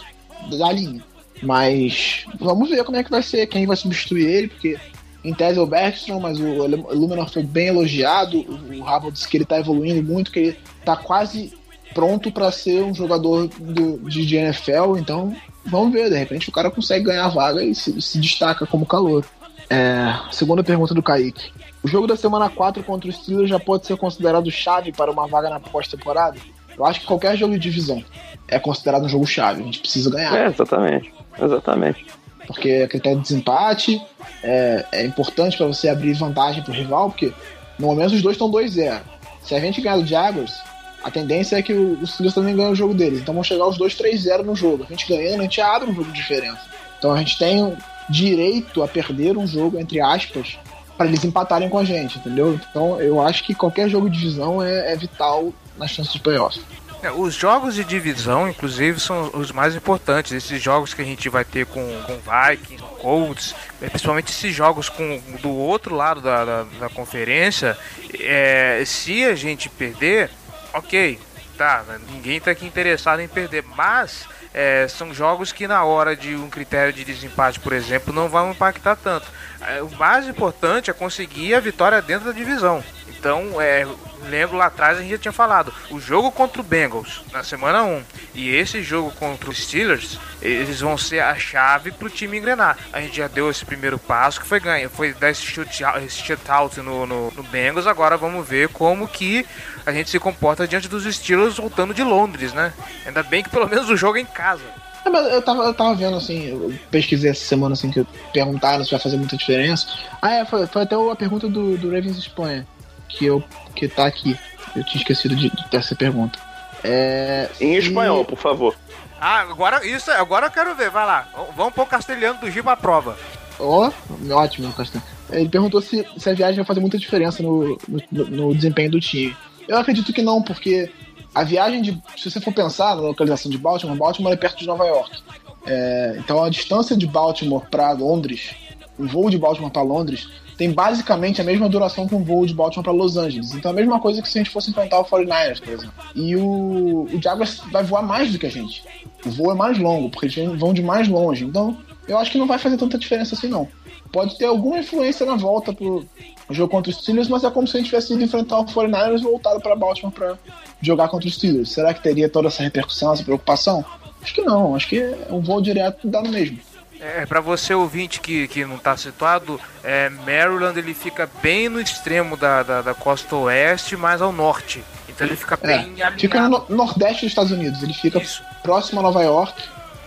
da 0.58 0.72
linha. 0.72 1.02
Mas 1.42 2.24
vamos 2.38 2.70
ver 2.70 2.84
como 2.84 2.96
é 2.96 3.04
que 3.04 3.10
vai 3.10 3.22
ser, 3.22 3.46
quem 3.46 3.66
vai 3.66 3.76
substituir 3.76 4.26
ele, 4.26 4.48
porque 4.48 4.78
em 5.24 5.34
tese 5.34 5.58
é 5.58 5.62
o 5.62 5.66
Bergstrom, 5.66 6.20
mas 6.20 6.38
o 6.38 6.66
Luminor 6.94 7.28
foi 7.30 7.42
bem 7.42 7.68
elogiado. 7.68 8.38
O, 8.38 8.76
o 8.78 8.82
Rabo 8.82 9.10
disse 9.10 9.26
que 9.28 9.36
ele 9.36 9.44
tá 9.44 9.58
evoluindo 9.58 10.02
muito, 10.02 10.30
que 10.30 10.38
ele 10.38 10.58
tá 10.84 10.96
quase 10.96 11.52
pronto 11.94 12.30
para 12.30 12.50
ser 12.50 12.82
um 12.82 12.94
jogador 12.94 13.48
do, 13.58 13.98
de, 14.08 14.26
de 14.26 14.36
NFL. 14.36 14.96
Então 14.98 15.34
vamos 15.64 15.92
ver, 15.92 16.10
de 16.10 16.16
repente 16.16 16.48
o 16.48 16.52
cara 16.52 16.70
consegue 16.70 17.04
ganhar 17.06 17.26
a 17.26 17.28
vaga 17.28 17.62
e 17.62 17.74
se, 17.74 18.00
se 18.00 18.18
destaca 18.18 18.66
como 18.66 18.86
calor. 18.86 19.24
É, 19.70 20.14
segunda 20.30 20.62
pergunta 20.62 20.92
do 20.94 21.02
Kaique. 21.02 21.52
O 21.82 21.88
jogo 21.88 22.06
da 22.06 22.16
semana 22.16 22.50
4 22.50 22.82
contra 22.82 23.08
o 23.08 23.12
Steelers 23.12 23.48
já 23.48 23.58
pode 23.58 23.86
ser 23.86 23.96
considerado 23.96 24.50
chave 24.50 24.92
para 24.92 25.10
uma 25.10 25.26
vaga 25.26 25.48
na 25.48 25.58
pós-temporada? 25.58 26.36
Eu 26.76 26.84
acho 26.84 27.00
que 27.00 27.06
qualquer 27.06 27.36
jogo 27.36 27.54
de 27.54 27.58
divisão 27.58 28.04
é 28.48 28.58
considerado 28.58 29.04
um 29.04 29.08
jogo 29.08 29.26
chave. 29.26 29.62
A 29.62 29.64
gente 29.64 29.80
precisa 29.80 30.10
ganhar. 30.10 30.34
É, 30.36 30.46
exatamente. 30.46 31.12
Exatamente. 31.40 32.06
Porque 32.46 32.68
é 32.68 32.88
critério 32.88 33.18
de 33.18 33.24
desempate 33.24 34.00
é, 34.42 34.84
é 34.92 35.04
importante 35.04 35.56
para 35.56 35.66
você 35.66 35.88
abrir 35.88 36.12
vantagem 36.14 36.62
pro 36.62 36.72
rival, 36.72 37.10
porque 37.10 37.32
no 37.78 37.86
momento 37.86 38.14
os 38.14 38.22
dois 38.22 38.34
estão 38.34 38.50
2-0. 38.50 39.00
Se 39.42 39.54
a 39.54 39.60
gente 39.60 39.80
ganhar 39.80 39.96
do 39.96 40.06
Jaguars, 40.06 40.60
a 41.02 41.10
tendência 41.10 41.56
é 41.56 41.62
que 41.62 41.72
os 41.72 42.12
Steelers 42.12 42.34
também 42.34 42.54
ganhem 42.54 42.72
o 42.72 42.76
jogo 42.76 42.94
deles. 42.94 43.20
Então 43.20 43.34
vão 43.34 43.42
chegar 43.42 43.66
os 43.66 43.76
dois 43.76 43.94
3-0 43.94 44.42
no 44.42 44.54
jogo. 44.54 44.84
A 44.84 44.92
gente 44.92 45.08
ganhando, 45.08 45.40
a 45.40 45.44
gente 45.44 45.60
abre 45.60 45.90
um 45.90 45.94
jogo 45.94 46.10
de 46.10 46.16
diferença. 46.16 46.60
Então 46.98 47.12
a 47.12 47.18
gente 47.18 47.38
tem 47.38 47.76
direito 48.08 48.82
a 48.82 48.88
perder 48.88 49.36
um 49.36 49.46
jogo, 49.46 49.78
entre 49.78 50.00
aspas, 50.00 50.58
para 50.96 51.06
eles 51.06 51.24
empatarem 51.24 51.68
com 51.68 51.78
a 51.78 51.84
gente, 51.84 52.18
entendeu? 52.18 52.58
Então 52.70 53.00
eu 53.00 53.20
acho 53.20 53.44
que 53.44 53.54
qualquer 53.54 53.88
jogo 53.88 54.08
de 54.08 54.18
divisão 54.18 54.62
é, 54.62 54.92
é 54.92 54.96
vital 54.96 55.52
nas 55.76 55.90
chances 55.90 56.12
de 56.12 56.20
playoff. 56.20 56.60
É, 57.02 57.10
os 57.10 57.34
jogos 57.34 57.74
de 57.74 57.82
divisão, 57.82 58.48
inclusive, 58.48 59.00
são 59.00 59.28
os 59.34 59.50
mais 59.50 59.74
importantes. 59.74 60.30
Esses 60.30 60.62
jogos 60.62 60.94
que 60.94 61.02
a 61.02 61.04
gente 61.04 61.28
vai 61.28 61.44
ter 61.44 61.66
com, 61.66 61.84
com 62.06 62.12
Vikings, 62.14 62.80
com 62.80 62.94
Colts, 62.94 63.56
é, 63.80 63.88
principalmente 63.88 64.30
esses 64.30 64.54
jogos 64.54 64.88
com, 64.88 65.20
do 65.40 65.50
outro 65.50 65.96
lado 65.96 66.20
da, 66.20 66.44
da, 66.44 66.62
da 66.78 66.88
conferência. 66.88 67.76
é, 68.20 68.84
se 68.86 69.24
a 69.24 69.34
gente 69.34 69.68
perder, 69.68 70.30
ok, 70.72 71.18
tá, 71.56 71.84
ninguém 72.10 72.40
tá 72.40 72.50
aqui 72.50 72.66
interessado 72.66 73.20
em 73.20 73.28
perder, 73.28 73.64
mas 73.76 74.26
é, 74.54 74.86
são 74.88 75.14
jogos 75.14 75.52
que 75.52 75.66
na 75.66 75.84
hora 75.84 76.14
de 76.16 76.34
um 76.34 76.48
critério 76.48 76.92
de 76.92 77.04
desempate, 77.04 77.60
por 77.60 77.72
exemplo, 77.72 78.12
não 78.12 78.28
vão 78.28 78.50
impactar 78.50 78.96
tanto. 78.96 79.26
É, 79.68 79.82
o 79.82 79.90
mais 79.96 80.26
importante 80.26 80.90
é 80.90 80.94
conseguir 80.94 81.54
a 81.54 81.60
vitória 81.60 82.00
dentro 82.02 82.26
da 82.26 82.32
divisão. 82.32 82.82
Então, 83.08 83.60
é, 83.60 83.86
lembro 84.28 84.56
lá 84.56 84.66
atrás 84.66 84.98
a 84.98 85.00
gente 85.00 85.12
já 85.12 85.18
tinha 85.18 85.32
falado, 85.32 85.72
o 85.90 86.00
jogo 86.00 86.32
contra 86.32 86.60
o 86.60 86.64
Bengals 86.64 87.22
na 87.32 87.44
semana 87.44 87.84
1 87.84 88.04
e 88.34 88.54
esse 88.54 88.82
jogo 88.82 89.12
contra 89.12 89.48
os 89.48 89.62
Steelers, 89.62 90.18
eles 90.40 90.80
vão 90.80 90.98
ser 90.98 91.20
a 91.20 91.34
chave 91.36 91.92
pro 91.92 92.10
time 92.10 92.38
engrenar. 92.38 92.76
A 92.92 93.00
gente 93.00 93.16
já 93.16 93.28
deu 93.28 93.48
esse 93.48 93.64
primeiro 93.64 93.98
passo 93.98 94.40
que 94.40 94.46
foi 94.46 94.58
ganho, 94.58 94.90
foi 94.90 95.12
dar 95.12 95.30
esse 95.30 95.42
shootout 95.42 96.04
esse 96.04 96.20
shootout 96.20 96.80
no, 96.80 97.06
no, 97.06 97.30
no 97.30 97.42
Bengals, 97.44 97.86
agora 97.86 98.16
vamos 98.16 98.46
ver 98.48 98.68
como 98.68 99.06
que 99.06 99.46
a 99.86 99.92
gente 99.92 100.10
se 100.10 100.18
comporta 100.18 100.66
diante 100.66 100.88
dos 100.88 101.04
Steelers 101.04 101.56
voltando 101.56 101.94
de 101.94 102.02
Londres, 102.02 102.52
né? 102.52 102.72
Ainda 103.06 103.22
bem 103.22 103.42
que 103.42 103.50
pelo 103.50 103.68
menos 103.68 103.88
o 103.88 103.96
jogo 103.96 104.18
é 104.18 104.20
em 104.20 104.26
casa. 104.26 104.64
É, 105.04 105.10
mas 105.10 105.32
eu 105.32 105.42
tava, 105.42 105.64
eu 105.64 105.74
tava 105.74 105.94
vendo 105.94 106.16
assim, 106.16 106.46
eu 106.48 106.72
pesquisei 106.90 107.30
essa 107.30 107.44
semana 107.44 107.72
assim 107.72 107.90
que 107.90 108.06
perguntaram 108.32 108.84
se 108.84 108.90
vai 108.90 109.00
fazer 109.00 109.16
muita 109.16 109.36
diferença. 109.36 109.86
Ah, 110.20 110.34
é, 110.34 110.44
foi, 110.44 110.66
foi 110.66 110.82
até 110.82 110.94
a 110.94 111.16
pergunta 111.16 111.48
do, 111.48 111.76
do 111.76 111.88
Ravens 111.88 112.16
Espanha, 112.16 112.66
que 113.08 113.26
eu 113.26 113.42
que 113.74 113.88
tá 113.88 114.06
aqui. 114.06 114.38
Eu 114.74 114.84
tinha 114.84 114.98
esquecido 114.98 115.34
de, 115.34 115.52
dessa 115.70 115.94
pergunta. 115.94 116.38
É, 116.84 117.48
Em 117.60 117.76
espanhol, 117.76 118.24
por 118.24 118.38
favor. 118.38 118.74
Ah, 119.20 119.40
agora 119.40 119.86
isso, 119.86 120.10
agora 120.10 120.46
eu 120.46 120.50
quero 120.50 120.74
ver, 120.74 120.90
vai 120.90 121.06
lá. 121.06 121.28
Vamos 121.56 121.74
pôr 121.74 121.82
o 121.82 121.86
castelhano 121.86 122.40
do 122.40 122.50
Gil 122.50 122.64
pra 122.64 122.76
prova. 122.76 123.16
Ó, 123.58 123.90
ótimo, 124.30 124.72
Castanho. 124.72 125.04
Ele 125.30 125.48
perguntou 125.48 125.80
se, 125.80 126.04
se 126.16 126.28
a 126.28 126.34
viagem 126.34 126.56
vai 126.56 126.64
fazer 126.64 126.80
muita 126.80 126.98
diferença 126.98 127.42
no, 127.42 127.78
no, 128.10 128.24
no 128.24 128.54
desempenho 128.54 128.90
do 128.90 129.00
time. 129.00 129.36
Eu 129.68 129.78
acredito 129.78 130.12
que 130.12 130.22
não, 130.22 130.42
porque 130.42 130.90
a 131.34 131.44
viagem 131.44 131.82
de. 131.82 132.02
Se 132.16 132.30
você 132.30 132.40
for 132.40 132.52
pensar 132.52 132.96
na 132.96 133.02
localização 133.02 133.50
de 133.50 133.58
Baltimore, 133.58 133.96
Baltimore 133.96 134.32
é 134.32 134.36
perto 134.36 134.58
de 134.58 134.66
Nova 134.66 134.84
York. 134.84 135.22
É, 135.66 136.16
então 136.18 136.42
a 136.42 136.50
distância 136.50 136.96
de 136.96 137.06
Baltimore 137.06 137.64
para 137.70 137.92
Londres, 137.92 138.54
um 138.98 139.06
voo 139.06 139.30
de 139.30 139.38
Baltimore 139.38 139.70
para 139.70 139.82
Londres, 139.82 140.28
tem 140.56 140.70
basicamente 140.70 141.40
a 141.40 141.44
mesma 141.44 141.68
duração 141.68 142.06
que 142.06 142.14
um 142.14 142.22
voo 142.22 142.44
de 142.46 142.54
Baltimore 142.54 142.84
para 142.84 142.92
Los 142.92 143.16
Angeles. 143.16 143.52
Então 143.52 143.70
é 143.70 143.74
a 143.74 143.76
mesma 143.76 144.00
coisa 144.00 144.20
que 144.20 144.28
se 144.28 144.38
a 144.38 144.42
gente 144.42 144.52
fosse 144.52 144.70
enfrentar 144.70 145.00
o 145.00 145.04
49ers, 145.04 145.60
por 145.60 145.72
exemplo. 145.72 145.94
E 146.14 146.36
o, 146.36 147.08
o 147.12 147.22
Jaguars 147.22 147.62
vai 147.70 147.82
voar 147.82 148.02
mais 148.02 148.32
do 148.32 148.38
que 148.38 148.46
a 148.46 148.50
gente. 148.50 148.84
O 149.24 149.30
voo 149.30 149.52
é 149.52 149.54
mais 149.54 149.78
longo, 149.78 150.10
porque 150.10 150.26
eles 150.26 150.58
vão 150.58 150.74
de 150.74 150.82
mais 150.82 151.08
longe. 151.08 151.44
Então 151.44 151.78
eu 152.06 152.18
acho 152.18 152.30
que 152.30 152.38
não 152.38 152.46
vai 152.46 152.58
fazer 152.58 152.76
tanta 152.76 152.98
diferença 152.98 153.34
assim, 153.34 153.48
não. 153.48 153.68
Pode 154.12 154.36
ter 154.36 154.44
alguma 154.44 154.78
influência 154.78 155.24
na 155.24 155.36
volta 155.36 155.72
pro 155.72 156.06
jogo 156.54 156.70
contra 156.70 156.90
os 156.90 156.96
Steelers, 156.98 157.28
mas 157.28 157.44
é 157.44 157.50
como 157.50 157.66
se 157.66 157.76
a 157.76 157.80
gente 157.80 157.86
tivesse 157.90 158.12
ido 158.12 158.22
enfrentar 158.22 158.58
o 158.58 158.64
49ers 158.66 159.20
e 159.20 159.22
voltado 159.22 159.60
para 159.60 159.74
Baltimore 159.76 160.12
para 160.12 160.38
jogar 160.80 161.08
contra 161.08 161.28
os 161.28 161.34
Steelers. 161.34 161.70
Será 161.72 161.92
que 161.94 162.02
teria 162.02 162.28
toda 162.28 162.48
essa 162.48 162.62
repercussão, 162.62 163.12
essa 163.12 163.22
preocupação? 163.24 163.84
Acho 164.22 164.34
que 164.34 164.42
não. 164.42 164.74
Acho 164.74 164.88
que 164.88 164.98
é 165.00 165.26
um 165.30 165.40
voo 165.40 165.60
direto 165.60 166.06
dá 166.08 166.22
no 166.22 166.28
mesmo. 166.30 166.58
É, 167.00 167.26
para 167.26 167.40
você 167.40 167.74
ouvinte 167.74 168.20
que, 168.20 168.46
que 168.46 168.64
não 168.64 168.76
está 168.76 168.96
situado, 168.96 169.60
é, 169.82 170.08
Maryland 170.08 170.78
ele 170.78 170.94
fica 170.94 171.28
bem 171.42 171.68
no 171.68 171.80
extremo 171.80 172.36
da, 172.36 172.62
da, 172.62 172.80
da 172.82 172.94
costa 172.94 173.34
oeste, 173.34 173.96
mais 173.96 174.22
ao 174.22 174.30
norte. 174.32 174.84
Então 175.08 175.26
ele 175.26 175.34
fica 175.36 175.58
É, 175.62 175.66
bem 175.66 175.78
alinhado. 175.80 176.20
fica 176.20 176.48
no 176.48 176.64
nordeste 176.68 177.22
dos 177.22 177.32
Estados 177.32 177.50
Unidos. 177.50 177.82
Ele 177.82 177.92
fica 177.92 178.18
Isso. 178.22 178.40
próximo 178.62 179.00
a 179.00 179.02
Nova 179.02 179.20
York 179.22 179.60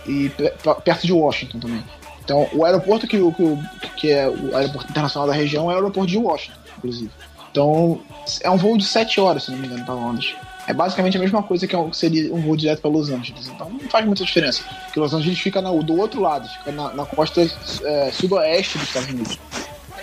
e 0.06 0.30
pe- 0.30 0.50
perto 0.82 1.06
de 1.06 1.12
Washington 1.12 1.60
também. 1.60 1.84
Então, 2.26 2.48
o 2.52 2.64
aeroporto 2.64 3.06
que, 3.06 3.16
que, 3.18 3.88
que 3.96 4.10
é 4.10 4.28
o 4.28 4.56
aeroporto 4.56 4.90
internacional 4.90 5.28
da 5.28 5.32
região 5.34 5.70
é 5.70 5.74
o 5.74 5.76
aeroporto 5.76 6.10
de 6.10 6.18
Washington, 6.18 6.58
inclusive. 6.76 7.10
Então, 7.52 8.00
é 8.40 8.50
um 8.50 8.56
voo 8.56 8.76
de 8.76 8.84
7 8.84 9.20
horas, 9.20 9.44
se 9.44 9.52
não 9.52 9.58
me 9.58 9.68
engano, 9.68 9.84
para 9.84 9.94
Londres. 9.94 10.34
É 10.66 10.74
basicamente 10.74 11.16
a 11.16 11.20
mesma 11.20 11.40
coisa 11.44 11.68
que 11.68 11.76
é 11.76 11.84
que 11.88 11.96
seria 11.96 12.34
um 12.34 12.40
voo 12.42 12.56
direto 12.56 12.80
para 12.82 12.90
Los 12.90 13.08
Angeles. 13.10 13.46
Então, 13.46 13.70
não 13.70 13.88
faz 13.88 14.04
muita 14.04 14.24
diferença. 14.24 14.64
Porque 14.86 14.98
Los 14.98 15.14
Angeles 15.14 15.38
fica 15.38 15.62
na- 15.62 15.70
do 15.70 15.96
outro 15.96 16.20
lado, 16.20 16.48
fica 16.48 16.72
na, 16.72 16.92
na 16.92 17.06
costa 17.06 17.48
é, 17.84 18.10
sudoeste 18.12 18.76
dos 18.76 18.88
Estados 18.88 19.08
Unidos. 19.08 19.38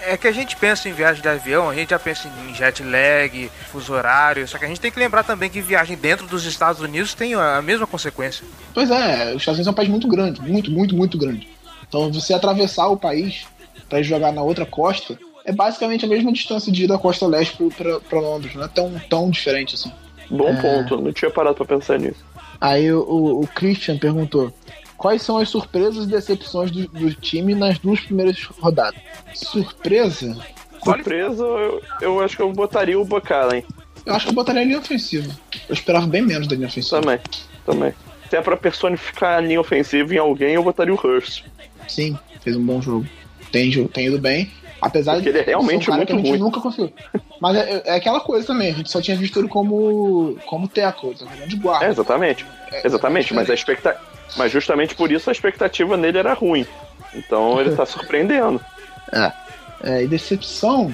É 0.06 0.16
que 0.16 0.26
a 0.28 0.32
gente 0.32 0.56
pensa 0.56 0.88
em 0.88 0.94
viagem 0.94 1.22
de 1.22 1.28
avião, 1.28 1.70
a 1.70 1.76
gente 1.76 1.90
já 1.90 2.00
pensa 2.00 2.30
em 2.50 2.56
jet 2.56 2.82
lag, 2.84 3.52
fuso 3.70 3.92
horário, 3.94 4.48
só 4.48 4.58
que 4.58 4.64
a 4.64 4.68
gente 4.70 4.80
tem 4.80 4.92
que 4.92 5.00
lembrar 5.00 5.24
também 5.24 5.50
que 5.50 5.60
viagem 5.62 5.98
dentro 5.98 6.26
dos 6.28 6.46
Estados 6.46 6.82
Unidos 6.82 7.14
tem 7.14 7.34
a 7.34 7.62
mesma 7.62 7.86
consequência. 7.86 8.46
Pois 8.74 8.90
é, 8.90 9.34
os 9.34 9.42
Estados 9.42 9.58
Unidos 9.60 9.68
é 9.68 9.72
um 9.72 9.74
país 9.74 9.90
muito 9.90 10.08
grande, 10.08 10.42
muito, 10.42 10.72
muito, 10.72 10.96
muito 10.96 11.18
grande. 11.18 11.48
Então 11.94 12.12
você 12.12 12.34
atravessar 12.34 12.88
o 12.88 12.98
país 12.98 13.46
para 13.88 14.00
ir 14.00 14.04
jogar 14.04 14.32
na 14.34 14.42
outra 14.42 14.66
costa 14.66 15.16
é 15.46 15.52
basicamente 15.52 16.06
a 16.06 16.08
mesma 16.08 16.34
distância 16.34 16.72
de 16.72 16.86
ir 16.86 16.88
da 16.88 16.98
costa 16.98 17.28
leste 17.28 17.56
para 18.10 18.20
Londres, 18.20 18.56
não 18.56 18.64
é 18.64 18.68
tão, 18.68 18.92
tão 19.08 19.30
diferente 19.30 19.76
assim. 19.76 19.92
Bom 20.28 20.56
ponto, 20.60 21.00
não 21.00 21.14
tinha 21.14 21.30
parado 21.30 21.56
pra 21.56 21.66
pensar 21.78 22.00
nisso. 22.00 22.26
Aí 22.60 22.92
o, 22.92 23.42
o- 23.42 23.48
Christian 23.48 24.00
perguntou: 24.00 24.52
quais 24.98 25.22
são 25.22 25.38
as 25.38 25.50
surpresas 25.50 26.06
e 26.06 26.08
decepções 26.08 26.72
do, 26.72 26.88
do 26.88 27.14
time 27.14 27.54
nas 27.54 27.78
duas 27.78 28.00
primeiras 28.00 28.42
rodadas? 28.60 29.00
Surpresa? 29.36 30.36
Surpresa, 30.84 31.44
eu, 31.44 31.82
eu 32.02 32.20
acho 32.22 32.36
que 32.38 32.42
eu 32.42 32.52
botaria 32.52 33.00
o 33.00 33.06
Bacallen 33.06 33.64
Eu 34.06 34.16
acho 34.16 34.26
que 34.26 34.32
eu 34.32 34.36
botaria 34.36 34.62
a 34.62 34.66
linha 34.66 34.80
ofensiva. 34.80 35.32
Eu 35.70 35.74
esperava 35.74 36.08
bem 36.08 36.24
menos 36.24 36.48
da 36.48 36.56
linha 36.56 36.68
ofensiva. 36.68 37.00
também. 37.02 37.20
Também. 37.66 37.94
Se 38.30 38.36
é 38.38 38.42
pra 38.42 38.58
personificar 38.58 39.38
a 39.38 39.42
linha 39.42 39.62
ofensiva 39.62 40.12
em 40.16 40.18
alguém, 40.18 40.56
eu 40.56 40.64
botaria 40.64 40.92
o 40.94 40.98
Hurst. 40.98 41.44
Sim, 41.94 42.18
fez 42.42 42.56
um 42.56 42.66
bom 42.66 42.82
jogo. 42.82 43.06
Tem, 43.52 43.88
tem 43.88 44.08
ido 44.08 44.20
bem. 44.20 44.52
Apesar 44.82 45.14
Porque 45.14 45.30
ele 45.30 45.40
é 45.40 45.44
realmente 45.44 45.90
um 45.90 45.94
muito 45.96 46.08
que 46.08 46.14
a 46.14 46.18
gente 46.18 46.30
ruim. 46.30 46.40
nunca 46.40 46.60
conseguiu. 46.60 46.92
Mas 47.40 47.56
é, 47.56 47.84
é 47.86 47.96
aquela 47.96 48.20
coisa 48.20 48.46
também, 48.46 48.72
a 48.72 48.74
gente 48.74 48.92
só 48.92 49.02
tinha 49.02 49.16
visto 49.16 49.40
ele 49.40 49.48
como, 49.48 50.38
como 50.46 50.68
tá 50.68 50.92
vendo? 50.92 51.48
de 51.48 51.56
guarda. 51.56 51.86
É, 51.86 51.90
exatamente. 51.90 52.46
Exatamente, 52.84 53.34
mas 53.34 53.50
a 53.50 53.54
expecta... 53.54 53.96
Mas 54.36 54.52
justamente 54.52 54.94
por 54.96 55.12
isso 55.12 55.30
a 55.30 55.32
expectativa 55.32 55.96
nele 55.96 56.18
era 56.18 56.34
ruim. 56.34 56.66
Então 57.14 57.62
ele 57.62 57.76
tá 57.76 57.86
surpreendendo. 57.86 58.60
É, 59.86 60.02
e 60.02 60.08
decepção. 60.08 60.92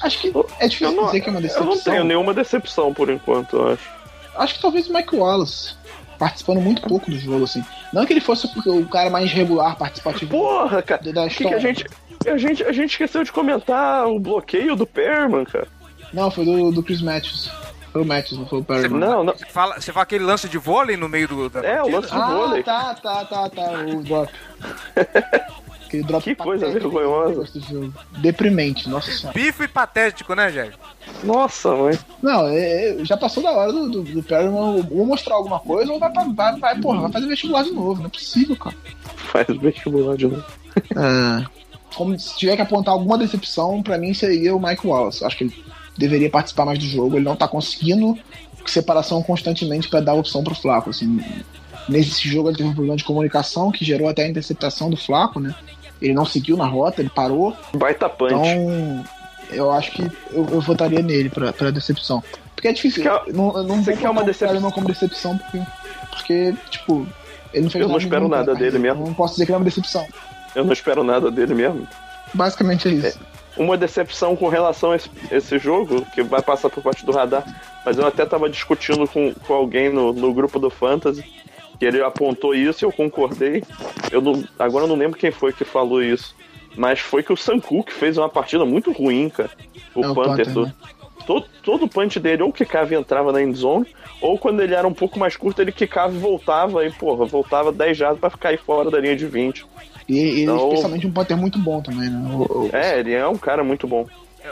Acho 0.00 0.18
que 0.18 0.32
é 0.58 0.66
difícil 0.66 0.88
Eu 0.88 0.96
não, 0.96 1.06
dizer 1.06 1.20
que 1.20 1.28
é 1.28 1.30
uma 1.30 1.38
eu 1.38 1.42
decepção. 1.42 1.66
não 1.66 1.78
tenho 1.78 2.02
nenhuma 2.02 2.32
decepção 2.32 2.94
por 2.94 3.10
enquanto, 3.10 3.56
eu 3.56 3.72
acho. 3.74 3.90
Acho 4.36 4.54
que 4.54 4.62
talvez 4.62 4.88
o 4.88 4.94
Mike 4.94 5.14
Wallace. 5.14 5.74
Participando 6.22 6.60
muito 6.60 6.82
pouco 6.82 7.10
do 7.10 7.18
jogo, 7.18 7.42
assim. 7.42 7.64
Não 7.92 8.06
que 8.06 8.12
ele 8.12 8.20
fosse 8.20 8.48
o 8.64 8.88
cara 8.88 9.10
mais 9.10 9.32
regular, 9.32 9.76
participativo 9.76 10.30
Porra, 10.30 10.80
cara. 10.80 11.12
da 11.12 11.24
O 11.24 11.28
que, 11.28 11.44
que 11.44 11.52
a 11.52 11.58
gente. 11.58 11.84
A 12.24 12.36
gente, 12.36 12.62
a 12.62 12.70
gente 12.70 12.90
esqueceu 12.92 13.24
de 13.24 13.32
comentar 13.32 14.06
o 14.06 14.20
bloqueio 14.20 14.76
do 14.76 14.86
Perman, 14.86 15.44
cara. 15.44 15.66
Não, 16.12 16.30
foi 16.30 16.44
do, 16.44 16.70
do 16.70 16.80
Chris 16.80 17.02
Matthews. 17.02 17.50
Foi 17.92 18.02
o 18.02 18.04
Matthews, 18.06 18.38
não 18.38 18.46
foi 18.46 18.60
o 18.60 18.64
Perryman. 18.64 19.00
Não, 19.00 19.24
não. 19.24 19.34
Você 19.34 19.46
fala, 19.46 19.80
você 19.80 19.92
fala 19.92 20.04
aquele 20.04 20.22
lance 20.22 20.48
de 20.48 20.58
vôlei 20.58 20.96
no 20.96 21.08
meio 21.08 21.26
do. 21.26 21.50
Da 21.50 21.58
É, 21.60 21.82
o 21.82 21.90
partida? 21.90 21.96
lance 21.96 22.08
de 22.12 22.16
Ah, 22.20 22.26
vôlei. 22.28 22.62
tá, 22.62 22.94
tá, 22.94 23.24
tá, 23.24 23.48
tá. 23.50 23.70
O 23.84 24.02
drop. 24.04 24.32
Aquele 25.92 26.02
drop 26.04 26.24
Que 26.24 26.34
coisa 26.34 26.66
patético 26.66 26.90
vergonhosa. 26.90 27.44
Deprimente, 28.18 28.88
nossa 28.88 29.12
senhora. 29.12 29.38
Bifo 29.38 29.62
e 29.62 29.68
patético, 29.68 30.34
né, 30.34 30.50
Jair? 30.50 30.72
Nossa, 31.22 31.74
mãe. 31.76 31.98
Não, 32.22 32.48
é, 32.48 33.00
é, 33.00 33.04
já 33.04 33.14
passou 33.14 33.42
da 33.42 33.50
hora 33.52 33.70
do, 33.70 33.90
do, 33.90 34.02
do 34.02 34.22
Perryman 34.22 34.86
ou 34.90 35.06
mostrar 35.06 35.34
alguma 35.34 35.60
coisa 35.60 35.92
ou 35.92 35.98
vai, 35.98 36.10
pra, 36.10 36.24
vai, 36.24 36.58
vai, 36.58 36.80
porra, 36.80 37.02
vai 37.02 37.12
fazer 37.12 37.26
vestibular 37.26 37.62
de 37.62 37.72
novo. 37.72 38.00
Não 38.00 38.06
é 38.06 38.08
possível, 38.08 38.56
cara. 38.56 38.74
Faz 39.16 39.46
vestibular 39.48 40.16
de 40.16 40.28
novo. 40.28 40.44
É, 40.96 41.44
como 41.94 42.18
se 42.18 42.38
tiver 42.38 42.56
que 42.56 42.62
apontar 42.62 42.94
alguma 42.94 43.18
decepção, 43.18 43.82
pra 43.82 43.98
mim 43.98 44.14
seria 44.14 44.56
o 44.56 44.60
Mike 44.60 44.86
Wallace. 44.86 45.24
Acho 45.24 45.36
que 45.36 45.44
ele 45.44 45.64
deveria 45.98 46.30
participar 46.30 46.64
mais 46.64 46.78
do 46.78 46.86
jogo. 46.86 47.16
Ele 47.16 47.24
não 47.26 47.36
tá 47.36 47.46
conseguindo 47.46 48.18
separação 48.64 49.22
constantemente 49.22 49.88
pra 49.90 50.00
dar 50.00 50.14
opção 50.14 50.42
pro 50.42 50.54
Flaco. 50.54 50.88
Assim, 50.88 51.20
nesse 51.86 52.26
jogo 52.26 52.48
ele 52.48 52.56
teve 52.56 52.70
um 52.70 52.74
problema 52.74 52.96
de 52.96 53.04
comunicação 53.04 53.70
que 53.70 53.84
gerou 53.84 54.08
até 54.08 54.24
a 54.24 54.28
interceptação 54.28 54.88
do 54.88 54.96
Flaco, 54.96 55.38
né? 55.38 55.54
Ele 56.02 56.12
não 56.14 56.24
seguiu 56.24 56.56
na 56.56 56.66
rota, 56.66 57.00
ele 57.00 57.08
parou. 57.10 57.56
Baita 57.74 58.08
punch. 58.08 58.34
Então, 58.34 59.04
eu 59.50 59.70
acho 59.70 59.92
que 59.92 60.02
eu, 60.32 60.46
eu 60.50 60.60
votaria 60.60 61.00
nele 61.00 61.30
pra, 61.30 61.52
pra 61.52 61.70
decepção. 61.70 62.22
Porque 62.54 62.68
é 62.68 62.72
difícil. 62.72 63.02
Quer- 63.02 63.22
eu 63.28 63.32
não, 63.34 63.56
eu 63.56 63.62
não 63.62 63.82
você 63.82 63.96
quer 63.96 64.10
uma 64.10 64.24
decepção? 64.24 64.48
Perryman 64.48 64.72
como 64.72 64.86
decepção, 64.88 65.38
porque, 65.38 65.62
porque, 66.10 66.54
tipo, 66.70 67.06
ele 67.52 67.64
não 67.64 67.70
fez 67.70 67.82
Eu 67.82 67.88
não 67.88 67.94
nada 67.94 68.02
espero 68.04 68.20
nenhum 68.22 68.30
nada 68.30 68.44
pela 68.46 68.58
dele 68.58 68.78
mesmo. 68.78 69.06
Não 69.06 69.14
posso 69.14 69.34
dizer 69.34 69.46
que 69.46 69.52
é 69.52 69.56
uma 69.56 69.64
decepção. 69.64 70.06
Eu 70.54 70.64
não 70.64 70.72
espero 70.72 71.04
nada 71.04 71.30
dele 71.30 71.54
mesmo. 71.54 71.86
Basicamente 72.34 72.88
é 72.88 72.90
isso. 72.92 73.20
Uma 73.56 73.76
decepção 73.76 74.34
com 74.34 74.48
relação 74.48 74.92
a 74.92 74.96
esse, 74.96 75.10
esse 75.30 75.58
jogo, 75.58 76.06
que 76.14 76.22
vai 76.22 76.40
passar 76.40 76.70
por 76.70 76.82
parte 76.82 77.04
do 77.04 77.12
radar, 77.12 77.44
mas 77.84 77.98
eu 77.98 78.06
até 78.06 78.24
tava 78.24 78.48
discutindo 78.48 79.06
com, 79.06 79.34
com 79.46 79.54
alguém 79.54 79.92
no, 79.92 80.12
no 80.12 80.32
grupo 80.32 80.58
do 80.58 80.70
Fantasy, 80.70 81.22
que 81.82 81.86
ele 81.86 82.00
apontou 82.00 82.54
isso 82.54 82.84
e 82.84 82.86
eu 82.86 82.92
concordei. 82.92 83.64
Eu 84.12 84.20
não, 84.20 84.44
agora 84.56 84.84
eu 84.84 84.88
não 84.88 84.94
lembro 84.94 85.18
quem 85.18 85.32
foi 85.32 85.52
que 85.52 85.64
falou 85.64 86.00
isso. 86.00 86.32
Mas 86.76 87.00
foi 87.00 87.24
que 87.24 87.32
o 87.32 87.36
Sanku 87.36 87.82
que 87.82 87.92
fez 87.92 88.16
uma 88.16 88.28
partida 88.28 88.64
muito 88.64 88.92
ruim, 88.92 89.28
cara. 89.28 89.50
O 89.92 90.04
É, 90.04 90.08
o 90.08 90.14
Panther. 90.14 90.46
Panther, 90.46 90.54
todo, 90.54 90.66
né? 90.66 90.74
todo, 91.26 91.46
todo 91.60 91.84
o 91.86 91.88
punch 91.88 92.20
dele, 92.20 92.44
ou 92.44 92.52
quicava 92.52 92.94
e 92.94 92.96
entrava 92.96 93.32
na 93.32 93.42
endzone, 93.42 93.84
ou 94.20 94.38
quando 94.38 94.62
ele 94.62 94.76
era 94.76 94.86
um 94.86 94.94
pouco 94.94 95.18
mais 95.18 95.36
curto, 95.36 95.60
ele 95.60 95.72
quicava 95.72 96.14
e 96.14 96.18
voltava, 96.18 96.86
e 96.86 96.92
porra, 96.92 97.24
voltava 97.26 97.72
10 97.72 97.96
jardas 97.98 98.20
pra 98.20 98.30
ficar 98.30 98.50
aí 98.50 98.56
fora 98.56 98.88
da 98.88 99.00
linha 99.00 99.16
de 99.16 99.26
20. 99.26 99.66
E 100.08 100.18
ele 100.18 100.40
é 100.40 100.42
Então- 100.44 100.68
especialmente 100.68 101.04
um 101.08 101.10
Panther 101.12 101.36
muito 101.36 101.58
bom 101.58 101.82
também, 101.82 102.08
né? 102.08 102.30
O- 102.32 102.66
o- 102.66 102.70
É, 102.72 103.00
ele 103.00 103.12
é 103.12 103.26
um 103.26 103.36
cara 103.36 103.64
muito 103.64 103.88
bom. 103.88 104.06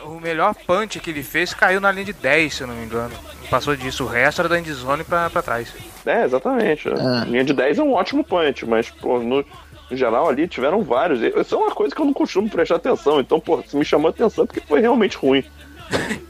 O 0.04 0.20
melhor 0.20 0.52
punch 0.66 0.98
que 0.98 1.10
ele 1.10 1.22
fez 1.22 1.54
caiu 1.54 1.80
na 1.80 1.92
linha 1.92 2.06
de 2.06 2.12
10, 2.12 2.54
se 2.54 2.62
eu 2.62 2.66
não 2.66 2.74
me 2.74 2.84
engano. 2.84 3.14
Não 3.42 3.48
passou 3.48 3.74
disso. 3.76 4.02
O 4.02 4.08
resto 4.08 4.40
era 4.40 4.48
da 4.48 4.58
endzone 4.58 5.04
pra, 5.04 5.30
pra 5.30 5.42
trás. 5.42 5.72
É, 6.06 6.24
exatamente. 6.24 6.88
É. 6.88 7.24
Linha 7.26 7.44
de 7.44 7.52
10 7.52 7.78
é 7.78 7.82
um 7.82 7.92
ótimo 7.92 8.24
punch, 8.24 8.64
mas, 8.66 8.88
pô, 8.90 9.18
no, 9.18 9.44
no 9.90 9.96
geral 9.96 10.28
ali 10.28 10.48
tiveram 10.48 10.82
vários. 10.82 11.20
Isso 11.20 11.54
é 11.54 11.58
uma 11.58 11.70
coisa 11.70 11.94
que 11.94 12.00
eu 12.00 12.06
não 12.06 12.12
costumo 12.12 12.48
prestar 12.48 12.76
atenção. 12.76 13.20
Então, 13.20 13.38
pô, 13.40 13.62
se 13.66 13.76
me 13.76 13.84
chamou 13.84 14.08
a 14.08 14.10
atenção 14.10 14.44
é 14.44 14.46
porque 14.46 14.60
foi 14.60 14.80
realmente 14.80 15.16
ruim. 15.16 15.44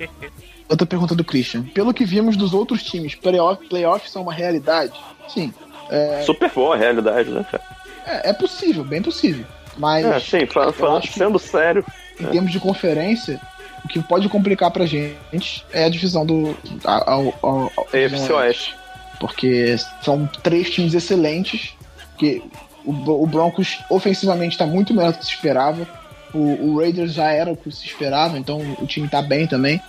Outra 0.69 0.87
pergunta 0.87 1.15
do 1.15 1.25
Christian. 1.25 1.63
Pelo 1.75 1.93
que 1.93 2.05
vimos 2.05 2.37
dos 2.37 2.55
outros 2.55 2.83
times, 2.83 3.15
playoff, 3.17 3.67
playoffs 3.69 4.11
são 4.13 4.23
uma 4.23 4.33
realidade? 4.33 4.93
Sim. 5.29 5.53
É, 5.91 6.23
Super 6.25 6.51
boa 6.51 6.77
a 6.77 6.79
realidade, 6.79 7.29
né, 7.31 7.45
cara? 7.51 7.63
é, 8.07 8.31
é 8.31 8.33
possível, 8.33 8.85
bem 8.85 9.03
possível. 9.03 9.45
Mas 9.77 10.05
É, 10.07 10.21
sim, 10.21 10.47
fa- 10.47 10.65
eu 10.65 10.73
fa- 10.73 10.97
acho 10.99 11.09
que- 11.13 11.19
sendo 11.19 11.39
sério. 11.39 11.85
em 12.21 12.27
termos 12.27 12.53
de 12.53 12.61
conferência, 12.61 13.41
o 13.85 13.89
que 13.89 14.01
pode 14.01 14.29
complicar 14.29 14.71
pra 14.71 14.87
gente 14.87 15.65
é 15.73 15.85
a 15.85 15.89
divisão 15.89 16.25
do. 16.25 16.57
A, 16.85 17.11
ao, 17.13 17.35
ao, 17.43 17.73
ao- 17.77 17.87
EFC 17.93 18.33
Oeste. 18.33 18.77
Porque 19.21 19.77
são 20.03 20.27
três 20.43 20.71
times 20.71 20.95
excelentes. 20.95 21.75
Que 22.19 22.43
o, 22.85 23.23
o 23.23 23.27
Broncos 23.27 23.79
ofensivamente 23.89 24.53
está 24.53 24.67
muito 24.67 24.93
melhor 24.93 25.13
do 25.13 25.19
que 25.19 25.27
se 25.27 25.33
esperava. 25.33 25.87
O, 26.35 26.39
o 26.39 26.79
Raiders 26.79 27.13
já 27.13 27.31
era 27.31 27.53
o 27.53 27.57
que 27.57 27.71
se 27.71 27.87
esperava, 27.87 28.39
então 28.39 28.61
o 28.79 28.87
time 28.87 29.09
tá 29.09 29.21
bem 29.21 29.47
também. 29.47 29.81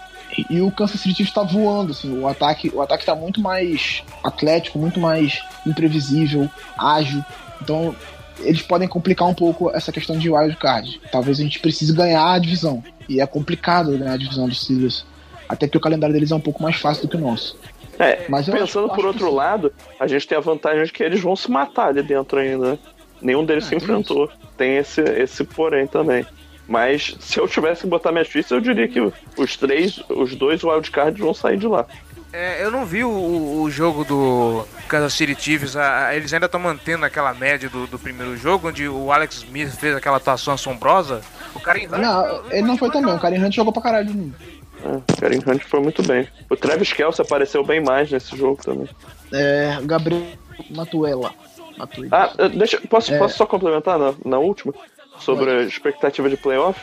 E, 0.49 0.61
o 0.61 0.71
Kansas 0.71 0.99
City 0.99 1.15
Chiefs 1.15 1.33
tá 1.33 1.43
voando, 1.43 1.91
assim, 1.91 2.17
o 2.17 2.27
ataque, 2.27 2.71
o 2.73 2.81
ataque 2.81 3.05
tá 3.05 3.13
muito 3.15 3.41
mais 3.41 4.01
atlético, 4.23 4.79
muito 4.79 4.99
mais 4.99 5.41
imprevisível, 5.65 6.49
ágil. 6.77 7.23
Então 7.61 7.95
eles 8.39 8.61
podem 8.61 8.87
complicar 8.87 9.27
um 9.27 9.33
pouco 9.33 9.69
essa 9.71 9.91
questão 9.91 10.17
de 10.17 10.29
wild 10.29 10.55
card. 10.55 11.01
Talvez 11.11 11.39
a 11.39 11.43
gente 11.43 11.59
precise 11.59 11.93
ganhar 11.93 12.31
a 12.31 12.39
divisão. 12.39 12.83
E 13.07 13.19
é 13.21 13.25
complicado 13.25 13.97
ganhar 13.97 14.13
a 14.13 14.17
divisão 14.17 14.47
dos 14.47 14.63
Steelers. 14.63 15.05
Até 15.47 15.67
que 15.67 15.77
o 15.77 15.81
calendário 15.81 16.13
deles 16.13 16.31
é 16.31 16.35
um 16.35 16.39
pouco 16.39 16.63
mais 16.63 16.77
fácil 16.77 17.03
do 17.03 17.09
que 17.09 17.17
o 17.17 17.19
nosso. 17.19 17.57
É, 17.99 18.25
Mas 18.29 18.47
eu 18.47 18.53
pensando 18.53 18.85
acho- 18.85 18.95
por 18.95 18.99
acho 19.01 19.07
outro 19.07 19.27
que 19.27 19.33
lado, 19.33 19.73
a 19.99 20.07
gente 20.07 20.27
tem 20.27 20.37
a 20.37 20.41
vantagem 20.41 20.83
de 20.85 20.91
que 20.91 21.03
eles 21.03 21.19
vão 21.21 21.35
se 21.35 21.49
matar 21.51 21.87
ali 21.89 22.01
dentro 22.01 22.39
ainda, 22.39 22.71
né? 22.71 22.79
Nenhum 23.21 23.45
deles 23.45 23.65
Ah, 23.65 23.67
se 23.67 23.69
tem 23.75 23.77
enfrentou. 23.77 24.29
Tem 24.57 24.77
esse, 24.77 25.01
esse 25.01 25.43
porém 25.43 25.85
também. 25.87 26.25
Mas 26.67 27.15
se 27.19 27.39
eu 27.39 27.47
tivesse 27.47 27.81
que 27.81 27.87
botar 27.87 28.11
minhas 28.11 28.27
fichas, 28.27 28.51
eu 28.51 28.61
diria 28.61 28.87
que 28.87 28.99
os 29.37 29.57
três, 29.57 30.01
os 30.09 30.35
dois 30.35 30.63
wildcards 30.63 31.19
vão 31.19 31.33
sair 31.33 31.57
de 31.57 31.67
lá. 31.67 31.85
É, 32.33 32.63
eu 32.63 32.71
não 32.71 32.85
vi 32.85 33.03
o, 33.03 33.61
o 33.61 33.69
jogo 33.69 34.05
do 34.05 34.65
Kansas 34.87 35.11
City 35.13 35.35
Chiefs. 35.37 35.75
a- 35.75 36.07
a- 36.07 36.15
eles 36.15 36.31
ainda 36.33 36.45
estão 36.45 36.61
mantendo 36.61 37.03
aquela 37.05 37.33
média 37.33 37.69
do, 37.69 37.85
do 37.87 37.99
primeiro 37.99 38.37
jogo, 38.37 38.69
onde 38.69 38.87
o 38.87 39.11
Alex 39.11 39.35
Smith 39.43 39.69
fez 39.75 39.93
aquela 39.95 40.15
atuação 40.15 40.53
assombrosa. 40.53 41.19
O 41.53 41.59
cara 41.59 41.77
Não, 41.89 42.41
ele 42.49 42.61
não 42.61 42.77
foi 42.77 42.89
também. 42.89 43.13
O 43.13 43.19
Karen 43.19 43.43
Hunt 43.45 43.53
jogou 43.53 43.73
pra 43.73 43.81
caralho. 43.81 44.33
É, 44.83 45.19
Karen 45.19 45.39
Hunt 45.45 45.63
foi 45.63 45.79
muito 45.79 46.01
bem. 46.03 46.27
O 46.49 46.55
Travis 46.55 46.91
Kelce 46.93 47.21
apareceu 47.21 47.63
bem 47.63 47.79
mais 47.81 48.09
nesse 48.11 48.35
jogo 48.35 48.61
também. 48.63 48.89
É, 49.31 49.77
Gabriel 49.83 50.23
Matuela. 50.69 51.31
Matuela. 51.77 52.09
Ah, 52.11 52.47
deixa, 52.47 52.79
posso, 52.89 53.13
É. 53.13 53.17
posso 53.17 53.37
só 53.37 53.45
complementar 53.45 53.97
na, 53.99 54.13
na 54.25 54.39
última? 54.39 54.73
Sobre 55.19 55.51
a 55.51 55.61
expectativa 55.63 56.29
de 56.29 56.37
playoff? 56.37 56.79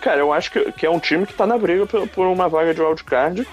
Cara, 0.00 0.20
eu 0.20 0.32
acho 0.32 0.50
que, 0.50 0.72
que 0.72 0.86
é 0.86 0.90
um 0.90 0.98
time 0.98 1.26
que 1.26 1.32
tá 1.34 1.46
na 1.46 1.56
briga 1.58 1.86
por, 1.86 2.08
por 2.08 2.26
uma 2.26 2.48
vaga 2.48 2.74
de 2.74 2.80
wildcard. 2.82 3.46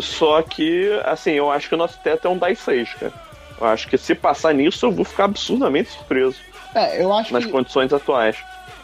Só 0.00 0.42
que, 0.42 0.90
assim, 1.04 1.32
eu 1.32 1.50
acho 1.50 1.68
que 1.68 1.74
o 1.74 1.78
nosso 1.78 1.98
teto 2.02 2.26
é 2.26 2.30
um 2.30 2.38
10-6, 2.38 2.94
cara. 2.98 3.12
Eu 3.60 3.66
acho 3.66 3.88
que 3.88 3.96
se 3.96 4.14
passar 4.14 4.52
nisso, 4.52 4.86
eu 4.86 4.90
vou 4.92 5.04
ficar 5.04 5.24
absurdamente 5.24 5.90
surpreso 5.90 6.36
É, 6.74 7.00
eu 7.02 7.12
acho 7.12 7.32
nas 7.32 7.44
que 7.44 7.52
condições 7.52 7.92
atuais. 7.92 8.36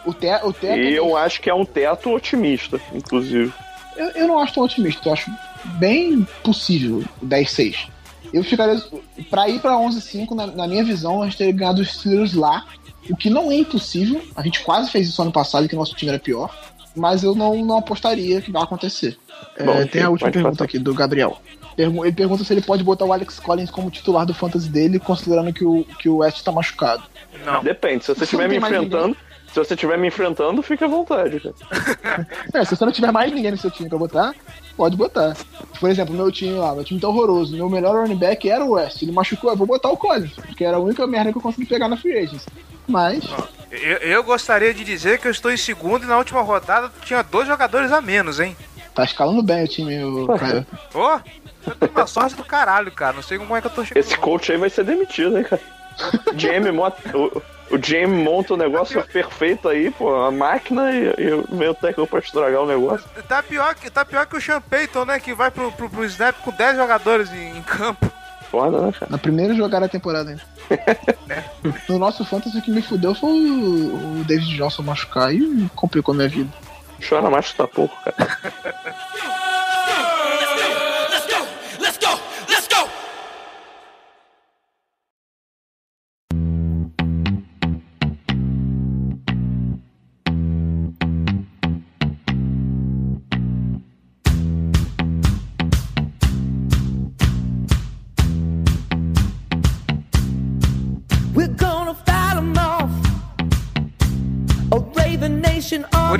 o, 0.07 0.15
te, 0.15 0.29
o 0.45 0.53
teto. 0.53 0.79
E 0.79 0.95
eu 0.95 1.17
acho 1.17 1.41
que 1.41 1.51
é 1.51 1.55
um 1.55 1.65
teto 1.65 2.11
otimista, 2.15 2.81
inclusive. 2.95 3.53
Eu, 3.97 4.09
eu 4.11 4.29
não 4.29 4.39
acho 4.39 4.55
tão 4.55 4.63
otimista, 4.63 5.09
eu 5.09 5.13
acho 5.13 5.31
bem 5.79 6.27
possível 6.43 7.05
o 7.21 7.27
10-6. 7.27 7.89
Eu 8.33 8.45
ficaria. 8.45 8.81
Pra 9.29 9.49
ir 9.49 9.61
pra 9.61 9.73
11-5, 9.73 10.35
na, 10.35 10.47
na 10.47 10.69
minha 10.69 10.85
visão, 10.85 11.23
a 11.23 11.25
gente 11.27 11.39
teria 11.39 11.53
ganhado 11.53 11.83
os 11.83 11.93
Steelers 11.93 12.33
lá, 12.33 12.65
o 13.09 13.17
que 13.17 13.29
não 13.29 13.51
é 13.51 13.57
impossível. 13.57 14.23
A 14.37 14.43
gente 14.43 14.63
quase 14.63 14.91
fez 14.91 15.09
isso 15.09 15.21
ano 15.21 15.33
passado, 15.33 15.69
que 15.69 15.75
o 15.75 15.79
nosso 15.79 15.95
time 15.95 16.11
era 16.11 16.19
pior. 16.19 16.55
Mas 16.95 17.23
eu 17.23 17.35
não, 17.35 17.65
não 17.65 17.79
apostaria 17.79 18.41
que 18.41 18.51
vai 18.51 18.63
acontecer. 18.63 19.17
É, 19.57 19.65
Bom, 19.65 19.87
tem 19.87 20.03
a 20.03 20.11
última 20.11 20.31
pergunta 20.31 20.57
passar. 20.57 20.65
aqui 20.65 20.79
do 20.79 20.95
Gabriel. 20.95 21.41
Ele 21.79 22.13
pergunta 22.13 22.45
se 22.45 22.53
ele 22.53 22.61
pode 22.61 22.83
botar 22.83 23.05
o 23.05 23.13
Alex 23.13 23.39
Collins 23.39 23.71
como 23.71 23.91
titular 23.91 24.27
do 24.27 24.35
fantasy 24.35 24.69
dele, 24.69 24.99
considerando 24.99 25.53
que 25.53 25.65
o, 25.65 25.85
que 25.99 26.09
o 26.09 26.17
West 26.19 26.43
tá 26.43 26.53
machucado. 26.53 27.03
Não. 27.45 27.63
Depende, 27.63 28.05
se 28.05 28.15
você 28.15 28.25
estiver 28.25 28.49
me 28.49 28.57
enfrentando. 28.57 29.17
Se 29.53 29.59
você 29.59 29.75
estiver 29.75 29.99
me 29.99 30.09
enfrentando, 30.09 30.63
fica 30.63 30.85
à 30.85 30.89
vontade, 30.89 31.41
cara. 31.41 32.27
É, 32.55 32.65
se 32.65 32.77
você 32.77 32.85
não 32.85 32.93
tiver 32.93 33.11
mais 33.11 33.33
ninguém 33.33 33.51
no 33.51 33.57
seu 33.57 33.71
time 33.71 33.89
pra 33.89 33.99
botar, 33.99 34.35
pode 34.77 34.97
botar. 34.97 35.37
Por 35.79 35.91
exemplo, 35.91 36.15
meu 36.15 36.31
time 36.31 36.53
lá, 36.55 36.75
meu 36.75 36.85
time 36.85 37.01
tá 37.01 37.09
horroroso. 37.09 37.57
Meu 37.57 37.69
melhor 37.69 37.97
running 37.97 38.17
back 38.17 38.49
era 38.49 38.65
o 38.65 38.73
West. 38.73 39.03
Ele 39.03 39.13
machucou, 39.13 39.51
eu 39.51 39.57
vou 39.57 39.67
botar 39.67 39.91
o 39.91 39.97
Collins, 39.97 40.33
porque 40.35 40.65
era 40.65 40.77
a 40.77 40.81
única 40.81 41.07
merda 41.07 41.33
que 41.33 41.39
eu 41.39 41.43
consegui 41.43 41.67
pegar 41.67 41.89
na 41.89 41.97
free 41.97 42.17
agents. 42.17 42.47
Mas, 42.87 43.25
Eu, 43.71 43.99
eu 43.99 44.25
gostaria 44.25 44.75
de 44.75 44.83
dizer 44.85 45.21
que 45.21 45.27
eu 45.27 45.31
estou 45.31 45.51
em 45.53 45.57
segundo 45.57 46.05
e 46.05 46.07
na 46.07 46.19
última 46.19 46.41
rodada 46.43 46.91
tinha 47.05 47.23
dois 47.23 47.47
jogadores 47.47 47.93
a 47.93 48.01
menos, 48.01 48.41
hein? 48.41 48.57
tá 48.95 49.05
escalando 49.05 49.43
bem 49.43 49.65
o 49.65 49.69
time, 49.69 50.03
o 50.05 50.27
Caio. 50.27 50.67
Ô, 50.93 51.21
eu 51.67 51.75
tenho 51.77 51.93
uma 51.93 52.07
sorte 52.07 52.35
do 52.35 52.45
caralho, 52.45 52.91
cara. 52.91 53.15
Não 53.15 53.23
sei 53.23 53.39
como 53.39 53.57
é 53.57 53.61
que 53.61 53.67
eu 53.69 53.71
tô 53.71 53.85
chegando. 53.85 54.05
Esse 54.05 54.17
coach 54.19 54.51
aí 54.51 54.59
vai 54.59 54.69
ser 54.69 54.85
demitido, 54.85 55.39
hein, 55.39 55.45
cara. 55.45 55.63
O 56.27 56.35
GM, 56.35 56.73
mota, 56.73 57.17
o, 57.17 57.43
o 57.71 57.79
GM 57.79 58.25
monta 58.25 58.55
o 58.55 58.57
negócio 58.57 59.03
perfeito 59.05 59.69
aí, 59.69 59.91
pô, 59.91 60.15
a 60.15 60.31
máquina 60.31 60.91
e, 60.93 61.15
e 61.19 61.33
o 61.33 61.75
técnico 61.75 62.07
pra 62.07 62.19
estragar 62.19 62.63
o 62.63 62.67
negócio. 62.67 63.09
Tá 63.29 63.43
pior, 63.43 63.75
que, 63.75 63.91
tá 63.91 64.05
pior 64.05 64.27
que 64.27 64.37
o 64.37 64.41
Sean 64.41 64.61
Payton, 64.61 65.05
né? 65.05 65.21
Que 65.21 65.35
vai 65.35 65.51
pro, 65.51 65.71
pro, 65.73 65.89
pro 65.89 66.05
Snap 66.05 66.37
com 66.43 66.51
10 66.51 66.77
jogadores 66.77 67.33
em, 67.33 67.59
em 67.59 67.63
campo. 67.63 68.11
Foda, 68.51 68.81
né, 68.81 68.93
cara? 68.93 69.11
Na 69.11 69.19
primeira 69.19 69.55
jogada 69.55 69.87
da 69.87 69.89
temporada 69.89 70.31
ainda. 70.31 70.43
No 71.89 71.99
nosso 71.99 72.25
fantasy, 72.25 72.59
o 72.59 72.63
que 72.63 72.71
me 72.71 72.83
fudeu 72.83 73.15
foi 73.15 73.31
o, 73.31 74.21
o 74.21 74.25
David 74.25 74.57
Johnson 74.57 74.83
machucar 74.83 75.33
e 75.33 75.69
complicou 75.75 76.15
minha 76.15 76.29
vida. 76.29 76.51
Chora 77.07 77.31
mais 77.31 77.53
tá 77.53 77.67
pouco, 77.67 77.97
cara. 78.03 78.17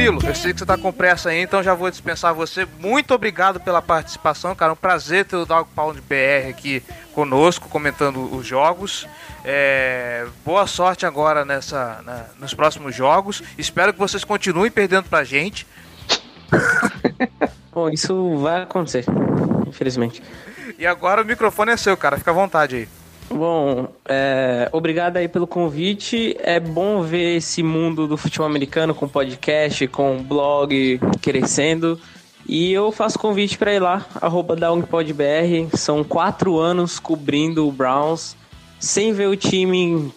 Murilo, 0.01 0.27
eu 0.27 0.35
sei 0.35 0.55
que 0.55 0.59
você 0.59 0.65
tá 0.65 0.79
com 0.79 0.91
pressa 0.91 1.29
aí, 1.29 1.43
então 1.43 1.63
já 1.63 1.75
vou 1.75 1.91
dispensar 1.91 2.33
você. 2.33 2.67
Muito 2.79 3.13
obrigado 3.13 3.61
pela 3.61 3.83
participação, 3.83 4.55
cara. 4.55 4.73
Um 4.73 4.77
prazer 4.77 5.27
ter 5.27 5.37
o 5.37 5.45
Dog 5.45 5.69
Pound 5.77 6.01
BR 6.01 6.49
aqui 6.49 6.83
conosco, 7.13 7.69
comentando 7.69 8.35
os 8.35 8.47
jogos. 8.47 9.07
É, 9.45 10.27
Boa 10.43 10.67
sorte 10.67 11.05
agora 11.05 11.45
nessa, 11.45 12.01
na- 12.03 12.25
nos 12.39 12.55
próximos 12.55 12.95
jogos. 12.95 13.43
Espero 13.59 13.93
que 13.93 13.99
vocês 13.99 14.25
continuem 14.25 14.71
perdendo 14.71 15.05
pra 15.05 15.23
gente. 15.23 15.67
Bom, 17.71 17.91
isso 17.91 18.39
vai 18.39 18.63
acontecer, 18.63 19.05
infelizmente. 19.67 20.23
E 20.79 20.87
agora 20.87 21.21
o 21.21 21.27
microfone 21.27 21.73
é 21.73 21.77
seu, 21.77 21.95
cara. 21.95 22.17
Fica 22.17 22.31
à 22.31 22.35
vontade 22.35 22.75
aí. 22.75 22.89
Bom, 23.33 23.89
é, 24.09 24.69
obrigado 24.73 25.17
aí 25.17 25.29
pelo 25.29 25.47
convite. 25.47 26.37
É 26.41 26.59
bom 26.59 27.03
ver 27.03 27.37
esse 27.37 27.63
mundo 27.63 28.09
do 28.09 28.17
futebol 28.17 28.47
americano 28.47 28.93
com 28.93 29.09
podcast, 29.09 29.87
com 29.87 30.21
blog 30.23 31.01
crescendo. 31.23 31.99
E 32.47 32.73
eu 32.73 32.91
faço 32.91 33.19
convite 33.19 33.57
para 33.57 33.73
ir 33.73 33.79
lá, 33.79 34.05
arroba 34.21 34.57
DownPodBR. 34.57 35.69
São 35.75 36.03
quatro 36.03 36.59
anos 36.59 36.99
cobrindo 36.99 37.69
o 37.69 37.71
Browns, 37.71 38.37
sem 38.81 39.13
ver 39.13 39.29
o 39.29 39.37
time 39.37 40.13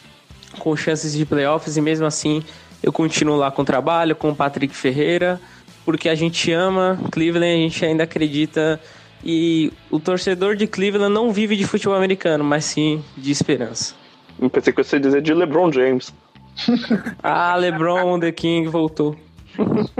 com 0.57 0.75
chances 0.75 1.13
de 1.13 1.23
playoffs, 1.23 1.77
e 1.77 1.81
mesmo 1.81 2.07
assim 2.07 2.43
eu 2.81 2.91
continuo 2.91 3.35
lá 3.35 3.51
com 3.51 3.61
o 3.61 3.65
trabalho, 3.65 4.15
com 4.15 4.29
o 4.29 4.35
Patrick 4.35 4.75
Ferreira, 4.75 5.39
porque 5.85 6.09
a 6.09 6.15
gente 6.15 6.51
ama 6.51 6.99
Cleveland, 7.11 7.53
a 7.53 7.57
gente 7.57 7.85
ainda 7.85 8.03
acredita. 8.03 8.81
E 9.23 9.71
o 9.89 9.99
torcedor 9.99 10.55
de 10.55 10.67
Cleveland 10.67 11.13
não 11.13 11.31
vive 11.31 11.55
de 11.55 11.65
futebol 11.65 11.95
americano, 11.95 12.43
mas 12.43 12.65
sim 12.65 13.03
de 13.15 13.31
esperança. 13.31 13.95
Não 14.37 14.49
pensei 14.49 14.73
que 14.73 14.83
você 14.83 14.97
ia 14.97 14.99
dizer 14.99 15.21
de 15.21 15.33
LeBron 15.33 15.71
James. 15.71 16.13
Ah, 17.23 17.55
LeBron 17.55 18.19
The 18.19 18.31
King 18.31 18.67
voltou. 18.67 19.15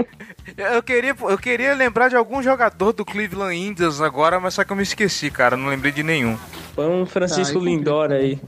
Eu 0.56 0.82
queria, 0.82 1.16
eu 1.28 1.38
queria 1.38 1.74
lembrar 1.74 2.08
de 2.08 2.14
algum 2.14 2.40
jogador 2.40 2.92
do 2.92 3.04
Cleveland 3.04 3.56
Indians 3.56 4.00
agora, 4.00 4.38
mas 4.38 4.54
só 4.54 4.62
que 4.62 4.70
eu 4.70 4.76
me 4.76 4.84
esqueci, 4.84 5.28
cara. 5.28 5.56
Não 5.56 5.68
lembrei 5.68 5.90
de 5.90 6.02
nenhum. 6.04 6.36
Foi 6.76 6.86
um 6.86 7.04
Francisco 7.04 7.58
Ah, 7.58 7.60
aí 7.60 7.64
Lindor 7.64 8.12
aí. 8.12 8.38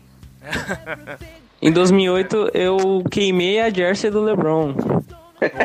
Em 1.61 1.73
2008 1.73 2.51
eu 2.55 3.03
queimei 3.11 3.61
a 3.61 3.70
jersey 3.70 4.11
do 4.11 4.23
LeBron. 4.23 4.74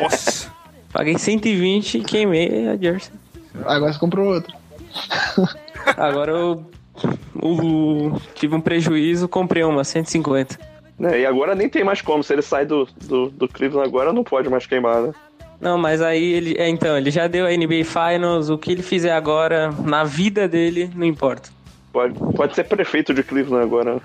Nossa. 0.00 0.50
Paguei 0.92 1.16
120 1.16 1.98
e 1.98 2.00
queimei 2.00 2.68
a 2.68 2.76
jersey. 2.76 3.12
Agora 3.64 3.92
você 3.92 3.98
comprou 4.00 4.34
outro. 4.34 4.52
Agora 5.96 6.32
eu 6.32 6.64
o- 7.34 8.18
tive 8.34 8.54
um 8.54 8.60
prejuízo, 8.60 9.28
comprei 9.28 9.62
uma 9.64 9.84
150. 9.84 10.58
Né? 10.98 11.20
E 11.20 11.26
agora 11.26 11.54
nem 11.54 11.68
tem 11.68 11.82
mais 11.82 12.00
como. 12.00 12.22
Se 12.22 12.32
ele 12.32 12.42
sai 12.42 12.64
do, 12.66 12.86
do, 13.02 13.30
do 13.30 13.48
Cleveland 13.48 13.88
agora, 13.88 14.12
não 14.12 14.22
pode 14.22 14.48
mais 14.48 14.66
queimar, 14.66 15.02
né? 15.02 15.12
Não, 15.60 15.78
mas 15.78 16.02
aí 16.02 16.32
ele, 16.32 16.54
é, 16.58 16.68
então, 16.68 16.96
ele 16.98 17.10
já 17.10 17.26
deu 17.26 17.46
a 17.46 17.50
NBA 17.50 17.84
Finals, 17.84 18.50
o 18.50 18.58
que 18.58 18.72
ele 18.72 18.82
fizer 18.82 19.12
agora 19.12 19.70
na 19.84 20.02
vida 20.04 20.48
dele 20.48 20.90
não 20.94 21.06
importa. 21.06 21.50
Pode, 21.92 22.14
pode 22.34 22.54
ser 22.54 22.64
prefeito 22.64 23.14
de 23.14 23.22
Cleveland 23.22 23.64
agora. 23.64 24.00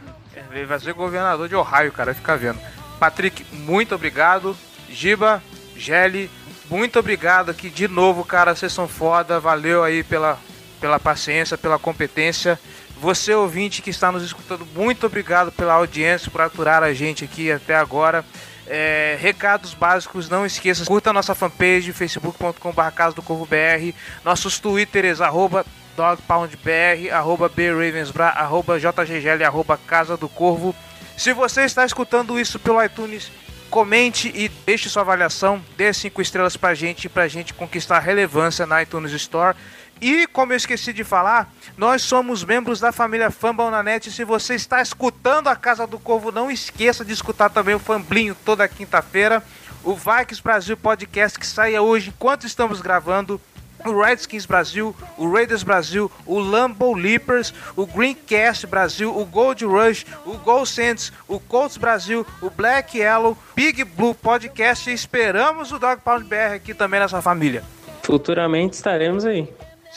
Ele 0.52 0.66
vai 0.66 0.80
ser 0.80 0.94
governador 0.94 1.48
de 1.48 1.56
Ohio, 1.56 1.92
cara. 1.92 2.14
Fica 2.14 2.36
vendo. 2.38 2.60
Patrick, 3.00 3.44
muito 3.54 3.94
obrigado. 3.96 4.56
Giba, 4.90 5.42
Gelli, 5.76 6.30
muito 6.70 7.00
obrigado 7.00 7.50
aqui 7.50 7.70
de 7.70 7.88
novo, 7.88 8.24
cara. 8.24 8.56
Vocês 8.56 8.72
são 8.72 8.88
foda. 8.88 9.40
Valeu 9.40 9.84
aí 9.84 10.04
pela, 10.04 10.38
pela 10.80 11.00
paciência, 11.00 11.58
pela 11.58 11.78
competência. 11.78 12.60
Você, 13.00 13.34
ouvinte 13.34 13.82
que 13.82 13.90
está 13.90 14.12
nos 14.12 14.24
escutando, 14.24 14.66
muito 14.74 15.06
obrigado 15.06 15.52
pela 15.52 15.74
audiência, 15.74 16.32
por 16.32 16.42
aturar 16.42 16.82
a 16.82 16.94
gente 16.94 17.24
aqui 17.24 17.52
até 17.52 17.76
agora. 17.76 18.26
É, 18.66 19.18
recados 19.22 19.74
básicos, 19.74 20.28
não 20.28 20.46
esqueça, 20.46 20.84
curta 20.86 21.14
nossa 21.14 21.34
fanpage, 21.34 21.94
facebook.com.br 21.94 22.92
Casa 22.94 23.16
do 23.16 23.22
Corvo 23.22 23.46
BR, 23.46 23.94
nossos 24.26 24.60
twitters, 24.60 25.22
arroba 25.22 25.66
dogpoundbr, 25.96 27.14
arroba 27.14 27.48
bravensbra, 27.48 28.28
arroba 28.28 28.78
jggl, 28.78 29.46
arroba 29.46 29.78
Casa 29.78 30.18
do 30.18 30.28
Corvo. 30.28 30.76
Se 31.16 31.34
você 31.34 31.64
está 31.64 31.86
escutando 31.86 32.40
isso 32.40 32.60
pelo 32.60 32.84
iTunes, 32.84 33.32
comente 33.70 34.32
e 34.36 34.50
deixe 34.66 34.90
sua 34.90 35.02
avaliação, 35.02 35.64
dê 35.76 35.94
cinco 35.94 36.22
estrelas 36.22 36.58
pra 36.58 36.74
gente, 36.74 37.10
pra 37.10 37.28
gente 37.28 37.54
conquistar 37.54 38.00
relevância 38.00 38.66
na 38.66 38.84
iTunes 38.84 39.12
Store. 39.14 39.56
E, 40.02 40.28
como 40.28 40.54
eu 40.54 40.58
esqueci 40.58 40.94
de 40.94 41.04
falar, 41.04 41.52
nós 41.78 42.02
somos 42.02 42.44
membros 42.44 42.80
da 42.80 42.92
família 42.92 43.32
Fumble 43.32 43.70
na 43.70 43.84
net. 43.84 44.12
Se 44.12 44.24
você 44.24 44.56
está 44.56 44.82
escutando 44.82 45.48
a 45.48 45.56
Casa 45.56 45.88
do 45.88 46.00
Corvo, 46.00 46.32
não 46.32 46.52
esqueça 46.52 47.04
de 47.04 47.14
escutar 47.14 47.50
também 47.50 47.76
o 47.76 47.80
Famblinho 47.80 48.36
toda 48.46 48.68
quinta-feira. 48.68 49.44
O 49.84 49.94
Vikings 49.94 50.42
Brasil 50.42 50.76
Podcast 50.76 51.40
que 51.40 51.48
sai 51.48 51.78
hoje 51.80 52.10
enquanto 52.10 52.46
estamos 52.46 52.82
gravando. 52.82 53.40
O 53.86 54.02
Redskins 54.02 54.46
Brasil, 54.46 54.94
o 55.18 55.32
Raiders 55.32 55.62
Brasil, 55.62 56.12
o 56.26 56.40
Lambo 56.40 56.96
Leapers, 56.96 57.54
o 57.76 57.86
Greencast 57.86 58.66
Brasil, 58.66 59.16
o 59.16 59.24
Gold 59.24 59.64
Rush, 59.64 60.04
o 60.26 60.34
Gold 60.40 60.68
Saints, 60.68 61.14
o 61.28 61.40
Colts 61.40 61.78
Brasil, 61.78 62.26
o 62.42 62.50
Black 62.50 62.98
Yellow, 62.98 63.38
Big 63.56 63.84
Blue 63.84 64.16
Podcast 64.16 64.90
e 64.90 64.94
esperamos 64.94 65.72
o 65.72 65.78
Dog 65.78 66.02
Pound 66.02 66.26
BR 66.26 66.56
aqui 66.56 66.74
também 66.74 67.00
nessa 67.00 67.22
família. 67.22 67.64
Futuramente 68.02 68.74
estaremos 68.74 69.26
aí. 69.26 69.48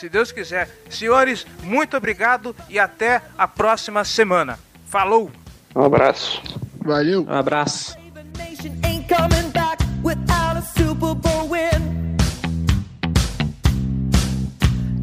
Se 0.01 0.09
Deus 0.09 0.31
quiser. 0.31 0.67
Senhores, 0.89 1.45
muito 1.61 1.95
obrigado 1.95 2.55
e 2.67 2.79
até 2.79 3.21
a 3.37 3.47
próxima 3.47 4.03
semana. 4.03 4.57
Falou! 4.87 5.29
Um 5.75 5.83
abraço. 5.83 6.41
Valeu. 6.83 7.23
Um 7.23 7.31
abraço. 7.31 7.95
The 8.15 8.23
nation 8.35 8.71
ain't 8.83 9.07
coming 9.07 9.51
back 9.51 9.77
without 10.03 10.57
a 10.57 10.61
Super 10.75 11.13
Bowl 11.13 11.47
win. 11.47 12.17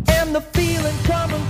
And 0.09 0.33
the 0.33 0.41
feeling 0.53 0.97
coming. 1.07 1.48